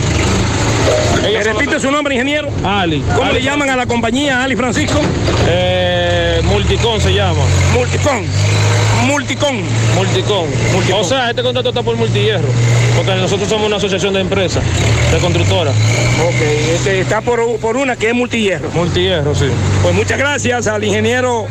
¿Me 1.21 1.43
repite 1.43 1.79
su 1.79 1.89
nombre, 1.91 2.15
ingeniero? 2.15 2.49
Ali. 2.63 3.01
¿Cómo 3.15 3.23
Ali 3.23 3.35
le 3.39 3.41
llaman 3.43 3.69
a 3.69 3.75
la 3.75 3.85
compañía, 3.85 4.43
Ali 4.43 4.55
Francisco? 4.55 4.99
Eh, 5.47 6.41
Multicon 6.45 6.99
se 7.01 7.13
llama. 7.13 7.41
Multicon. 7.73 8.25
Multicon. 9.07 9.61
Multicon. 9.95 10.47
O 10.93 11.03
sea, 11.03 11.29
este 11.29 11.41
contrato 11.43 11.69
está 11.69 11.81
por 11.81 11.95
multihierro. 11.95 12.47
Porque 12.95 13.15
nosotros 13.15 13.49
somos 13.49 13.67
una 13.67 13.77
asociación 13.77 14.13
de 14.13 14.21
empresas, 14.21 14.63
de 15.11 15.17
constructoras. 15.19 15.73
Ok, 16.25 16.41
este 16.75 17.01
está 17.01 17.21
por, 17.21 17.57
por 17.57 17.75
una 17.77 17.95
que 17.95 18.09
es 18.09 18.15
multihierro. 18.15 18.69
Multihierro, 18.73 19.33
sí. 19.35 19.45
Pues 19.81 19.93
muchas 19.95 20.17
gracias 20.17 20.67
al 20.67 20.83
ingeniero 20.83 21.45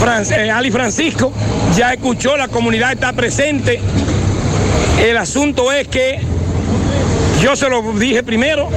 Fran- 0.00 0.26
eh, 0.32 0.50
Ali 0.50 0.70
Francisco. 0.70 1.32
Ya 1.76 1.92
escuchó, 1.92 2.36
la 2.36 2.48
comunidad 2.48 2.92
está 2.92 3.12
presente. 3.12 3.80
El 5.00 5.16
asunto 5.16 5.70
es 5.72 5.86
que 5.88 6.20
yo 7.42 7.56
se 7.56 7.68
lo 7.68 7.82
dije 7.94 8.22
primero 8.22 8.68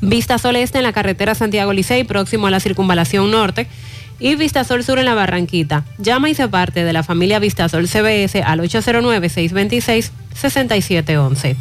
Vista 0.00 0.38
Sol 0.38 0.56
Este 0.56 0.78
en 0.78 0.84
la 0.84 0.92
carretera 0.92 1.34
Santiago 1.34 1.72
Licey, 1.72 2.04
próximo 2.04 2.46
a 2.46 2.50
la 2.50 2.60
circunvalación 2.60 3.30
norte. 3.30 3.66
Y 4.18 4.36
Vista 4.36 4.64
Sol 4.64 4.84
Sur 4.84 4.98
en 4.98 5.06
la 5.06 5.14
Barranquita. 5.14 5.84
Llama 5.98 6.30
y 6.30 6.34
se 6.34 6.48
parte 6.48 6.84
de 6.84 6.92
la 6.92 7.02
familia 7.02 7.38
Vista 7.38 7.68
Sol 7.68 7.88
CBS 7.88 8.42
al 8.42 8.60
809-626-6711. 8.60 11.56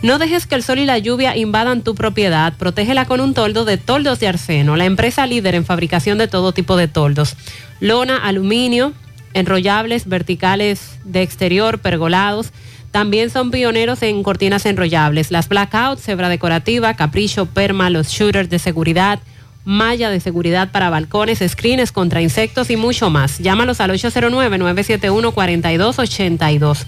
No 0.00 0.18
dejes 0.18 0.46
que 0.46 0.54
el 0.54 0.62
sol 0.62 0.78
y 0.78 0.84
la 0.84 0.98
lluvia 0.98 1.36
invadan 1.36 1.82
tu 1.82 1.96
propiedad. 1.96 2.52
Protégela 2.56 3.04
con 3.04 3.20
un 3.20 3.34
toldo 3.34 3.64
de 3.64 3.78
Toldos 3.78 4.20
de 4.20 4.28
Arseno, 4.28 4.76
la 4.76 4.84
empresa 4.84 5.26
líder 5.26 5.56
en 5.56 5.64
fabricación 5.64 6.18
de 6.18 6.28
todo 6.28 6.52
tipo 6.52 6.76
de 6.76 6.86
toldos. 6.86 7.36
Lona, 7.80 8.16
aluminio, 8.16 8.92
enrollables, 9.34 10.06
verticales 10.06 11.00
de 11.04 11.22
exterior, 11.22 11.80
pergolados. 11.80 12.52
También 12.90 13.30
son 13.30 13.50
pioneros 13.50 14.02
en 14.02 14.22
cortinas 14.22 14.66
enrollables. 14.66 15.30
Las 15.30 15.48
blackout, 15.48 15.98
cebra 15.98 16.28
decorativa, 16.28 16.92
capricho, 16.94 17.46
perma, 17.46 17.88
los 17.90 18.08
shooters 18.08 18.50
de 18.50 18.58
seguridad, 18.58 19.20
malla 19.64 20.10
de 20.10 20.20
seguridad 20.20 20.70
para 20.72 20.88
balcones, 20.88 21.42
screens 21.46 21.92
contra 21.92 22.22
insectos 22.22 22.70
y 22.70 22.76
mucho 22.76 23.10
más. 23.10 23.38
Llámalos 23.38 23.80
al 23.80 23.90
809-971-4282. 23.90 26.86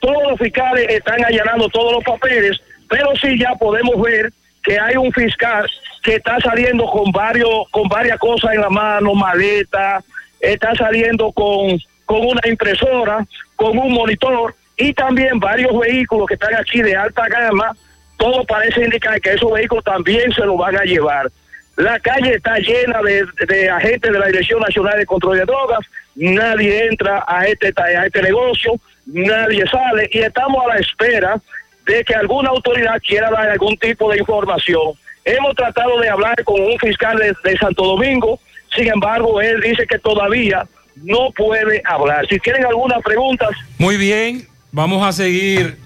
Todos 0.00 0.22
los 0.30 0.38
fiscales 0.38 0.86
están 0.88 1.22
allanando 1.24 1.68
todos 1.68 1.92
los 1.92 2.04
papeles, 2.04 2.58
pero 2.88 3.10
sí 3.20 3.38
ya 3.38 3.52
podemos 3.56 4.00
ver 4.00 4.32
que 4.66 4.80
hay 4.80 4.96
un 4.96 5.12
fiscal 5.12 5.70
que 6.02 6.16
está 6.16 6.38
saliendo 6.40 6.86
con 6.86 7.12
varios 7.12 7.70
con 7.70 7.88
varias 7.88 8.18
cosas 8.18 8.52
en 8.54 8.60
la 8.62 8.68
mano, 8.68 9.14
maleta, 9.14 10.02
está 10.40 10.74
saliendo 10.74 11.30
con, 11.30 11.78
con 12.04 12.26
una 12.26 12.40
impresora, 12.48 13.24
con 13.54 13.78
un 13.78 13.92
monitor 13.92 14.56
y 14.76 14.92
también 14.92 15.38
varios 15.38 15.72
vehículos 15.78 16.26
que 16.26 16.34
están 16.34 16.54
aquí 16.56 16.82
de 16.82 16.96
alta 16.96 17.28
gama. 17.28 17.72
Todo 18.16 18.44
parece 18.44 18.84
indicar 18.84 19.20
que 19.20 19.34
esos 19.34 19.52
vehículos 19.52 19.84
también 19.84 20.32
se 20.32 20.44
los 20.44 20.58
van 20.58 20.76
a 20.76 20.82
llevar. 20.82 21.30
La 21.76 22.00
calle 22.00 22.34
está 22.34 22.58
llena 22.58 23.00
de, 23.02 23.24
de 23.46 23.70
agentes 23.70 24.10
de 24.10 24.18
la 24.18 24.26
Dirección 24.26 24.60
Nacional 24.60 24.98
de 24.98 25.06
Control 25.06 25.38
de 25.38 25.44
Drogas. 25.44 25.86
Nadie 26.16 26.86
entra 26.86 27.24
a 27.28 27.46
este, 27.46 27.72
a 27.76 28.06
este 28.06 28.22
negocio, 28.22 28.72
nadie 29.06 29.64
sale 29.68 30.08
y 30.10 30.18
estamos 30.18 30.64
a 30.64 30.74
la 30.74 30.80
espera 30.80 31.40
de 31.86 32.04
que 32.04 32.14
alguna 32.14 32.50
autoridad 32.50 33.00
quiera 33.06 33.30
dar 33.30 33.48
algún 33.48 33.76
tipo 33.78 34.10
de 34.10 34.18
información. 34.18 34.92
Hemos 35.24 35.54
tratado 35.54 35.98
de 36.00 36.08
hablar 36.08 36.42
con 36.44 36.60
un 36.60 36.78
fiscal 36.78 37.16
de, 37.18 37.56
Santo 37.58 37.84
Domingo, 37.84 38.38
sin 38.74 38.88
embargo, 38.88 39.40
él 39.40 39.60
dice 39.60 39.86
que 39.88 39.98
todavía 39.98 40.66
no 40.96 41.30
puede 41.36 41.82
hablar. 41.84 42.26
Si 42.28 42.38
tienen 42.38 42.64
algunas 42.66 43.02
preguntas, 43.02 43.50
Muy 43.78 43.96
bien, 43.96 44.46
vamos 44.72 45.06
a 45.06 45.12
seguir 45.12 45.78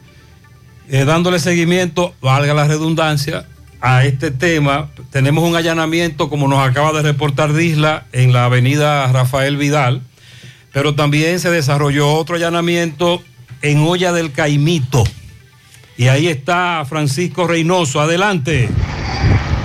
eh, 0.90 1.04
dándole 1.04 1.38
seguimiento, 1.38 2.14
valga 2.20 2.54
la 2.54 2.66
redundancia, 2.66 3.46
a 3.80 4.04
este 4.04 4.30
tema. 4.30 4.90
Tenemos 5.10 5.44
un 5.48 5.56
allanamiento, 5.56 6.28
como 6.28 6.48
nos 6.48 6.66
acaba 6.66 6.92
de 6.92 7.02
reportar 7.02 7.52
Disla, 7.52 8.06
en 8.12 8.32
la 8.32 8.44
avenida 8.44 9.10
Rafael 9.12 9.56
Vidal, 9.56 10.02
pero 10.72 10.94
también 10.94 11.40
se 11.40 11.50
desarrolló 11.50 12.12
otro 12.12 12.36
allanamiento 12.36 13.22
en 13.62 13.78
Olla 13.78 14.12
del 14.12 14.32
Caimito. 14.32 15.04
Y 16.00 16.08
ahí 16.08 16.28
está 16.28 16.82
Francisco 16.88 17.46
Reynoso. 17.46 18.00
Adelante. 18.00 18.70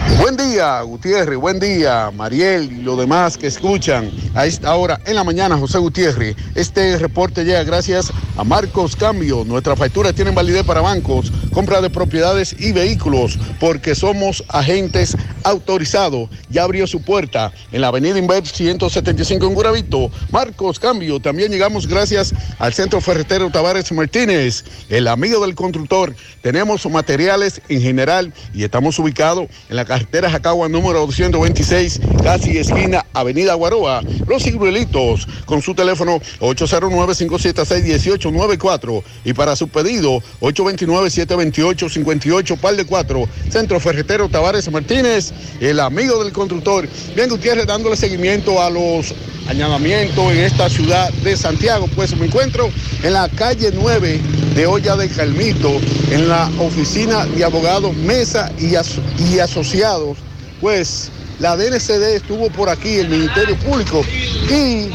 Buen 0.08 0.38
día, 0.38 0.82
Gutiérrez, 0.82 1.38
buen 1.38 1.60
día, 1.60 2.12
Mariel 2.16 2.72
y 2.72 2.82
los 2.82 2.98
demás 2.98 3.38
que 3.38 3.48
escuchan 3.48 4.12
a 4.34 4.46
esta 4.46 4.74
hora 4.76 5.00
en 5.06 5.16
la 5.16 5.24
mañana, 5.24 5.58
José 5.58 5.78
Gutiérrez. 5.80 6.36
Este 6.56 6.98
reporte 6.98 7.44
llega 7.44 7.64
gracias 7.64 8.12
a 8.38 8.44
Marcos 8.44 8.96
Cambio. 8.96 9.44
Nuestras 9.46 9.78
facturas 9.78 10.14
tienen 10.14 10.36
validez 10.36 10.64
para 10.64 10.82
bancos, 10.82 11.32
compra 11.52 11.82
de 11.82 11.90
propiedades 11.90 12.56
y 12.58 12.72
vehículos, 12.72 13.38
porque 13.60 13.96
somos 13.96 14.44
agentes 14.50 15.18
autorizados. 15.44 16.30
Ya 16.50 16.64
abrió 16.64 16.88
su 16.88 17.02
puerta 17.02 17.52
en 17.72 17.82
la 17.82 17.88
avenida 17.88 18.18
Inver 18.18 18.46
175 18.46 19.46
en 19.46 19.54
Guravito. 19.54 20.12
Marcos 20.32 20.80
Cambio. 20.80 21.20
También 21.20 21.52
llegamos 21.52 21.88
gracias 21.88 22.34
al 22.60 22.74
Centro 22.74 23.02
Ferretero 23.02 23.50
Tavares 23.50 23.92
Martínez, 23.92 24.64
el 24.90 25.08
amigo 25.08 25.46
del 25.46 25.56
constructor. 25.56 26.16
Tenemos 26.42 26.90
materiales 26.90 27.62
en 27.70 27.82
general 27.82 28.34
y 28.54 28.64
estamos 28.64 29.00
ubicados 29.00 29.48
en 29.70 29.76
la 29.76 29.86
carretera 29.96 30.30
Jacagua 30.30 30.68
número 30.68 31.00
226, 31.06 32.02
casi 32.22 32.58
esquina 32.58 33.06
Avenida 33.14 33.54
Guaroa. 33.54 34.02
Los 34.28 34.44
Ciruelitos 34.44 35.26
con 35.46 35.62
su 35.62 35.74
teléfono 35.74 36.20
809-576-1894 36.42 39.02
y 39.24 39.32
para 39.32 39.56
su 39.56 39.70
pedido 39.70 40.22
829-728-58 40.42 42.58
par 42.58 42.76
de 42.76 42.84
4. 42.84 43.30
Centro 43.50 43.80
Ferretero 43.80 44.28
Tavares 44.28 44.70
Martínez, 44.70 45.32
el 45.62 45.80
amigo 45.80 46.22
del 46.22 46.34
constructor. 46.34 46.90
Bien, 47.16 47.30
Gutiérrez, 47.30 47.66
dándole 47.66 47.96
seguimiento 47.96 48.62
a 48.62 48.70
los 48.70 49.16
añadamientos 49.48 50.30
en 50.34 50.40
esta 50.40 50.70
ciudad 50.70 51.10
de 51.24 51.38
Santiago. 51.38 51.88
Pues 51.96 52.14
me 52.18 52.26
encuentro 52.26 52.70
en 53.02 53.14
la 53.14 53.30
calle 53.30 53.72
9 53.74 54.20
de 54.56 54.66
Olla 54.66 54.96
de 54.96 55.10
Calmito, 55.10 55.82
en 56.12 56.30
la 56.30 56.50
oficina 56.60 57.26
de 57.26 57.44
abogados 57.44 57.94
Mesa 57.98 58.50
y, 58.58 58.74
y 59.22 59.40
Asociados. 59.40 60.18
Pues 60.62 61.12
la 61.40 61.58
DNCD 61.58 62.16
estuvo 62.16 62.50
por 62.50 62.70
aquí, 62.70 62.96
el 62.96 63.10
Ministerio 63.10 63.58
Público, 63.60 64.02
y 64.50 64.90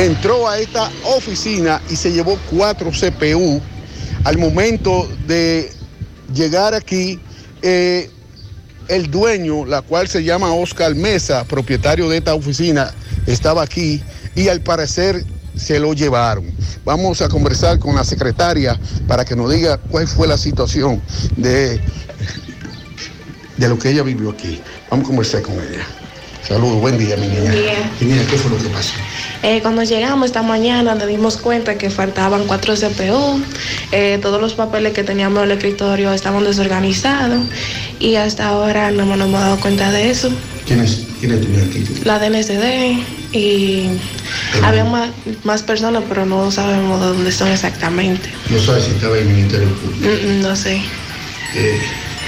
entró 0.00 0.48
a 0.48 0.58
esta 0.58 0.90
oficina 1.04 1.82
y 1.90 1.96
se 1.96 2.10
llevó 2.10 2.38
cuatro 2.50 2.90
CPU. 2.90 3.60
Al 4.24 4.38
momento 4.38 5.06
de 5.26 5.70
llegar 6.32 6.72
aquí, 6.72 7.20
eh, 7.60 8.10
el 8.88 9.10
dueño, 9.10 9.66
la 9.66 9.82
cual 9.82 10.08
se 10.08 10.24
llama 10.24 10.54
Oscar 10.54 10.94
Mesa, 10.94 11.44
propietario 11.44 12.08
de 12.08 12.16
esta 12.16 12.34
oficina, 12.34 12.94
estaba 13.26 13.62
aquí 13.62 14.02
y 14.34 14.48
al 14.48 14.62
parecer 14.62 15.22
se 15.56 15.80
lo 15.80 15.92
llevaron. 15.94 16.44
Vamos 16.84 17.20
a 17.22 17.28
conversar 17.28 17.78
con 17.78 17.96
la 17.96 18.04
secretaria 18.04 18.78
para 19.08 19.24
que 19.24 19.34
nos 19.34 19.52
diga 19.52 19.78
cuál 19.78 20.06
fue 20.06 20.28
la 20.28 20.38
situación 20.38 21.02
de, 21.36 21.80
de 23.56 23.68
lo 23.68 23.78
que 23.78 23.90
ella 23.90 24.02
vivió 24.02 24.30
aquí. 24.30 24.60
Vamos 24.90 25.06
a 25.06 25.08
conversar 25.08 25.42
con 25.42 25.54
ella. 25.54 25.84
Saludos, 26.46 26.80
buen 26.80 26.96
día, 26.96 27.16
mi 27.16 27.26
niña. 27.26 27.52
Niña, 28.00 28.24
¿qué 28.30 28.36
fue 28.36 28.52
lo 28.52 28.62
que 28.62 28.68
pasó? 28.68 28.92
Eh, 29.42 29.60
cuando 29.62 29.82
llegamos 29.82 30.26
esta 30.26 30.42
mañana 30.42 30.94
nos 30.94 31.08
dimos 31.08 31.38
cuenta 31.38 31.76
que 31.76 31.90
faltaban 31.90 32.46
cuatro 32.46 32.74
CPU, 32.74 33.42
eh, 33.90 34.18
todos 34.22 34.40
los 34.40 34.54
papeles 34.54 34.92
que 34.92 35.02
teníamos 35.02 35.42
en 35.42 35.50
el 35.50 35.56
escritorio 35.56 36.12
estaban 36.12 36.44
desorganizados 36.44 37.40
y 37.98 38.14
hasta 38.14 38.46
ahora 38.46 38.92
no 38.92 39.04
nos 39.06 39.26
hemos 39.26 39.40
dado 39.40 39.58
cuenta 39.58 39.90
de 39.90 40.10
eso. 40.10 40.30
¿Quiénes, 40.66 41.06
quiénes 41.18 41.40
tuvieron 41.40 41.68
aquí? 41.68 41.84
La 42.04 42.20
DNCD 42.20 43.02
y 43.36 43.90
había 44.62 44.84
más, 44.84 45.10
más 45.44 45.62
personas 45.62 46.02
pero 46.08 46.24
no 46.26 46.50
sabemos 46.50 47.00
de 47.00 47.06
dónde 47.06 47.32
son 47.32 47.48
exactamente. 47.48 48.28
No 48.50 48.60
sabe 48.60 48.82
si 48.82 48.90
estaba 48.90 49.18
en 49.18 49.28
el 49.28 49.34
Ministerio 49.34 49.68
Público. 49.68 50.06
Mm, 50.06 50.38
mm, 50.38 50.42
no 50.42 50.56
sé. 50.56 50.80
Eh, 51.54 51.80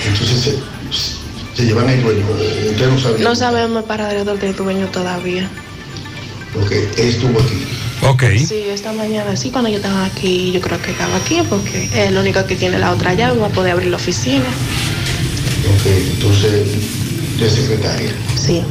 entonces 0.06 0.40
se, 0.40 1.56
se 1.56 1.64
llevan 1.66 1.88
el 1.88 2.02
dueño. 2.02 2.24
Usted 2.70 2.88
no 2.88 2.98
sabe. 2.98 3.18
No 3.20 3.34
sabemos 3.34 3.82
el 3.82 3.84
paradero 3.84 4.24
del 4.24 4.54
dueño 4.54 4.86
todavía. 4.88 5.48
Porque 6.54 6.88
él 6.96 7.08
estuvo 7.08 7.38
aquí. 7.40 7.64
Ok. 8.02 8.22
Sí, 8.46 8.64
esta 8.70 8.92
mañana 8.92 9.36
sí, 9.36 9.50
cuando 9.50 9.68
yo 9.70 9.76
estaba 9.76 10.04
aquí, 10.04 10.52
yo 10.52 10.60
creo 10.60 10.80
que 10.80 10.92
estaba 10.92 11.16
aquí 11.16 11.40
porque 11.48 11.84
es 11.84 12.08
el 12.08 12.16
único 12.16 12.44
que 12.46 12.54
tiene 12.54 12.78
la 12.78 12.92
otra 12.92 13.14
llave, 13.14 13.38
va 13.38 13.46
a 13.48 13.50
poder 13.50 13.72
abrir 13.72 13.88
la 13.88 13.96
oficina. 13.96 14.44
Ok, 14.44 15.86
entonces, 16.12 16.52
de 17.38 17.50
secretaria. 17.50 18.12
Sí, 18.36 18.62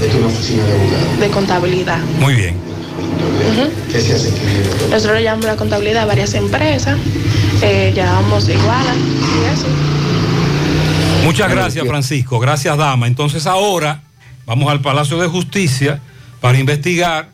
es 0.00 0.14
una 0.14 0.26
oficina 0.26 0.64
de 0.64 0.72
abogados. 0.72 1.20
de 1.20 1.30
contabilidad. 1.30 1.98
Muy 2.18 2.34
bien. 2.34 2.56
¿Qué 3.90 4.00
se 4.00 4.14
hace? 4.14 4.32
Nosotros 4.90 5.16
le 5.16 5.22
llamamos 5.22 5.46
la 5.46 5.56
contabilidad 5.56 6.02
a 6.02 6.06
varias 6.06 6.34
empresas, 6.34 6.98
eh, 7.62 7.92
llamamos 7.94 8.48
igual 8.48 8.86
y 8.96 9.52
eso. 9.52 9.66
Muchas 11.24 11.50
gracias, 11.50 11.86
Francisco. 11.86 12.38
Gracias, 12.38 12.76
dama. 12.76 13.06
Entonces 13.06 13.46
ahora 13.46 14.02
vamos 14.46 14.70
al 14.70 14.80
Palacio 14.80 15.18
de 15.18 15.28
Justicia 15.28 16.00
para 16.40 16.58
investigar 16.58 17.30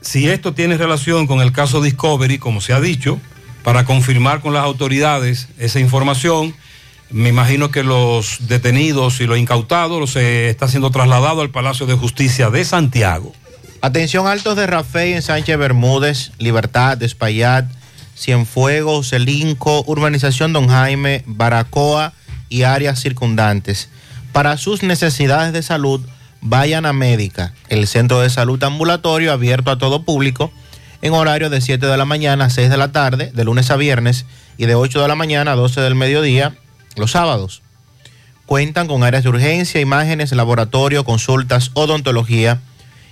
si 0.00 0.28
esto 0.28 0.54
tiene 0.54 0.76
relación 0.76 1.26
con 1.26 1.40
el 1.40 1.52
caso 1.52 1.80
Discovery, 1.80 2.38
como 2.38 2.60
se 2.60 2.72
ha 2.72 2.80
dicho, 2.80 3.20
para 3.62 3.84
confirmar 3.84 4.40
con 4.40 4.54
las 4.54 4.64
autoridades 4.64 5.48
esa 5.58 5.80
información. 5.80 6.54
Me 7.10 7.30
imagino 7.30 7.70
que 7.70 7.82
los 7.82 8.48
detenidos 8.48 9.20
y 9.20 9.26
los 9.26 9.38
incautados 9.38 10.10
se 10.10 10.50
está 10.50 10.68
siendo 10.68 10.90
trasladado 10.90 11.40
al 11.40 11.50
Palacio 11.50 11.86
de 11.86 11.94
Justicia 11.94 12.50
de 12.50 12.64
Santiago. 12.66 13.32
Atención 13.80 14.26
altos 14.26 14.56
de 14.56 14.66
Rafael 14.66 15.14
en 15.14 15.22
Sánchez 15.22 15.56
Bermúdez, 15.56 16.32
Libertad, 16.38 17.02
Espaillat, 17.02 17.64
Cienfuegos, 18.14 19.10
Celinco, 19.10 19.84
Urbanización 19.86 20.52
Don 20.52 20.68
Jaime, 20.68 21.22
Baracoa 21.24 22.12
y 22.50 22.64
áreas 22.64 23.00
circundantes. 23.00 23.88
Para 24.32 24.58
sus 24.58 24.82
necesidades 24.82 25.54
de 25.54 25.62
salud, 25.62 26.02
vayan 26.42 26.84
a 26.84 26.92
Médica, 26.92 27.54
el 27.70 27.86
centro 27.86 28.20
de 28.20 28.28
salud 28.28 28.62
ambulatorio 28.62 29.32
abierto 29.32 29.70
a 29.70 29.78
todo 29.78 30.02
público, 30.02 30.52
en 31.00 31.14
horario 31.14 31.48
de 31.48 31.60
7 31.62 31.86
de 31.86 31.96
la 31.96 32.04
mañana 32.04 32.46
a 32.46 32.50
6 32.50 32.68
de 32.68 32.76
la 32.76 32.92
tarde, 32.92 33.30
de 33.32 33.44
lunes 33.44 33.70
a 33.70 33.76
viernes, 33.76 34.26
y 34.58 34.66
de 34.66 34.74
8 34.74 35.00
de 35.00 35.08
la 35.08 35.14
mañana 35.14 35.52
a 35.52 35.56
12 35.56 35.80
del 35.80 35.94
mediodía, 35.94 36.56
los 36.98 37.12
sábados. 37.12 37.62
Cuentan 38.46 38.88
con 38.88 39.04
áreas 39.04 39.24
de 39.24 39.28
urgencia, 39.28 39.80
imágenes, 39.80 40.32
laboratorio, 40.32 41.04
consultas, 41.04 41.70
odontología 41.74 42.60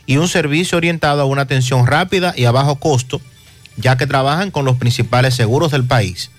y 0.07 0.17
un 0.17 0.29
servicio 0.29 0.79
orientado 0.79 1.21
a 1.23 1.27
una 1.27 1.43
atención 1.43 1.87
rápida 1.87 2.33
y 2.37 2.47
a 2.47 2.53
bajo 2.53 2.77
costo, 2.77 3.21
ya 3.77 3.97
que 3.97 4.07
trabajan 4.07 4.51
con 4.51 4.65
los 4.65 4.77
principales 4.77 5.35
seguros 5.35 5.73
del 5.73 5.85
país. 5.85 6.31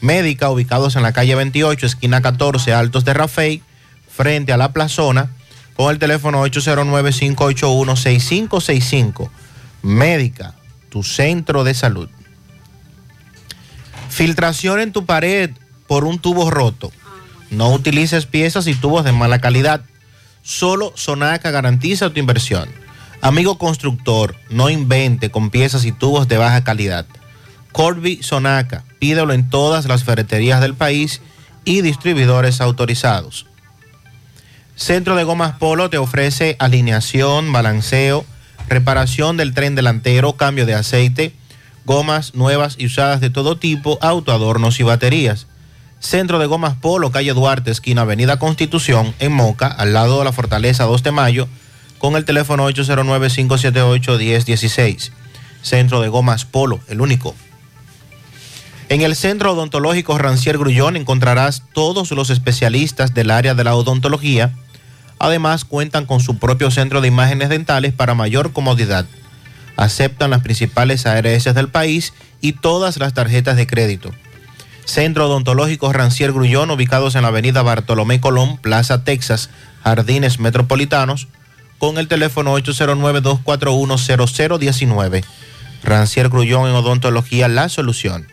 Médica, 0.00 0.50
ubicados 0.50 0.96
en 0.96 1.02
la 1.02 1.12
calle 1.12 1.34
28, 1.34 1.86
esquina 1.86 2.20
14, 2.20 2.74
Altos 2.74 3.06
de 3.06 3.14
Rafey, 3.14 3.62
frente 4.08 4.52
a 4.52 4.58
la 4.58 4.72
plazona, 4.72 5.30
con 5.74 5.90
el 5.90 5.98
teléfono 5.98 6.46
809-581-6565. 6.46 9.30
Médica, 9.82 10.54
tu 10.90 11.02
centro 11.02 11.64
de 11.64 11.74
salud. 11.74 12.08
Filtración 14.10 14.80
en 14.80 14.92
tu 14.92 15.06
pared 15.06 15.50
por 15.86 16.04
un 16.04 16.18
tubo 16.18 16.50
roto. 16.50 16.92
No 17.50 17.70
utilices 17.72 18.26
piezas 18.26 18.66
y 18.66 18.74
tubos 18.74 19.04
de 19.04 19.12
mala 19.12 19.40
calidad. 19.40 19.82
Solo 20.42 20.92
Sonaca 20.96 21.50
garantiza 21.50 22.10
tu 22.10 22.20
inversión. 22.20 22.68
Amigo 23.20 23.58
constructor, 23.58 24.36
no 24.50 24.68
invente 24.68 25.30
con 25.30 25.50
piezas 25.50 25.84
y 25.84 25.92
tubos 25.92 26.28
de 26.28 26.36
baja 26.36 26.64
calidad. 26.64 27.06
Corby 27.72 28.22
Sonaca, 28.22 28.84
pídelo 28.98 29.32
en 29.32 29.48
todas 29.48 29.86
las 29.86 30.04
ferreterías 30.04 30.60
del 30.60 30.74
país 30.74 31.20
y 31.64 31.80
distribuidores 31.80 32.60
autorizados. 32.60 33.46
Centro 34.76 35.16
de 35.16 35.24
Gomas 35.24 35.56
Polo 35.56 35.88
te 35.88 35.98
ofrece 35.98 36.56
alineación, 36.58 37.52
balanceo, 37.52 38.24
reparación 38.68 39.36
del 39.36 39.54
tren 39.54 39.74
delantero, 39.74 40.34
cambio 40.36 40.66
de 40.66 40.74
aceite, 40.74 41.34
gomas 41.84 42.34
nuevas 42.34 42.76
y 42.78 42.86
usadas 42.86 43.20
de 43.20 43.30
todo 43.30 43.56
tipo, 43.56 43.98
autoadornos 44.02 44.80
y 44.80 44.82
baterías. 44.82 45.46
Centro 46.04 46.38
de 46.38 46.44
Gomas 46.44 46.76
Polo, 46.76 47.10
calle 47.10 47.32
Duarte, 47.32 47.70
esquina 47.70 48.02
Avenida 48.02 48.38
Constitución, 48.38 49.14
en 49.20 49.32
Moca, 49.32 49.68
al 49.68 49.94
lado 49.94 50.18
de 50.18 50.26
la 50.26 50.32
Fortaleza 50.32 50.84
2 50.84 51.02
de 51.02 51.12
Mayo, 51.12 51.48
con 51.96 52.16
el 52.16 52.26
teléfono 52.26 52.68
809-578-1016. 52.68 55.12
Centro 55.62 56.02
de 56.02 56.08
Gomas 56.08 56.44
Polo, 56.44 56.80
el 56.88 57.00
único. 57.00 57.34
En 58.90 59.00
el 59.00 59.16
Centro 59.16 59.52
Odontológico 59.52 60.18
Rancier 60.18 60.58
Grullón 60.58 60.96
encontrarás 60.96 61.62
todos 61.72 62.10
los 62.10 62.28
especialistas 62.28 63.14
del 63.14 63.30
área 63.30 63.54
de 63.54 63.64
la 63.64 63.74
odontología. 63.74 64.52
Además, 65.18 65.64
cuentan 65.64 66.04
con 66.04 66.20
su 66.20 66.38
propio 66.38 66.70
centro 66.70 67.00
de 67.00 67.08
imágenes 67.08 67.48
dentales 67.48 67.94
para 67.94 68.12
mayor 68.12 68.52
comodidad. 68.52 69.06
Aceptan 69.76 70.28
las 70.28 70.42
principales 70.42 71.06
ARS 71.06 71.44
del 71.44 71.68
país 71.68 72.12
y 72.42 72.52
todas 72.52 72.98
las 72.98 73.14
tarjetas 73.14 73.56
de 73.56 73.66
crédito. 73.66 74.12
Centro 74.84 75.26
Odontológico 75.26 75.92
Rancier 75.92 76.32
Grullón, 76.32 76.70
ubicados 76.70 77.14
en 77.14 77.22
la 77.22 77.28
avenida 77.28 77.62
Bartolomé 77.62 78.20
Colón, 78.20 78.58
Plaza 78.58 79.04
Texas, 79.04 79.50
Jardines 79.82 80.40
Metropolitanos, 80.40 81.28
con 81.78 81.98
el 81.98 82.08
teléfono 82.08 82.58
809-241-0019. 82.58 85.24
Rancier 85.82 86.28
Grullón 86.28 86.68
en 86.68 86.74
Odontología, 86.74 87.48
la 87.48 87.68
solución. 87.68 88.26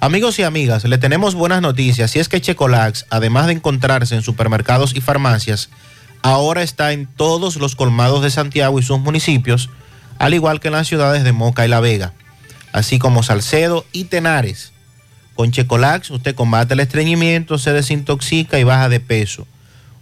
Amigos 0.00 0.38
y 0.38 0.44
amigas, 0.44 0.84
le 0.84 0.98
tenemos 0.98 1.34
buenas 1.34 1.60
noticias 1.60 2.14
y 2.14 2.20
es 2.20 2.28
que 2.28 2.40
Checolax, 2.40 3.06
además 3.10 3.46
de 3.46 3.54
encontrarse 3.54 4.14
en 4.14 4.22
supermercados 4.22 4.94
y 4.94 5.00
farmacias, 5.00 5.70
ahora 6.22 6.62
está 6.62 6.92
en 6.92 7.06
todos 7.06 7.56
los 7.56 7.74
colmados 7.74 8.22
de 8.22 8.30
Santiago 8.30 8.78
y 8.78 8.84
sus 8.84 9.00
municipios, 9.00 9.70
al 10.18 10.34
igual 10.34 10.60
que 10.60 10.68
en 10.68 10.74
las 10.74 10.86
ciudades 10.86 11.24
de 11.24 11.32
Moca 11.32 11.64
y 11.64 11.68
La 11.68 11.80
Vega, 11.80 12.12
así 12.72 13.00
como 13.00 13.24
Salcedo 13.24 13.84
y 13.92 14.04
Tenares. 14.04 14.72
Con 15.38 15.52
Checolax 15.52 16.10
usted 16.10 16.34
combate 16.34 16.74
el 16.74 16.80
estreñimiento, 16.80 17.58
se 17.58 17.72
desintoxica 17.72 18.58
y 18.58 18.64
baja 18.64 18.88
de 18.88 18.98
peso. 18.98 19.46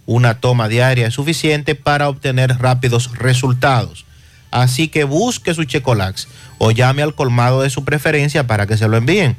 Una 0.07 0.39
toma 0.39 0.67
diaria 0.67 1.05
es 1.05 1.13
suficiente 1.13 1.75
para 1.75 2.09
obtener 2.09 2.57
rápidos 2.57 3.15
resultados. 3.19 4.07
Así 4.49 4.87
que 4.87 5.03
busque 5.03 5.53
su 5.53 5.65
Checolax 5.65 6.27
o 6.57 6.71
llame 6.71 7.03
al 7.03 7.13
colmado 7.13 7.61
de 7.61 7.69
su 7.69 7.85
preferencia 7.85 8.47
para 8.47 8.65
que 8.65 8.77
se 8.77 8.87
lo 8.87 8.97
envíen. 8.97 9.37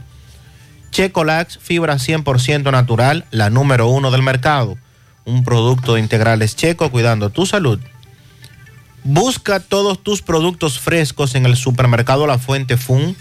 Checolax, 0.93 1.59
fibra 1.59 1.97
100% 1.97 2.71
natural, 2.71 3.25
la 3.33 3.51
número 3.51 3.89
uno 3.89 4.13
del 4.13 4.23
mercado. 4.23 4.79
Un 5.25 5.43
producto 5.43 5.95
de 5.95 6.01
integrales 6.01 6.55
checo 6.55 6.93
cuidando 6.93 7.31
tu 7.31 7.45
salud. 7.45 7.81
Busca 9.03 9.59
todos 9.59 10.01
tus 10.01 10.23
productos 10.23 10.79
frescos 10.79 11.35
en 11.35 11.45
el 11.45 11.57
supermercado 11.57 12.29
La 12.29 12.39
Fuente 12.39 12.77
Fun, 12.77 13.17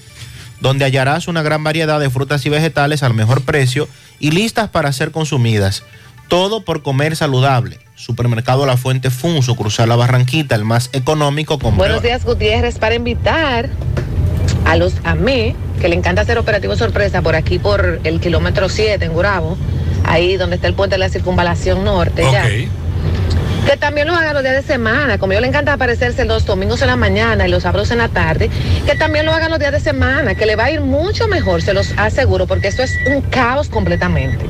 donde 0.60 0.86
hallarás 0.86 1.28
una 1.28 1.42
gran 1.42 1.64
variedad 1.64 2.00
de 2.00 2.10
frutas 2.10 2.46
y 2.46 2.50
vegetales 2.50 3.04
al 3.04 3.14
mejor 3.14 3.44
precio 3.44 3.88
y 4.20 4.32
listas 4.32 4.70
para 4.70 4.92
ser 4.94 5.12
consumidas. 5.12 5.84
Todo 6.28 6.62
por 6.62 6.84
comer 6.84 7.16
saludable. 7.16 7.80
Supermercado 7.96 8.66
La 8.66 8.78
Fuente 8.78 9.10
Fun, 9.10 9.42
sucursal 9.42 9.90
La 9.90 9.96
Barranquita, 9.96 10.56
el 10.56 10.66
más 10.66 10.90
económico 10.94 11.58
con 11.58 11.78
Buenos 11.78 12.02
días, 12.02 12.26
Gutiérrez, 12.26 12.78
para 12.78 12.96
invitar 12.96 13.70
a 14.66 14.76
los 14.76 14.94
AME, 15.04 15.56
que 15.80 15.88
le 15.88 15.96
encanta 15.96 16.22
hacer 16.22 16.38
operativo 16.38 16.76
sorpresa 16.76 17.22
por 17.22 17.36
aquí, 17.36 17.58
por 17.58 18.02
el 18.04 18.20
kilómetro 18.20 18.70
7 18.70 19.04
en 19.04 19.14
Gurabo, 19.14 19.58
ahí 20.04 20.38
donde 20.38 20.58
está 20.58 20.68
el 20.68 20.74
puente 20.74 20.96
de 20.96 21.00
la 21.00 21.10
circunvalación 21.10 21.84
norte. 21.84 22.24
ya. 22.32 22.46
Que 23.68 23.76
también 23.76 24.08
lo 24.08 24.16
hagan 24.16 24.34
los 24.34 24.44
días 24.44 24.56
de 24.56 24.62
semana, 24.64 25.18
como 25.18 25.34
yo 25.34 25.42
le 25.42 25.48
encanta 25.48 25.74
aparecerse 25.74 26.24
los 26.24 26.46
domingos 26.46 26.82
en 26.82 26.88
la 26.88 26.96
mañana 26.96 27.46
y 27.46 27.52
los 27.52 27.64
sábados 27.64 27.92
en 27.92 27.98
la 27.98 28.08
tarde, 28.08 28.50
que 28.86 28.96
también 28.96 29.26
lo 29.26 29.34
hagan 29.34 29.52
los 29.52 29.60
días 29.60 29.74
de 29.74 29.82
semana, 29.82 30.36
que 30.36 30.46
le 30.46 30.56
va 30.56 30.66
a 30.66 30.72
ir 30.72 30.80
mucho 30.80 31.28
mejor, 31.28 31.62
se 31.62 31.74
los 31.74 31.92
aseguro, 31.98 32.48
porque 32.48 32.70
esto 32.70 32.82
es 32.82 32.98
un 33.08 33.20
caos 33.24 33.68
completamente. 33.68 34.46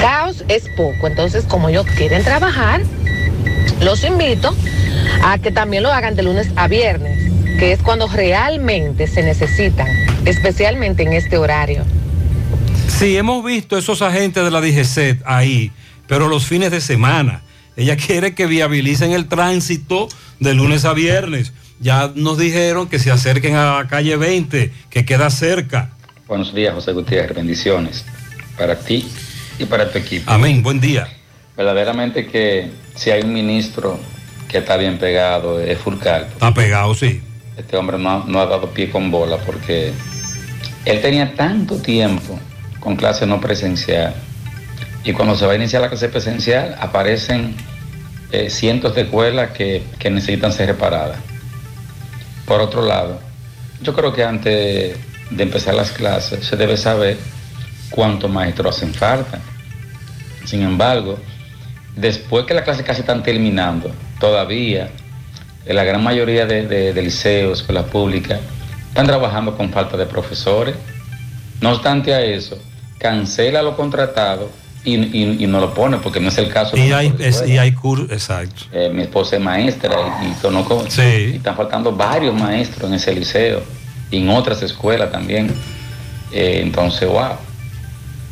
Caos 0.00 0.44
es 0.48 0.68
poco, 0.76 1.06
entonces 1.06 1.46
como 1.46 1.70
ellos 1.70 1.86
quieren 1.96 2.22
trabajar, 2.22 2.82
los 3.80 4.04
invito 4.04 4.54
a 5.24 5.38
que 5.38 5.50
también 5.50 5.82
lo 5.82 5.90
hagan 5.90 6.14
de 6.14 6.22
lunes 6.22 6.50
a 6.56 6.68
viernes, 6.68 7.32
que 7.58 7.72
es 7.72 7.80
cuando 7.82 8.06
realmente 8.06 9.06
se 9.06 9.22
necesitan, 9.22 9.88
especialmente 10.26 11.04
en 11.04 11.14
este 11.14 11.38
horario. 11.38 11.84
Sí, 12.86 13.16
hemos 13.16 13.42
visto 13.42 13.78
esos 13.78 14.02
agentes 14.02 14.44
de 14.44 14.50
la 14.50 14.60
DGCET 14.60 15.22
ahí, 15.24 15.72
pero 16.06 16.28
los 16.28 16.44
fines 16.44 16.70
de 16.70 16.82
semana. 16.82 17.40
Ella 17.80 17.96
quiere 17.96 18.34
que 18.34 18.44
viabilicen 18.44 19.12
el 19.12 19.26
tránsito 19.26 20.06
de 20.38 20.52
lunes 20.52 20.84
a 20.84 20.92
viernes. 20.92 21.54
Ya 21.80 22.12
nos 22.14 22.36
dijeron 22.36 22.88
que 22.90 22.98
se 22.98 23.10
acerquen 23.10 23.56
a 23.56 23.78
la 23.78 23.88
calle 23.88 24.16
20, 24.16 24.70
que 24.90 25.04
queda 25.06 25.30
cerca. 25.30 25.92
Buenos 26.28 26.54
días, 26.54 26.74
José 26.74 26.92
Gutiérrez. 26.92 27.34
Bendiciones 27.34 28.04
para 28.58 28.78
ti 28.78 29.08
y 29.58 29.64
para 29.64 29.90
tu 29.90 29.96
equipo. 29.96 30.30
Amén. 30.30 30.62
Buen 30.62 30.78
día. 30.78 31.08
Verdaderamente 31.56 32.26
que 32.26 32.70
si 32.96 33.10
hay 33.12 33.22
un 33.22 33.32
ministro 33.32 33.98
que 34.46 34.58
está 34.58 34.76
bien 34.76 34.98
pegado 34.98 35.58
es 35.58 35.78
Fulcar. 35.78 36.28
Está 36.34 36.52
pegado, 36.52 36.94
sí. 36.94 37.22
Este 37.56 37.78
hombre 37.78 37.96
no, 37.98 38.10
ha- 38.10 38.24
no 38.26 38.40
ha 38.42 38.46
dado 38.46 38.68
pie 38.74 38.90
con 38.90 39.10
bola 39.10 39.38
porque 39.38 39.92
él 40.84 41.00
tenía 41.00 41.34
tanto 41.34 41.76
tiempo 41.80 42.38
con 42.78 42.94
clase 42.96 43.26
no 43.26 43.40
presencial 43.40 44.14
y 45.04 45.12
cuando 45.12 45.34
se 45.36 45.46
va 45.46 45.52
a 45.52 45.56
iniciar 45.56 45.82
la 45.82 45.88
clase 45.88 46.08
presencial 46.08 46.76
aparecen 46.80 47.56
eh, 48.32 48.50
cientos 48.50 48.94
de 48.94 49.02
escuelas 49.02 49.50
que, 49.52 49.82
que 49.98 50.10
necesitan 50.10 50.52
ser 50.52 50.68
reparadas. 50.68 51.18
Por 52.46 52.60
otro 52.60 52.84
lado, 52.84 53.18
yo 53.82 53.94
creo 53.94 54.12
que 54.12 54.24
antes 54.24 54.96
de 55.30 55.42
empezar 55.42 55.74
las 55.74 55.90
clases 55.92 56.44
se 56.44 56.56
debe 56.56 56.76
saber 56.76 57.16
cuántos 57.90 58.30
maestros 58.30 58.76
hacen 58.76 58.92
falta. 58.94 59.40
Sin 60.44 60.62
embargo, 60.62 61.18
después 61.96 62.44
que 62.44 62.54
las 62.54 62.64
clases 62.64 62.84
casi 62.84 63.00
están 63.00 63.22
terminando, 63.22 63.90
todavía 64.18 64.90
en 65.66 65.76
la 65.76 65.84
gran 65.84 66.02
mayoría 66.02 66.46
de, 66.46 66.66
de- 66.66 66.92
de 66.92 67.02
liceos, 67.02 67.60
escuelas 67.60 67.84
públicas, 67.86 68.40
están 68.88 69.06
trabajando 69.06 69.56
con 69.56 69.70
falta 69.70 69.96
de 69.96 70.06
profesores. 70.06 70.74
No 71.60 71.70
obstante 71.72 72.14
a 72.14 72.22
eso, 72.22 72.58
cancela 72.98 73.62
lo 73.62 73.76
contratado 73.76 74.50
y, 74.84 74.94
y- 74.96 75.36
y 75.44 75.46
no 75.46 75.60
lo 75.60 75.74
pone, 75.74 75.98
porque 75.98 76.20
no 76.20 76.28
es 76.28 76.38
el 76.38 76.48
caso. 76.48 76.76
Y 76.76 76.92
hay, 76.92 77.12
es- 77.18 77.42
y 77.46 77.58
hay 77.58 77.72
cursos, 77.72 78.10
exacto. 78.10 78.62
Eh, 78.72 78.90
mi 78.92 79.02
esposa 79.02 79.36
es 79.36 79.42
maestra 79.42 79.94
y, 80.22 80.26
y 80.28 80.32
conozco, 80.40 80.84
y 81.32 81.36
están 81.36 81.56
faltando 81.56 81.92
varios 81.92 82.34
maestros 82.34 82.88
en 82.88 82.94
ese 82.94 83.12
liceo 83.14 83.62
y 84.10 84.18
en 84.22 84.30
otras 84.30 84.62
escuelas 84.62 85.10
también. 85.12 85.52
Eh, 86.32 86.60
entonces, 86.62 87.08
wow. 87.08 87.32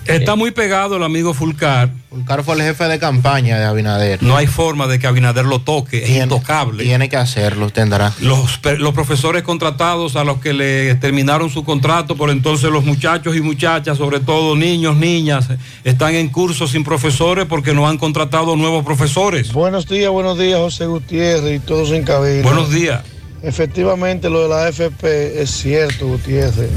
Está 0.07 0.37
muy 0.37 0.51
pegado 0.51 0.97
el 0.97 1.03
amigo 1.03 1.35
Fulcar. 1.35 1.91
Fulcar 2.09 2.43
fue 2.43 2.55
el 2.55 2.63
jefe 2.63 2.85
de 2.85 2.99
campaña 2.99 3.59
de 3.59 3.67
Abinader. 3.67 4.23
No 4.23 4.37
hay 4.37 4.47
forma 4.47 4.87
de 4.87 4.99
que 4.99 5.07
Abinader 5.07 5.45
lo 5.45 5.61
toque, 5.61 6.05
es 6.05 6.23
intocable. 6.23 6.85
Tiene 6.85 7.09
que 7.09 7.17
hacerlo, 7.17 7.69
tendrá. 7.71 8.15
Los, 8.21 8.61
los 8.79 8.95
profesores 8.95 9.43
contratados 9.43 10.17
a 10.17 10.25
los 10.25 10.39
que 10.39 10.55
le 10.55 10.95
terminaron 10.95 11.51
su 11.51 11.63
contrato, 11.65 12.17
por 12.17 12.31
entonces 12.31 12.71
los 12.71 12.85
muchachos 12.85 13.37
y 13.37 13.43
muchachas, 13.43 13.99
sobre 13.99 14.21
todo 14.21 14.57
niños, 14.57 14.97
niñas, 14.97 15.49
están 15.85 16.15
en 16.15 16.29
cursos 16.29 16.71
sin 16.71 16.85
profesores 16.85 17.45
porque 17.47 17.75
no 17.75 17.87
han 17.87 17.99
contratado 17.99 18.57
nuevos 18.57 18.85
profesores. 18.85 19.53
Buenos 19.53 19.87
días, 19.87 20.11
buenos 20.11 20.39
días, 20.39 20.59
José 20.59 20.87
Gutiérrez 20.87 21.57
y 21.57 21.59
todos 21.61 21.91
en 21.91 22.05
cabina. 22.05 22.43
Buenos 22.43 22.71
días. 22.71 23.03
Efectivamente, 23.43 24.31
lo 24.31 24.43
de 24.43 24.49
la 24.49 24.67
AFP 24.67 25.41
es 25.43 25.51
cierto, 25.51 26.09
Gutiérrez. 26.09 26.71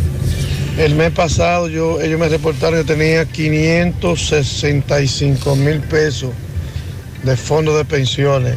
El 0.77 0.95
mes 0.95 1.11
pasado 1.11 1.67
yo, 1.67 1.99
ellos 2.01 2.19
me 2.19 2.29
reportaron 2.29 2.85
que 2.85 2.95
tenía 2.95 3.25
565 3.25 5.55
mil 5.55 5.81
pesos 5.81 6.31
de 7.23 7.35
fondo 7.37 7.77
de 7.77 7.85
pensiones. 7.85 8.55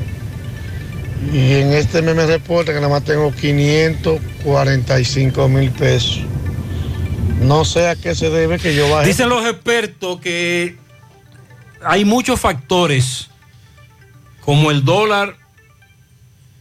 Y 1.32 1.54
en 1.54 1.72
este 1.72 2.02
mes 2.02 2.14
me 2.14 2.26
reporta 2.26 2.72
que 2.72 2.80
nada 2.80 2.90
más 2.90 3.04
tengo 3.04 3.32
545 3.32 5.48
mil 5.48 5.70
pesos. 5.70 6.20
No 7.40 7.64
sé 7.64 7.88
a 7.88 7.96
qué 7.96 8.14
se 8.14 8.28
debe 8.30 8.58
que 8.58 8.74
yo 8.74 8.90
baje. 8.90 9.08
Dicen 9.08 9.28
los 9.28 9.44
expertos 9.44 10.20
que 10.20 10.76
hay 11.82 12.04
muchos 12.04 12.38
factores 12.40 13.28
como 14.44 14.70
el 14.70 14.84
dólar, 14.84 15.36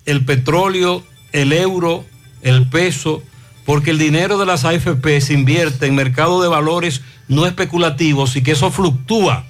el 0.06 0.26
petróleo, 0.26 1.04
el 1.32 1.54
euro, 1.54 2.04
el 2.42 2.68
peso, 2.70 3.22
porque 3.66 3.92
el 3.92 3.98
dinero 3.98 4.38
de 4.38 4.46
las 4.46 4.66
AFP 4.66 5.22
se 5.22 5.34
invierte 5.34 5.86
en 5.86 5.96
mercado 5.96 6.42
de 6.42 6.50
valores 6.50 7.02
no 7.28 7.46
especulativos 7.46 8.36
y 8.36 8.44
que 8.44 8.52
eso 8.52 8.72
fluctúa. 8.72 9.46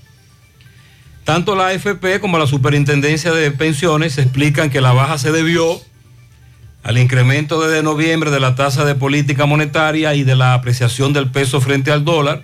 Tanto 1.24 1.56
la 1.56 1.68
AFP 1.68 2.20
como 2.20 2.38
la 2.38 2.48
Superintendencia 2.48 3.32
de 3.32 3.52
Pensiones 3.52 4.18
explican 4.18 4.70
que 4.70 4.82
la 4.82 4.92
baja 4.92 5.18
se 5.18 5.32
debió 5.32 5.82
al 6.84 6.98
incremento 6.98 7.62
desde 7.62 7.82
noviembre 7.82 8.30
de 8.30 8.42
la 8.42 8.56
tasa 8.56 8.84
de 8.84 8.94
política 8.94 9.46
monetaria 9.46 10.14
y 10.16 10.24
de 10.24 10.36
la 10.36 10.54
apreciación 10.54 11.14
del 11.14 11.32
peso 11.32 11.62
frente 11.62 11.92
al 11.92 12.04
dólar, 12.04 12.44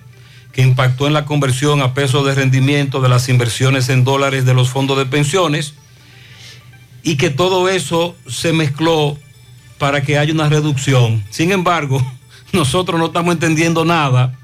que 0.54 0.62
impactó 0.62 1.08
en 1.08 1.14
la 1.14 1.26
conversión 1.26 1.82
a 1.82 1.94
peso 1.94 2.24
de 2.24 2.34
rendimiento 2.36 3.02
de 3.02 3.10
las 3.10 3.28
inversiones 3.28 3.90
en 3.90 4.06
dólares 4.06 4.46
de 4.46 4.54
los 4.54 4.70
fondos 4.70 4.98
de 4.98 5.06
pensiones 5.06 5.74
y 7.04 7.18
que 7.18 7.30
todo 7.30 7.70
eso 7.70 8.16
se 8.28 8.54
mezcló 8.54 9.18
para 9.80 10.02
que 10.02 10.18
haya 10.20 10.32
una 10.34 10.48
reducción. 10.50 11.24
Sin 11.32 11.52
embargo, 11.52 12.00
nosotros 12.54 13.00
no 13.00 13.08
estamos 13.08 13.34
entendiendo 13.34 13.84
nada. 13.86 14.36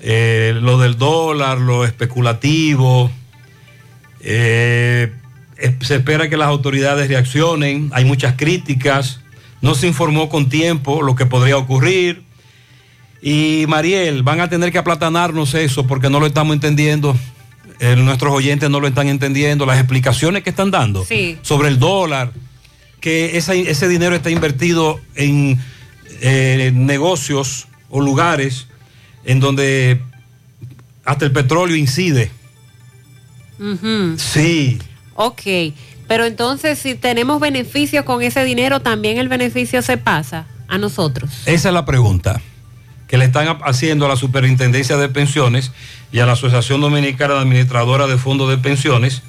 Eh, 0.00 0.58
lo 0.60 0.78
del 0.78 0.98
dólar, 0.98 1.58
lo 1.58 1.84
especulativo. 1.84 3.10
eh, 4.20 5.12
se 5.82 5.96
espera 5.96 6.28
que 6.28 6.36
las 6.36 6.48
autoridades 6.48 7.06
reaccionen. 7.08 7.90
Hay 7.92 8.04
muchas 8.04 8.34
críticas. 8.36 9.20
No 9.60 9.76
se 9.76 9.86
informó 9.86 10.28
con 10.28 10.48
tiempo 10.48 11.02
lo 11.02 11.14
que 11.14 11.24
podría 11.26 11.56
ocurrir. 11.56 12.22
Y 13.20 13.64
Mariel, 13.68 14.24
van 14.24 14.40
a 14.40 14.48
tener 14.48 14.72
que 14.72 14.78
aplatanarnos 14.78 15.54
eso 15.54 15.86
porque 15.86 16.10
no 16.10 16.18
lo 16.18 16.26
estamos 16.26 16.54
entendiendo. 16.54 17.16
Eh, 17.78 17.94
nuestros 17.96 18.32
oyentes 18.32 18.68
no 18.70 18.80
lo 18.80 18.88
están 18.88 19.06
entendiendo. 19.06 19.64
Las 19.64 19.78
explicaciones 19.78 20.42
que 20.42 20.50
están 20.50 20.72
dando 20.72 21.04
Sí. 21.04 21.38
sobre 21.42 21.68
el 21.68 21.78
dólar, 21.78 22.32
que 23.02 23.36
esa- 23.36 23.52
ese 23.54 23.86
dinero 23.88 24.16
está 24.16 24.30
invertido 24.30 24.98
en 25.16 25.60
eh, 26.22 26.70
negocios 26.72 27.66
o 27.90 28.00
lugares 28.00 28.68
en 29.24 29.40
donde 29.40 30.00
hasta 31.04 31.24
el 31.26 31.32
petróleo 31.32 31.76
incide. 31.76 32.30
Sí. 34.18 34.78
Ok, 35.14 35.42
pero 36.08 36.24
entonces 36.24 36.78
si 36.78 36.94
tenemos 36.94 37.40
beneficios 37.40 38.04
con 38.04 38.22
ese 38.22 38.44
dinero, 38.44 38.80
también 38.80 39.18
el 39.18 39.28
beneficio 39.28 39.82
se 39.82 39.96
pasa 39.98 40.46
a 40.68 40.78
nosotros. 40.78 41.30
Esa 41.46 41.68
es 41.68 41.74
la 41.74 41.84
pregunta 41.84 42.40
que 43.08 43.18
le 43.18 43.24
están 43.26 43.58
haciendo 43.64 44.06
a 44.06 44.08
la 44.08 44.16
Superintendencia 44.16 44.96
de 44.96 45.08
Pensiones 45.08 45.70
y 46.12 46.20
a 46.20 46.26
la 46.26 46.32
Asociación 46.32 46.80
Dominicana 46.80 47.34
de 47.34 47.40
Administradora 47.40 48.06
de 48.06 48.16
Fondos 48.16 48.48
de 48.48 48.58
Pensiones, 48.58 49.22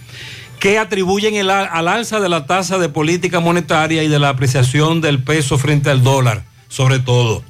que 0.64 0.80
atribuyen 0.80 1.36
el 1.36 1.50
al 1.50 1.68
al 1.70 1.90
alza 1.90 2.22
de 2.22 2.30
la 2.30 2.46
tasa 2.46 2.78
de 2.78 2.88
política 2.88 3.42
monetaria 3.42 4.02
y 4.02 4.08
de 4.08 4.18
la 4.18 4.30
apreciación 4.30 5.02
del 5.02 5.22
peso 5.22 5.58
frente 5.58 5.90
al 5.90 6.04
dólar, 6.04 6.46
sobre 6.70 7.00
todo. 7.00 7.44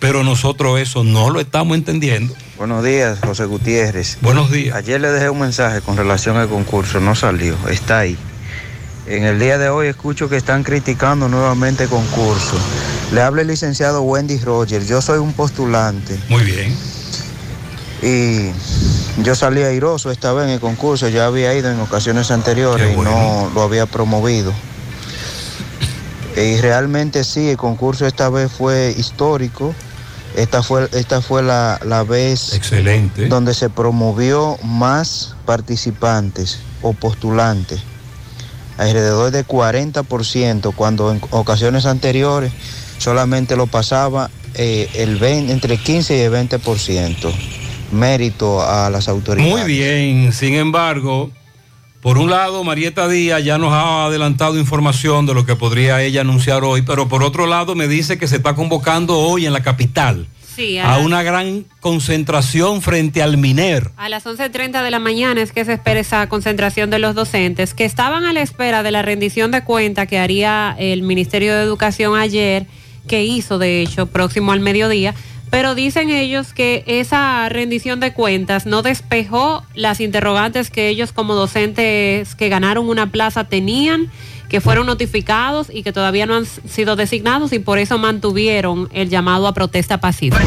Pero 0.00 0.22
nosotros 0.22 0.78
eso 0.78 1.02
no 1.02 1.30
lo 1.30 1.40
estamos 1.40 1.78
entendiendo. 1.78 2.34
Buenos 2.58 2.84
días, 2.84 3.20
José 3.24 3.46
Gutiérrez. 3.46 4.18
Buenos 4.20 4.50
días. 4.50 4.76
Ayer 4.76 5.00
le 5.00 5.08
dejé 5.08 5.30
un 5.30 5.40
mensaje 5.40 5.80
con 5.80 5.96
relación 5.96 6.36
al 6.36 6.50
concurso, 6.50 7.00
no 7.00 7.14
salió, 7.14 7.56
está 7.70 8.00
ahí. 8.00 8.18
En 9.06 9.24
el 9.24 9.40
día 9.40 9.56
de 9.56 9.70
hoy 9.70 9.86
escucho 9.86 10.28
que 10.28 10.36
están 10.36 10.62
criticando 10.62 11.30
nuevamente 11.30 11.84
el 11.84 11.88
concurso. 11.88 12.58
Le 13.14 13.22
habla 13.22 13.40
el 13.40 13.48
licenciado 13.48 14.02
Wendy 14.02 14.40
Rogers, 14.40 14.86
yo 14.86 15.00
soy 15.00 15.20
un 15.20 15.32
postulante. 15.32 16.18
Muy 16.28 16.44
bien. 16.44 16.76
Y 18.02 18.52
yo 19.22 19.34
salí 19.34 19.62
airoso 19.62 20.10
esta 20.10 20.32
vez 20.32 20.44
en 20.44 20.50
el 20.50 20.60
concurso, 20.60 21.08
ya 21.08 21.26
había 21.26 21.54
ido 21.54 21.70
en 21.70 21.80
ocasiones 21.80 22.30
anteriores 22.30 22.96
y 22.96 23.00
no 23.00 23.50
lo 23.54 23.62
había 23.62 23.86
promovido. 23.86 24.52
Y 26.36 26.60
realmente 26.60 27.24
sí, 27.24 27.50
el 27.50 27.56
concurso 27.56 28.06
esta 28.06 28.28
vez 28.28 28.50
fue 28.52 28.94
histórico. 28.96 29.74
Esta 30.36 30.62
fue, 30.62 30.88
esta 30.92 31.20
fue 31.20 31.42
la, 31.42 31.80
la 31.84 32.04
vez 32.04 32.54
Excelente. 32.54 33.26
donde 33.26 33.54
se 33.54 33.70
promovió 33.70 34.56
más 34.62 35.34
participantes 35.46 36.60
o 36.82 36.92
postulantes, 36.92 37.80
alrededor 38.76 39.32
de 39.32 39.44
40%, 39.44 40.74
cuando 40.76 41.10
en 41.10 41.20
ocasiones 41.30 41.86
anteriores 41.86 42.52
solamente 42.98 43.56
lo 43.56 43.66
pasaba 43.66 44.30
eh, 44.54 44.88
el 44.94 45.16
20, 45.16 45.52
entre 45.52 45.76
15 45.76 46.16
y 46.16 46.20
el 46.20 46.32
20%. 46.32 47.34
Mérito 47.92 48.62
a 48.62 48.90
las 48.90 49.08
autoridades. 49.08 49.52
Muy 49.52 49.62
bien, 49.64 50.32
sin 50.32 50.54
embargo, 50.54 51.30
por 52.00 52.16
un 52.18 52.30
lado, 52.30 52.62
Marieta 52.62 53.08
Díaz 53.08 53.42
ya 53.42 53.58
nos 53.58 53.72
ha 53.72 54.04
adelantado 54.04 54.58
información 54.58 55.26
de 55.26 55.34
lo 55.34 55.44
que 55.44 55.56
podría 55.56 56.00
ella 56.02 56.20
anunciar 56.20 56.62
hoy, 56.62 56.82
pero 56.82 57.08
por 57.08 57.22
otro 57.22 57.46
lado 57.46 57.74
me 57.74 57.88
dice 57.88 58.18
que 58.18 58.28
se 58.28 58.36
está 58.36 58.54
convocando 58.54 59.18
hoy 59.18 59.46
en 59.46 59.52
la 59.52 59.62
capital 59.62 60.28
Sí, 60.54 60.78
a 60.78 60.94
a, 60.94 60.98
una 60.98 61.22
gran 61.22 61.64
concentración 61.80 62.82
frente 62.82 63.22
al 63.22 63.36
Miner. 63.36 63.90
a 63.96 64.08
las 64.08 64.26
11.30 64.26 64.82
de 64.82 64.90
la 64.90 64.98
mañana 64.98 65.40
es 65.40 65.52
que 65.52 65.64
se 65.64 65.72
espera 65.72 66.00
esa 66.00 66.28
concentración 66.28 66.90
de 66.90 66.98
los 66.98 67.14
docentes 67.14 67.74
que 67.74 67.84
estaban 67.84 68.24
a 68.24 68.32
la 68.32 68.42
espera 68.42 68.82
de 68.82 68.90
la 68.90 69.02
rendición 69.02 69.50
de 69.50 69.62
cuenta 69.62 70.06
que 70.06 70.18
haría 70.18 70.74
el 70.78 71.02
Ministerio 71.02 71.54
de 71.54 71.62
Educación 71.62 72.16
ayer, 72.16 72.66
que 73.06 73.24
hizo 73.24 73.58
de 73.58 73.82
hecho 73.82 74.06
próximo 74.06 74.52
al 74.52 74.60
mediodía. 74.60 75.14
Pero 75.50 75.74
dicen 75.74 76.10
ellos 76.10 76.52
que 76.52 76.84
esa 76.86 77.48
rendición 77.48 78.00
de 78.00 78.12
cuentas 78.12 78.66
no 78.66 78.82
despejó 78.82 79.64
las 79.74 80.00
interrogantes 80.00 80.70
que 80.70 80.88
ellos 80.88 81.12
como 81.12 81.34
docentes 81.34 82.34
que 82.34 82.48
ganaron 82.48 82.88
una 82.88 83.10
plaza 83.10 83.44
tenían, 83.44 84.10
que 84.48 84.60
fueron 84.60 84.86
notificados 84.86 85.68
y 85.72 85.82
que 85.82 85.92
todavía 85.92 86.26
no 86.26 86.34
han 86.34 86.46
sido 86.46 86.96
designados 86.96 87.52
y 87.52 87.58
por 87.58 87.78
eso 87.78 87.98
mantuvieron 87.98 88.88
el 88.92 89.08
llamado 89.08 89.46
a 89.46 89.54
protesta 89.54 90.00
pacífica. 90.00 90.44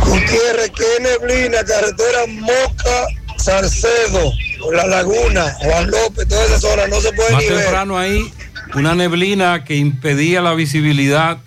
Gutiérrez, 0.00 0.70
¿qué 0.76 1.02
neblina? 1.02 1.58
Carretera 1.64 2.26
Moca, 2.28 3.06
Salcedo, 3.36 4.32
La 4.72 4.86
Laguna, 4.86 5.54
Juan 5.60 5.90
López, 5.90 6.28
toda 6.28 6.44
esa 6.46 6.60
zona 6.60 6.86
no 6.88 7.00
se 7.00 7.12
puede 7.12 7.32
Más 7.32 7.42
ni 7.42 7.48
ver. 7.48 7.58
temprano 7.62 7.98
ahí, 7.98 8.32
una 8.74 8.94
neblina 8.94 9.64
que 9.64 9.76
impedía 9.76 10.40
la 10.40 10.54
visibilidad. 10.54 11.38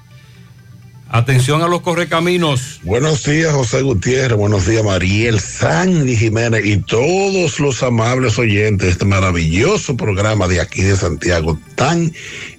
Atención 1.16 1.62
a 1.62 1.70
los 1.70 1.80
correcaminos. 1.80 2.82
Buenos 2.84 3.24
días, 3.24 3.54
José 3.54 3.82
Gutiérrez. 3.84 4.38
Buenos 4.38 4.68
días, 4.68 4.84
Mariel 4.84 5.40
Sandy 5.40 6.18
Jiménez 6.18 6.66
y 6.66 6.76
todos 6.76 7.58
los 7.62 7.82
amables 7.84 8.38
oyentes 8.38 8.86
de 8.88 8.92
este 8.92 9.06
maravilloso 9.06 9.96
programa 9.96 10.50
de 10.50 10.60
aquí 10.60 10.82
de 10.82 10.98
Santiago, 10.98 11.58
tan 11.76 12.12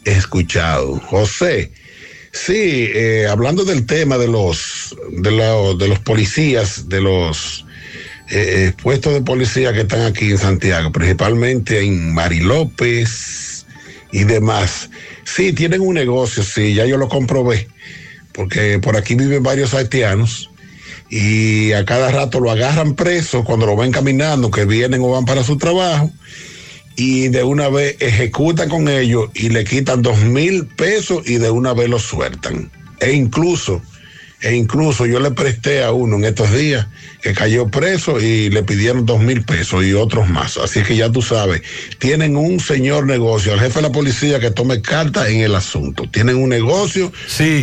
escuchado. 0.06 0.98
José, 1.00 1.70
sí, 2.32 2.88
eh, 2.94 3.26
hablando 3.30 3.62
del 3.66 3.84
tema 3.84 4.16
de 4.16 4.28
los, 4.28 4.96
de, 5.10 5.32
la- 5.32 5.74
de 5.78 5.88
los 5.88 5.98
policías, 5.98 6.88
de 6.88 7.02
los 7.02 7.66
eh, 8.30 8.68
eh, 8.68 8.72
puestos 8.82 9.12
de 9.12 9.20
policía 9.20 9.74
que 9.74 9.82
están 9.82 10.00
aquí 10.00 10.30
en 10.30 10.38
Santiago, 10.38 10.90
principalmente 10.92 11.80
en 11.80 12.14
Mari 12.14 12.40
López 12.40 13.66
y 14.12 14.24
demás. 14.24 14.88
Sí, 15.24 15.52
tienen 15.52 15.82
un 15.82 15.92
negocio, 15.92 16.42
sí, 16.42 16.72
ya 16.72 16.86
yo 16.86 16.96
lo 16.96 17.10
comprobé 17.10 17.68
porque 18.36 18.78
por 18.78 18.96
aquí 18.98 19.14
viven 19.14 19.42
varios 19.42 19.72
haitianos 19.72 20.50
y 21.08 21.72
a 21.72 21.86
cada 21.86 22.10
rato 22.10 22.38
lo 22.38 22.50
agarran 22.50 22.94
preso 22.94 23.42
cuando 23.44 23.64
lo 23.64 23.76
ven 23.76 23.90
caminando, 23.90 24.50
que 24.50 24.66
vienen 24.66 25.00
o 25.00 25.08
van 25.08 25.24
para 25.24 25.42
su 25.42 25.56
trabajo, 25.56 26.12
y 26.96 27.28
de 27.28 27.42
una 27.42 27.68
vez 27.70 27.96
ejecutan 28.00 28.68
con 28.68 28.88
ellos 28.88 29.30
y 29.34 29.48
le 29.48 29.64
quitan 29.64 30.02
dos 30.02 30.18
mil 30.18 30.66
pesos 30.66 31.22
y 31.26 31.38
de 31.38 31.50
una 31.50 31.72
vez 31.72 31.88
lo 31.88 31.98
sueltan. 31.98 32.70
E 33.00 33.12
incluso, 33.12 33.80
e 34.40 34.54
incluso 34.54 35.06
yo 35.06 35.18
le 35.18 35.30
presté 35.30 35.82
a 35.82 35.92
uno 35.92 36.16
en 36.16 36.24
estos 36.24 36.52
días 36.52 36.86
que 37.22 37.32
cayó 37.32 37.68
preso 37.68 38.20
y 38.20 38.50
le 38.50 38.62
pidieron 38.62 39.06
dos 39.06 39.20
mil 39.20 39.42
pesos 39.42 39.84
y 39.84 39.94
otros 39.94 40.28
más. 40.28 40.58
Así 40.58 40.82
que 40.82 40.96
ya 40.96 41.10
tú 41.10 41.22
sabes, 41.22 41.62
tienen 41.98 42.36
un 42.36 42.60
señor 42.60 43.06
negocio, 43.06 43.54
el 43.54 43.60
jefe 43.60 43.76
de 43.76 43.82
la 43.82 43.92
policía 43.92 44.38
que 44.38 44.50
tome 44.50 44.82
carta 44.82 45.28
en 45.28 45.40
el 45.40 45.54
asunto. 45.54 46.04
Tienen 46.10 46.36
un 46.36 46.50
negocio, 46.50 47.10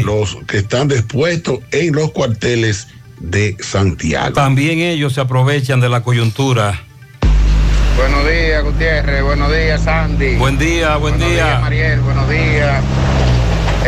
los 0.03 0.37
que 0.47 0.57
están 0.57 0.87
dispuestos 0.87 1.59
en 1.71 1.93
los 1.93 2.11
cuarteles 2.11 2.87
de 3.19 3.55
Santiago. 3.59 4.33
También 4.33 4.79
ellos 4.79 5.13
se 5.13 5.21
aprovechan 5.21 5.79
de 5.79 5.89
la 5.89 6.01
coyuntura. 6.01 6.83
Buenos 7.95 8.27
días, 8.27 8.63
Gutiérrez. 8.63 9.23
Buenos 9.23 9.51
días, 9.51 9.83
Sandy. 9.83 10.35
Buen 10.35 10.57
día, 10.57 10.97
buen 10.97 11.13
Buenos 11.13 11.29
día. 11.29 11.45
días, 11.45 11.61
Mariel. 11.61 11.99
Buenos 12.01 12.29
días. 12.29 12.83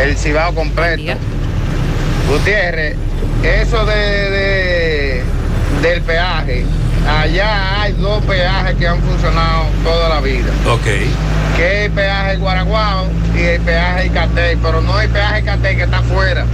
El 0.00 0.16
Cibao 0.16 0.54
completo. 0.54 1.18
Gutiérrez, 2.28 2.96
eso 3.42 3.84
de, 3.86 3.94
de- 4.30 5.24
del 5.82 6.02
peaje, 6.02 6.64
allá 7.08 7.82
hay 7.82 7.92
dos 7.94 8.22
peajes 8.24 8.74
que 8.76 8.88
han 8.88 9.00
funcionado 9.00 9.64
toda 9.84 10.08
la 10.08 10.20
vida. 10.20 10.50
Ok. 10.68 10.84
Que 11.56 11.80
es 11.80 11.86
el 11.86 11.92
peaje 11.92 12.36
Guaraguao 12.36 13.06
y 13.36 13.42
el 13.42 13.60
peaje 13.60 14.06
Icatey, 14.06 14.56
pero 14.56 14.80
no 14.80 15.00
el 15.00 15.08
peaje 15.08 15.40
Icatey 15.40 15.76
que 15.76 15.82
está 15.84 15.98
afuera, 15.98 16.44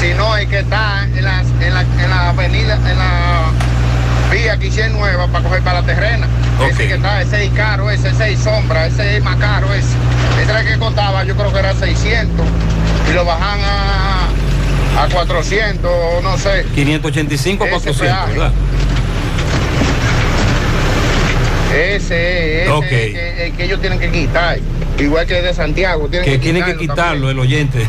sino 0.00 0.36
el 0.36 0.48
que 0.48 0.60
está 0.60 1.04
en 1.04 1.24
la, 1.24 1.40
en 1.60 1.74
la, 1.74 1.80
en 1.80 2.10
la 2.10 2.28
avenida, 2.30 2.74
en 2.76 2.98
la 2.98 3.50
vía 4.30 4.56
que 4.58 4.66
hicieron 4.68 4.92
nueva 4.98 5.26
para 5.28 5.44
coger 5.44 5.62
para 5.62 5.80
la 5.80 5.86
terrena. 5.86 6.26
Ese 6.70 6.88
que 6.88 6.94
está, 6.94 7.20
ese 7.20 7.44
es 7.44 7.50
caro, 7.52 7.90
ese, 7.90 8.08
ese 8.10 8.32
es 8.32 8.38
sombra, 8.40 8.86
ese 8.86 9.16
es 9.18 9.24
más 9.24 9.36
caro, 9.36 9.72
ese. 9.74 9.88
Ese 10.40 10.50
era 10.50 10.60
el 10.60 10.66
que 10.68 10.78
costaba, 10.78 11.24
yo 11.24 11.34
creo 11.36 11.52
que 11.52 11.58
era 11.58 11.74
600 11.74 12.46
y 13.10 13.12
lo 13.12 13.24
bajan 13.24 13.60
a, 13.60 14.28
a 14.96 15.08
400, 15.08 16.22
no 16.22 16.38
sé. 16.38 16.64
585 16.74 17.64
Ese 17.64 17.70
400, 17.70 18.00
peaje. 18.00 18.32
¿verdad? 18.32 18.52
Ese, 21.74 22.62
es 22.64 22.70
el 22.70 22.80
que, 22.88 23.46
el 23.46 23.52
que 23.52 23.64
ellos 23.64 23.80
tienen 23.80 23.98
que 23.98 24.10
quitar. 24.10 24.58
Igual 24.98 25.26
que 25.26 25.38
el 25.38 25.44
de 25.44 25.54
Santiago. 25.54 26.08
Tienen 26.08 26.24
Que 26.24 26.36
que 26.36 26.38
tienen 26.38 26.64
que 26.64 26.76
quitarlo 26.76 27.28
el 27.30 27.38
oyente. 27.38 27.86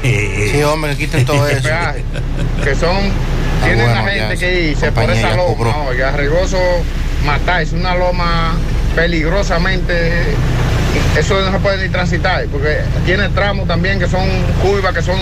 Sí, 0.52 0.62
hombre, 0.64 0.96
quiten 0.98 1.26
todo 1.26 1.48
eso. 1.48 1.64
peaje, 1.64 2.04
que 2.64 2.76
son 2.76 2.98
Tiene 3.64 3.84
bueno, 3.84 4.02
la 4.02 4.10
gente 4.10 4.38
que 4.38 4.62
irse 4.72 4.92
por 4.92 5.10
esa 5.10 5.36
loma. 5.36 5.74
Regoso 6.16 6.58
matar, 7.26 7.62
es 7.62 7.72
una 7.72 7.96
loma 7.96 8.56
peligrosamente. 8.96 10.12
Eso 11.18 11.40
no 11.42 11.52
se 11.52 11.60
puede 11.60 11.86
ni 11.86 11.90
transitar, 11.92 12.46
porque 12.52 12.80
tiene 13.06 13.30
tramos 13.30 13.68
también 13.68 14.00
que 14.00 14.08
son 14.08 14.28
curvas, 14.62 14.94
que 14.94 15.02
son 15.02 15.18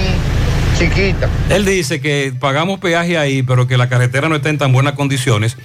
chiquitas. 0.77 1.29
Él 1.49 1.65
dice 1.65 1.99
que 2.01 2.33
pagamos 2.39 2.79
peaje 2.79 3.17
ahí, 3.17 3.43
pero 3.43 3.67
que 3.67 3.77
la 3.77 3.89
carretera 3.89 4.29
no 4.29 4.35
está 4.35 4.49
en 4.49 4.57
tan 4.57 4.71
buenas 4.73 4.93
condiciones, 4.93 5.57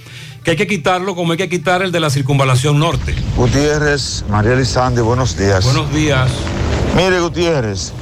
que 0.43 0.51
hay 0.51 0.57
que 0.57 0.67
quitarlo 0.67 1.15
como 1.15 1.33
hay 1.33 1.37
que 1.37 1.49
quitar 1.49 1.81
el 1.81 1.91
de 1.91 1.99
la 1.99 2.09
circunvalación 2.09 2.79
norte. 2.79 3.15
Gutiérrez, 3.35 4.23
María 4.29 4.53
Elizande, 4.53 5.01
buenos 5.01 5.37
días. 5.37 5.63
Buenos 5.63 5.93
días. 5.93 6.29
Mire, 6.95 7.19
Gutiérrez, 7.19 7.93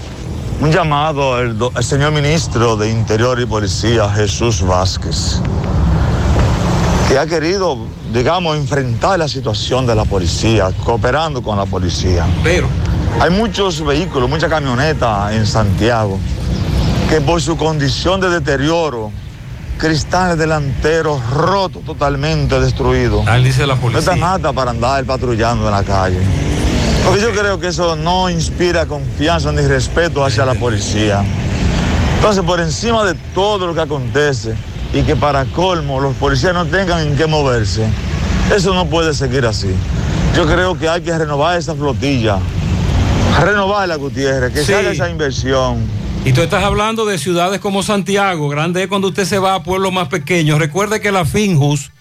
un 0.62 0.72
llamado 0.72 1.36
al, 1.36 1.58
do- 1.58 1.72
al 1.76 1.84
señor 1.84 2.12
ministro 2.12 2.76
de 2.78 2.90
Interior 2.90 3.40
y 3.40 3.46
Policía, 3.46 4.10
Jesús 4.10 4.62
Vázquez, 4.62 5.40
que 7.08 7.18
ha 7.18 7.26
querido, 7.26 7.78
digamos, 8.14 8.56
enfrentar 8.58 9.18
la 9.20 9.28
situación 9.28 9.86
de 9.88 9.96
la 9.96 10.06
policía, 10.06 10.70
cooperando 10.84 11.42
con 11.42 11.58
la 11.58 11.66
policía. 11.66 12.26
Pero 12.44 12.68
hay 13.20 13.32
muchos 13.32 13.84
vehículos, 13.84 14.30
muchas 14.30 14.50
camionetas 14.50 15.34
en 15.34 15.46
Santiago, 15.48 16.20
que 17.10 17.22
por 17.22 17.42
su 17.42 17.58
condición 17.58 18.22
de 18.22 18.30
deterioro, 18.30 19.12
cristales 19.78 20.38
delanteros 20.38 21.28
rotos, 21.32 21.84
totalmente 21.84 22.60
destruidos. 22.60 23.26
Ah, 23.28 23.38
dice 23.38 23.66
la 23.66 23.76
No 23.76 23.82
policía. 23.82 24.00
están 24.14 24.24
aptas 24.24 24.54
para 24.54 24.72
andar 24.72 25.04
patrullando 25.06 25.66
en 25.66 25.72
la 25.72 25.84
calle. 25.84 26.20
Porque 27.06 27.22
yo 27.22 27.32
creo 27.32 27.60
que 27.60 27.68
eso 27.68 27.96
no 27.96 28.30
inspira 28.30 28.86
confianza 28.86 29.52
ni 29.52 29.62
respeto 29.62 30.24
hacia 30.24 30.46
la 30.46 30.54
policía. 30.54 31.24
Entonces, 32.18 32.44
por 32.44 32.60
encima 32.60 33.04
de 33.06 33.16
todo 33.34 33.66
lo 33.66 33.74
que 33.74 33.82
acontece 33.82 34.54
y 34.94 35.02
que 35.02 35.16
para 35.16 35.46
colmo 35.46 36.00
los 36.02 36.14
policías 36.16 36.54
no 36.54 36.66
tengan 36.66 37.00
en 37.08 37.16
qué 37.16 37.26
moverse, 37.26 37.86
eso 38.56 38.74
no 38.74 38.86
puede 38.86 39.14
seguir 39.14 39.46
así. 39.46 39.74
Yo 40.36 40.46
creo 40.46 40.78
que 40.78 40.90
hay 40.90 41.02
que 41.02 41.18
renovar 41.18 41.58
esa 41.58 41.74
flotilla, 41.74 42.38
renovarla, 43.42 43.96
Gutiérrez, 43.96 44.52
que 44.54 44.60
Sí. 44.60 44.66
se 44.66 44.76
haga 44.76 44.92
esa 44.92 45.10
inversión. 45.10 45.78
Y 46.26 46.34
tú 46.34 46.42
estás 46.42 46.64
hablando 46.64 47.06
de 47.06 47.18
ciudades 47.18 47.60
como 47.60 47.82
Santiago, 47.82 48.50
grande 48.50 48.88
cuando 48.88 49.08
usted 49.08 49.26
se 49.26 49.40
va 49.40 49.56
a 49.56 49.64
pueblos 49.64 49.92
más 49.94 50.10
pequeños. 50.10 50.60
Recuerde 50.60 51.00
que 51.00 51.12
la 51.12 51.26
Finjus, 51.26 51.92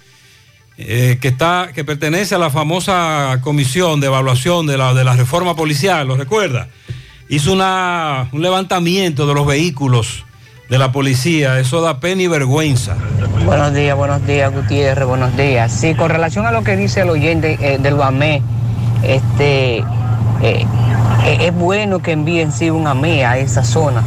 eh, 0.76 1.18
que, 1.20 1.28
está, 1.28 1.70
que 1.74 1.84
pertenece 1.84 2.34
a 2.34 2.38
la 2.38 2.50
famosa 2.50 3.38
comisión 3.42 4.00
de 4.00 4.08
evaluación 4.08 4.66
de 4.66 4.76
la, 4.76 4.92
de 4.92 5.04
la 5.04 5.14
reforma 5.14 5.54
policial, 5.54 6.08
¿lo 6.08 6.16
recuerda? 6.16 6.68
Hizo 7.28 7.52
una, 7.52 8.28
un 8.32 8.42
levantamiento 8.42 9.26
de 9.26 9.34
los 9.34 9.46
vehículos 9.46 10.24
de 10.68 10.78
la 10.78 10.92
policía. 10.92 11.58
Eso 11.58 11.80
da 11.80 12.00
pena 12.00 12.22
y 12.22 12.26
vergüenza. 12.26 12.96
Buenos 13.44 13.72
días, 13.72 13.96
buenos 13.96 14.26
días, 14.26 14.52
Gutiérrez, 14.52 15.06
buenos 15.06 15.36
días. 15.36 15.72
Sí, 15.72 15.94
con 15.94 16.10
relación 16.10 16.44
a 16.44 16.52
lo 16.52 16.62
que 16.62 16.76
dice 16.76 17.02
el 17.02 17.10
oyente 17.10 17.56
eh, 17.60 17.78
del 17.78 17.94
BAME, 17.94 18.42
este, 19.02 19.78
eh, 20.42 20.66
eh, 21.24 21.38
es 21.46 21.54
bueno 21.54 22.00
que 22.00 22.12
envíen 22.12 22.52
sí 22.52 22.70
un 22.70 22.86
AME 22.86 23.24
a 23.24 23.38
esa 23.38 23.64
zona. 23.64 24.02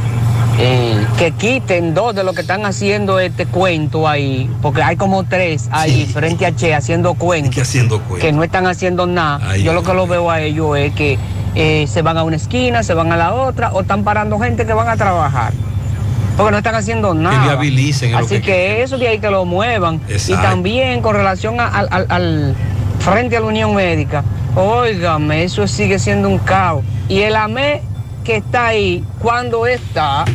Eh, 0.60 1.06
que 1.18 1.32
quiten 1.32 1.94
dos 1.94 2.14
de 2.14 2.24
los 2.24 2.36
que 2.36 2.42
están 2.42 2.66
haciendo 2.66 3.20
este 3.20 3.46
cuento 3.46 4.08
ahí, 4.08 4.50
porque 4.62 4.84
hay 4.84 4.96
como 4.96 5.24
tres 5.24 5.68
ahí 5.72 6.06
frente 6.06 6.46
a 6.46 6.56
Che 6.56 6.76
haciendo 6.76 7.14
cuentos. 7.16 7.56
Que 7.56 7.62
haciendo 7.62 8.00
cuentos. 8.00 8.20
Que 8.20 8.32
no 8.32 8.44
están 8.44 8.68
haciendo 8.68 9.08
nada. 9.08 9.40
Ay, 9.52 9.64
Yo 9.64 9.74
lo 9.74 9.82
que 9.82 9.94
lo 9.94 10.06
veo 10.08 10.30
a 10.30 10.42
ellos 10.42 10.78
es 10.78 10.94
que 10.94 11.18
eh, 11.56 11.86
se 11.88 12.02
van 12.02 12.18
a 12.18 12.24
una 12.24 12.36
esquina, 12.36 12.84
se 12.84 12.94
van 12.94 13.12
a 13.12 13.18
la 13.18 13.34
otra, 13.34 13.72
o 13.74 13.82
están 13.82 14.04
parando 14.04 14.38
gente 14.40 14.66
que 14.66 14.74
van 14.74 14.88
a 14.90 14.98
trabajar. 14.98 15.54
Porque 16.38 16.52
no 16.52 16.58
están 16.58 16.76
haciendo 16.76 17.14
nada. 17.14 17.38
lo 18.12 18.20
Así 18.20 18.36
que 18.36 18.42
que, 18.42 18.84
eso 18.84 18.98
de 18.98 19.08
ahí 19.08 19.20
que 19.20 19.30
lo 19.30 19.46
muevan. 19.46 20.02
Exacto. 20.10 20.34
Y 20.42 20.46
también 20.46 21.02
con 21.02 21.16
relación 21.16 21.60
a- 21.60 21.68
al, 21.68 21.88
al- 21.92 22.06
al 22.10 22.56
frente 23.00 23.36
a 23.38 23.40
la 23.40 23.48
Unión 23.48 23.74
Médica, 23.74 24.24
óigame, 24.56 25.44
eso 25.44 25.68
sigue 25.68 26.00
siendo 26.00 26.30
un 26.30 26.38
caos. 26.40 26.84
Y 27.08 27.22
el 27.22 27.36
AME 27.36 27.82
que 28.24 28.38
está 28.38 28.68
ahí, 28.68 29.04
cuando 29.20 29.66
está, 29.66 30.26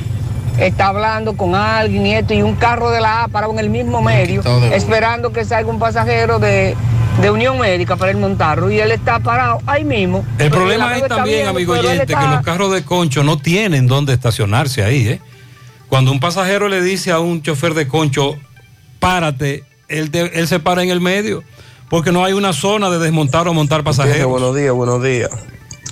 está 0.59 0.89
hablando 0.89 1.37
con 1.37 1.55
alguien 1.55 2.07
y 2.07 2.15
esto, 2.15 2.35
y 2.35 2.43
un 2.43 2.55
carro 2.57 2.91
de 2.91 3.01
la 3.01 3.25
A 3.25 3.29
parado 3.29 3.53
en 3.53 3.59
el 3.59 3.71
mismo 3.71 4.03
medio, 4.03 4.43
Todo 4.43 4.65
esperando 4.73 5.33
que 5.33 5.45
salga 5.45 5.71
un 5.71 5.79
pasajero 5.79 6.39
de, 6.39 6.75
de 7.21 7.31
Unión 7.31 7.59
Médica 7.59 7.97
para 7.97 8.11
él 8.11 8.17
montarlo, 8.17 8.71
y 8.71 8.81
él 8.81 8.91
está 8.91 9.21
parado 9.21 9.61
ahí 9.67 9.85
mismo. 9.85 10.25
El 10.39 10.51
problema 10.51 10.97
es 10.97 11.07
también, 11.07 11.37
viendo, 11.37 11.51
amigo 11.51 11.73
oyente, 11.75 12.07
que 12.07 12.27
los 12.29 12.43
carros 12.43 12.73
de 12.73 12.85
concho 12.85 13.23
no 13.23 13.39
tienen 13.39 13.87
dónde 13.87 14.13
estacionarse 14.15 14.83
ahí, 14.83 15.09
¿eh? 15.09 15.21
Cuando 15.89 16.11
un 16.11 16.19
pasajero 16.19 16.67
le 16.69 16.83
dice 16.83 17.13
a 17.13 17.21
un 17.21 17.43
chofer 17.43 17.73
de 17.75 17.87
concho, 17.87 18.35
párate, 18.99 19.63
él, 19.87 20.11
te- 20.11 20.37
él 20.41 20.49
se 20.49 20.59
para 20.59 20.83
en 20.83 20.91
el 20.91 21.01
medio, 21.01 21.45
porque 21.89 22.13
no 22.13 22.25
hay 22.25 22.33
una 22.33 22.53
zona 22.53 22.91
de 22.91 22.99
desmontar 22.99 23.49
o 23.49 23.55
montar 23.55 23.85
pasajeros. 23.85 24.29
buenos 24.29 24.55
días, 24.57 24.73
buenos 24.73 25.03
días. 25.03 25.31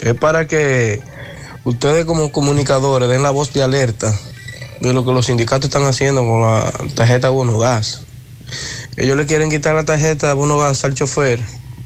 Es 0.01 0.15
para 0.15 0.47
que 0.47 1.01
ustedes 1.65 2.05
como 2.05 2.33
comunicadores 2.33 3.09
den 3.09 3.23
la 3.23 3.31
voz 3.31 3.53
de 3.53 3.62
alerta 3.62 4.12
de 4.81 4.93
lo 4.93 5.05
que 5.05 5.12
los 5.12 5.27
sindicatos 5.27 5.66
están 5.66 5.85
haciendo 5.85 6.23
con 6.23 6.43
la 6.43 6.73
tarjeta 6.95 7.31
bono 7.31 7.59
gas. 7.59 8.03
Ellos 8.97 9.16
le 9.16 9.27
quieren 9.27 9.51
quitar 9.51 9.75
la 9.75 9.85
tarjeta 9.85 10.35
bono 10.35 10.59
gas 10.59 10.85
al 10.85 10.95
chofer 10.95 11.41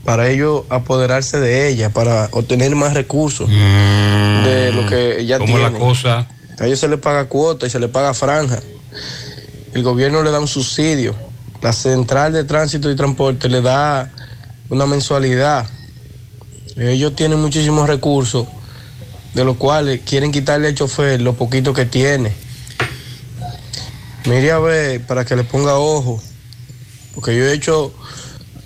para 0.04 0.28
ellos 0.30 0.62
apoderarse 0.70 1.38
de 1.38 1.68
ella, 1.68 1.90
para 1.90 2.28
obtener 2.32 2.74
más 2.74 2.94
recursos 2.94 3.48
de 3.48 4.72
lo 4.72 4.86
que 4.88 5.26
ya 5.26 5.38
¿Cómo 5.38 5.54
tienen. 5.54 5.74
la 5.74 5.78
cosa? 5.78 6.28
A 6.58 6.66
ellos 6.66 6.80
se 6.80 6.88
les 6.88 6.98
paga 6.98 7.26
cuota 7.26 7.66
y 7.66 7.70
se 7.70 7.78
les 7.78 7.90
paga 7.90 8.14
franja. 8.14 8.58
El 9.74 9.82
gobierno 9.82 10.22
le 10.22 10.30
da 10.30 10.40
un 10.40 10.48
subsidio. 10.48 11.14
La 11.60 11.72
central 11.72 12.32
de 12.32 12.44
tránsito 12.44 12.90
y 12.90 12.96
transporte 12.96 13.48
le 13.48 13.60
da 13.60 14.10
una 14.68 14.86
mensualidad. 14.86 15.66
Ellos 16.76 17.16
tienen 17.16 17.40
muchísimos 17.40 17.88
recursos, 17.88 18.46
de 19.34 19.44
los 19.44 19.56
cuales 19.56 20.00
quieren 20.04 20.30
quitarle 20.30 20.68
al 20.68 20.74
chofer 20.74 21.20
lo 21.20 21.34
poquito 21.34 21.72
que 21.72 21.84
tiene. 21.84 22.32
Mire 24.26 24.52
a 24.52 24.58
ver 24.58 25.04
para 25.06 25.24
que 25.24 25.34
le 25.34 25.44
ponga 25.44 25.78
ojo, 25.78 26.22
porque 27.14 27.36
yo 27.36 27.44
he 27.44 27.52
hecho 27.52 27.92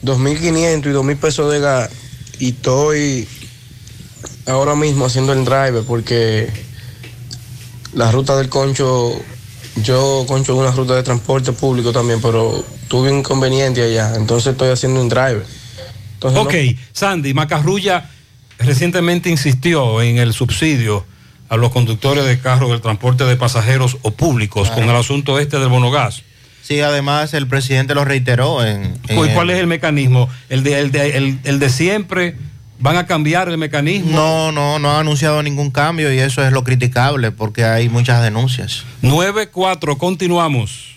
2.500 0.05 0.87
y 0.87 0.93
2.000 0.93 1.17
pesos 1.19 1.53
de 1.53 1.61
gas 1.61 1.91
y 2.39 2.51
estoy 2.51 3.29
ahora 4.47 4.75
mismo 4.75 5.07
haciendo 5.07 5.33
el 5.33 5.45
driver 5.45 5.85
porque 5.85 6.51
la 7.95 8.11
ruta 8.11 8.37
del 8.37 8.49
concho, 8.49 9.15
yo 9.77 10.25
concho 10.29 10.55
una 10.57 10.71
ruta 10.71 10.95
de 10.95 11.03
transporte 11.03 11.53
público 11.53 11.93
también, 11.93 12.21
pero 12.21 12.65
tuve 12.89 13.11
un 13.11 13.19
inconveniente 13.21 13.83
allá, 13.83 14.15
entonces 14.17 14.53
estoy 14.53 14.71
haciendo 14.71 15.01
un 15.01 15.09
driver. 15.09 15.45
Entonces, 16.15 16.41
ok, 16.41 16.79
Sandy, 16.93 17.35
Macarrulla 17.35 18.09
recientemente 18.59 19.29
insistió 19.31 20.03
en 20.03 20.19
el 20.19 20.33
subsidio 20.33 21.05
a 21.49 21.57
los 21.57 21.71
conductores 21.71 22.25
de 22.25 22.39
carros 22.39 22.71
del 22.71 22.81
transporte 22.81 23.25
de 23.25 23.37
pasajeros 23.37 23.97
o 24.03 24.11
públicos 24.13 24.71
con 24.71 24.85
el 24.85 24.95
asunto 24.97 25.39
este 25.39 25.59
del 25.59 25.69
bonogas. 25.69 26.23
Sí, 26.63 26.81
además 26.81 27.35
el 27.35 27.49
presidente 27.49 27.95
lo 27.95 28.05
reiteró 28.05 28.65
en... 28.65 28.97
en 29.09 29.19
¿Y 29.19 29.29
cuál 29.35 29.51
es 29.51 29.59
el 29.59 29.67
mecanismo? 29.67 30.29
¿El 30.49 30.63
de, 30.63 30.79
el, 30.79 30.93
de, 30.93 31.17
el- 31.17 31.39
el 31.43 31.59
de 31.59 31.69
siempre? 31.71 32.37
¿Van 32.83 32.97
a 32.97 33.07
cambiar 33.07 33.49
el 33.49 33.59
mecanismo? 33.59 34.11
No, 34.11 34.51
no, 34.51 34.81
no 34.81 34.91
ha 34.91 34.99
anunciado 34.99 35.41
ningún 35.41 35.71
cambio 35.71 36.13
y 36.13 36.19
eso 36.19 36.45
es 36.45 36.51
lo 36.51 36.65
criticable 36.65 37.31
porque 37.31 37.65
hay 37.65 37.89
muchas 37.89 38.25
denuncias. 38.25 38.85
9-4, 39.03 39.97
continuamos. 39.97 40.97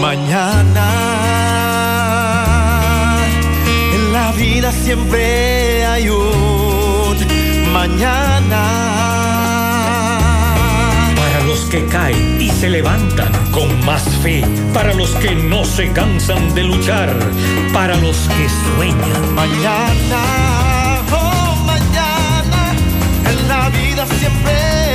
Mañana 0.00 0.86
en 3.94 4.12
la 4.12 4.30
vida 4.32 4.70
siempre 4.70 5.86
hay 5.86 6.08
un 6.10 7.16
mañana. 7.72 8.62
Para 11.16 11.44
los 11.46 11.60
que 11.70 11.84
caen 11.86 12.40
y 12.40 12.50
se 12.50 12.68
levantan 12.68 13.32
con 13.52 13.68
más 13.86 14.02
fe, 14.22 14.44
para 14.74 14.92
los 14.92 15.10
que 15.16 15.34
no 15.34 15.64
se 15.64 15.90
cansan 15.92 16.54
de 16.54 16.64
luchar, 16.64 17.10
para 17.72 17.96
los 17.96 18.16
que 18.36 18.48
sueñan. 18.48 19.34
Mañana, 19.34 20.22
oh 21.12 21.56
mañana, 21.64 22.74
en 23.30 23.48
la 23.48 23.68
vida 23.70 24.06
siempre 24.18 24.85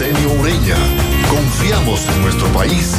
Arsenio 0.00 0.32
Ureña. 0.40 0.76
Confiamos 1.28 2.08
en 2.08 2.22
nuestro 2.22 2.48
país 2.54 2.94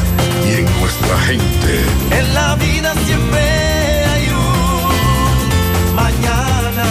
y 0.47 0.59
en 0.59 0.65
nuestra 0.79 1.17
gente. 1.21 1.83
En 2.11 2.31
la 2.35 2.53
vida 2.57 2.93
siempre 3.03 4.05
hay 4.05 4.29
un 4.29 5.95
mañana. 5.95 6.85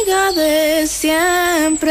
Amiga 0.00 0.32
de 0.32 0.86
siempre. 0.86 1.90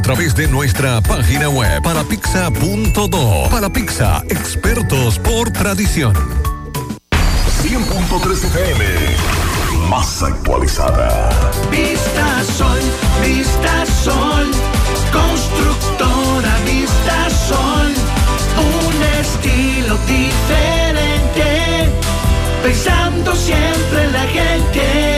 través 0.00 0.34
de 0.34 0.46
nuestra 0.48 1.00
página 1.00 1.48
web 1.48 1.82
parapizza.do. 1.82 3.48
Para 3.50 3.68
Pizza, 3.70 4.22
expertos 4.28 5.18
por 5.18 5.50
tradición. 5.50 6.14
100.3 7.62 8.44
FM, 8.44 8.84
más 9.88 10.22
actualizada. 10.22 11.30
Vista 11.70 12.44
Sol, 12.56 12.80
Vista 13.22 13.86
Sol, 14.04 14.50
constructora 15.12 16.56
Vista 16.64 17.30
Sol, 17.48 17.92
un 18.56 19.02
estilo 19.20 19.98
diferente, 20.06 21.90
pensando 22.62 23.34
siempre 23.34 24.04
en 24.04 24.12
la 24.12 24.26
gente, 24.28 25.17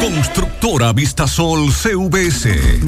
Constructora 0.00 0.92
Vistasol 0.92 1.72
CVS. 1.72 2.80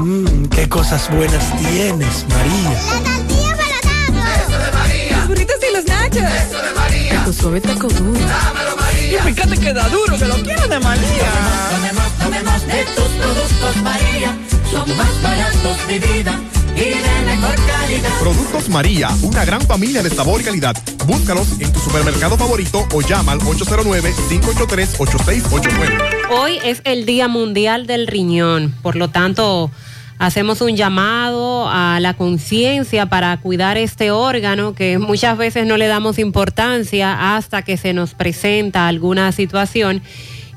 qué 0.51 0.69
cosas 0.69 1.11
buenas 1.11 1.45
tienes, 1.59 2.27
María. 2.29 2.71
La 2.71 3.03
tortilla 3.03 3.81
para 4.21 4.43
Eso 4.43 4.59
de 4.59 4.73
María. 4.73 5.17
Los 5.19 5.29
burritos 5.29 5.57
y 5.69 5.77
los 5.77 5.85
nachos. 5.87 6.17
Eso 6.17 6.63
de 6.63 6.73
María. 6.75 7.25
Tu 7.25 7.33
suave 7.33 7.61
taco 7.61 7.89
duro. 7.89 8.21
Dámelo, 8.21 8.77
María. 8.77 9.19
Y 9.29 9.33
fíjate 9.33 9.59
que 9.59 9.73
da 9.73 9.89
duro, 9.89 10.19
que 10.19 10.27
lo 10.27 10.37
quiero 10.43 10.67
de 10.69 10.81
María. 10.81 11.33
Tomemos, 11.71 12.13
tomemos 12.19 12.67
de 12.67 12.85
tus 12.95 13.09
productos, 13.09 13.77
María. 13.83 14.37
Son 14.71 14.97
más 14.97 15.23
baratos 15.23 15.89
de 15.89 15.99
vida 15.99 16.41
y 16.81 16.95
de 16.95 17.23
mejor 17.27 17.55
calidad. 17.67 18.09
Productos 18.21 18.71
María, 18.71 19.11
una 19.23 19.45
gran 19.45 19.61
familia 19.61 20.03
de 20.03 20.09
sabor 20.11 20.41
y 20.41 20.45
calidad. 20.45 20.75
Búscalos 21.07 21.61
en 21.61 21.71
tu 21.73 21.81
supermercado 21.81 22.39
favorito 22.39 22.87
o 22.93 23.03
llama 23.03 23.33
al 23.33 23.41
809-583-8689. 23.41 25.99
Hoy 26.31 26.59
es 26.65 26.81
el 26.85 27.05
Día 27.05 27.29
Mundial 27.29 27.87
del 27.87 28.07
Riñón, 28.07 28.75
por 28.83 28.97
lo 28.97 29.11
tanto 29.11 29.71
hacemos 30.19 30.61
un 30.61 30.77
llamado 30.77 31.69
a 31.69 31.99
la 32.01 32.15
conciencia 32.15 33.07
para 33.07 33.37
cuidar 33.39 33.79
este 33.79 34.11
órgano 34.11 34.75
que 34.75 34.99
muchas 34.99 35.39
veces 35.39 35.67
no 35.67 35.77
le 35.77 35.87
damos 35.87 36.19
importancia 36.19 37.37
hasta 37.37 37.63
que 37.63 37.77
se 37.77 37.93
nos 37.93 38.15
presenta 38.15 38.87
alguna 38.87 39.33
situación. 39.33 40.03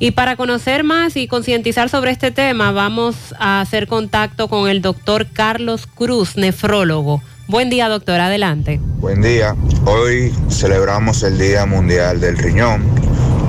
Y 0.03 0.11
para 0.11 0.35
conocer 0.35 0.83
más 0.83 1.15
y 1.15 1.30
concientizar 1.30 1.88
sobre 1.88 2.11
este 2.11 2.30
tema, 2.30 2.73
vamos 2.73 3.15
a 3.40 3.61
hacer 3.61 3.88
contacto 3.88 4.49
con 4.49 4.67
el 4.67 4.82
doctor 4.82 5.27
Carlos 5.32 5.88
Cruz, 5.88 6.35
nefrólogo. 6.35 7.23
Buen 7.48 7.69
día, 7.69 7.88
doctor, 7.88 8.19
adelante. 8.19 8.82
Buen 8.98 9.22
día. 9.22 9.56
Hoy 9.85 10.33
celebramos 10.49 11.23
el 11.23 11.38
Día 11.38 11.65
Mundial 11.65 12.19
del 12.19 12.38
Riñón, 12.38 12.83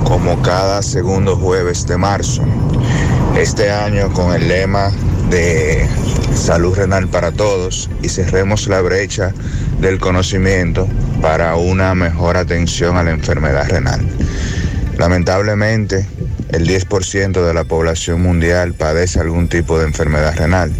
como 0.05 0.41
cada 0.43 0.81
segundo 0.81 1.35
jueves 1.35 1.85
de 1.87 1.97
marzo. 1.97 2.45
Este 3.37 3.69
año 3.69 4.13
con 4.13 4.33
el 4.33 4.47
lema 4.47 4.91
de 5.29 5.85
salud 6.35 6.73
renal 6.73 7.09
para 7.09 7.33
todos 7.33 7.89
y 8.01 8.07
cerremos 8.07 8.67
la 8.67 8.79
brecha 8.79 9.33
del 9.81 9.99
conocimiento 9.99 10.87
para 11.21 11.57
una 11.57 11.93
mejor 11.95 12.37
atención 12.37 12.95
a 12.95 13.03
la 13.03 13.11
enfermedad 13.11 13.67
renal. 13.67 14.07
Lamentablemente, 14.97 16.07
el 16.55 16.65
10% 16.65 17.45
de 17.45 17.53
la 17.53 17.65
población 17.65 18.21
mundial 18.21 18.73
padece 18.73 19.19
algún 19.19 19.49
tipo 19.49 19.77
de 19.77 19.85
enfermedad 19.85 20.37
renal 20.37 20.71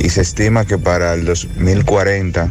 y 0.00 0.08
se 0.10 0.22
estima 0.22 0.64
que 0.64 0.78
para 0.78 1.14
el 1.14 1.24
2040 1.24 2.50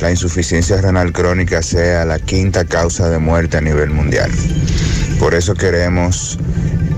la 0.00 0.10
insuficiencia 0.10 0.80
renal 0.80 1.12
crónica 1.12 1.62
sea 1.62 2.04
la 2.04 2.20
quinta 2.20 2.64
causa 2.64 3.10
de 3.10 3.18
muerte 3.18 3.56
a 3.56 3.60
nivel 3.60 3.90
mundial. 3.90 4.30
Por 5.18 5.34
eso 5.34 5.54
queremos 5.54 6.38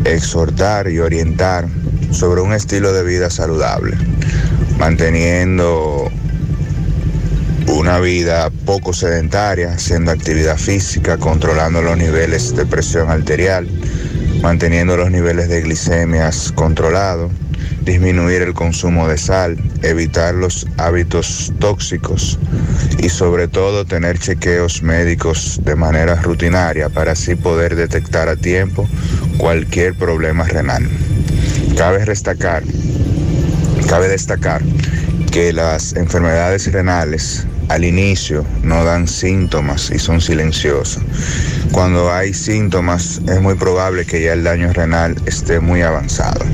exhortar 0.04 0.90
y 0.90 0.98
orientar 0.98 1.68
sobre 2.10 2.42
un 2.42 2.52
estilo 2.52 2.92
de 2.92 3.02
vida 3.02 3.30
saludable, 3.30 3.96
manteniendo 4.78 6.10
una 7.68 7.98
vida 7.98 8.50
poco 8.66 8.92
sedentaria, 8.92 9.72
haciendo 9.72 10.10
actividad 10.10 10.58
física, 10.58 11.16
controlando 11.16 11.80
los 11.80 11.96
niveles 11.96 12.54
de 12.54 12.66
presión 12.66 13.08
arterial, 13.08 13.66
manteniendo 14.44 14.98
los 14.98 15.10
niveles 15.10 15.48
de 15.48 15.62
glicemias 15.62 16.52
controlados, 16.54 17.32
disminuir 17.80 18.42
el 18.42 18.52
consumo 18.52 19.08
de 19.08 19.16
sal, 19.16 19.56
evitar 19.82 20.34
los 20.34 20.66
hábitos 20.76 21.50
tóxicos 21.60 22.38
y 22.98 23.08
sobre 23.08 23.48
todo 23.48 23.86
tener 23.86 24.18
chequeos 24.18 24.82
médicos 24.82 25.58
de 25.64 25.74
manera 25.76 26.16
rutinaria 26.16 26.90
para 26.90 27.12
así 27.12 27.36
poder 27.36 27.74
detectar 27.74 28.28
a 28.28 28.36
tiempo 28.36 28.86
cualquier 29.38 29.96
problema 29.96 30.44
renal. 30.44 30.86
Cabe 31.74 32.04
destacar, 32.04 32.64
cabe 33.88 34.08
destacar 34.08 34.60
que 35.32 35.54
las 35.54 35.94
enfermedades 35.94 36.70
renales 36.70 37.46
al 37.68 37.84
inicio 37.84 38.44
no 38.62 38.84
dan 38.84 39.08
síntomas 39.08 39.90
y 39.90 39.98
son 39.98 40.20
silenciosas. 40.20 41.02
Cuando 41.72 42.12
hay 42.12 42.34
síntomas 42.34 43.20
es 43.28 43.40
muy 43.40 43.54
probable 43.54 44.04
que 44.04 44.22
ya 44.22 44.32
el 44.32 44.44
daño 44.44 44.72
renal 44.72 45.16
esté 45.26 45.60
muy 45.60 45.82
avanzado. 45.82 46.44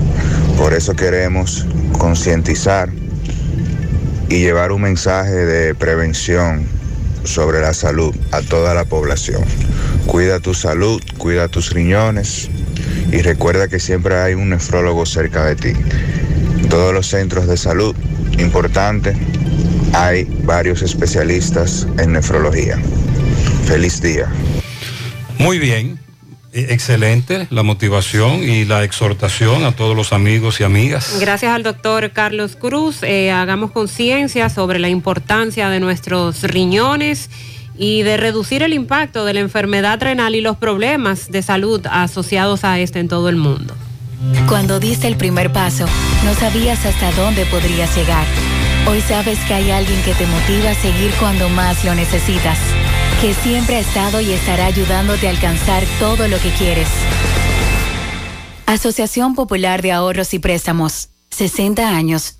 Por 0.57 0.73
eso 0.73 0.95
queremos 0.95 1.67
concientizar 1.99 2.91
y 4.29 4.39
llevar 4.39 4.73
un 4.73 4.83
mensaje 4.83 5.33
de 5.33 5.75
prevención 5.75 6.67
sobre 7.25 7.61
la 7.61 7.75
salud 7.75 8.15
a 8.31 8.41
toda 8.43 8.75
la 8.75 8.85
población. 8.85 9.43
Cuida 10.07 10.41
tu 10.41 10.55
salud, 10.55 11.03
cuida 11.19 11.49
tus 11.49 11.71
riñones 11.73 12.49
y 13.13 13.23
recuerda 13.23 13.69
que 13.69 13.81
siempre 13.81 14.17
hay 14.17 14.35
un 14.35 14.51
nefrólogo 14.51 15.05
cerca 15.05 15.45
de 15.45 15.57
ti. 15.57 15.73
Todos 16.69 16.95
los 16.95 17.09
centros 17.09 17.47
de 17.47 17.57
salud, 17.57 17.95
importante 18.39 19.17
hay 19.93 20.25
varios 20.45 20.83
especialistas 20.83 21.87
en 21.99 22.13
nefrología. 22.13 22.79
Feliz 23.65 24.01
día. 24.01 24.29
Muy 25.39 25.59
bien, 25.59 25.99
eh, 26.53 26.67
excelente 26.71 27.47
la 27.51 27.63
motivación 27.63 28.43
y 28.43 28.65
la 28.65 28.85
exhortación 28.85 29.65
a 29.65 29.73
todos 29.73 29.97
los 29.97 30.13
amigos 30.13 30.61
y 30.61 30.65
amigas. 30.65 31.19
Gracias 31.21 31.53
al 31.53 31.63
doctor 31.63 32.11
Carlos 32.13 32.57
Cruz. 32.57 33.03
eh, 33.03 33.31
hagamos 33.31 33.71
conciencia 33.71 34.49
sobre 34.49 34.79
la 34.79 34.89
importancia 34.89 35.71
de 35.71 35.81
nuestros 35.81 36.43
riñones 36.43 37.31
y 37.79 38.03
de 38.03 38.17
reducir 38.17 38.63
el 38.63 38.75
impacto 38.75 39.25
de 39.25 39.35
la 39.35 39.41
enfermedad 39.41 40.01
renal 40.03 40.35
y 40.35 40.41
los 40.41 40.57
problemas 40.57 41.31
de 41.31 41.43
salud 41.43 41.81
asociados 41.91 42.65
a 42.65 42.79
este 42.79 42.99
en 42.99 43.09
todo 43.09 43.29
el 43.29 43.37
mundo. 43.37 43.75
Cuando 44.49 44.81
diste 44.81 45.07
el 45.07 45.17
primer 45.17 45.51
paso, 45.51 45.87
no 46.25 46.35
sabías 46.35 46.85
hasta 46.85 47.11
dónde 47.13 47.47
podrías 47.47 47.97
llegar. 47.97 48.27
Hoy 48.87 49.01
sabes 49.03 49.39
que 49.47 49.55
hay 49.55 49.71
alguien 49.71 50.03
que 50.03 50.15
te 50.15 50.27
motiva 50.27 50.71
a 50.71 50.75
seguir 50.75 51.13
cuando 51.21 51.49
más 51.49 51.85
lo 51.85 51.95
necesitas, 51.95 52.59
que 53.21 53.35
siempre 53.35 53.77
ha 53.77 53.81
estado 53.81 54.21
y 54.21 54.33
estará 54.33 54.67
ayudándote 54.67 55.29
a 55.29 55.31
alcanzar 55.31 55.85
todo 55.99 56.27
lo 56.27 56.39
que 56.39 56.51
quieres. 56.51 56.89
Asociación 58.67 59.35
Popular 59.35 59.83
de 59.83 59.93
Ahorros 59.93 60.33
y 60.35 60.39
Préstamos, 60.39 61.09
60 61.31 61.89
años. 61.89 62.40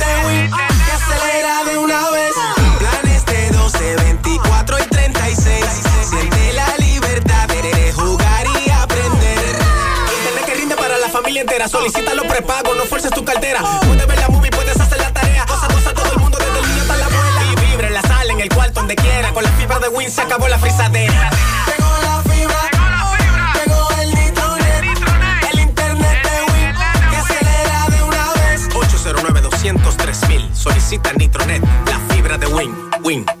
No 12.31 12.85
fuerces 12.85 13.11
tu 13.11 13.25
cartera. 13.25 13.59
Puedes 13.85 14.07
ver 14.07 14.17
la 14.17 14.29
movie, 14.29 14.49
puedes 14.51 14.79
hacer 14.79 14.97
la 14.99 15.11
tarea. 15.11 15.45
Cosa, 15.45 15.67
cosa, 15.67 15.93
todo 15.93 16.13
el 16.13 16.19
mundo, 16.19 16.37
desde 16.37 16.59
el 16.59 16.67
niño 16.69 16.81
hasta 16.81 16.95
la 16.95 17.05
abuela. 17.05 17.43
Y 17.51 17.69
vibra 17.69 17.87
en 17.87 17.93
la 17.93 18.01
sala, 18.01 18.31
en 18.31 18.39
el 18.39 18.49
cuarto, 18.49 18.79
donde 18.79 18.95
quiera. 18.95 19.33
Con 19.33 19.43
la 19.43 19.51
fibra 19.51 19.79
de 19.79 19.89
Win 19.89 20.09
se 20.09 20.21
acabó 20.21 20.47
la 20.47 20.57
frisadera. 20.57 21.29
Llegó 21.67 21.91
la 22.01 22.23
fibra, 22.23 22.61
llegó 23.53 23.89
el 24.01 24.13
nitronet, 24.13 24.83
el 25.51 25.59
internet 25.59 26.23
de 26.23 26.53
Win, 26.53 27.11
que 27.11 27.17
acelera 27.17 27.87
de 27.89 28.03
una 28.03 28.33
vez. 28.33 28.69
809 28.73 29.41
203 29.41 30.17
Solicita 30.53 31.11
Nitronet, 31.13 31.61
la 31.85 32.15
fibra 32.15 32.37
de 32.37 32.47
Win. 32.47 32.73
Win. 33.03 33.40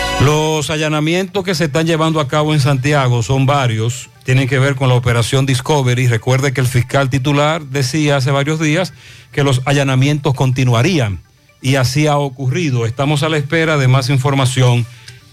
Los 0.23 0.69
allanamientos 0.69 1.43
que 1.43 1.55
se 1.55 1.65
están 1.65 1.87
llevando 1.87 2.19
a 2.19 2.27
cabo 2.27 2.53
en 2.53 2.59
Santiago 2.59 3.23
son 3.23 3.47
varios, 3.47 4.11
tienen 4.23 4.47
que 4.47 4.59
ver 4.59 4.75
con 4.75 4.87
la 4.87 4.93
operación 4.93 5.47
Discovery. 5.47 6.07
Recuerde 6.07 6.53
que 6.53 6.61
el 6.61 6.67
fiscal 6.67 7.09
titular 7.09 7.63
decía 7.63 8.17
hace 8.17 8.29
varios 8.29 8.59
días 8.59 8.93
que 9.31 9.43
los 9.43 9.61
allanamientos 9.65 10.35
continuarían 10.35 11.21
y 11.59 11.75
así 11.75 12.05
ha 12.05 12.17
ocurrido. 12.17 12.85
Estamos 12.85 13.23
a 13.23 13.29
la 13.29 13.37
espera 13.37 13.77
de 13.77 13.87
más 13.87 14.11
información 14.11 14.85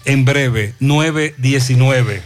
en 0.05 0.25
breve, 0.25 0.73
919. 0.79 2.23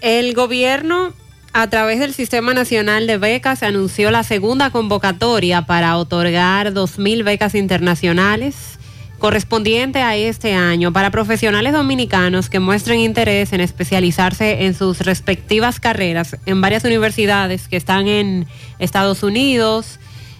El 0.00 0.32
gobierno, 0.32 1.12
a 1.52 1.68
través 1.68 1.98
del 1.98 2.14
Sistema 2.14 2.54
Nacional 2.54 3.06
de 3.06 3.18
Becas, 3.18 3.62
anunció 3.62 4.10
la 4.10 4.22
segunda 4.22 4.70
convocatoria 4.70 5.66
para 5.66 5.98
otorgar 5.98 6.72
2.000 6.72 7.22
becas 7.22 7.54
internacionales 7.54 8.78
correspondiente 9.18 10.00
a 10.00 10.16
este 10.16 10.54
año 10.54 10.92
para 10.92 11.10
profesionales 11.10 11.72
dominicanos 11.72 12.48
que 12.48 12.60
muestren 12.60 13.00
interés 13.00 13.52
en 13.52 13.60
especializarse 13.60 14.64
en 14.64 14.74
sus 14.74 15.00
respectivas 15.00 15.80
carreras 15.80 16.36
en 16.46 16.60
varias 16.60 16.84
universidades 16.84 17.68
que 17.68 17.76
están 17.76 18.06
en 18.06 18.46
Estados 18.78 19.22
Unidos, 19.22 19.98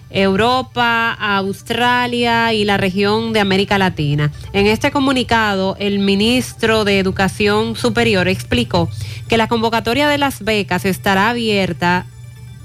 Europa, 0.09 1.11
Australia 1.13 2.53
y 2.53 2.65
la 2.65 2.77
región 2.77 3.33
de 3.33 3.41
América 3.41 3.77
Latina. 3.77 4.31
En 4.53 4.65
este 4.65 4.91
comunicado, 4.91 5.75
el 5.79 5.99
ministro 5.99 6.83
de 6.83 6.99
Educación 6.99 7.75
Superior 7.75 8.27
explicó 8.27 8.89
que 9.27 9.37
la 9.37 9.47
convocatoria 9.47 10.07
de 10.07 10.17
las 10.17 10.43
becas 10.43 10.85
estará 10.85 11.29
abierta 11.29 12.07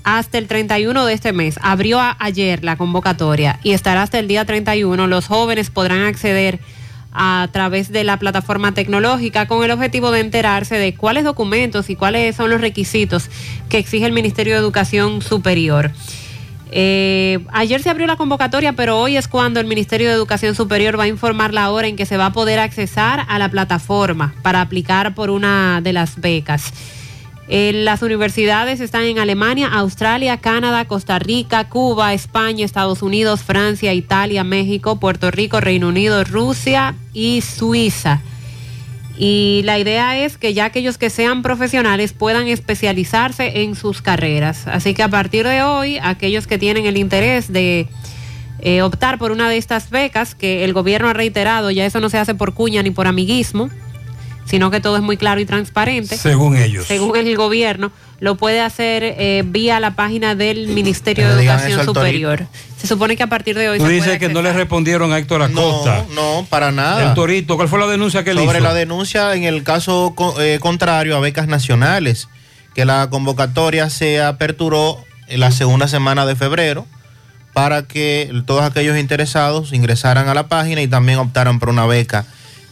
hasta 0.04 0.38
el 0.38 0.46
31 0.46 1.06
de 1.06 1.12
este 1.14 1.32
mes. 1.32 1.58
Abrió 1.62 1.98
ayer 2.18 2.62
la 2.62 2.76
convocatoria 2.76 3.58
y 3.62 3.72
estará 3.72 4.02
hasta 4.02 4.18
el 4.18 4.28
día 4.28 4.44
31. 4.44 5.06
Los 5.06 5.26
jóvenes 5.26 5.70
podrán 5.70 6.02
acceder 6.02 6.60
a 7.12 7.48
través 7.52 7.90
de 7.92 8.04
la 8.04 8.18
plataforma 8.18 8.72
tecnológica 8.72 9.46
con 9.46 9.64
el 9.64 9.70
objetivo 9.70 10.10
de 10.10 10.20
enterarse 10.20 10.76
de 10.76 10.94
cuáles 10.94 11.24
documentos 11.24 11.88
y 11.88 11.96
cuáles 11.96 12.36
son 12.36 12.50
los 12.50 12.60
requisitos 12.60 13.30
que 13.68 13.78
exige 13.78 14.04
el 14.04 14.12
Ministerio 14.12 14.54
de 14.54 14.60
Educación 14.60 15.22
Superior. 15.22 15.92
Eh, 16.76 17.38
ayer 17.52 17.80
se 17.80 17.88
abrió 17.88 18.08
la 18.08 18.16
convocatoria, 18.16 18.72
pero 18.72 18.98
hoy 18.98 19.16
es 19.16 19.28
cuando 19.28 19.60
el 19.60 19.66
Ministerio 19.66 20.08
de 20.08 20.14
Educación 20.14 20.56
Superior 20.56 20.98
va 20.98 21.04
a 21.04 21.08
informar 21.08 21.54
la 21.54 21.70
hora 21.70 21.86
en 21.86 21.94
que 21.94 22.04
se 22.04 22.16
va 22.16 22.26
a 22.26 22.32
poder 22.32 22.58
accesar 22.58 23.24
a 23.28 23.38
la 23.38 23.48
plataforma 23.48 24.34
para 24.42 24.60
aplicar 24.60 25.14
por 25.14 25.30
una 25.30 25.80
de 25.80 25.92
las 25.92 26.20
becas. 26.20 26.72
Eh, 27.48 27.72
las 27.74 28.00
universidades 28.02 28.80
están 28.80 29.04
en 29.04 29.18
Alemania, 29.18 29.68
Australia, 29.68 30.38
Canadá, 30.38 30.86
Costa 30.86 31.18
Rica, 31.18 31.68
Cuba, 31.68 32.14
España, 32.14 32.64
Estados 32.64 33.02
Unidos, 33.02 33.42
Francia, 33.42 33.92
Italia, 33.92 34.44
México, 34.44 34.98
Puerto 34.98 35.30
Rico, 35.30 35.60
Reino 35.60 35.88
Unido, 35.88 36.24
Rusia 36.24 36.94
y 37.12 37.42
Suiza. 37.42 38.22
Y 39.16 39.62
la 39.64 39.78
idea 39.78 40.18
es 40.24 40.38
que 40.38 40.54
ya 40.54 40.64
aquellos 40.64 40.98
que 40.98 41.10
sean 41.10 41.42
profesionales 41.42 42.12
puedan 42.12 42.48
especializarse 42.48 43.62
en 43.62 43.76
sus 43.76 44.02
carreras. 44.02 44.66
Así 44.66 44.94
que 44.94 45.02
a 45.02 45.08
partir 45.08 45.46
de 45.46 45.62
hoy, 45.62 45.98
aquellos 46.02 46.46
que 46.46 46.58
tienen 46.58 46.86
el 46.86 46.96
interés 46.96 47.52
de 47.52 47.86
eh, 48.60 48.82
optar 48.82 49.18
por 49.18 49.30
una 49.30 49.48
de 49.48 49.58
estas 49.58 49.90
becas, 49.90 50.34
que 50.34 50.64
el 50.64 50.72
gobierno 50.72 51.08
ha 51.08 51.12
reiterado, 51.12 51.70
ya 51.70 51.84
eso 51.84 52.00
no 52.00 52.08
se 52.08 52.18
hace 52.18 52.34
por 52.34 52.54
cuña 52.54 52.82
ni 52.82 52.90
por 52.90 53.06
amiguismo, 53.06 53.68
sino 54.44 54.70
que 54.70 54.80
todo 54.80 54.96
es 54.96 55.02
muy 55.02 55.16
claro 55.16 55.40
y 55.40 55.46
transparente. 55.46 56.16
Según 56.16 56.56
ellos. 56.56 56.86
Según 56.86 57.16
el 57.16 57.36
gobierno, 57.36 57.92
lo 58.20 58.36
puede 58.36 58.60
hacer 58.60 59.02
eh, 59.04 59.42
vía 59.44 59.80
la 59.80 59.96
página 59.96 60.34
del 60.34 60.68
Ministerio 60.68 61.28
le 61.28 61.34
de 61.34 61.42
Educación 61.42 61.84
Superior. 61.84 62.46
Se 62.78 62.86
supone 62.86 63.16
que 63.16 63.22
a 63.22 63.26
partir 63.26 63.56
de 63.56 63.68
hoy 63.68 63.78
Tú 63.78 63.86
se 63.86 63.92
dices 63.92 64.06
puede 64.06 64.18
que 64.18 64.28
no 64.28 64.42
le 64.42 64.52
respondieron 64.52 65.12
a 65.12 65.18
Héctor 65.18 65.42
Acosta. 65.42 66.04
No, 66.14 66.46
para 66.48 66.70
nada. 66.70 67.08
El 67.08 67.14
Torito, 67.14 67.56
¿cuál 67.56 67.68
fue 67.68 67.78
la 67.78 67.86
denuncia 67.86 68.24
que 68.24 68.32
Sobre 68.32 68.44
hizo? 68.44 68.60
la 68.60 68.74
denuncia 68.74 69.34
en 69.34 69.44
el 69.44 69.62
caso 69.62 70.14
eh, 70.38 70.58
contrario 70.60 71.16
a 71.16 71.20
becas 71.20 71.46
nacionales, 71.46 72.28
que 72.74 72.84
la 72.84 73.08
convocatoria 73.10 73.90
se 73.90 74.22
aperturó 74.22 74.98
en 75.28 75.40
la 75.40 75.50
segunda 75.50 75.88
semana 75.88 76.26
de 76.26 76.36
febrero 76.36 76.86
para 77.54 77.84
que 77.84 78.30
todos 78.46 78.62
aquellos 78.62 78.98
interesados 78.98 79.72
ingresaran 79.72 80.28
a 80.28 80.34
la 80.34 80.48
página 80.48 80.82
y 80.82 80.88
también 80.88 81.18
optaran 81.18 81.60
por 81.60 81.70
una 81.70 81.86
beca, 81.86 82.26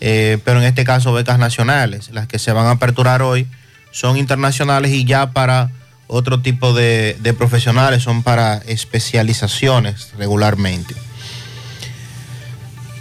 eh, 0.05 0.39
pero 0.44 0.58
en 0.58 0.64
este 0.64 0.82
caso 0.82 1.12
becas 1.12 1.39
nacionales. 1.39 2.10
Las 2.10 2.26
que 2.26 2.40
se 2.40 2.50
van 2.50 2.66
a 2.66 2.72
aperturar 2.72 3.22
hoy 3.22 3.47
son 3.92 4.16
internacionales 4.16 4.90
y 4.90 5.05
ya 5.05 5.31
para 5.31 5.70
otro 6.08 6.42
tipo 6.42 6.74
de, 6.74 7.16
de 7.20 7.32
profesionales, 7.34 8.02
son 8.02 8.24
para 8.24 8.56
especializaciones 8.66 10.10
regularmente. 10.18 10.97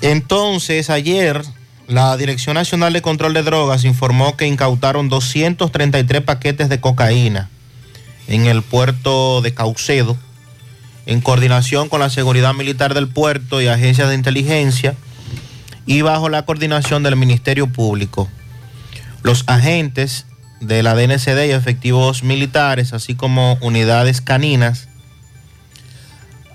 Entonces, 0.02 0.92
ayer 0.92 1.42
la 1.88 2.16
Dirección 2.18 2.54
Nacional 2.54 2.94
de 2.94 3.02
Control 3.02 3.34
de 3.34 3.42
Drogas 3.42 3.84
informó 3.84 4.38
que 4.38 4.46
incautaron 4.46 5.10
233 5.10 6.22
paquetes 6.22 6.70
de 6.70 6.80
cocaína 6.80 7.50
en 8.28 8.46
el 8.46 8.62
puerto 8.62 9.42
de 9.42 9.56
Caucedo, 9.56 10.18
en 11.08 11.20
coordinación 11.20 11.90
con 11.90 12.00
la 12.00 12.12
Seguridad 12.12 12.54
Militar 12.54 12.94
del 12.94 13.08
puerto 13.08 13.60
y 13.60 13.68
agencias 13.68 14.08
de 14.10 14.16
inteligencia 14.16 14.96
y 15.86 16.02
bajo 16.02 16.30
la 16.30 16.44
coordinación 16.46 17.04
del 17.04 17.16
Ministerio 17.16 17.68
Público. 17.68 18.30
Los 19.24 19.44
agentes 19.48 20.26
de 20.60 20.84
la 20.84 20.96
DNCD 20.96 21.48
y 21.48 21.52
efectivos 21.52 22.24
militares, 22.24 22.94
así 22.94 23.16
como 23.16 23.58
unidades 23.62 24.22
caninas, 24.22 24.88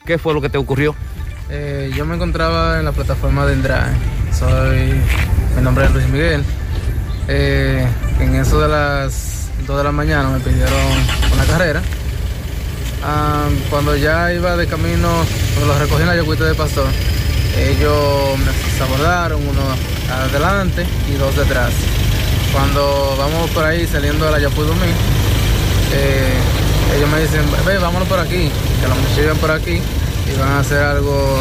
¿Qué 0.07 0.19
fue 0.19 0.35
lo 0.35 0.41
que 0.41 0.49
te 0.49 0.59
ocurrió? 0.59 0.95
Eh, 1.51 1.91
yo 1.97 2.07
me 2.07 2.15
encontraba 2.15 2.79
en 2.79 2.85
la 2.85 2.93
plataforma 2.93 3.47
de 3.47 3.55
Endrae. 3.55 3.93
Soy, 4.33 4.95
mi 5.57 5.63
nombre 5.63 5.85
es 5.87 5.93
Luis 5.93 6.09
Miguel. 6.09 6.45
Eh, 7.29 7.87
en 8.21 8.35
eso 8.37 8.61
de 8.61 8.69
las 8.69 9.51
2 9.67 9.77
de 9.77 9.85
la 9.85 9.93
mañana 9.93 10.31
me 10.31 10.41
pidieron 10.41 10.75
una 11.33 11.45
carrera 11.45 11.83
Ah, 13.03 13.49
cuando 13.71 13.97
ya 13.97 14.33
iba 14.33 14.57
de 14.57 14.67
camino, 14.67 15.09
cuando 15.55 15.73
los 15.73 15.79
recogí 15.79 16.03
en 16.03 16.09
la 16.09 16.17
Yacuita 16.17 16.45
de 16.45 16.55
Pastor, 16.55 16.87
ellos 17.57 18.39
me 18.39 18.85
abordaron, 18.85 19.41
uno 19.47 19.61
adelante 20.11 20.87
y 21.09 21.15
dos 21.15 21.37
detrás. 21.37 21.73
Cuando 22.53 23.15
vamos 23.19 23.51
por 23.51 23.65
ahí 23.65 23.87
saliendo 23.87 24.25
de 24.27 24.33
la 24.33 24.39
Yapudumí, 24.41 24.91
eh, 25.93 26.33
ellos 26.97 27.09
me 27.11 27.21
dicen, 27.21 27.45
ve, 27.65 27.79
vámonos 27.79 28.09
por 28.09 28.19
aquí, 28.19 28.51
que 28.81 28.89
los 28.89 28.99
muchachos 28.99 29.39
por 29.39 29.51
aquí 29.51 29.81
y 29.81 30.39
van 30.39 30.49
a 30.49 30.61
hacer 30.61 30.83
algo 30.83 31.39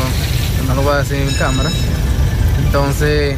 que 0.59 0.67
no 0.67 0.75
lo 0.75 0.81
voy 0.83 0.93
a 0.93 0.97
decir 0.97 1.17
en 1.17 1.33
cámara. 1.35 1.69
Entonces, 2.65 3.35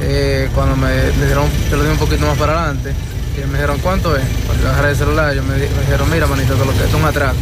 eh, 0.00 0.48
cuando 0.54 0.76
me, 0.76 0.88
me 1.18 1.26
dieron, 1.26 1.48
yo 1.70 1.76
lo 1.76 1.84
di 1.84 1.90
un 1.90 1.98
poquito 1.98 2.26
más 2.26 2.36
para 2.36 2.64
adelante, 2.64 2.92
y 3.36 3.46
me 3.46 3.54
dijeron, 3.54 3.78
¿cuánto 3.78 4.16
es? 4.16 4.24
Yo 4.62 4.68
agarré 4.68 4.90
el 4.90 4.96
celular, 4.96 5.32
ellos 5.32 5.44
me, 5.44 5.54
me 5.54 5.80
dijeron, 5.80 6.10
mira, 6.10 6.26
manito, 6.26 6.58
que 6.58 6.64
lo 6.64 6.72
que 6.76 6.84
es 6.84 6.94
un 6.94 7.04
atraco. 7.04 7.38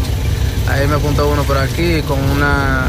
Ahí 0.68 0.86
me 0.86 0.96
apuntó 0.96 1.28
uno 1.28 1.42
por 1.44 1.58
aquí 1.58 2.02
con 2.02 2.20
una 2.30 2.84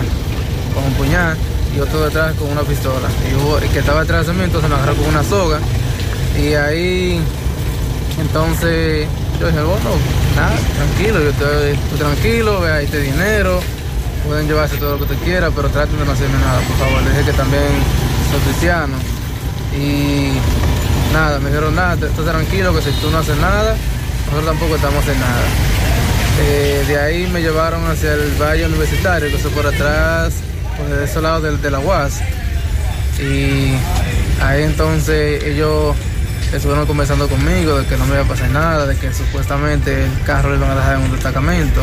con 0.74 0.84
un 0.84 0.94
puñal 0.94 1.38
y 1.76 1.80
otro 1.80 2.06
detrás 2.06 2.34
con 2.36 2.50
una 2.50 2.62
pistola. 2.62 3.08
Y 3.64 3.70
que 3.70 3.80
estaba 3.80 4.02
detrás 4.02 4.28
de 4.28 4.34
mí 4.34 4.44
entonces 4.44 4.70
me 4.70 4.76
agarró 4.76 4.96
con 4.96 5.06
una 5.08 5.24
soga. 5.24 5.60
Y 6.38 6.54
ahí 6.54 7.22
entonces 8.20 9.08
yo 9.40 9.48
dije, 9.48 9.62
bueno, 9.62 9.90
nada, 10.36 10.56
tranquilo, 10.76 11.22
yo 11.22 11.30
estoy, 11.30 11.72
estoy 11.72 11.98
tranquilo, 11.98 12.60
ve 12.60 12.72
ahí 12.72 12.86
este 12.86 13.00
dinero, 13.00 13.62
pueden 14.28 14.48
llevarse 14.48 14.78
todo 14.78 14.98
lo 14.98 15.08
que 15.08 15.16
te 15.16 15.22
quiera, 15.24 15.50
pero 15.52 15.70
traten 15.70 15.98
de 15.98 16.06
no 16.06 16.12
hacerme 16.12 16.38
nada, 16.40 16.60
por 16.62 16.78
favor. 16.78 17.02
Le 17.04 17.10
dije 17.12 17.32
que 17.32 17.34
también 17.34 17.70
soy 18.32 18.40
cristiano. 18.42 18.96
Y 19.78 20.32
nada, 21.14 21.40
me 21.40 21.50
dijeron 21.50 21.76
nada, 21.76 21.94
estás 21.94 22.26
tranquilo, 22.26 22.74
que 22.76 22.82
si 22.82 22.92
tú 23.00 23.10
no 23.12 23.20
haces 23.20 23.38
nada, 23.38 23.76
nosotros 24.26 24.46
tampoco 24.46 24.76
estamos 24.76 25.08
en 25.08 25.20
nada. 25.20 25.48
Eh, 26.42 26.86
de 26.88 27.00
ahí 27.00 27.28
me 27.32 27.42
llevaron 27.42 27.86
hacia 27.90 28.14
el 28.14 28.32
valle 28.42 28.66
universitario, 28.66 29.30
que 29.30 29.36
es 29.36 29.42
por 29.44 29.68
atrás, 29.68 30.34
por 30.80 30.98
ese 30.98 31.22
lado 31.22 31.42
del, 31.42 31.62
de 31.62 31.72
la 31.72 31.80
UAS. 31.80 32.22
Y 33.20 33.74
ahí 34.42 34.64
entonces 34.64 35.44
ellos 35.44 35.96
estuvieron 36.54 36.86
conversando 36.86 37.28
conmigo 37.28 37.78
de 37.78 37.86
que 37.86 37.98
no 37.98 38.06
me 38.06 38.14
iba 38.14 38.24
a 38.24 38.28
pasar 38.28 38.50
nada, 38.50 38.86
de 38.86 38.96
que 38.96 39.14
supuestamente 39.14 40.06
el 40.06 40.22
carro 40.26 40.50
lo 40.50 40.56
iban 40.56 40.72
a 40.72 40.76
dejar 40.76 40.98
en 40.98 41.04
un 41.04 41.12
destacamento. 41.12 41.82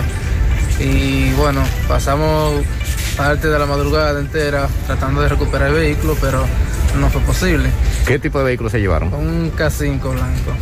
Y 0.81 1.33
bueno, 1.33 1.62
pasamos 1.89 2.62
parte 3.16 3.49
de 3.49 3.58
la 3.58 3.66
madrugada 3.66 4.18
entera 4.20 4.68
tratando 4.86 5.23
de 5.23 5.28
recuperar 5.28 5.68
el 5.68 5.75
vehículo, 5.75 6.16
pero 6.20 6.44
no 6.99 7.08
fue 7.10 7.20
posible. 7.23 7.70
¿Qué 8.07 8.18
tipo 8.18 8.39
de 8.39 8.44
vehículo 8.44 8.70
se 8.70 8.81
llevaron? 8.81 9.12
Un 9.15 9.52
K5 9.52 10.00
blanco, 10.00 10.52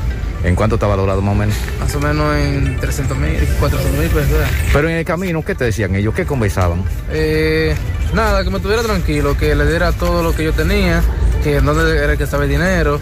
¿En 0.44 0.55
cuánto 0.55 0.76
está 0.76 0.86
valorado 0.86 1.23
más 1.23 1.32
o 1.32 1.39
menos? 1.39 1.56
más 1.81 1.94
o 1.94 2.00
menos 2.00 2.36
en 2.36 2.76
300 2.78 3.16
mil, 3.16 3.48
400 3.58 3.98
mil 3.98 4.10
pesos. 4.10 4.39
Pero 4.74 4.89
en 4.90 4.97
el 4.97 5.05
camino, 5.05 5.42
¿qué 5.42 5.55
te 5.55 5.64
decían 5.64 5.94
ellos? 5.94 6.14
¿Qué 6.14 6.26
conversaban? 6.26 6.84
Eh, 7.10 7.74
nada, 8.12 8.44
que 8.44 8.50
me 8.50 8.60
tuviera 8.60 8.82
tranquilo, 8.82 9.36
que 9.39 9.55
le 9.55 9.66
diera 9.66 9.92
todo 9.92 10.23
lo 10.23 10.36
que 10.36 10.44
yo 10.44 10.52
tenía, 10.52 11.02
que 11.42 11.62
dónde 11.62 11.97
era 11.97 12.18
que 12.18 12.24
estaba 12.24 12.44
el 12.44 12.50
dinero. 12.50 13.00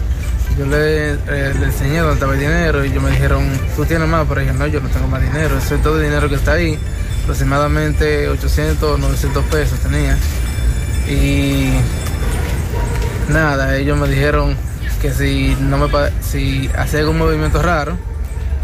Yo 0.57 0.65
le, 0.67 1.11
eh, 1.11 1.53
le 1.59 1.65
enseñé 1.65 1.97
dónde 1.97 2.13
estaba 2.13 2.33
el 2.33 2.39
dinero 2.39 2.85
y 2.85 2.89
ellos 2.89 3.03
me 3.03 3.11
dijeron, 3.11 3.43
tú 3.75 3.83
tienes 3.85 4.07
más, 4.07 4.25
pero 4.29 4.41
yo 4.41 4.53
no, 4.53 4.67
yo 4.67 4.79
no 4.79 4.87
tengo 4.87 5.07
más 5.07 5.21
dinero, 5.21 5.57
eso 5.57 5.75
es 5.75 5.81
todo 5.81 5.97
el 5.97 6.03
dinero 6.03 6.29
que 6.29 6.35
está 6.35 6.53
ahí, 6.53 6.77
aproximadamente 7.23 8.29
800, 8.29 8.99
900 8.99 9.43
pesos 9.45 9.79
tenía. 9.79 10.15
Y 11.07 11.73
nada, 13.29 13.75
ellos 13.75 13.97
me 13.97 14.07
dijeron 14.07 14.55
que 15.03 15.11
si 15.11 15.53
no 15.59 15.77
me 15.77 15.87
si 16.21 16.69
hacía 16.77 17.01
algún 17.01 17.17
movimiento 17.17 17.61
raro, 17.61 17.97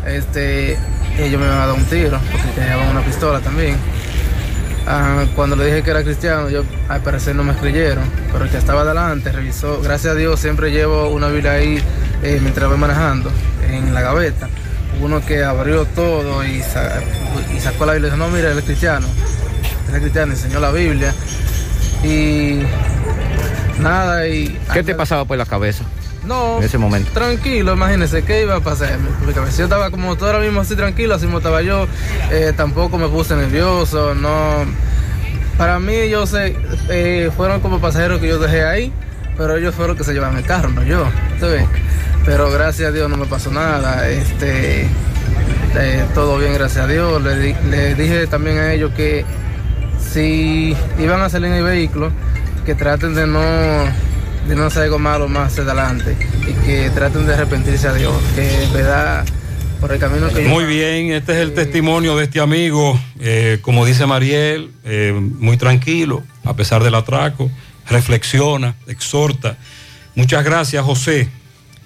este, 0.08 0.78
ellos 1.18 1.38
me 1.38 1.46
iban 1.46 1.60
a 1.60 1.66
dar 1.68 1.76
un 1.76 1.84
tiro, 1.84 2.18
porque 2.32 2.62
llevaban 2.62 2.88
una 2.92 3.02
pistola 3.02 3.42
también. 3.42 3.76
Ah, 4.88 5.26
cuando 5.36 5.58
le 5.58 5.66
dije 5.66 5.84
que 5.84 5.92
era 5.92 6.02
cristiano, 6.02 6.50
yo 6.50 6.64
al 6.88 7.02
parecer 7.02 7.36
no 7.36 7.44
me 7.44 7.54
creyeron, 7.56 8.06
pero 8.32 8.46
el 8.46 8.50
que 8.50 8.58
estaba 8.58 8.84
adelante 8.84 9.34
revisó, 9.34 9.82
gracias 9.82 10.14
a 10.14 10.16
Dios 10.16 10.40
siempre 10.40 10.72
llevo 10.72 11.10
una 11.10 11.28
Biblia 11.28 11.52
ahí 11.52 11.84
eh, 12.24 12.40
mientras 12.42 12.70
voy 12.70 12.78
manejando, 12.78 13.30
en 13.70 13.94
la 13.94 14.00
gaveta. 14.00 14.48
Uno 15.02 15.20
que 15.26 15.44
abrió 15.44 15.84
todo 15.88 16.42
y, 16.46 16.62
sa- 16.62 17.02
y 17.54 17.60
sacó 17.60 17.86
la 17.86 17.94
Biblia 17.94 18.08
y 18.08 18.12
dijo, 18.16 18.26
no, 18.26 18.34
mira, 18.34 18.50
él 18.52 18.58
es 18.60 18.64
cristiano, 18.64 19.08
él 19.90 19.96
es 19.96 20.02
cristiano, 20.02 20.32
enseñó 20.32 20.62
la 20.62 20.72
Biblia. 20.72 21.14
Y 22.02 22.62
nada, 23.82 24.26
y... 24.26 24.58
¿Qué 24.72 24.84
te 24.84 24.96
pasaba 24.96 25.26
por 25.26 25.38
la 25.38 25.46
cabeza 25.46 25.84
No, 26.30 26.60
en 26.60 26.64
ese 26.64 26.78
momento? 26.78 27.10
Tranquilo, 27.12 27.74
imagínese 27.74 28.22
qué 28.24 28.44
iba 28.44 28.58
a 28.58 28.60
pasar. 28.60 29.00
Yo 29.58 29.64
estaba 29.64 29.90
como 29.90 30.16
todo 30.16 30.28
ahora 30.28 30.42
mismo 30.42 30.62
así 30.62 30.76
tranquilo, 30.76 31.16
así 31.16 31.26
como 31.26 31.40
estaba 31.40 31.64
yo. 31.64 31.88
Eh, 32.30 32.54
tampoco 32.56 33.00
me 33.00 33.08
puse 33.08 33.36
nervioso, 33.36 34.14
no. 34.14 34.64
Para 35.58 35.80
mí, 35.80 36.08
yo 36.08 36.28
sé, 36.28 36.56
eh, 36.90 37.32
fueron 37.36 37.62
como 37.62 37.82
pasajeros 37.82 38.22
que 38.22 38.28
yo 38.28 38.38
dejé 38.38 38.64
ahí, 38.64 38.94
pero 39.38 39.58
ellos 39.58 39.74
fueron 39.74 39.96
los 39.96 39.98
que 39.98 40.04
se 40.04 40.14
llevaron 40.14 40.38
el 40.38 40.46
carro, 40.46 40.70
no 40.70 40.84
yo. 40.84 41.04
Pero 42.26 42.52
gracias 42.52 42.90
a 42.90 42.92
Dios 42.92 43.10
no 43.10 43.18
me 43.18 43.26
pasó 43.26 43.50
nada. 43.50 44.08
Este, 44.08 44.84
eh, 44.84 46.06
todo 46.14 46.38
bien, 46.38 46.54
gracias 46.54 46.86
a 46.86 46.88
Dios. 46.88 47.24
Le, 47.24 47.56
le 47.72 47.96
dije 47.96 48.28
también 48.28 48.60
a 48.60 48.72
ellos 48.72 48.92
que 48.96 49.26
si 50.00 50.78
iban 51.00 51.22
a 51.22 51.30
salir 51.30 51.48
en 51.48 51.56
el 51.56 51.64
vehículo, 51.64 52.12
que 52.68 52.76
traten 52.76 53.16
de 53.16 53.26
no 53.26 53.40
de 54.50 54.56
no 54.56 54.66
hacer 54.66 54.84
algo 54.84 54.98
malo 54.98 55.28
más 55.28 55.60
adelante 55.60 56.18
y 56.48 56.54
que 56.66 56.90
traten 56.90 57.28
de 57.28 57.36
arrepentirse 57.36 57.88
a 57.88 57.94
Dios, 57.94 58.16
que 58.34 58.64
en 58.64 58.74
verdad 58.74 59.24
por 59.80 59.94
el 59.94 60.00
camino 60.00 60.28
que 60.30 60.44
yo 60.44 60.50
Muy 60.50 60.66
bien, 60.66 61.12
este 61.12 61.34
es 61.34 61.38
el 61.38 61.54
testimonio 61.54 62.18
de 62.18 62.24
este 62.24 62.40
amigo, 62.40 63.00
eh, 63.20 63.60
como 63.62 63.86
dice 63.86 64.08
Mariel, 64.08 64.72
eh, 64.86 65.14
muy 65.14 65.56
tranquilo, 65.58 66.24
a 66.44 66.56
pesar 66.56 66.84
del 66.84 66.96
atraco, 66.96 67.52
reflexiona, 67.88 68.76
exhorta. 68.88 69.56
Muchas 70.16 70.44
gracias, 70.44 70.84
José. 70.84 71.30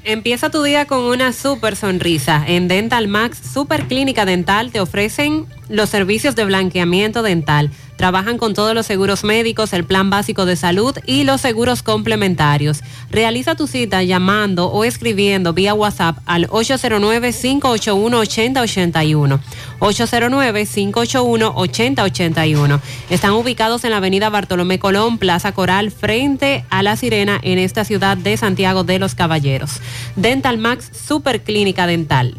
Empieza 0.06 0.50
tu 0.50 0.64
día 0.64 0.86
con 0.86 1.00
una 1.00 1.34
super 1.34 1.76
sonrisa. 1.76 2.44
En 2.48 2.70
Dental 2.70 3.10
Max 3.10 3.42
Super 3.54 3.88
Clínica 3.88 4.26
Dental 4.26 4.72
te 4.72 4.80
ofrecen 4.80 5.48
los 5.68 5.90
servicios 5.90 6.36
de 6.36 6.46
blanqueamiento 6.46 7.24
dental. 7.24 7.72
Trabajan 7.98 8.38
con 8.38 8.54
todos 8.54 8.74
los 8.74 8.86
seguros 8.86 9.24
médicos, 9.24 9.74
el 9.74 9.86
plan 9.86 10.10
básico 10.10 10.46
de 10.46 10.56
salud 10.56 10.98
y 11.06 11.24
los 11.24 11.42
seguros 11.42 11.84
complementarios. 11.84 12.82
Realiza 13.10 13.56
tu 13.56 13.68
cita 13.68 14.04
llamando 14.04 14.68
o 14.68 14.84
escribiendo 14.84 15.54
vía 15.54 15.74
WhatsApp 15.74 16.18
al 16.26 16.48
809-581-8081. 16.48 19.40
809-581-8081. 19.80 22.80
Están 23.10 23.32
ubicados 23.32 23.84
en 23.84 23.92
la 23.92 23.98
avenida 23.98 24.30
Bartolomé 24.30 24.80
Colón, 24.80 25.18
Plaza 25.18 25.52
Coral, 25.52 25.92
frente 25.92 26.64
a 26.70 26.84
La 26.84 26.96
Sirena, 26.96 27.40
en 27.44 27.60
esta 27.60 27.86
ciudad 27.86 28.18
de 28.18 28.38
Santiago 28.38 28.84
de 28.84 29.00
los 29.00 29.16
Caballeros. 29.16 29.82
Dental 30.16 30.58
Max 30.58 30.90
Super 30.94 31.44
Clínica 31.44 31.88
Dental. 31.88 32.38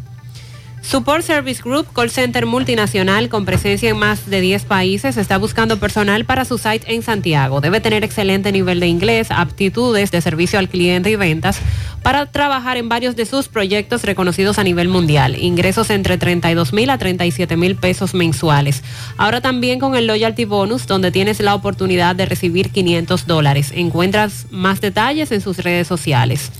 Support 0.87 1.23
Service 1.23 1.63
Group, 1.63 1.87
call 1.93 2.11
center 2.11 2.45
multinacional 2.45 3.27
con 3.27 3.43
presencia 3.43 3.89
en 3.89 3.97
más 3.97 4.29
de 4.29 4.39
10 4.39 4.65
países, 4.65 5.17
está 5.17 5.39
buscando 5.39 5.79
personal 5.79 6.25
para 6.25 6.45
su 6.45 6.59
site 6.59 6.93
en 6.93 7.01
Santiago. 7.01 7.59
Debe 7.59 7.81
tener 7.81 8.03
excelente 8.03 8.51
nivel 8.51 8.79
de 8.79 8.85
inglés, 8.85 9.31
aptitudes 9.31 10.11
de 10.11 10.21
servicio 10.21 10.59
al 10.59 10.69
cliente 10.69 11.09
y 11.09 11.15
ventas 11.15 11.57
para 12.03 12.27
trabajar 12.27 12.77
en 12.77 12.87
varios 12.87 13.15
de 13.15 13.25
sus 13.25 13.47
proyectos 13.47 14.03
reconocidos 14.03 14.59
a 14.59 14.63
nivel 14.63 14.87
mundial. 14.87 15.35
Ingresos 15.41 15.89
entre 15.89 16.19
32 16.19 16.71
mil 16.71 16.91
a 16.91 16.99
37 16.99 17.57
mil 17.57 17.75
pesos 17.75 18.13
mensuales. 18.13 18.83
Ahora 19.17 19.41
también 19.41 19.79
con 19.79 19.95
el 19.95 20.05
Loyalty 20.05 20.45
Bonus, 20.45 20.85
donde 20.85 21.09
tienes 21.09 21.39
la 21.39 21.55
oportunidad 21.55 22.15
de 22.15 22.27
recibir 22.27 22.69
500 22.69 23.25
dólares. 23.25 23.71
Encuentras 23.73 24.45
más 24.51 24.81
detalles 24.81 25.31
en 25.31 25.41
sus 25.41 25.57
redes 25.57 25.87
sociales. 25.87 26.51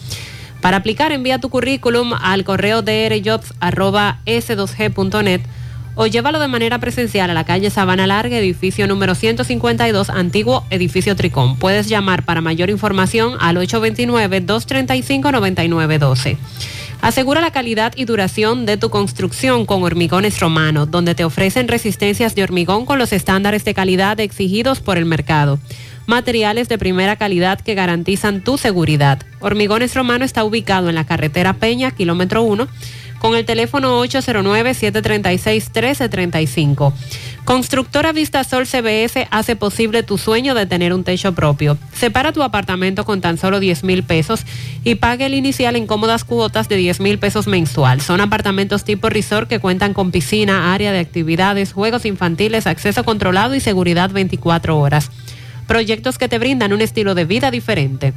Para 0.66 0.78
aplicar, 0.78 1.12
envía 1.12 1.38
tu 1.38 1.52
currículum 1.52 2.14
al 2.20 2.44
correo 2.44 2.82
drjobs.s2g.net 2.82 5.42
o 5.94 6.08
llévalo 6.08 6.40
de 6.40 6.48
manera 6.48 6.80
presencial 6.80 7.30
a 7.30 7.36
la 7.36 7.44
calle 7.44 7.70
Sabana 7.70 8.08
Larga, 8.08 8.40
edificio 8.40 8.88
número 8.88 9.14
152, 9.14 10.10
antiguo 10.10 10.66
edificio 10.72 11.16
Tricón. 11.16 11.58
Puedes 11.58 11.88
llamar 11.88 12.26
para 12.26 12.42
mayor 12.42 12.72
información 12.72 13.34
al 13.42 13.58
829-235-9912. 13.58 16.38
Asegura 17.02 17.42
la 17.42 17.52
calidad 17.52 17.94
y 17.96 18.06
duración 18.06 18.66
de 18.66 18.78
tu 18.78 18.90
construcción 18.90 19.68
con 19.68 19.84
Hormigones 19.84 20.40
Romano, 20.40 20.88
donde 20.88 21.14
te 21.14 21.26
ofrecen 21.26 21.68
resistencias 21.68 22.34
de 22.34 22.42
hormigón 22.42 22.88
con 22.88 22.98
los 22.98 23.14
estándares 23.14 23.66
de 23.66 23.76
calidad 23.76 24.20
exigidos 24.20 24.80
por 24.80 24.98
el 24.98 25.06
mercado. 25.06 25.60
Materiales 26.08 26.70
de 26.70 26.78
primera 26.78 27.16
calidad 27.16 27.60
que 27.60 27.74
garantizan 27.74 28.44
tu 28.44 28.60
seguridad. 28.60 29.24
Hormigones 29.40 29.96
Romano 29.96 30.24
está 30.24 30.44
ubicado 30.44 30.90
en 30.90 30.96
la 30.96 31.06
carretera 31.06 31.54
Peña, 31.54 31.90
kilómetro 31.92 32.44
1, 32.44 32.68
con 33.20 33.36
el 33.36 33.44
teléfono 33.44 34.06
809-736-1335. 34.06 36.94
Constructora 37.44 38.12
Vistasol 38.12 38.68
CBS 38.68 39.28
hace 39.32 39.56
posible 39.56 40.04
tu 40.04 40.20
sueño 40.20 40.54
de 40.54 40.68
tener 40.68 40.94
un 40.94 41.04
techo 41.04 41.34
propio. 41.34 41.80
Separa 41.94 42.34
tu 42.34 42.44
apartamento 42.44 43.04
con 43.04 43.22
tan 43.22 43.38
solo 43.38 43.60
10 43.60 43.84
mil 43.84 44.04
pesos 44.04 44.42
y 44.84 44.96
pague 44.96 45.26
el 45.26 45.34
inicial 45.34 45.76
en 45.76 45.88
cómodas 45.88 46.24
cuotas 46.24 46.70
de 46.70 46.78
10 46.78 47.00
mil 47.00 47.20
pesos 47.20 47.48
mensual. 47.48 48.02
Son 48.02 48.22
apartamentos 48.22 48.84
tipo 48.84 49.10
resort 49.10 49.50
que 49.50 49.60
cuentan 49.60 49.94
con 49.94 50.12
piscina, 50.12 50.74
área 50.74 50.92
de 50.92 51.00
actividades, 51.00 51.74
juegos 51.74 52.06
infantiles, 52.06 52.68
acceso 52.68 53.04
controlado 53.04 53.56
y 53.56 53.60
seguridad 53.60 54.12
24 54.12 54.78
horas. 54.78 55.10
Proyectos 55.68 56.18
que 56.18 56.28
te 56.28 56.40
brindan 56.40 56.74
un 56.74 56.82
estilo 56.82 57.16
de 57.16 57.26
vida 57.26 57.52
diferente. 57.52 58.14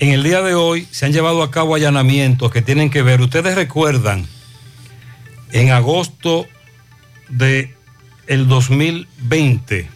en 0.00 0.12
el 0.12 0.22
día 0.22 0.40
de 0.40 0.54
hoy 0.54 0.88
se 0.90 1.04
han 1.04 1.12
llevado 1.12 1.42
a 1.42 1.50
cabo 1.50 1.74
allanamientos 1.74 2.50
que 2.50 2.62
tienen 2.62 2.88
que 2.88 3.02
ver, 3.02 3.20
ustedes 3.20 3.54
recuerdan, 3.54 4.26
en 5.52 5.70
agosto 5.70 6.46
de 7.28 7.74
el 8.26 8.48
2020 8.48 9.88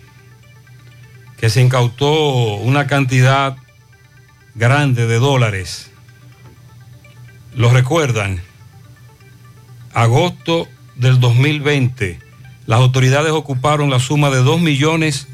que 1.39 1.49
se 1.49 1.63
incautó 1.63 2.57
una 2.57 2.87
cantidad 2.87 3.57
grande 4.55 5.07
de 5.07 5.19
dólares. 5.19 5.91
¿Lo 7.55 7.71
recuerdan? 7.71 8.43
Agosto 9.95 10.69
del 10.97 11.19
2020, 11.19 12.19
las 12.67 12.81
autoridades 12.81 13.33
ocuparon 13.33 13.89
la 13.89 14.01
suma 14.01 14.29
de 14.29 14.43
2 14.43 14.61
millones 14.61 15.29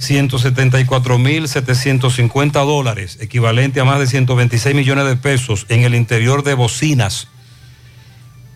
174.750 0.00 2.64
dólares, 2.64 3.18
equivalente 3.20 3.80
a 3.80 3.84
más 3.84 3.98
de 3.98 4.06
126 4.06 4.74
millones 4.74 5.06
de 5.06 5.16
pesos 5.16 5.66
en 5.68 5.82
el 5.84 5.94
interior 5.94 6.42
de 6.42 6.54
Bocinas, 6.54 7.28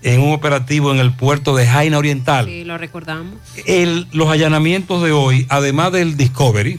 en 0.02 0.20
un 0.20 0.32
operativo 0.32 0.92
en 0.92 0.98
el 0.98 1.12
puerto 1.12 1.54
de 1.54 1.66
Jaina 1.66 1.98
Oriental. 1.98 2.46
Sí, 2.46 2.64
lo 2.64 2.76
recordamos. 2.78 3.34
El- 3.66 4.06
los 4.12 4.28
allanamientos 4.28 5.02
de 5.02 5.12
hoy, 5.12 5.46
además 5.48 5.92
del 5.92 6.16
Discovery, 6.16 6.78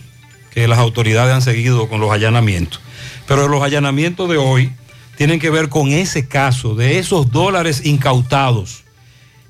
que 0.51 0.67
las 0.67 0.79
autoridades 0.79 1.33
han 1.33 1.41
seguido 1.41 1.87
con 1.89 1.99
los 2.01 2.11
allanamientos, 2.11 2.79
pero 3.27 3.47
los 3.47 3.63
allanamientos 3.63 4.29
de 4.29 4.37
hoy 4.37 4.71
tienen 5.17 5.39
que 5.39 5.49
ver 5.49 5.69
con 5.69 5.89
ese 5.89 6.27
caso 6.27 6.75
de 6.75 6.99
esos 6.99 7.31
dólares 7.31 7.85
incautados 7.85 8.83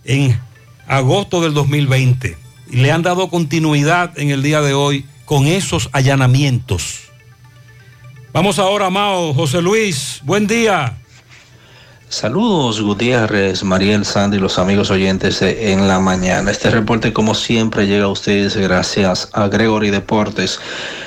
en 0.05 0.39
agosto 0.87 1.41
del 1.41 1.53
2020 1.53 2.29
y 2.29 2.35
le 2.73 2.91
han 2.91 3.01
dado 3.01 3.29
continuidad 3.29 4.17
en 4.17 4.29
el 4.29 4.41
día 4.43 4.61
de 4.61 4.73
hoy 4.73 5.05
con 5.25 5.47
esos 5.47 5.89
allanamientos. 5.93 7.01
Vamos 8.33 8.59
ahora, 8.59 8.89
Mao, 8.89 9.33
José 9.33 9.61
Luis, 9.61 10.19
buen 10.23 10.47
día. 10.47 10.97
Saludos 12.09 12.79
Gutiérrez, 12.79 13.63
Mariel 13.63 14.05
Sandy 14.05 14.37
y 14.37 14.39
los 14.39 14.59
amigos 14.59 14.91
oyentes 14.91 15.39
de 15.39 15.73
En 15.73 15.87
la 15.87 15.99
Mañana. 15.99 16.51
Este 16.51 16.69
reporte 16.69 17.11
como 17.11 17.33
siempre 17.33 17.87
llega 17.87 18.05
a 18.05 18.09
ustedes 18.09 18.55
gracias 18.55 19.29
a 19.33 19.47
Gregory 19.47 19.89
Deportes. 19.89 20.59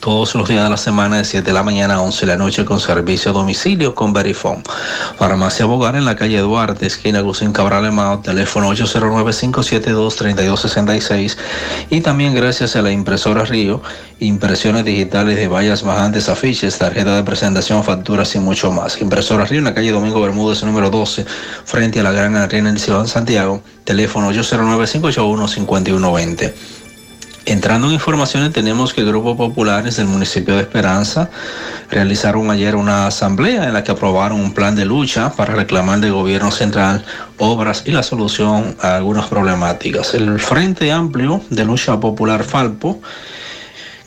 todos 0.00 0.34
los 0.34 0.48
días 0.48 0.64
de 0.64 0.70
la 0.70 0.78
semana 0.78 1.18
de 1.18 1.24
7 1.24 1.44
de 1.44 1.52
la 1.52 1.62
mañana 1.62 1.94
a 1.94 2.00
11 2.00 2.24
de 2.24 2.32
la 2.32 2.38
noche 2.38 2.64
con 2.64 2.80
servicio 2.80 3.30
a 3.30 3.34
domicilio 3.34 3.94
con 3.94 4.14
Verifone. 4.14 4.62
Farmacia 5.18 5.66
Bogar 5.66 5.94
en 5.94 6.06
la 6.06 6.16
calle 6.16 6.38
Duarte, 6.38 6.86
esquina 6.86 7.20
Gusín 7.20 7.52
Cabral 7.52 7.84
Emao, 7.84 8.20
teléfono 8.20 8.72
809-572-3266 8.72 11.36
y 11.90 12.00
también 12.00 12.34
gracias 12.34 12.76
a 12.76 12.82
la 12.82 12.90
impresora 12.90 13.44
Río, 13.44 13.82
impresiones 14.20 14.86
digitales 14.86 15.36
de 15.36 15.48
vallas 15.48 15.82
bajantes, 15.82 16.30
afiches, 16.30 16.78
tarjeta 16.78 17.16
de 17.16 17.22
presentación, 17.22 17.84
facturas 17.84 18.34
y 18.34 18.38
mucho 18.38 18.72
más. 18.72 19.02
Impresora 19.02 19.44
Río 19.44 19.58
en 19.58 19.66
la 19.66 19.74
calle 19.74 19.92
Domingo 19.92 20.22
Bermúdez 20.22 20.64
número 20.64 20.88
12, 20.88 21.26
frente 21.64 22.00
a 22.00 22.02
la 22.02 22.12
Gran 22.12 22.36
Arena 22.36 22.70
en 22.70 22.78
Ciudad 22.78 23.02
de 23.02 23.08
Santiago, 23.08 23.60
teléfono 23.84 24.32
809-581-5120. 24.32 26.79
Entrando 27.50 27.88
en 27.88 27.94
informaciones, 27.94 28.52
tenemos 28.52 28.94
que 28.94 29.02
grupos 29.02 29.36
populares 29.36 29.96
del 29.96 30.06
municipio 30.06 30.54
de 30.54 30.60
Esperanza 30.60 31.30
realizaron 31.90 32.48
ayer 32.48 32.76
una 32.76 33.08
asamblea 33.08 33.64
en 33.64 33.72
la 33.72 33.82
que 33.82 33.90
aprobaron 33.90 34.40
un 34.40 34.54
plan 34.54 34.76
de 34.76 34.84
lucha 34.84 35.32
para 35.32 35.56
reclamar 35.56 35.98
del 35.98 36.12
gobierno 36.12 36.52
central 36.52 37.04
obras 37.38 37.82
y 37.86 37.90
la 37.90 38.04
solución 38.04 38.76
a 38.80 38.94
algunas 38.94 39.26
problemáticas. 39.26 40.14
El 40.14 40.38
Frente 40.38 40.92
Amplio 40.92 41.40
de 41.50 41.64
Lucha 41.64 41.98
Popular 41.98 42.44
Falpo 42.44 43.00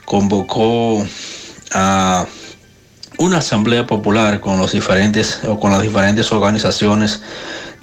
convocó 0.06 1.06
a 1.74 2.26
una 3.18 3.40
asamblea 3.40 3.86
popular 3.86 4.40
con 4.40 4.58
los 4.58 4.72
diferentes 4.72 5.42
o 5.46 5.60
con 5.60 5.70
las 5.70 5.82
diferentes 5.82 6.32
organizaciones 6.32 7.22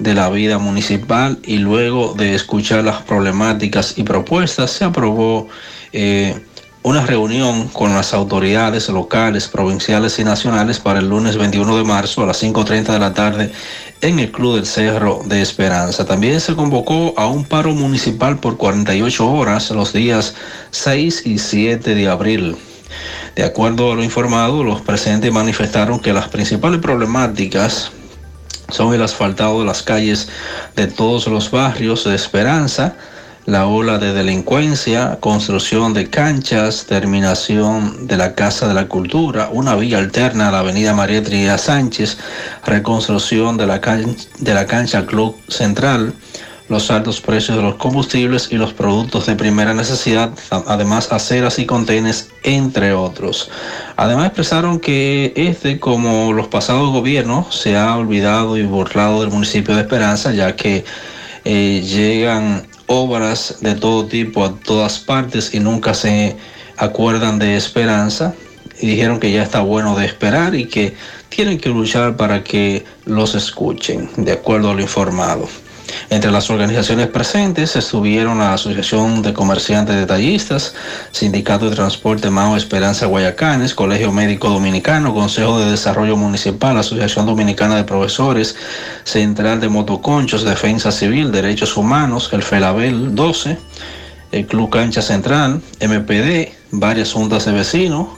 de 0.00 0.14
la 0.14 0.28
vida 0.30 0.58
municipal 0.58 1.38
y 1.44 1.58
luego 1.58 2.14
de 2.14 2.34
escuchar 2.34 2.82
las 2.84 3.02
problemáticas 3.02 3.96
y 3.98 4.02
propuestas 4.02 4.70
se 4.70 4.84
aprobó 4.84 5.48
eh, 5.92 6.34
una 6.82 7.04
reunión 7.04 7.68
con 7.68 7.92
las 7.92 8.14
autoridades 8.14 8.88
locales, 8.88 9.46
provinciales 9.48 10.18
y 10.18 10.24
nacionales 10.24 10.80
para 10.80 11.00
el 11.00 11.08
lunes 11.10 11.36
21 11.36 11.76
de 11.76 11.84
marzo 11.84 12.22
a 12.22 12.26
las 12.26 12.42
5.30 12.42 12.92
de 12.92 12.98
la 12.98 13.12
tarde 13.12 13.52
en 14.00 14.18
el 14.18 14.32
Club 14.32 14.56
del 14.56 14.66
Cerro 14.66 15.20
de 15.26 15.42
Esperanza. 15.42 16.06
También 16.06 16.40
se 16.40 16.56
convocó 16.56 17.12
a 17.18 17.26
un 17.26 17.44
paro 17.44 17.74
municipal 17.74 18.38
por 18.38 18.56
48 18.56 19.30
horas 19.30 19.70
los 19.70 19.92
días 19.92 20.34
6 20.70 21.26
y 21.26 21.38
7 21.38 21.94
de 21.94 22.08
abril. 22.08 22.56
De 23.36 23.44
acuerdo 23.44 23.92
a 23.92 23.94
lo 23.94 24.02
informado, 24.02 24.64
los 24.64 24.80
presentes 24.80 25.30
manifestaron 25.30 26.00
que 26.00 26.14
las 26.14 26.28
principales 26.28 26.80
problemáticas 26.80 27.92
son 28.73 28.94
el 28.94 29.02
asfaltado 29.02 29.60
de 29.60 29.66
las 29.66 29.82
calles 29.82 30.28
de 30.76 30.86
todos 30.86 31.26
los 31.26 31.50
barrios 31.50 32.05
de 32.05 32.15
Esperanza, 32.15 32.94
la 33.47 33.66
ola 33.66 33.99
de 33.99 34.12
delincuencia, 34.12 35.18
construcción 35.20 35.92
de 35.94 36.08
canchas, 36.08 36.84
terminación 36.86 38.07
de 38.07 38.16
la 38.16 38.34
Casa 38.34 38.68
de 38.68 38.74
la 38.74 38.86
Cultura, 38.86 39.49
una 39.50 39.74
vía 39.76 39.99
alterna 39.99 40.49
a 40.49 40.52
la 40.52 40.58
Avenida 40.60 40.94
María 40.94 41.23
Trinidad 41.23 41.58
Sánchez, 41.58 42.18
reconstrucción 42.66 43.57
de 43.57 43.66
la, 43.66 43.81
can- 43.81 44.16
de 44.39 44.55
la 44.55 44.66
cancha 44.66 45.07
Club 45.07 45.36
Central, 45.49 46.12
los 46.70 46.89
altos 46.92 47.20
precios 47.20 47.57
de 47.57 47.65
los 47.65 47.74
combustibles 47.74 48.49
y 48.52 48.55
los 48.55 48.73
productos 48.73 49.26
de 49.26 49.34
primera 49.34 49.74
necesidad, 49.74 50.31
además 50.50 51.10
aceras 51.10 51.58
y 51.58 51.66
contenes, 51.66 52.31
entre 52.44 52.92
otros. 52.92 53.50
Además 53.97 54.26
expresaron 54.26 54.78
que 54.78 55.32
este, 55.34 55.81
como 55.81 56.32
los 56.32 56.47
pasados 56.47 56.92
gobiernos, 56.92 57.57
se 57.57 57.76
ha 57.76 57.97
olvidado 57.97 58.57
y 58.57 58.62
burlado 58.62 59.20
del 59.20 59.31
municipio 59.31 59.74
de 59.74 59.82
Esperanza, 59.82 60.32
ya 60.32 60.55
que 60.55 60.84
eh, 61.44 61.82
llegan 61.84 62.68
obras 62.86 63.57
de 63.60 63.74
todo 63.74 64.07
tipo 64.07 64.44
a 64.44 64.55
todas 64.55 65.00
partes 65.00 65.52
y 65.52 65.58
nunca 65.58 65.92
se 65.92 66.36
acuerdan 66.76 67.40
de 67.40 67.57
Esperanza. 67.57 68.32
Y 68.81 68.86
dijeron 68.86 69.18
que 69.18 69.32
ya 69.32 69.42
está 69.42 69.60
bueno 69.60 69.99
de 69.99 70.07
esperar 70.07 70.55
y 70.55 70.66
que 70.66 70.94
tienen 71.31 71.58
que 71.58 71.68
luchar 71.68 72.16
para 72.16 72.44
que 72.44 72.84
los 73.07 73.34
escuchen, 73.34 74.08
de 74.16 74.32
acuerdo 74.32 74.70
a 74.70 74.74
lo 74.74 74.81
informado. 74.81 75.49
Entre 76.10 76.30
las 76.30 76.50
organizaciones 76.50 77.06
presentes 77.08 77.76
estuvieron 77.76 78.38
la 78.38 78.54
Asociación 78.54 79.22
de 79.22 79.32
Comerciantes 79.32 79.96
Detallistas, 79.96 80.74
Sindicato 81.12 81.70
de 81.70 81.76
Transporte 81.76 82.30
Mao 82.30 82.56
Esperanza 82.56 83.06
Guayacanes, 83.06 83.74
Colegio 83.74 84.12
Médico 84.12 84.48
Dominicano, 84.48 85.14
Consejo 85.14 85.58
de 85.60 85.70
Desarrollo 85.70 86.16
Municipal, 86.16 86.76
Asociación 86.76 87.26
Dominicana 87.26 87.76
de 87.76 87.84
Profesores, 87.84 88.56
Central 89.04 89.60
de 89.60 89.68
Motoconchos, 89.68 90.44
Defensa 90.44 90.92
Civil, 90.92 91.32
Derechos 91.32 91.76
Humanos, 91.76 92.28
el 92.32 92.42
FELABEL 92.42 93.14
12, 93.14 93.58
el 94.32 94.46
Club 94.46 94.70
Cancha 94.70 95.02
Central, 95.02 95.60
MPD, 95.80 96.52
varias 96.70 97.12
juntas 97.12 97.44
de 97.44 97.52
vecinos 97.52 98.08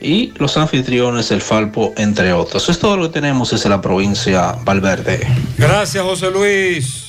y 0.00 0.32
los 0.38 0.56
anfitriones 0.56 1.28
del 1.28 1.40
Falpo, 1.40 1.92
entre 1.96 2.32
otros. 2.32 2.68
Es 2.68 2.78
todo 2.78 2.96
lo 2.96 3.02
que 3.04 3.14
tenemos 3.14 3.50
desde 3.50 3.68
la 3.68 3.80
provincia 3.80 4.56
Valverde. 4.64 5.26
Gracias, 5.56 6.02
José 6.04 6.30
Luis. 6.30 7.07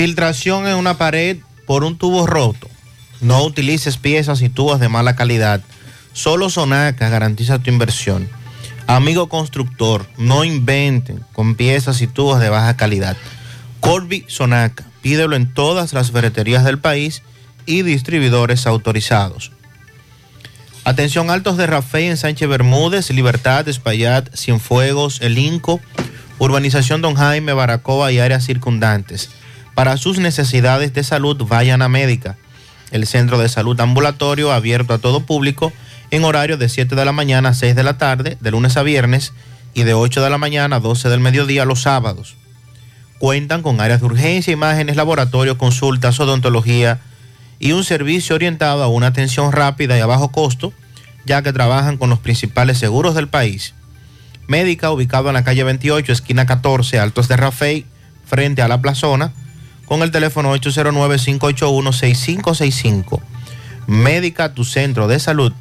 Filtración 0.00 0.66
en 0.66 0.76
una 0.76 0.96
pared 0.96 1.36
por 1.66 1.84
un 1.84 1.98
tubo 1.98 2.26
roto. 2.26 2.70
No 3.20 3.44
utilices 3.44 3.98
piezas 3.98 4.40
y 4.40 4.48
tubos 4.48 4.80
de 4.80 4.88
mala 4.88 5.14
calidad. 5.14 5.60
Solo 6.14 6.48
Sonaca 6.48 7.10
garantiza 7.10 7.58
tu 7.58 7.68
inversión. 7.68 8.26
Amigo 8.86 9.28
constructor, 9.28 10.06
no 10.16 10.44
inventen 10.44 11.22
con 11.34 11.54
piezas 11.54 12.00
y 12.00 12.06
tubos 12.06 12.40
de 12.40 12.48
baja 12.48 12.78
calidad. 12.78 13.14
Corby 13.80 14.24
Sonaca, 14.26 14.84
pídelo 15.02 15.36
en 15.36 15.52
todas 15.52 15.92
las 15.92 16.12
ferreterías 16.12 16.64
del 16.64 16.78
país 16.78 17.22
y 17.66 17.82
distribuidores 17.82 18.66
autorizados. 18.66 19.52
Atención 20.84 21.28
altos 21.28 21.58
de 21.58 21.66
Rafael 21.66 22.12
en 22.12 22.16
Sánchez 22.16 22.48
Bermúdez, 22.48 23.10
Libertad, 23.10 23.68
Espaillat, 23.68 24.34
Cienfuegos, 24.34 25.20
El 25.20 25.36
Inco, 25.36 25.78
Urbanización 26.38 27.02
Don 27.02 27.16
Jaime, 27.16 27.52
Baracoa 27.52 28.10
y 28.12 28.18
áreas 28.18 28.46
circundantes. 28.46 29.28
Para 29.80 29.96
sus 29.96 30.18
necesidades 30.18 30.92
de 30.92 31.02
salud, 31.02 31.42
vayan 31.48 31.80
a 31.80 31.88
Médica, 31.88 32.36
el 32.90 33.06
centro 33.06 33.38
de 33.38 33.48
salud 33.48 33.80
ambulatorio 33.80 34.52
abierto 34.52 34.92
a 34.92 34.98
todo 34.98 35.24
público 35.24 35.72
en 36.10 36.22
horario 36.22 36.58
de 36.58 36.68
7 36.68 36.94
de 36.94 37.04
la 37.06 37.12
mañana 37.12 37.48
a 37.48 37.54
6 37.54 37.74
de 37.74 37.82
la 37.82 37.96
tarde, 37.96 38.36
de 38.42 38.50
lunes 38.50 38.76
a 38.76 38.82
viernes, 38.82 39.32
y 39.72 39.84
de 39.84 39.94
8 39.94 40.22
de 40.22 40.28
la 40.28 40.36
mañana 40.36 40.76
a 40.76 40.80
12 40.80 41.08
del 41.08 41.20
mediodía 41.20 41.64
los 41.64 41.80
sábados. 41.80 42.36
Cuentan 43.18 43.62
con 43.62 43.80
áreas 43.80 44.00
de 44.00 44.06
urgencia, 44.08 44.52
imágenes, 44.52 44.96
laboratorio, 44.96 45.56
consultas, 45.56 46.20
odontología 46.20 47.00
y 47.58 47.72
un 47.72 47.82
servicio 47.82 48.34
orientado 48.36 48.82
a 48.82 48.88
una 48.88 49.06
atención 49.06 49.50
rápida 49.50 49.96
y 49.96 50.02
a 50.02 50.06
bajo 50.06 50.30
costo, 50.30 50.74
ya 51.24 51.40
que 51.40 51.54
trabajan 51.54 51.96
con 51.96 52.10
los 52.10 52.18
principales 52.18 52.76
seguros 52.76 53.14
del 53.14 53.28
país. 53.28 53.72
Médica, 54.46 54.90
ubicado 54.90 55.28
en 55.28 55.34
la 55.36 55.44
calle 55.44 55.64
28, 55.64 56.12
esquina 56.12 56.44
14, 56.44 56.98
Altos 56.98 57.28
de 57.28 57.38
Rafey, 57.38 57.86
frente 58.26 58.60
a 58.60 58.68
la 58.68 58.82
plazona, 58.82 59.32
con 59.90 60.02
el 60.04 60.12
teléfono 60.12 60.54
809-581-6565. 60.54 63.20
Médica, 63.88 64.54
tu 64.54 64.64
centro 64.64 65.08
de 65.08 65.18
salud. 65.18 65.52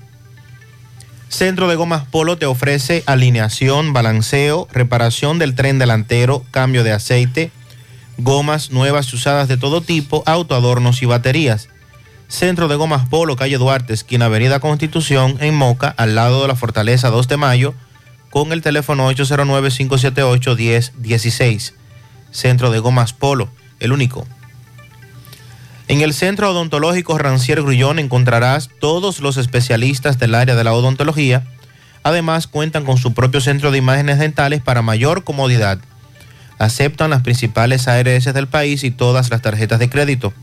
Centro 1.30 1.68
de 1.68 1.76
Gomas 1.76 2.06
Polo 2.06 2.38
te 2.38 2.46
ofrece 2.46 3.02
alineación, 3.08 3.92
balanceo, 3.92 4.68
reparación 4.72 5.40
del 5.40 5.56
tren 5.56 5.80
delantero, 5.80 6.46
cambio 6.52 6.84
de 6.84 6.92
aceite, 6.92 7.50
gomas 8.20 8.70
nuevas 8.70 9.12
y 9.12 9.16
usadas 9.16 9.48
de 9.48 9.58
todo 9.58 9.82
tipo, 9.82 10.22
autoadornos 10.28 11.02
y 11.02 11.08
baterías. 11.08 11.70
Centro 12.28 12.68
de 12.68 12.76
Gomas 12.76 13.10
Polo, 13.10 13.36
calle 13.36 13.58
Duarte, 13.58 13.96
esquina 13.96 14.26
Avenida 14.26 14.60
Constitución, 14.60 15.38
en 15.40 15.56
Moca, 15.56 15.96
al 15.98 16.14
lado 16.14 16.44
de 16.44 16.50
la 16.50 16.56
Fortaleza 16.56 17.10
2 17.10 17.28
de 17.30 17.38
Mayo, 17.38 17.74
con 18.30 18.52
el 18.52 18.62
teléfono 18.62 19.12
809-578-1016. 19.12 21.74
Centro 22.30 22.70
de 22.70 22.78
Gomas 22.78 23.14
Polo, 23.14 23.50
el 23.80 23.92
único. 23.92 24.28
En 25.88 26.02
el 26.02 26.14
Centro 26.14 26.52
Odontológico 26.52 27.18
Rancier 27.18 27.64
Grullón 27.64 27.98
encontrarás 27.98 28.70
todos 28.80 29.22
los 29.22 29.38
especialistas 29.38 30.20
del 30.20 30.36
área 30.36 30.56
de 30.56 30.64
la 30.64 30.74
odontología. 30.74 31.48
Además, 32.04 32.46
cuentan 32.46 32.86
con 32.86 32.98
su 32.98 33.14
propio 33.14 33.42
centro 33.42 33.72
de 33.72 33.80
imágenes 33.80 34.20
dentales 34.20 34.62
para 34.62 34.84
mayor 34.84 35.24
comodidad. 35.24 35.80
Aceptan 36.60 37.10
las 37.10 37.24
principales 37.24 37.88
ARS 37.88 38.34
del 38.34 38.48
país 38.48 38.84
y 38.84 38.92
todas 38.92 39.32
las 39.32 39.42
tarjetas 39.42 39.80
de 39.80 39.90
crédito. 39.90 40.34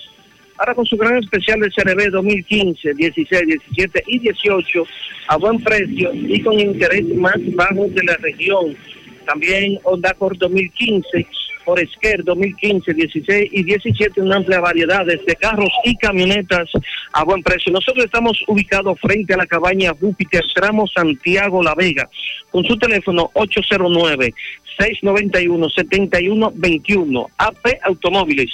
Ahora 0.59 0.75
con 0.75 0.85
su 0.85 0.99
gran 0.99 1.17
especial 1.17 1.61
de 1.61 1.71
CRB 1.71 2.11
2015, 2.11 2.93
16, 2.93 3.47
17 3.47 4.05
y 4.07 4.19
18 4.19 4.87
a 5.29 5.37
buen 5.39 5.59
precio 5.59 6.11
y 6.13 6.39
con 6.43 6.61
interés 6.61 7.07
más 7.15 7.39
bajo 7.55 7.87
de 7.89 8.05
la 8.05 8.15
región. 8.19 8.77
También 9.25 9.79
Honda 9.85 10.11
Accord 10.11 10.37
2015, 10.37 11.27
Foresker 11.65 12.25
2015, 12.25 12.95
16 12.95 13.51
y 13.53 13.63
17, 13.63 14.21
una 14.21 14.37
amplia 14.37 14.61
variedad 14.61 15.05
de 15.05 15.19
carros 15.37 15.71
y 15.85 15.97
camionetas 15.97 16.71
a 17.13 17.25
buen 17.25 17.43
precio. 17.43 17.73
Nosotros 17.73 18.05
estamos 18.05 18.39
ubicados 18.47 18.99
frente 19.01 19.35
a 19.35 19.39
la 19.39 19.47
cabaña 19.47 19.95
Júpiter, 19.99 20.45
tramo 20.55 20.87
Santiago 20.87 21.63
La 21.63 21.75
Vega, 21.75 22.09
con 22.51 22.65
su 22.65 22.77
teléfono 22.77 23.31
809 23.35 24.35
691 24.79 25.69
7121 25.71 27.27
AP 27.39 27.67
Automóviles. 27.83 28.51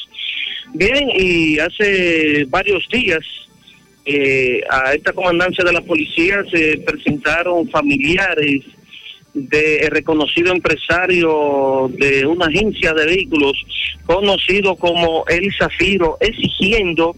Bien, 0.72 1.10
y 1.14 1.58
hace 1.58 2.44
varios 2.48 2.86
días 2.88 3.20
eh, 4.04 4.62
a 4.70 4.94
esta 4.94 5.12
comandancia 5.12 5.64
de 5.64 5.72
la 5.72 5.82
policía 5.82 6.42
se 6.50 6.78
presentaron 6.78 7.68
familiares 7.68 8.64
de 9.34 9.88
reconocido 9.90 10.52
empresario 10.52 11.90
de 11.92 12.26
una 12.26 12.46
agencia 12.46 12.92
de 12.92 13.06
vehículos 13.06 13.52
conocido 14.04 14.76
como 14.76 15.24
El 15.28 15.52
Zafiro, 15.56 16.16
exigiendo, 16.20 17.14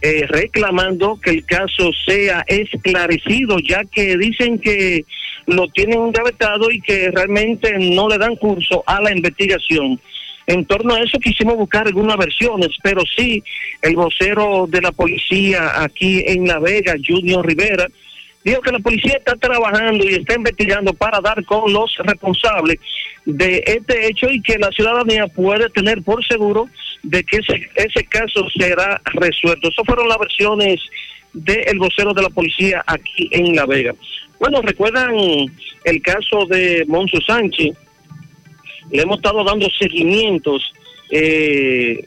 eh, 0.00 0.26
reclamando 0.28 1.18
que 1.20 1.30
el 1.30 1.44
caso 1.44 1.90
sea 2.06 2.44
esclarecido, 2.46 3.58
ya 3.58 3.82
que 3.84 4.16
dicen 4.16 4.58
que 4.58 5.04
lo 5.46 5.66
tienen 5.68 6.00
engavetado 6.00 6.70
y 6.70 6.80
que 6.80 7.10
realmente 7.10 7.72
no 7.78 8.08
le 8.08 8.18
dan 8.18 8.36
curso 8.36 8.84
a 8.86 9.00
la 9.00 9.10
investigación. 9.10 10.00
En 10.46 10.64
torno 10.64 10.94
a 10.94 11.00
eso 11.00 11.18
quisimos 11.18 11.56
buscar 11.56 11.86
algunas 11.86 12.16
versiones, 12.16 12.68
pero 12.82 13.02
sí, 13.16 13.42
el 13.82 13.96
vocero 13.96 14.66
de 14.68 14.80
la 14.80 14.92
policía 14.92 15.82
aquí 15.82 16.22
en 16.26 16.46
La 16.46 16.58
Vega, 16.58 16.94
Junior 17.06 17.44
Rivera, 17.44 17.86
dijo 18.44 18.60
que 18.60 18.72
la 18.72 18.78
policía 18.78 19.16
está 19.18 19.36
trabajando 19.36 20.04
y 20.04 20.14
está 20.14 20.34
investigando 20.34 20.92
para 20.92 21.20
dar 21.20 21.44
con 21.44 21.72
los 21.72 21.94
responsables 21.98 22.78
de 23.24 23.62
este 23.66 24.06
hecho 24.06 24.30
y 24.30 24.40
que 24.40 24.58
la 24.58 24.70
ciudadanía 24.70 25.26
puede 25.26 25.68
tener 25.70 26.02
por 26.02 26.24
seguro 26.24 26.68
de 27.02 27.22
que 27.24 27.38
ese, 27.38 27.68
ese 27.74 28.04
caso 28.04 28.48
será 28.58 29.00
resuelto. 29.04 29.68
Esas 29.68 29.84
fueron 29.84 30.08
las 30.08 30.18
versiones 30.18 30.80
del 31.32 31.78
vocero 31.78 32.14
de 32.14 32.22
la 32.22 32.30
policía 32.30 32.82
aquí 32.86 33.28
en 33.32 33.54
La 33.54 33.66
Vega. 33.66 33.94
Bueno, 34.40 34.62
recuerdan 34.62 35.14
el 35.84 36.02
caso 36.02 36.46
de 36.48 36.84
Monzo 36.86 37.20
Sánchez, 37.26 37.76
le 38.90 39.02
hemos 39.02 39.16
estado 39.16 39.44
dando 39.44 39.68
seguimientos 39.78 40.72
eh, 41.10 42.06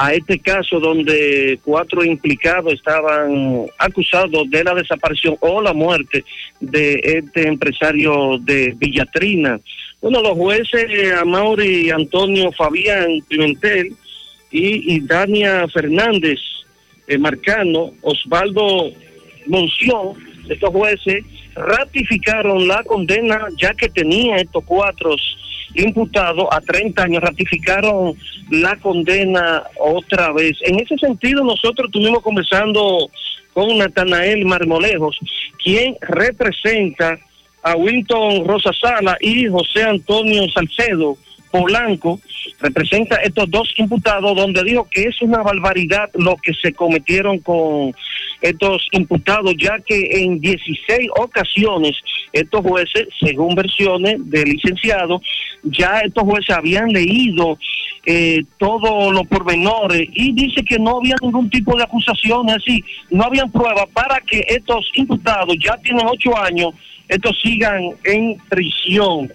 a 0.00 0.14
este 0.14 0.38
caso 0.38 0.78
donde 0.78 1.58
cuatro 1.64 2.04
implicados 2.04 2.72
estaban 2.72 3.66
acusados 3.78 4.48
de 4.48 4.62
la 4.62 4.72
desaparición 4.72 5.36
o 5.40 5.60
la 5.60 5.72
muerte 5.72 6.24
de 6.60 7.00
este 7.02 7.48
empresario 7.48 8.38
de 8.38 8.76
Villatrina. 8.78 9.58
Bueno, 10.00 10.22
los 10.22 10.34
jueces 10.34 11.12
Amaury 11.20 11.90
Antonio 11.90 12.52
Fabián 12.52 13.20
Pimentel 13.26 13.88
y, 14.52 14.94
y 14.94 15.00
Dania 15.00 15.66
Fernández 15.66 16.38
eh, 17.08 17.18
Marcano, 17.18 17.90
Osvaldo 18.02 18.92
Monción, 19.46 20.14
estos 20.48 20.70
jueces 20.70 21.24
ratificaron 21.56 22.68
la 22.68 22.84
condena 22.84 23.48
ya 23.60 23.74
que 23.74 23.88
tenía 23.88 24.36
estos 24.36 24.62
cuatro 24.64 25.16
imputados 25.74 26.46
a 26.50 26.60
30 26.60 27.02
años 27.02 27.22
ratificaron 27.22 28.14
la 28.50 28.76
condena 28.76 29.64
otra 29.78 30.32
vez. 30.32 30.56
En 30.62 30.80
ese 30.80 30.96
sentido, 30.98 31.44
nosotros 31.44 31.88
estuvimos 31.88 32.22
conversando 32.22 33.10
con 33.52 33.76
Natanael 33.76 34.44
Marmolejos, 34.44 35.18
quien 35.62 35.96
representa 36.00 37.18
a 37.62 37.76
Winton 37.76 38.46
Rosasala 38.46 39.16
y 39.20 39.46
José 39.48 39.82
Antonio 39.82 40.48
Salcedo 40.50 41.16
Polanco, 41.50 42.20
representa 42.60 43.16
estos 43.16 43.50
dos 43.50 43.72
imputados, 43.76 44.36
donde 44.36 44.62
dijo 44.64 44.88
que 44.90 45.04
es 45.04 45.20
una 45.22 45.42
barbaridad 45.42 46.10
lo 46.14 46.36
que 46.36 46.52
se 46.54 46.72
cometieron 46.72 47.38
con 47.38 47.94
estos 48.40 48.86
imputados, 48.92 49.54
ya 49.58 49.78
que 49.80 50.22
en 50.22 50.40
16 50.40 51.08
ocasiones 51.16 51.96
estos 52.32 52.60
jueces, 52.60 53.08
según 53.20 53.54
versiones 53.54 54.16
del 54.30 54.44
licenciado, 54.44 55.20
ya 55.62 56.00
estos 56.00 56.24
jueces 56.24 56.56
habían 56.56 56.88
leído 56.88 57.58
eh, 58.06 58.44
todos 58.58 59.12
los 59.12 59.26
pormenores 59.26 60.08
y 60.12 60.32
dice 60.32 60.62
que 60.64 60.78
no 60.78 60.98
había 60.98 61.16
ningún 61.20 61.50
tipo 61.50 61.76
de 61.76 61.82
acusaciones 61.82 62.56
así, 62.56 62.82
no 63.10 63.24
habían 63.24 63.50
pruebas 63.50 63.86
para 63.92 64.20
que 64.20 64.44
estos 64.48 64.88
imputados 64.94 65.56
ya 65.62 65.76
tienen 65.78 66.06
ocho 66.06 66.36
años, 66.38 66.74
estos 67.08 67.38
sigan 67.40 67.90
en 68.04 68.38
prisión 68.48 69.30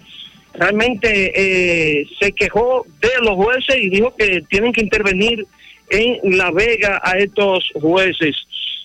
realmente 0.54 1.32
eh, 1.34 2.06
se 2.20 2.32
quejó 2.32 2.86
de 3.00 3.10
los 3.22 3.34
jueces 3.34 3.76
y 3.76 3.90
dijo 3.90 4.14
que 4.16 4.42
tienen 4.48 4.72
que 4.72 4.82
intervenir 4.82 5.46
en 5.90 6.36
La 6.36 6.50
Vega 6.50 7.00
a 7.02 7.18
estos 7.18 7.70
jueces. 7.74 8.36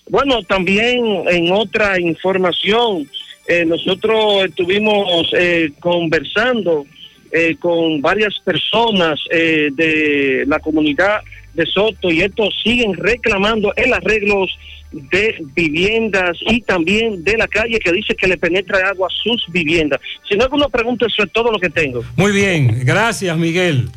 Bueno, 0.08 0.42
también 0.42 1.04
en 1.28 1.52
otra 1.52 2.00
información, 2.00 3.08
eh, 3.46 3.64
nosotros 3.64 4.44
estuvimos 4.44 5.30
eh, 5.32 5.70
conversando 5.80 6.84
eh, 7.32 7.54
con 7.60 8.00
varias 8.00 8.36
personas 8.40 9.20
eh, 9.30 9.70
de 9.72 10.44
la 10.48 10.58
comunidad 10.58 11.20
de 11.54 11.64
Soto 11.64 12.10
y 12.10 12.22
estos 12.22 12.52
siguen 12.60 12.94
reclamando 12.94 13.72
el 13.76 13.92
arreglo 13.92 14.46
de 14.92 15.36
viviendas 15.54 16.36
y 16.48 16.60
también 16.62 17.22
de 17.22 17.36
la 17.36 17.46
calle 17.46 17.78
que 17.78 17.92
dice 17.92 18.14
que 18.14 18.26
le 18.26 18.36
penetra 18.36 18.88
agua 18.88 19.08
a 19.08 19.22
sus 19.22 19.44
viviendas. 19.52 20.00
Si 20.28 20.34
no 20.34 20.40
hay 20.42 20.46
alguna 20.46 20.68
pregunta, 20.68 21.06
eso 21.06 21.22
es 21.22 21.32
todo 21.32 21.52
lo 21.52 21.58
que 21.58 21.70
tengo. 21.70 22.02
Muy 22.16 22.32
bien, 22.32 22.82
gracias 22.84 23.36
Miguel. 23.38 23.88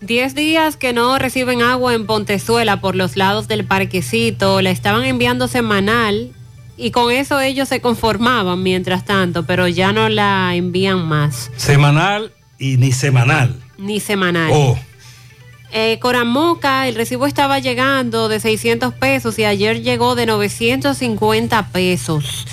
Diez 0.00 0.34
días 0.34 0.76
que 0.76 0.92
no 0.92 1.18
reciben 1.18 1.62
agua 1.62 1.94
en 1.94 2.04
Pontezuela 2.06 2.80
por 2.80 2.94
los 2.94 3.16
lados 3.16 3.48
del 3.48 3.64
parquecito, 3.64 4.60
la 4.60 4.70
estaban 4.70 5.04
enviando 5.04 5.48
semanal 5.48 6.30
y 6.76 6.90
con 6.90 7.10
eso 7.10 7.40
ellos 7.40 7.68
se 7.68 7.80
conformaban 7.80 8.62
mientras 8.62 9.04
tanto, 9.06 9.46
pero 9.46 9.66
ya 9.66 9.92
no 9.92 10.08
la 10.10 10.54
envían 10.56 11.06
más, 11.06 11.50
Semanal 11.56 12.32
y 12.58 12.76
ni 12.76 12.92
semanal. 12.92 13.54
ni 13.78 13.98
semanal. 14.00 14.50
Oh, 14.52 14.78
Eh, 15.76 15.98
Coramoca, 15.98 16.86
el 16.86 16.94
recibo 16.94 17.26
estaba 17.26 17.58
llegando 17.58 18.28
de 18.28 18.38
600 18.38 18.94
pesos 18.94 19.36
y 19.40 19.44
ayer 19.44 19.82
llegó 19.82 20.14
de 20.14 20.24
950 20.24 21.66
pesos. 21.72 22.46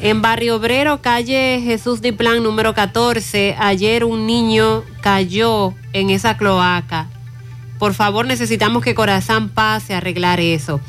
En 0.00 0.22
Barrio 0.22 0.56
Obrero, 0.56 1.02
calle 1.02 1.60
Jesús 1.62 2.00
Diplán 2.00 2.42
número 2.42 2.72
14, 2.72 3.54
ayer 3.58 4.02
un 4.02 4.26
niño 4.26 4.82
cayó 5.02 5.74
en 5.92 6.08
esa 6.08 6.38
cloaca. 6.38 7.10
Por 7.78 7.92
favor, 7.92 8.24
necesitamos 8.24 8.82
que 8.82 8.94
Corazán 8.94 9.50
pase 9.50 9.92
a 9.92 9.98
arreglar 9.98 10.40
eso. 10.40 10.80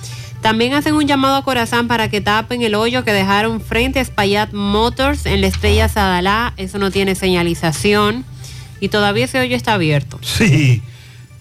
También 0.41 0.75
hacen 0.75 0.93
un 0.93 1.07
llamado 1.07 1.35
a 1.35 1.43
Corazán 1.43 1.89
para 1.89 2.09
que 2.09 2.21
tapen 2.21 2.61
el 2.61 2.75
hoyo 2.75 3.03
que 3.03 3.11
dejaron 3.11 3.59
frente 3.59 3.99
a 3.99 4.01
Espaillat 4.01 4.53
Motors 4.53 5.25
en 5.25 5.41
la 5.41 5.47
estrella 5.47 5.89
Sadalá. 5.89 6.53
Eso 6.55 6.79
no 6.79 6.89
tiene 6.89 7.15
señalización 7.15 8.23
y 8.79 8.87
todavía 8.87 9.25
ese 9.25 9.41
hoyo 9.41 9.57
está 9.57 9.73
abierto. 9.73 10.19
sí, 10.21 10.81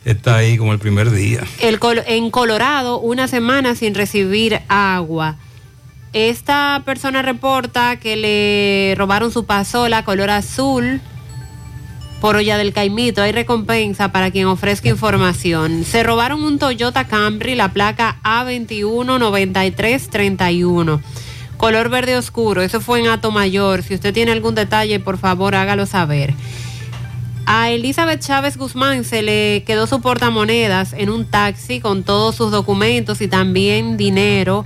está 0.05 0.37
ahí 0.37 0.57
como 0.59 0.73
el 0.73 0.79
primer 0.79 1.11
día. 1.11 1.41
El 1.61 1.79
col- 1.79 2.03
en 2.07 2.31
Colorado, 2.31 2.99
una 3.01 3.29
semana 3.29 3.75
sin 3.75 3.95
recibir 3.95 4.61
agua. 4.69 5.37
Esta 6.13 6.83
persona 6.85 7.23
reporta 7.23 7.97
que 7.97 8.17
le 8.17 8.95
robaron 8.97 9.33
su 9.33 9.47
pasola 9.47 10.05
color 10.05 10.31
azul 10.31 11.01
por 12.21 12.37
olla 12.37 12.57
del 12.57 12.73
Caimito. 12.73 13.21
Hay 13.21 13.33
recompensa 13.33 14.13
para 14.13 14.31
quien 14.31 14.47
ofrezca 14.47 14.89
información. 14.89 15.85
Se 15.85 16.03
robaron 16.05 16.43
un 16.45 16.59
Toyota 16.59 17.05
Camry, 17.09 17.55
la 17.57 17.73
placa 17.73 18.17
A219331. 18.23 21.01
Color 21.57 21.89
verde 21.89 22.17
oscuro. 22.17 22.63
Eso 22.63 22.81
fue 22.81 23.01
en 23.01 23.09
Ato 23.09 23.31
Mayor. 23.31 23.83
Si 23.83 23.95
usted 23.95 24.13
tiene 24.15 24.33
algún 24.33 24.55
detalle, 24.55 25.01
por 25.01 25.19
favor, 25.19 25.55
hágalo 25.55 25.87
saber. 25.87 26.35
A 27.47 27.71
Elizabeth 27.71 28.21
Chávez 28.21 28.57
Guzmán 28.57 29.05
se 29.05 29.23
le 29.23 29.65
quedó 29.65 29.87
su 29.87 30.01
portamonedas 30.01 30.95
en 30.95 31.11
un 31.11 31.27
taxi 31.27 31.81
con 31.81 32.03
todos 32.03 32.35
sus 32.35 32.51
documentos 32.51 33.21
y 33.21 33.29
también 33.29 33.97
dinero. 33.97 34.65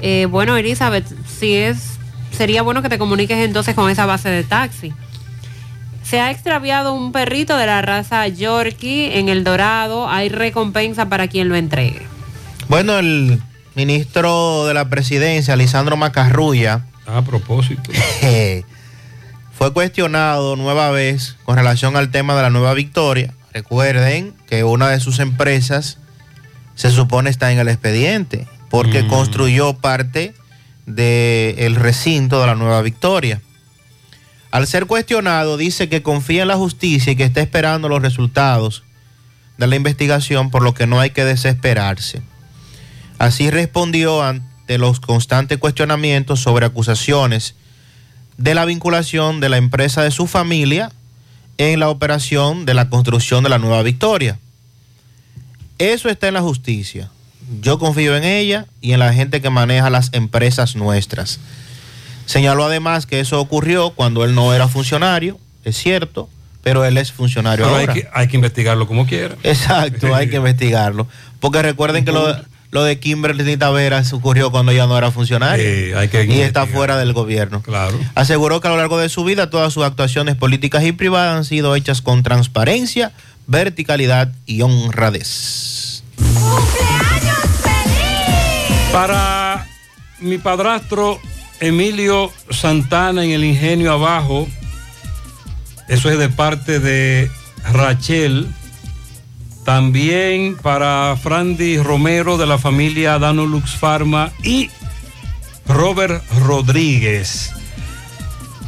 Eh, 0.00 0.26
bueno, 0.26 0.56
Elizabeth, 0.56 1.06
si 1.26 1.54
es, 1.54 1.98
sería 2.36 2.62
bueno 2.62 2.82
que 2.82 2.90
te 2.90 2.98
comuniques 2.98 3.38
entonces 3.38 3.74
con 3.74 3.90
esa 3.90 4.04
base 4.04 4.28
de 4.28 4.44
taxi. 4.44 4.92
Se 6.02 6.20
ha 6.20 6.30
extraviado 6.30 6.92
un 6.92 7.12
perrito 7.12 7.56
de 7.56 7.64
la 7.64 7.80
raza 7.80 8.28
Yorkie 8.28 9.18
en 9.18 9.30
El 9.30 9.42
Dorado. 9.42 10.06
Hay 10.08 10.28
recompensa 10.28 11.08
para 11.08 11.28
quien 11.28 11.48
lo 11.48 11.56
entregue. 11.56 12.02
Bueno, 12.68 12.98
el 12.98 13.40
ministro 13.74 14.66
de 14.66 14.74
la 14.74 14.90
presidencia, 14.90 15.56
Lisandro 15.56 15.96
Macarrulla, 15.96 16.84
A 17.06 17.22
propósito. 17.22 17.90
fue 19.56 19.72
cuestionado 19.72 20.56
nueva 20.56 20.90
vez 20.90 21.36
con 21.44 21.56
relación 21.56 21.96
al 21.96 22.10
tema 22.10 22.34
de 22.34 22.42
la 22.42 22.50
nueva 22.50 22.74
victoria. 22.74 23.34
Recuerden 23.52 24.34
que 24.48 24.64
una 24.64 24.88
de 24.88 25.00
sus 25.00 25.20
empresas 25.20 25.98
se 26.74 26.90
supone 26.90 27.30
está 27.30 27.52
en 27.52 27.58
el 27.60 27.68
expediente 27.68 28.48
porque 28.68 29.06
construyó 29.06 29.74
parte 29.74 30.34
del 30.86 31.76
recinto 31.76 32.40
de 32.40 32.46
la 32.48 32.56
nueva 32.56 32.82
victoria. 32.82 33.40
Al 34.50 34.66
ser 34.66 34.86
cuestionado, 34.86 35.56
dice 35.56 35.88
que 35.88 36.02
confía 36.02 36.42
en 36.42 36.48
la 36.48 36.56
justicia 36.56 37.12
y 37.12 37.16
que 37.16 37.24
está 37.24 37.40
esperando 37.40 37.88
los 37.88 38.02
resultados 38.02 38.82
de 39.58 39.68
la 39.68 39.76
investigación, 39.76 40.50
por 40.50 40.62
lo 40.62 40.74
que 40.74 40.88
no 40.88 40.98
hay 40.98 41.10
que 41.10 41.24
desesperarse. 41.24 42.22
Así 43.18 43.50
respondió 43.50 44.22
ante 44.22 44.78
los 44.78 44.98
constantes 44.98 45.58
cuestionamientos 45.58 46.40
sobre 46.40 46.66
acusaciones 46.66 47.54
de 48.36 48.54
la 48.54 48.64
vinculación 48.64 49.40
de 49.40 49.48
la 49.48 49.56
empresa 49.56 50.02
de 50.02 50.10
su 50.10 50.26
familia 50.26 50.90
en 51.58 51.80
la 51.80 51.88
operación 51.88 52.66
de 52.66 52.74
la 52.74 52.88
construcción 52.88 53.44
de 53.44 53.50
la 53.50 53.58
nueva 53.58 53.82
victoria. 53.82 54.38
Eso 55.78 56.08
está 56.08 56.28
en 56.28 56.34
la 56.34 56.42
justicia. 56.42 57.10
Yo 57.60 57.78
confío 57.78 58.16
en 58.16 58.24
ella 58.24 58.66
y 58.80 58.92
en 58.92 59.00
la 59.00 59.12
gente 59.12 59.40
que 59.40 59.50
maneja 59.50 59.90
las 59.90 60.10
empresas 60.12 60.76
nuestras. 60.76 61.40
Señaló 62.26 62.64
además 62.64 63.06
que 63.06 63.20
eso 63.20 63.40
ocurrió 63.40 63.90
cuando 63.90 64.24
él 64.24 64.34
no 64.34 64.54
era 64.54 64.66
funcionario, 64.68 65.38
es 65.64 65.76
cierto, 65.76 66.28
pero 66.62 66.84
él 66.84 66.96
es 66.96 67.12
funcionario 67.12 67.66
Pero 67.66 67.76
hay 67.76 67.82
ahora. 67.82 67.94
que, 67.94 68.08
hay 68.12 68.28
que 68.28 68.36
investigarlo 68.36 68.86
como 68.86 69.06
quiera. 69.06 69.36
Exacto, 69.42 70.14
hay 70.14 70.30
que 70.30 70.36
investigarlo. 70.36 71.06
Porque 71.38 71.60
recuerden 71.60 72.06
que 72.06 72.12
lo, 72.12 72.34
lo 72.74 72.82
de 72.82 72.98
Kimberly 72.98 73.56
Taveras 73.56 74.12
ocurrió 74.12 74.50
cuando 74.50 74.72
ella 74.72 74.88
no 74.88 74.98
era 74.98 75.12
funcionaria. 75.12 75.64
Eh, 75.64 75.94
hay 75.94 76.08
que 76.08 76.24
y 76.24 76.40
está 76.40 76.66
fuera 76.66 76.98
del 76.98 77.12
gobierno. 77.12 77.62
Claro. 77.62 77.96
Aseguró 78.16 78.60
que 78.60 78.66
a 78.66 78.72
lo 78.72 78.76
largo 78.76 78.98
de 78.98 79.08
su 79.08 79.22
vida 79.22 79.48
todas 79.48 79.72
sus 79.72 79.84
actuaciones 79.84 80.34
políticas 80.34 80.82
y 80.82 80.90
privadas 80.90 81.36
han 81.36 81.44
sido 81.44 81.76
hechas 81.76 82.02
con 82.02 82.24
transparencia, 82.24 83.12
verticalidad 83.46 84.32
y 84.44 84.62
honradez. 84.62 86.02
Para 88.90 89.68
mi 90.18 90.38
padrastro 90.38 91.20
Emilio 91.60 92.32
Santana 92.50 93.22
en 93.22 93.30
el 93.30 93.44
Ingenio 93.44 93.92
Abajo, 93.92 94.48
eso 95.86 96.10
es 96.10 96.18
de 96.18 96.28
parte 96.28 96.80
de 96.80 97.30
Rachel. 97.72 98.48
También 99.64 100.56
para 100.56 101.16
Frandy 101.20 101.78
Romero 101.78 102.36
de 102.36 102.46
la 102.46 102.58
familia 102.58 103.18
Danolux 103.18 103.72
Pharma 103.76 104.30
y 104.42 104.70
Robert 105.66 106.22
Rodríguez. 106.44 107.50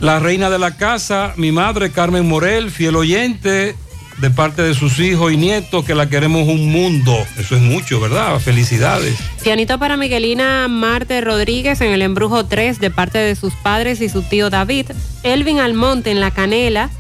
La 0.01 0.19
reina 0.19 0.51
de 0.51 0.59
la 0.59 0.77
casa, 0.77 1.35
mi 1.37 1.53
madre 1.53 1.91
Carmen 1.91 2.27
Morel, 2.27 2.71
fiel 2.71 2.97
oyente 2.97 3.77
de 4.19 4.31
parte 4.31 4.63
de 4.63 4.75
sus 4.75 4.99
hijos 4.99 5.33
y 5.33 5.37
nietos, 5.37 5.85
que 5.85 5.95
la 5.95 6.09
queremos 6.09 6.49
un 6.49 6.71
mundo. 6.71 7.15
Eso 7.39 7.57
es 7.57 7.63
mucho, 7.63 8.01
¿verdad? 8.01 8.39
Felicidades. 8.41 9.17
Pianito 9.43 9.79
para 9.79 9.97
Miguelina 9.97 10.69
Marte 10.69 11.21
Rodríguez 11.21 11.81
en 11.81 11.93
el 11.93 12.03
Embrujo 12.03 12.47
3 12.47 12.81
de 12.81 12.91
parte 12.91 13.19
de 13.19 13.37
sus 13.37 13.53
padres 13.55 14.01
y 14.01 14.09
su 14.09 14.23
tío 14.23 14.49
David. 14.49 14.87
Elvin 15.23 15.61
Almonte 15.61 16.11
en 16.11 16.21
La 16.21 16.31
Canela. 16.31 16.91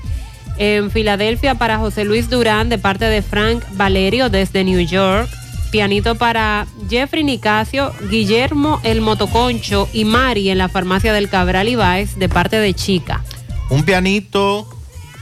En 0.59 0.91
Filadelfia 0.91 1.55
para 1.57 1.78
José 1.78 2.05
Luis 2.05 2.31
Durán 2.31 2.68
de 2.68 2.78
parte 2.78 3.05
de 3.05 3.23
Frank 3.23 3.62
Valerio 3.73 4.28
desde 4.31 4.65
New 4.65 4.81
York. 4.81 5.28
Pianito 5.70 6.15
para 6.15 6.67
Jeffrey 6.89 7.25
Nicasio, 7.25 7.93
Guillermo 8.09 8.81
El 8.85 9.01
Motoconcho 9.01 9.89
y 9.93 10.05
Mari 10.05 10.49
en 10.49 10.59
la 10.59 10.68
farmacia 10.68 11.12
del 11.12 11.28
Cabral 11.28 11.68
Ibáez 11.68 12.15
de 12.17 12.28
parte 12.28 12.59
de 12.59 12.73
Chica. 12.73 13.23
Un 13.68 13.83
pianito 13.83 14.67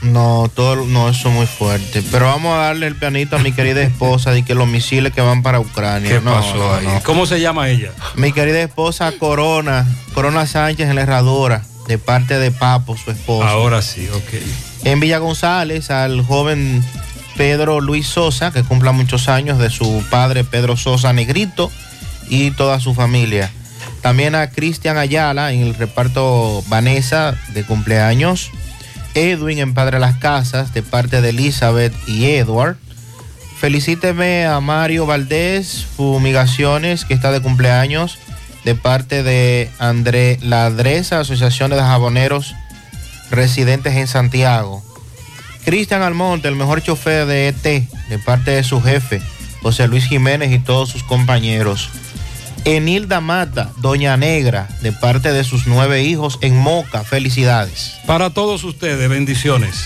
No, 0.03 0.49
todo, 0.53 0.85
no, 0.85 1.09
eso 1.09 1.29
es 1.29 1.35
muy 1.35 1.47
fuerte. 1.47 2.03
Pero 2.11 2.27
vamos 2.27 2.53
a 2.53 2.57
darle 2.57 2.85
el 2.85 2.95
pianito 2.95 3.37
a 3.37 3.39
mi 3.39 3.51
querida 3.53 3.81
esposa 3.81 4.31
de 4.31 4.43
que 4.45 4.53
los 4.53 4.67
misiles 4.67 5.11
que 5.13 5.21
van 5.21 5.41
para 5.41 5.59
Ucrania. 5.59 6.09
¿Qué 6.11 6.21
No, 6.21 6.31
pasó 6.31 6.55
no, 6.55 6.73
ahí? 6.75 6.85
no. 6.85 7.01
¿Cómo 7.03 7.25
se 7.25 7.41
llama 7.41 7.69
ella? 7.69 7.91
Mi 8.15 8.31
querida 8.31 8.61
esposa 8.61 9.11
Corona, 9.13 9.85
Corona 10.13 10.45
Sánchez 10.45 10.87
en 10.89 10.95
la 10.95 11.01
herradora, 11.01 11.63
de 11.87 11.97
parte 11.97 12.37
de 12.37 12.51
Papo, 12.51 12.95
su 12.95 13.09
esposo. 13.09 13.47
Ahora 13.47 13.81
sí, 13.81 14.07
ok. 14.13 14.33
En 14.85 14.99
Villa 14.99 15.17
González, 15.17 15.89
al 15.89 16.21
joven 16.21 16.83
Pedro 17.35 17.81
Luis 17.81 18.05
Sosa, 18.05 18.51
que 18.51 18.63
cumpla 18.63 18.91
muchos 18.91 19.27
años, 19.27 19.57
de 19.57 19.71
su 19.71 20.05
padre 20.11 20.43
Pedro 20.43 20.77
Sosa 20.77 21.11
Negrito 21.11 21.71
y 22.29 22.51
toda 22.51 22.79
su 22.79 22.93
familia. 22.93 23.51
También 24.01 24.35
a 24.35 24.51
Cristian 24.51 24.97
Ayala 24.97 25.51
en 25.51 25.61
el 25.61 25.73
reparto 25.73 26.63
Vanessa 26.67 27.35
de 27.55 27.63
cumpleaños. 27.63 28.51
Edwin 29.15 29.57
en 29.57 29.73
Padre 29.73 29.99
Las 29.99 30.17
Casas 30.17 30.71
de 30.71 30.83
parte 30.83 31.19
de 31.19 31.29
Elizabeth 31.29 31.93
y 32.07 32.25
Edward. 32.25 32.77
Felicíteme 33.57 34.45
a 34.45 34.59
Mario 34.59 35.07
Valdés 35.07 35.87
Fumigaciones 35.97 37.05
que 37.05 37.15
está 37.15 37.31
de 37.31 37.41
cumpleaños 37.41 38.19
de 38.65 38.75
parte 38.75 39.23
de 39.23 39.71
André 39.79 40.37
Ladresa, 40.43 41.21
Asociación 41.21 41.71
de 41.71 41.77
Jaboneros 41.77 42.53
residentes 43.31 43.95
en 43.95 44.07
Santiago. 44.07 44.83
Cristian 45.63 46.01
Almonte, 46.01 46.47
el 46.47 46.55
mejor 46.55 46.81
chofer 46.81 47.25
de 47.25 47.47
ET, 47.47 47.63
de 47.63 48.19
parte 48.19 48.51
de 48.51 48.63
su 48.63 48.81
jefe, 48.81 49.21
José 49.61 49.87
Luis 49.87 50.05
Jiménez 50.05 50.51
y 50.51 50.59
todos 50.59 50.89
sus 50.89 51.03
compañeros. 51.03 51.89
Enilda 52.65 53.21
Mata, 53.21 53.71
Doña 53.77 54.17
Negra, 54.17 54.67
de 54.81 54.91
parte 54.91 55.31
de 55.31 55.43
sus 55.43 55.67
nueve 55.67 56.03
hijos 56.03 56.39
en 56.41 56.57
Moca. 56.57 57.03
Felicidades. 57.03 57.95
Para 58.07 58.31
todos 58.31 58.63
ustedes, 58.63 59.07
bendiciones. 59.07 59.85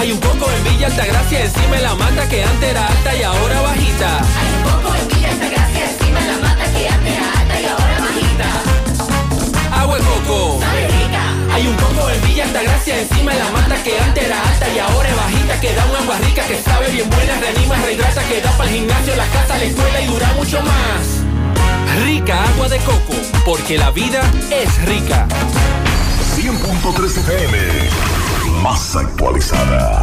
Hay 0.00 0.12
un 0.12 0.18
coco 0.18 0.50
en 0.50 0.64
Villa 0.64 0.86
Altagracia, 0.86 1.44
encima 1.44 1.76
de 1.76 1.82
la 1.82 1.94
mata 1.94 2.26
que 2.26 2.42
antes 2.42 2.70
era 2.70 2.86
alta 2.86 3.14
y 3.14 3.22
ahora 3.22 3.60
bajita. 3.60 4.20
Hay 4.40 4.48
un 4.56 4.62
coco 4.62 4.94
en 4.96 5.08
Villa 5.08 5.28
Altagracia, 5.28 5.90
encima 5.90 6.20
de 6.20 6.26
la 6.26 6.38
mata 6.38 6.72
que 6.72 6.88
antes 6.88 7.12
era 7.12 7.32
alta 7.38 7.60
y 7.60 7.64
ahora 7.66 7.98
bajita. 8.00 9.78
Agua 9.78 9.98
de 9.98 10.04
coco. 10.04 10.60
Hay 11.52 11.66
un 11.66 11.76
coco 11.76 12.08
en 12.08 12.22
Villa 12.22 12.44
Altagracia, 12.44 12.98
encima 12.98 13.32
de 13.34 13.38
la 13.40 13.50
mata 13.50 13.82
que 13.82 14.00
antes 14.00 14.24
era 14.24 14.42
alta 14.42 14.68
y 14.74 14.78
ahora 14.78 15.08
es 15.10 15.16
bajita. 15.16 15.60
Que 15.60 15.74
da 15.74 15.84
un 15.84 15.96
agua 15.96 16.16
rica, 16.24 16.46
que 16.46 16.62
sabe 16.62 16.90
bien 16.92 17.10
buena, 17.10 17.38
reanima, 17.38 17.76
rehidrata, 17.76 18.22
que 18.22 18.40
da 18.40 18.50
para 18.52 18.70
el 18.70 18.76
gimnasio, 18.76 19.16
la 19.16 19.26
casa, 19.26 19.58
la 19.58 19.64
escuela 19.64 20.00
y 20.00 20.06
dura 20.06 20.32
mucho 20.32 20.62
más. 20.62 22.04
Rica 22.06 22.42
agua 22.54 22.70
de 22.70 22.78
coco, 22.78 23.12
porque 23.44 23.76
la 23.76 23.90
vida 23.90 24.22
es 24.50 24.82
rica. 24.86 25.28
100.3 26.36 27.18
FM. 27.18 28.09
Más 28.62 28.96
actualizada. 28.96 30.02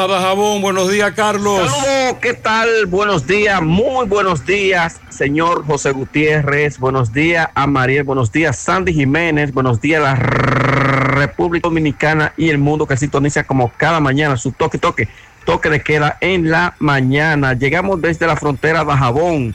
a 0.00 0.06
Dajabón. 0.06 0.62
Buenos 0.62 0.90
días, 0.90 1.12
Carlos. 1.12 1.70
¿qué 2.22 2.32
tal? 2.32 2.86
Buenos 2.86 3.26
días, 3.26 3.60
muy 3.60 4.06
buenos 4.06 4.46
días, 4.46 4.98
señor 5.10 5.66
José 5.66 5.90
Gutiérrez. 5.92 6.78
Buenos 6.78 7.12
días 7.12 7.48
a 7.54 7.66
Mariel, 7.66 8.04
buenos 8.04 8.32
días, 8.32 8.56
Sandy 8.56 8.94
Jiménez. 8.94 9.52
Buenos 9.52 9.78
días, 9.78 10.02
la 10.02 10.14
República 10.14 11.68
Dominicana 11.68 12.32
y 12.38 12.48
el 12.48 12.56
mundo 12.56 12.86
que 12.86 12.96
sintoniza 12.96 13.44
como 13.44 13.70
cada 13.76 14.00
mañana 14.00 14.38
su 14.38 14.52
toque, 14.52 14.78
toque, 14.78 15.08
toque 15.44 15.68
de 15.68 15.82
queda 15.82 16.16
en 16.22 16.50
la 16.50 16.74
mañana. 16.78 17.52
Llegamos 17.52 18.00
desde 18.00 18.26
la 18.26 18.36
frontera 18.36 18.84
de 18.86 18.92
Jabón, 18.92 19.54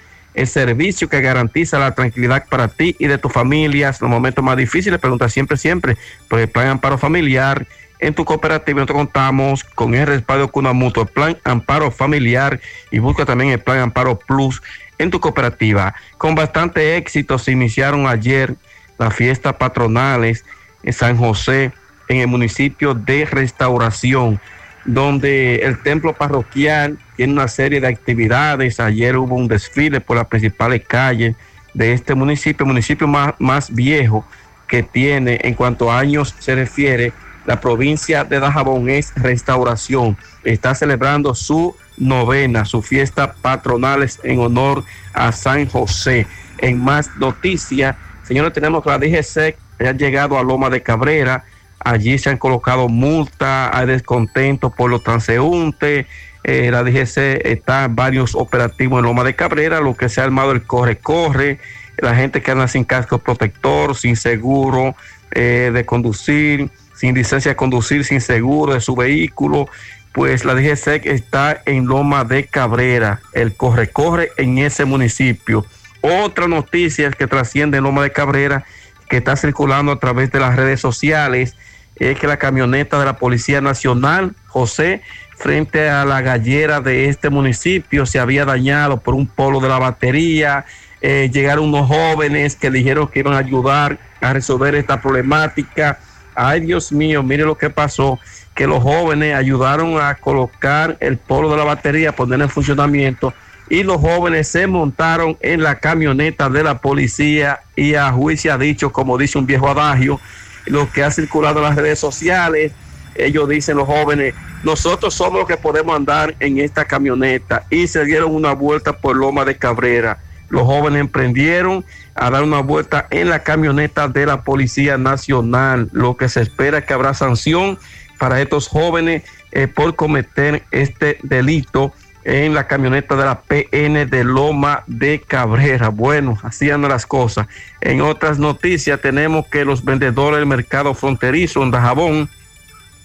el 0.33 0.47
servicio 0.47 1.09
que 1.09 1.21
garantiza 1.21 1.79
la 1.79 1.93
tranquilidad 1.93 2.45
para 2.49 2.67
ti 2.67 2.95
y 2.99 3.07
de 3.07 3.17
tu 3.17 3.29
familia 3.29 3.89
en 3.89 3.95
los 4.01 4.09
momentos 4.09 4.43
más 4.43 4.57
difíciles. 4.57 4.99
Pregunta 4.99 5.29
siempre, 5.29 5.57
siempre 5.57 5.97
por 6.29 6.39
el 6.39 6.47
plan 6.47 6.67
amparo 6.67 6.97
familiar. 6.97 7.65
En 7.99 8.15
tu 8.15 8.25
cooperativa 8.25 8.79
nosotros 8.79 8.97
contamos 8.97 9.63
con 9.63 9.93
el 9.93 10.07
respaldo 10.07 10.51
con 10.51 10.65
una 10.65 10.73
mutua, 10.73 11.03
el 11.03 11.09
plan 11.09 11.37
amparo 11.43 11.91
familiar 11.91 12.59
y 12.89 12.99
busca 12.99 13.25
también 13.25 13.51
el 13.51 13.59
plan 13.59 13.79
amparo 13.79 14.17
plus 14.17 14.61
en 14.97 15.11
tu 15.11 15.19
cooperativa. 15.19 15.93
Con 16.17 16.33
bastante 16.33 16.97
éxito 16.97 17.37
se 17.37 17.51
iniciaron 17.51 18.07
ayer 18.07 18.55
las 18.97 19.13
fiestas 19.13 19.55
patronales 19.55 20.45
en 20.83 20.93
San 20.93 21.17
José, 21.17 21.71
en 22.07 22.17
el 22.17 22.27
municipio 22.27 22.93
de 22.93 23.25
Restauración, 23.25 24.39
donde 24.85 25.57
el 25.57 25.81
templo 25.83 26.13
parroquial 26.13 26.97
tiene 27.21 27.33
una 27.33 27.47
serie 27.47 27.79
de 27.79 27.87
actividades. 27.87 28.79
Ayer 28.79 29.15
hubo 29.15 29.35
un 29.35 29.47
desfile 29.47 30.01
por 30.01 30.17
las 30.17 30.25
principales 30.25 30.81
calles 30.87 31.35
de 31.71 31.93
este 31.93 32.15
municipio, 32.15 32.65
municipio 32.65 33.07
más, 33.07 33.35
más 33.37 33.71
viejo 33.71 34.25
que 34.65 34.81
tiene 34.81 35.39
en 35.43 35.53
cuanto 35.53 35.91
a 35.91 35.99
años 35.99 36.33
se 36.39 36.55
refiere. 36.55 37.13
La 37.45 37.61
provincia 37.61 38.23
de 38.23 38.39
Dajabón 38.39 38.89
es 38.89 39.13
Restauración. 39.13 40.17
Está 40.43 40.73
celebrando 40.73 41.35
su 41.35 41.75
novena, 41.95 42.65
su 42.65 42.81
fiesta 42.81 43.33
patronales 43.33 44.19
en 44.23 44.39
honor 44.39 44.83
a 45.13 45.31
San 45.31 45.67
José. 45.69 46.25
En 46.57 46.83
más 46.83 47.15
noticias, 47.17 47.97
señores, 48.23 48.51
tenemos 48.51 48.83
que 48.83 48.89
la 48.89 48.97
DGC 48.97 49.55
ha 49.79 49.91
llegado 49.91 50.39
a 50.39 50.43
Loma 50.43 50.71
de 50.71 50.81
Cabrera. 50.81 51.43
Allí 51.77 52.17
se 52.17 52.31
han 52.31 52.37
colocado 52.39 52.89
multas, 52.89 53.69
hay 53.75 53.85
descontento 53.85 54.71
por 54.71 54.89
los 54.89 55.03
transeúntes. 55.03 56.07
Eh, 56.43 56.69
la 56.71 56.83
DGC 56.83 57.45
está 57.45 57.85
en 57.85 57.95
varios 57.95 58.35
operativos 58.35 58.99
en 58.99 59.05
Loma 59.05 59.23
de 59.23 59.35
Cabrera, 59.35 59.79
lo 59.79 59.95
que 59.95 60.09
se 60.09 60.21
ha 60.21 60.23
armado 60.23 60.51
el 60.51 60.63
corre-corre, 60.63 61.59
la 61.97 62.15
gente 62.15 62.41
que 62.41 62.51
anda 62.51 62.67
sin 62.67 62.83
casco 62.83 63.19
protector, 63.19 63.95
sin 63.95 64.15
seguro 64.15 64.95
eh, 65.31 65.71
de 65.73 65.85
conducir, 65.85 66.69
sin 66.95 67.13
licencia 67.13 67.51
de 67.51 67.55
conducir, 67.55 68.05
sin 68.05 68.21
seguro 68.21 68.73
de 68.73 68.81
su 68.81 68.95
vehículo, 68.95 69.69
pues 70.13 70.43
la 70.43 70.55
DGC 70.55 71.05
está 71.05 71.61
en 71.65 71.85
Loma 71.85 72.23
de 72.25 72.45
Cabrera, 72.45 73.21
el 73.33 73.55
corre-corre 73.55 74.31
en 74.37 74.57
ese 74.57 74.85
municipio. 74.85 75.65
Otra 76.01 76.47
noticia 76.47 77.11
que 77.11 77.27
trasciende 77.27 77.77
en 77.77 77.83
Loma 77.83 78.03
de 78.03 78.11
Cabrera, 78.11 78.65
que 79.07 79.17
está 79.17 79.35
circulando 79.35 79.91
a 79.91 79.99
través 79.99 80.31
de 80.31 80.39
las 80.39 80.55
redes 80.55 80.79
sociales, 80.79 81.55
es 81.95 82.17
que 82.17 82.27
la 82.27 82.37
camioneta 82.37 82.99
de 82.99 83.05
la 83.05 83.17
Policía 83.17 83.61
Nacional, 83.61 84.33
José, 84.47 85.01
frente 85.41 85.89
a 85.89 86.05
la 86.05 86.21
gallera 86.21 86.81
de 86.81 87.09
este 87.09 87.31
municipio, 87.31 88.05
se 88.05 88.19
había 88.19 88.45
dañado 88.45 88.97
por 88.97 89.15
un 89.15 89.25
polo 89.25 89.59
de 89.59 89.69
la 89.69 89.79
batería. 89.79 90.65
Eh, 91.01 91.31
llegaron 91.33 91.65
unos 91.65 91.87
jóvenes 91.87 92.55
que 92.55 92.69
dijeron 92.69 93.07
que 93.07 93.19
iban 93.19 93.33
a 93.33 93.39
ayudar 93.39 93.97
a 94.21 94.33
resolver 94.33 94.75
esta 94.75 95.01
problemática. 95.01 95.97
Ay, 96.35 96.61
Dios 96.61 96.91
mío, 96.91 97.23
mire 97.23 97.43
lo 97.43 97.57
que 97.57 97.71
pasó, 97.71 98.19
que 98.53 98.67
los 98.67 98.83
jóvenes 98.83 99.35
ayudaron 99.35 99.99
a 99.99 100.13
colocar 100.15 100.97
el 100.99 101.17
polo 101.17 101.49
de 101.49 101.57
la 101.57 101.63
batería, 101.63 102.15
poner 102.15 102.39
en 102.39 102.49
funcionamiento, 102.49 103.33
y 103.67 103.83
los 103.83 103.97
jóvenes 103.97 104.47
se 104.47 104.67
montaron 104.67 105.37
en 105.41 105.63
la 105.63 105.79
camioneta 105.79 106.49
de 106.49 106.63
la 106.63 106.77
policía 106.77 107.61
y 107.75 107.95
a 107.95 108.11
juicio 108.11 108.53
ha 108.53 108.57
dicho, 108.57 108.91
como 108.91 109.17
dice 109.17 109.39
un 109.39 109.47
viejo 109.47 109.69
adagio, 109.69 110.19
lo 110.65 110.91
que 110.91 111.03
ha 111.03 111.09
circulado 111.09 111.59
en 111.59 111.65
las 111.65 111.75
redes 111.75 111.97
sociales. 111.97 112.73
Ellos 113.15 113.47
dicen 113.49 113.77
los 113.77 113.87
jóvenes, 113.87 114.33
nosotros 114.63 115.13
somos 115.13 115.39
los 115.39 115.47
que 115.47 115.57
podemos 115.57 115.95
andar 115.95 116.35
en 116.39 116.59
esta 116.59 116.85
camioneta 116.85 117.65
y 117.69 117.87
se 117.87 118.05
dieron 118.05 118.33
una 118.33 118.53
vuelta 118.53 118.93
por 118.93 119.15
Loma 119.15 119.45
de 119.45 119.57
Cabrera. 119.57 120.19
Los 120.49 120.63
jóvenes 120.63 120.99
emprendieron 120.99 121.85
a 122.13 122.29
dar 122.29 122.43
una 122.43 122.59
vuelta 122.59 123.07
en 123.09 123.29
la 123.29 123.43
camioneta 123.43 124.07
de 124.07 124.25
la 124.25 124.41
Policía 124.43 124.97
Nacional. 124.97 125.89
Lo 125.93 126.17
que 126.17 126.29
se 126.29 126.41
espera 126.41 126.79
es 126.79 126.85
que 126.85 126.93
habrá 126.93 127.13
sanción 127.13 127.79
para 128.19 128.41
estos 128.41 128.67
jóvenes 128.67 129.23
eh, 129.51 129.67
por 129.67 129.95
cometer 129.95 130.63
este 130.71 131.17
delito 131.23 131.93
en 132.23 132.53
la 132.53 132.67
camioneta 132.67 133.15
de 133.15 133.25
la 133.25 133.41
PN 133.41 134.05
de 134.05 134.23
Loma 134.23 134.83
de 134.87 135.21
Cabrera. 135.21 135.89
Bueno, 135.89 136.37
andan 136.43 136.89
las 136.89 137.05
cosas. 137.05 137.47
En 137.79 138.01
otras 138.01 138.37
noticias 138.37 139.01
tenemos 139.01 139.47
que 139.47 139.65
los 139.65 139.83
vendedores 139.83 140.39
del 140.39 140.47
mercado 140.47 140.93
fronterizo 140.93 141.63
en 141.63 141.71
Dajabón 141.71 142.29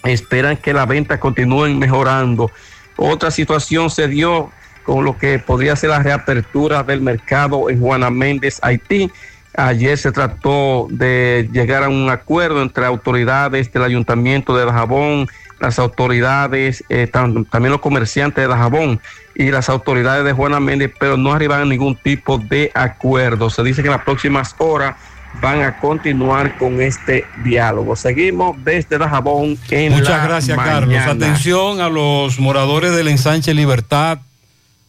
esperan 0.03 0.57
que 0.57 0.73
la 0.73 0.85
venta 0.85 1.19
continúen 1.19 1.79
mejorando. 1.79 2.51
Otra 2.95 3.31
situación 3.31 3.89
se 3.89 4.07
dio 4.07 4.51
con 4.83 5.03
lo 5.03 5.17
que 5.17 5.37
podría 5.39 5.75
ser 5.75 5.89
la 5.89 5.99
reapertura 6.01 6.83
del 6.83 7.01
mercado 7.01 7.69
en 7.69 7.79
Juana 7.79 8.09
Méndez, 8.09 8.59
Haití. 8.61 9.11
Ayer 9.55 9.97
se 9.97 10.11
trató 10.11 10.87
de 10.89 11.49
llegar 11.51 11.83
a 11.83 11.89
un 11.89 12.09
acuerdo 12.09 12.61
entre 12.61 12.85
autoridades 12.85 13.71
del 13.73 13.83
ayuntamiento 13.83 14.55
de 14.55 14.65
Dajabón, 14.65 15.27
las 15.59 15.79
autoridades, 15.79 16.83
eh, 16.89 17.09
tam- 17.11 17.49
también 17.49 17.71
los 17.71 17.81
comerciantes 17.81 18.43
de 18.43 18.47
Dajabón 18.47 19.01
y 19.33 19.49
las 19.49 19.69
autoridades 19.69 20.23
de 20.23 20.31
Juana 20.33 20.59
Méndez, 20.59 20.91
pero 20.99 21.17
no 21.17 21.33
arriban 21.33 21.61
a 21.61 21.65
ningún 21.65 21.95
tipo 21.95 22.37
de 22.37 22.71
acuerdo. 22.75 23.49
Se 23.49 23.63
dice 23.63 23.81
que 23.81 23.87
en 23.87 23.93
las 23.95 24.03
próximas 24.03 24.55
horas 24.59 24.95
van 25.41 25.61
a 25.61 25.79
continuar 25.79 26.57
con 26.57 26.81
este 26.81 27.25
diálogo. 27.43 27.95
Seguimos 27.95 28.55
desde 28.63 28.97
Dajabón 28.97 29.57
en 29.69 29.93
Muchas 29.93 30.09
la 30.09 30.27
gracias, 30.27 30.57
mañana. 30.57 30.79
Carlos. 30.79 31.23
Atención 31.23 31.81
a 31.81 31.89
los 31.89 32.39
moradores 32.39 32.95
del 32.95 33.07
ensanche 33.07 33.53
Libertad, 33.53 34.19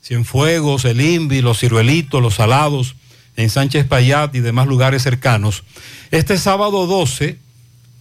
Cienfuegos, 0.02 0.84
El 0.84 1.00
Invi, 1.00 1.40
Los 1.40 1.60
Ciruelitos, 1.60 2.22
Los 2.22 2.34
Salados, 2.34 2.96
Ensanche 3.36 3.78
Espaillat 3.78 4.34
y 4.34 4.40
demás 4.40 4.66
lugares 4.66 5.02
cercanos. 5.02 5.64
Este 6.10 6.38
sábado 6.38 6.86
12, 6.86 7.38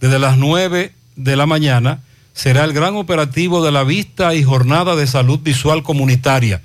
desde 0.00 0.18
las 0.18 0.38
9 0.38 0.92
de 1.16 1.36
la 1.36 1.46
mañana, 1.46 2.00
será 2.32 2.64
el 2.64 2.72
gran 2.72 2.96
operativo 2.96 3.64
de 3.64 3.72
la 3.72 3.84
vista 3.84 4.34
y 4.34 4.42
jornada 4.42 4.96
de 4.96 5.06
salud 5.06 5.40
visual 5.40 5.82
comunitaria 5.82 6.62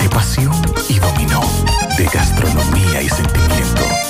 de 0.00 0.08
pasión 0.08 0.54
y 0.88 0.98
dominó, 0.98 1.42
de 1.98 2.06
gastronomía 2.06 3.02
y 3.02 3.08
sentimiento. 3.10 4.09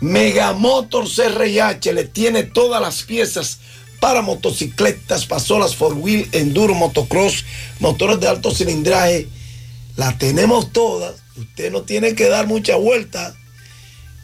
Megamotor 0.00 1.08
CRIH 1.10 1.92
le 1.92 2.04
tiene 2.04 2.44
todas 2.44 2.80
las 2.80 3.02
piezas 3.02 3.58
para 3.98 4.22
motocicletas, 4.22 5.26
pasolas, 5.26 5.74
four 5.74 5.94
wheel, 5.94 6.28
enduro, 6.30 6.74
motocross, 6.74 7.44
motores 7.80 8.20
de 8.20 8.28
alto 8.28 8.52
cilindraje. 8.52 9.26
La 9.96 10.16
tenemos 10.18 10.72
todas. 10.72 11.16
Usted 11.36 11.72
no 11.72 11.82
tiene 11.82 12.14
que 12.14 12.28
dar 12.28 12.46
mucha 12.46 12.76
vuelta 12.76 13.34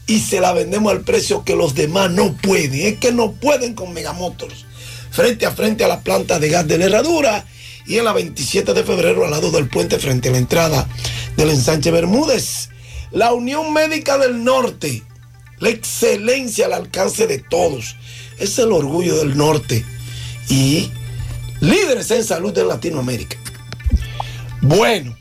y 0.07 0.21
se 0.21 0.39
la 0.39 0.53
vendemos 0.53 0.93
al 0.93 1.01
precio 1.01 1.43
que 1.43 1.57
los 1.57 1.75
demás 1.75 2.09
no 2.09 2.37
pueden. 2.37 2.73
Es 2.73 2.99
que 2.99 3.11
no 3.11 3.33
pueden 3.33 3.73
con 3.75 3.91
Megamotors. 3.91 4.65
Frente 5.11 5.45
a 5.45 5.51
frente 5.51 5.83
a 5.83 5.89
la 5.89 5.99
planta 6.03 6.39
de 6.39 6.47
gas 6.47 6.65
de 6.65 6.77
la 6.77 6.85
herradura 6.85 7.45
y 7.89 7.97
en 7.97 8.05
la 8.05 8.13
27 8.13 8.75
de 8.75 8.83
febrero 8.83 9.25
al 9.25 9.31
lado 9.31 9.49
del 9.49 9.67
puente 9.67 9.97
frente 9.97 10.29
a 10.29 10.31
la 10.31 10.37
entrada 10.37 10.87
del 11.35 11.49
ensanche 11.49 11.89
Bermúdez. 11.89 12.69
La 13.11 13.33
Unión 13.33 13.73
Médica 13.73 14.19
del 14.19 14.43
Norte, 14.43 15.01
la 15.57 15.69
excelencia 15.69 16.67
al 16.67 16.73
alcance 16.73 17.25
de 17.25 17.39
todos. 17.39 17.95
Es 18.37 18.59
el 18.59 18.71
orgullo 18.71 19.17
del 19.17 19.35
norte 19.35 19.83
y 20.49 20.91
líderes 21.61 22.11
en 22.11 22.23
salud 22.23 22.53
de 22.53 22.63
Latinoamérica. 22.63 23.37
Bueno, 24.61 25.17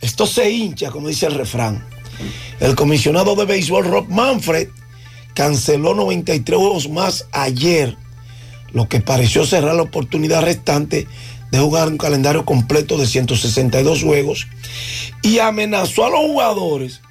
esto 0.00 0.28
se 0.28 0.48
hincha, 0.52 0.92
como 0.92 1.08
dice 1.08 1.26
el 1.26 1.34
refrán. 1.34 1.84
El 2.60 2.76
comisionado 2.76 3.34
de 3.34 3.44
béisbol 3.44 3.86
Rob 3.86 4.08
Manfred 4.08 4.68
canceló 5.34 5.94
93 5.94 6.56
juegos 6.56 6.88
más 6.88 7.26
ayer, 7.32 7.96
lo 8.72 8.88
que 8.88 9.00
pareció 9.00 9.44
cerrar 9.44 9.74
la 9.74 9.82
oportunidad 9.82 10.42
restante 10.42 11.08
de 11.52 11.58
jugar 11.58 11.88
un 11.88 11.98
calendario 11.98 12.46
completo 12.46 12.96
de 12.96 13.06
162 13.06 14.02
juegos 14.02 14.48
y 15.22 15.38
amenazó 15.38 16.06
a 16.06 16.10
los 16.10 16.20
jugadores 16.20 17.02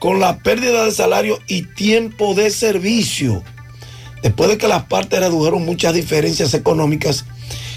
con 0.00 0.20
la 0.20 0.38
pérdida 0.38 0.86
de 0.86 0.90
salario 0.90 1.38
y 1.46 1.62
tiempo 1.62 2.34
de 2.34 2.50
servicio. 2.50 3.44
Después 4.22 4.48
de 4.48 4.56
que 4.56 4.68
las 4.68 4.84
partes 4.84 5.20
redujeron 5.20 5.66
muchas 5.66 5.92
diferencias 5.92 6.54
económicas 6.54 7.26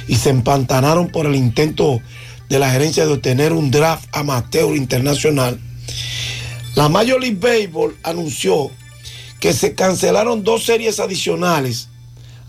y 0.08 0.16
se 0.16 0.30
empantanaron 0.30 1.10
por 1.10 1.26
el 1.26 1.36
intento 1.36 2.02
de 2.48 2.58
la 2.58 2.72
gerencia 2.72 3.06
de 3.06 3.12
obtener 3.12 3.52
un 3.52 3.70
draft 3.70 4.08
amateur 4.14 4.78
internacional, 4.78 5.60
la 6.76 6.88
Major 6.88 7.20
League 7.20 7.38
Baseball 7.38 7.98
anunció 8.04 8.72
que 9.42 9.52
se 9.52 9.76
cancelaron 9.76 10.46
dos 10.46 10.64
series 10.64 11.02
adicionales, 11.02 11.90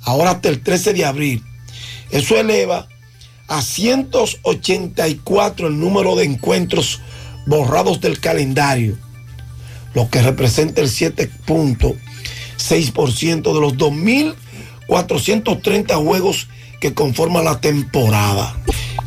ahora 0.02 0.30
hasta 0.30 0.48
el 0.48 0.62
13 0.62 0.92
de 0.92 1.04
abril. 1.04 1.44
Eso 2.12 2.38
eleva 2.38 2.88
a 3.48 3.62
184 3.62 5.68
el 5.68 5.80
número 5.80 6.16
de 6.16 6.24
encuentros 6.24 7.00
borrados 7.46 8.00
del 8.00 8.20
calendario, 8.20 8.98
lo 9.94 10.10
que 10.10 10.20
representa 10.22 10.82
el 10.82 10.88
7.6% 10.88 13.54
de 13.54 13.60
los 13.60 13.74
2.430 13.74 16.04
juegos 16.04 16.48
que 16.80 16.94
conforman 16.94 17.44
la 17.44 17.60
temporada. 17.60 18.56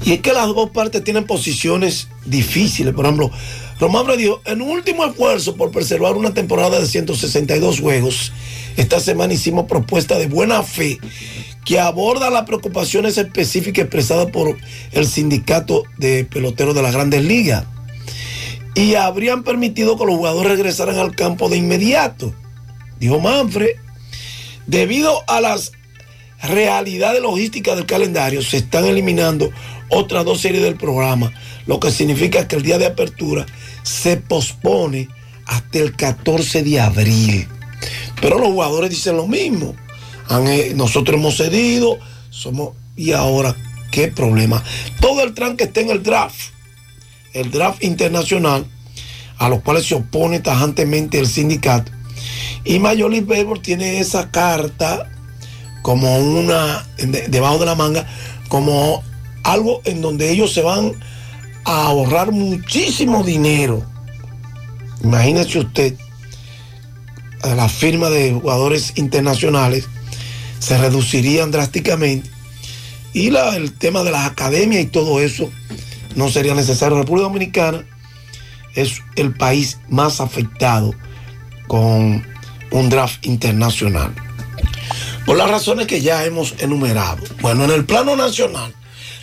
Y 0.03 0.13
es 0.13 0.21
que 0.21 0.33
las 0.33 0.47
dos 0.47 0.71
partes 0.71 1.03
tienen 1.03 1.25
posiciones 1.25 2.07
difíciles. 2.25 2.93
Por 2.93 3.05
ejemplo, 3.05 3.31
Román 3.79 4.05
dijo, 4.17 4.41
en 4.45 4.61
un 4.61 4.69
último 4.69 5.05
esfuerzo 5.05 5.55
por 5.55 5.71
preservar 5.71 6.15
una 6.15 6.33
temporada 6.33 6.79
de 6.79 6.87
162 6.87 7.79
juegos, 7.79 8.31
esta 8.77 8.99
semana 8.99 9.33
hicimos 9.33 9.65
propuesta 9.65 10.17
de 10.17 10.27
buena 10.27 10.63
fe 10.63 10.99
que 11.65 11.79
aborda 11.79 12.29
las 12.29 12.45
preocupaciones 12.45 13.17
específicas 13.17 13.83
expresadas 13.83 14.31
por 14.31 14.57
el 14.91 15.05
sindicato 15.05 15.83
de 15.97 16.25
peloteros 16.25 16.75
de 16.75 16.81
las 16.81 16.93
grandes 16.93 17.23
ligas 17.23 17.65
y 18.75 18.95
habrían 18.95 19.43
permitido 19.43 19.97
que 19.97 20.05
los 20.05 20.15
jugadores 20.15 20.53
regresaran 20.53 20.97
al 20.97 21.15
campo 21.15 21.49
de 21.49 21.57
inmediato. 21.57 22.33
Dijo 22.99 23.19
Manfred, 23.19 23.75
debido 24.67 25.23
a 25.27 25.41
las 25.41 25.71
realidades 26.41 27.21
logísticas 27.21 27.75
del 27.75 27.85
calendario, 27.85 28.41
se 28.41 28.57
están 28.57 28.85
eliminando 28.85 29.51
otras 29.89 30.23
dos 30.25 30.41
series 30.41 30.63
del 30.63 30.77
programa, 30.77 31.33
lo 31.65 31.79
que 31.79 31.91
significa 31.91 32.47
que 32.47 32.55
el 32.55 32.63
día 32.63 32.77
de 32.77 32.87
apertura 32.87 33.45
se 33.83 34.17
pospone 34.17 35.09
hasta 35.45 35.79
el 35.79 35.95
14 35.95 36.63
de 36.63 36.79
abril. 36.79 37.47
Pero 38.21 38.39
los 38.39 38.49
jugadores 38.49 38.89
dicen 38.89 39.17
lo 39.17 39.27
mismo. 39.27 39.75
Eh, 40.47 40.73
nosotros 40.75 41.17
hemos 41.17 41.37
cedido, 41.37 41.97
somos. 42.29 42.69
Y 42.95 43.11
ahora, 43.13 43.55
¿qué 43.91 44.07
problema? 44.09 44.63
Todo 44.99 45.23
el 45.23 45.33
tranque 45.33 45.65
está 45.65 45.81
en 45.81 45.89
el 45.89 46.03
draft. 46.03 46.39
El 47.33 47.51
draft 47.51 47.83
internacional, 47.83 48.65
a 49.37 49.49
los 49.49 49.61
cuales 49.61 49.85
se 49.85 49.95
opone 49.95 50.39
tajantemente 50.39 51.19
el 51.19 51.27
sindicato. 51.27 51.91
Y 52.63 52.79
Major 52.79 53.09
League 53.09 53.25
Baseball 53.25 53.61
tiene 53.61 53.99
esa 53.99 54.29
carta 54.29 55.09
como 55.81 56.17
una, 56.19 56.85
de- 56.97 57.27
debajo 57.27 57.57
de 57.57 57.65
la 57.65 57.75
manga, 57.75 58.05
como 58.49 59.03
algo 59.43 59.81
en 59.85 60.01
donde 60.01 60.29
ellos 60.29 60.53
se 60.53 60.61
van 60.61 60.93
a 61.65 61.85
ahorrar 61.87 62.31
muchísimo 62.31 63.23
dinero. 63.23 63.83
Imagínese 65.03 65.59
usted, 65.59 65.95
a 67.41 67.55
la 67.55 67.67
firma 67.69 68.09
de 68.09 68.33
jugadores 68.33 68.93
internacionales 68.97 69.87
se 70.61 70.77
reducirían 70.77 71.49
drásticamente 71.49 72.29
y 73.13 73.35
el 73.35 73.73
tema 73.73 74.03
de 74.03 74.11
las 74.11 74.29
academias 74.29 74.83
y 74.83 74.85
todo 74.85 75.19
eso 75.19 75.51
no 76.15 76.29
sería 76.29 76.53
necesario. 76.53 76.97
República 76.97 77.27
Dominicana 77.27 77.83
es 78.75 79.01
el 79.15 79.33
país 79.33 79.79
más 79.89 80.21
afectado 80.21 80.93
con 81.67 82.25
un 82.69 82.89
draft 82.89 83.25
internacional. 83.25 84.13
Por 85.25 85.35
las 85.35 85.49
razones 85.49 85.87
que 85.87 86.01
ya 86.01 86.25
hemos 86.25 86.55
enumerado. 86.59 87.17
Bueno, 87.41 87.65
en 87.65 87.71
el 87.71 87.85
plano 87.85 88.15
nacional, 88.15 88.73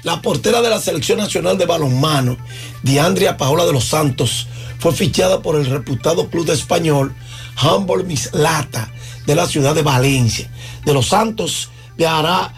la 0.02 0.20
portera 0.20 0.60
de 0.60 0.70
la 0.70 0.81
Selección 0.81 1.18
Nacional 1.18 1.57
de 1.57 1.67
Balonmano, 1.67 2.36
Diandria 2.83 3.36
Paola 3.36 3.65
de 3.65 3.73
los 3.73 3.84
Santos, 3.84 4.49
fue 4.81 4.92
fichada 4.92 5.41
por 5.41 5.57
el 5.57 5.67
reputado 5.67 6.28
club 6.28 6.47
de 6.47 6.55
español 6.55 7.15
Humboldt 7.62 8.07
Mislata 8.07 8.92
de 9.28 9.34
la 9.34 9.47
ciudad 9.47 9.74
de 9.74 9.82
Valencia. 9.82 10.50
De 10.86 10.94
los 10.94 11.08
Santos 11.08 11.68
viajará 11.98 12.55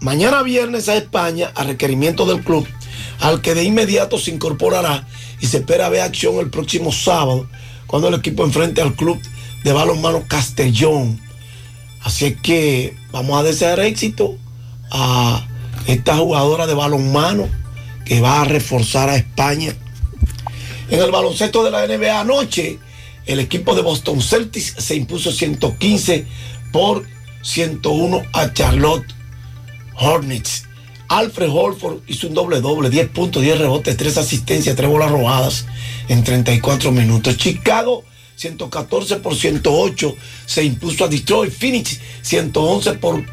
mañana 0.00 0.42
viernes 0.42 0.88
a 0.88 0.96
España 0.96 1.52
a 1.54 1.64
requerimiento 1.64 2.24
del 2.24 2.42
club, 2.42 2.66
al 3.20 3.42
que 3.42 3.54
de 3.54 3.62
inmediato 3.62 4.18
se 4.18 4.30
incorporará 4.30 5.06
y 5.38 5.48
se 5.48 5.58
espera 5.58 5.90
ver 5.90 6.00
acción 6.00 6.36
el 6.38 6.48
próximo 6.48 6.92
sábado, 6.92 7.46
cuando 7.86 8.08
el 8.08 8.14
equipo 8.14 8.42
enfrente 8.42 8.80
al 8.80 8.94
club 8.94 9.20
de 9.64 9.72
balonmano 9.74 10.24
Castellón. 10.26 11.20
Así 12.00 12.24
es 12.24 12.40
que 12.40 12.96
vamos 13.10 13.38
a 13.38 13.42
desear 13.42 13.78
éxito 13.80 14.38
a 14.90 15.46
esta 15.86 16.16
jugadora 16.16 16.66
de 16.66 16.72
balonmano 16.72 17.50
que 18.06 18.22
va 18.22 18.40
a 18.40 18.44
reforzar 18.44 19.10
a 19.10 19.16
España. 19.16 19.74
En 20.88 21.00
el 21.00 21.10
baloncesto 21.10 21.62
de 21.62 21.70
la 21.70 21.86
NBA 21.86 22.18
anoche, 22.18 22.78
el 23.26 23.40
equipo 23.40 23.74
de 23.74 23.82
Boston 23.82 24.20
Celtics 24.20 24.74
se 24.78 24.96
impuso 24.96 25.32
115 25.32 26.26
por 26.72 27.06
101 27.42 28.22
a 28.32 28.52
Charlotte 28.52 29.06
Hornets. 29.94 30.64
Alfred 31.08 31.50
Holford 31.50 32.00
hizo 32.06 32.28
un 32.28 32.34
doble 32.34 32.60
doble, 32.60 32.88
10 32.88 33.10
puntos, 33.10 33.42
10 33.42 33.58
rebotes, 33.58 33.96
3 33.96 34.16
asistencias, 34.16 34.74
3 34.74 34.88
bolas 34.88 35.10
robadas 35.10 35.66
en 36.08 36.24
34 36.24 36.90
minutos. 36.90 37.36
Chicago 37.36 38.04
114 38.36 39.16
por 39.16 39.36
108 39.36 40.16
se 40.46 40.64
impuso 40.64 41.04
a 41.04 41.08
Detroit. 41.08 41.52
Phoenix 41.52 42.00
111 42.22 42.94
por 42.94 43.24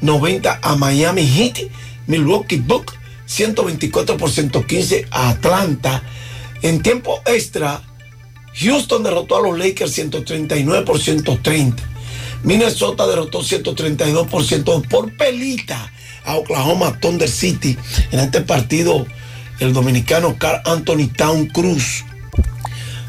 90 0.00 0.60
a 0.60 0.76
Miami 0.76 1.24
Heat. 1.26 1.70
Milwaukee 2.06 2.56
Bucks 2.56 2.94
124 3.26 4.16
por 4.16 4.30
115 4.30 5.06
a 5.10 5.30
Atlanta. 5.30 6.02
En 6.62 6.82
tiempo 6.82 7.22
extra, 7.26 7.80
Houston 8.54 9.02
derrotó 9.02 9.36
a 9.36 9.42
los 9.42 9.58
Lakers 9.58 9.92
139 9.92 10.84
por 10.84 11.00
130. 11.00 11.82
Minnesota 12.42 13.06
derrotó 13.06 13.42
132 13.42 14.26
por 14.28 14.44
102 14.44 14.86
por 14.86 15.16
pelita 15.16 15.92
a 16.24 16.36
Oklahoma 16.36 16.98
Thunder 17.00 17.28
City. 17.28 17.76
En 18.10 18.20
este 18.20 18.40
partido, 18.40 19.06
el 19.58 19.72
dominicano 19.72 20.36
Carl 20.38 20.62
Anthony 20.64 21.08
Town 21.14 21.46
Cruz 21.46 22.04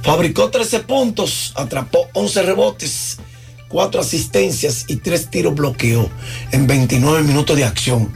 fabricó 0.03 0.49
13 0.49 0.81
puntos, 0.81 1.53
atrapó 1.55 2.09
11 2.13 2.43
rebotes, 2.43 3.17
4 3.69 4.01
asistencias 4.01 4.85
y 4.87 4.97
3 4.97 5.29
tiros 5.29 5.55
bloqueo 5.55 6.09
en 6.51 6.67
29 6.67 7.23
minutos 7.23 7.55
de 7.55 7.63
acción. 7.63 8.11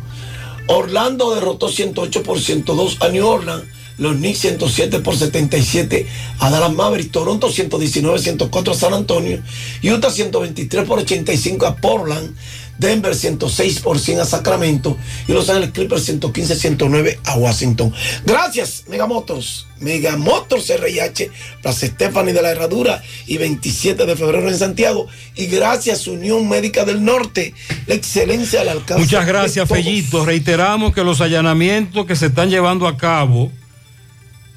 Orlando 0.68 1.34
derrotó 1.36 1.70
108 1.70 2.24
por 2.24 2.40
102 2.40 2.98
a 3.02 3.10
New 3.10 3.26
Orleans. 3.26 3.64
Los 3.98 4.16
Knicks 4.18 4.40
107 4.40 5.00
por 5.00 5.16
77 5.16 6.06
a 6.40 6.50
Dallas 6.50 6.74
Mavericks. 6.74 7.12
Toronto 7.12 7.52
119 7.52 8.20
104 8.20 8.74
a 8.74 8.76
San 8.76 8.94
Antonio. 8.94 9.42
Utah 9.84 10.12
123 10.12 10.86
por 10.86 11.00
85 11.00 11.66
a 11.66 11.76
Portland. 11.76 12.36
Denver 12.78 13.16
106 13.16 13.80
por 13.80 14.00
100 14.00 14.20
a 14.20 14.26
Sacramento 14.26 14.98
y 15.28 15.32
Los 15.32 15.50
Ángeles 15.50 15.72
Clippers 15.72 16.10
115-109 16.10 17.20
a 17.24 17.38
Washington. 17.38 17.94
Gracias, 18.26 18.84
Megamotors. 18.88 19.68
Megamotors 19.80 20.70
RIH, 20.70 21.32
Plaza 21.62 21.88
Stephanie 21.88 22.34
de 22.34 22.42
la 22.42 22.52
Herradura 22.52 23.02
y 23.28 23.38
27 23.38 24.06
de 24.06 24.16
febrero 24.16 24.48
en 24.50 24.58
Santiago. 24.58 25.08
Y 25.36 25.48
gracias, 25.48 26.08
Unión 26.08 26.48
Médica 26.48 26.86
del 26.86 27.04
Norte, 27.04 27.54
la 27.88 27.96
excelencia 27.96 28.62
al 28.62 28.70
alcance. 28.70 29.04
Muchas 29.04 29.26
gracias. 29.26 29.68
Fellito. 29.68 30.26
Reiteramos 30.26 30.94
que 30.94 31.04
los 31.04 31.22
allanamientos 31.22 32.06
que 32.06 32.16
se 32.16 32.28
están 32.28 32.50
llevando 32.50 32.88
a 32.88 32.98
cabo, 32.98 33.52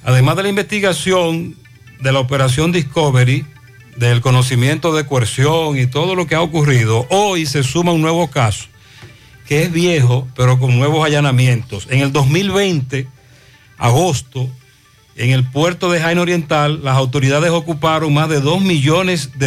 además 0.04 0.36
de 0.36 0.42
la 0.44 0.48
investigación 0.48 1.56
de 2.00 2.12
la 2.12 2.20
operación 2.20 2.72
Discovery, 2.72 3.44
del 3.96 4.20
conocimiento 4.20 4.94
de 4.94 5.06
coerción 5.06 5.78
y 5.78 5.86
todo 5.86 6.14
lo 6.14 6.26
que 6.26 6.34
ha 6.34 6.40
ocurrido, 6.40 7.06
hoy 7.10 7.46
se 7.46 7.62
suma 7.62 7.92
un 7.92 8.00
nuevo 8.00 8.30
caso, 8.30 8.66
que 9.46 9.62
es 9.62 9.72
viejo, 9.72 10.28
pero 10.36 10.58
con 10.58 10.78
nuevos 10.78 11.04
allanamientos. 11.04 11.86
En 11.90 12.00
el 12.00 12.12
2020, 12.12 13.08
agosto, 13.76 14.48
en 15.16 15.30
el 15.30 15.44
puerto 15.44 15.90
de 15.90 16.00
Jaén 16.00 16.18
Oriental, 16.18 16.84
las 16.84 16.96
autoridades 16.96 17.50
ocuparon 17.50 18.14
más 18.14 18.28
de 18.28 18.40
2 18.40 18.60
millones 18.60 19.38
de 19.38 19.46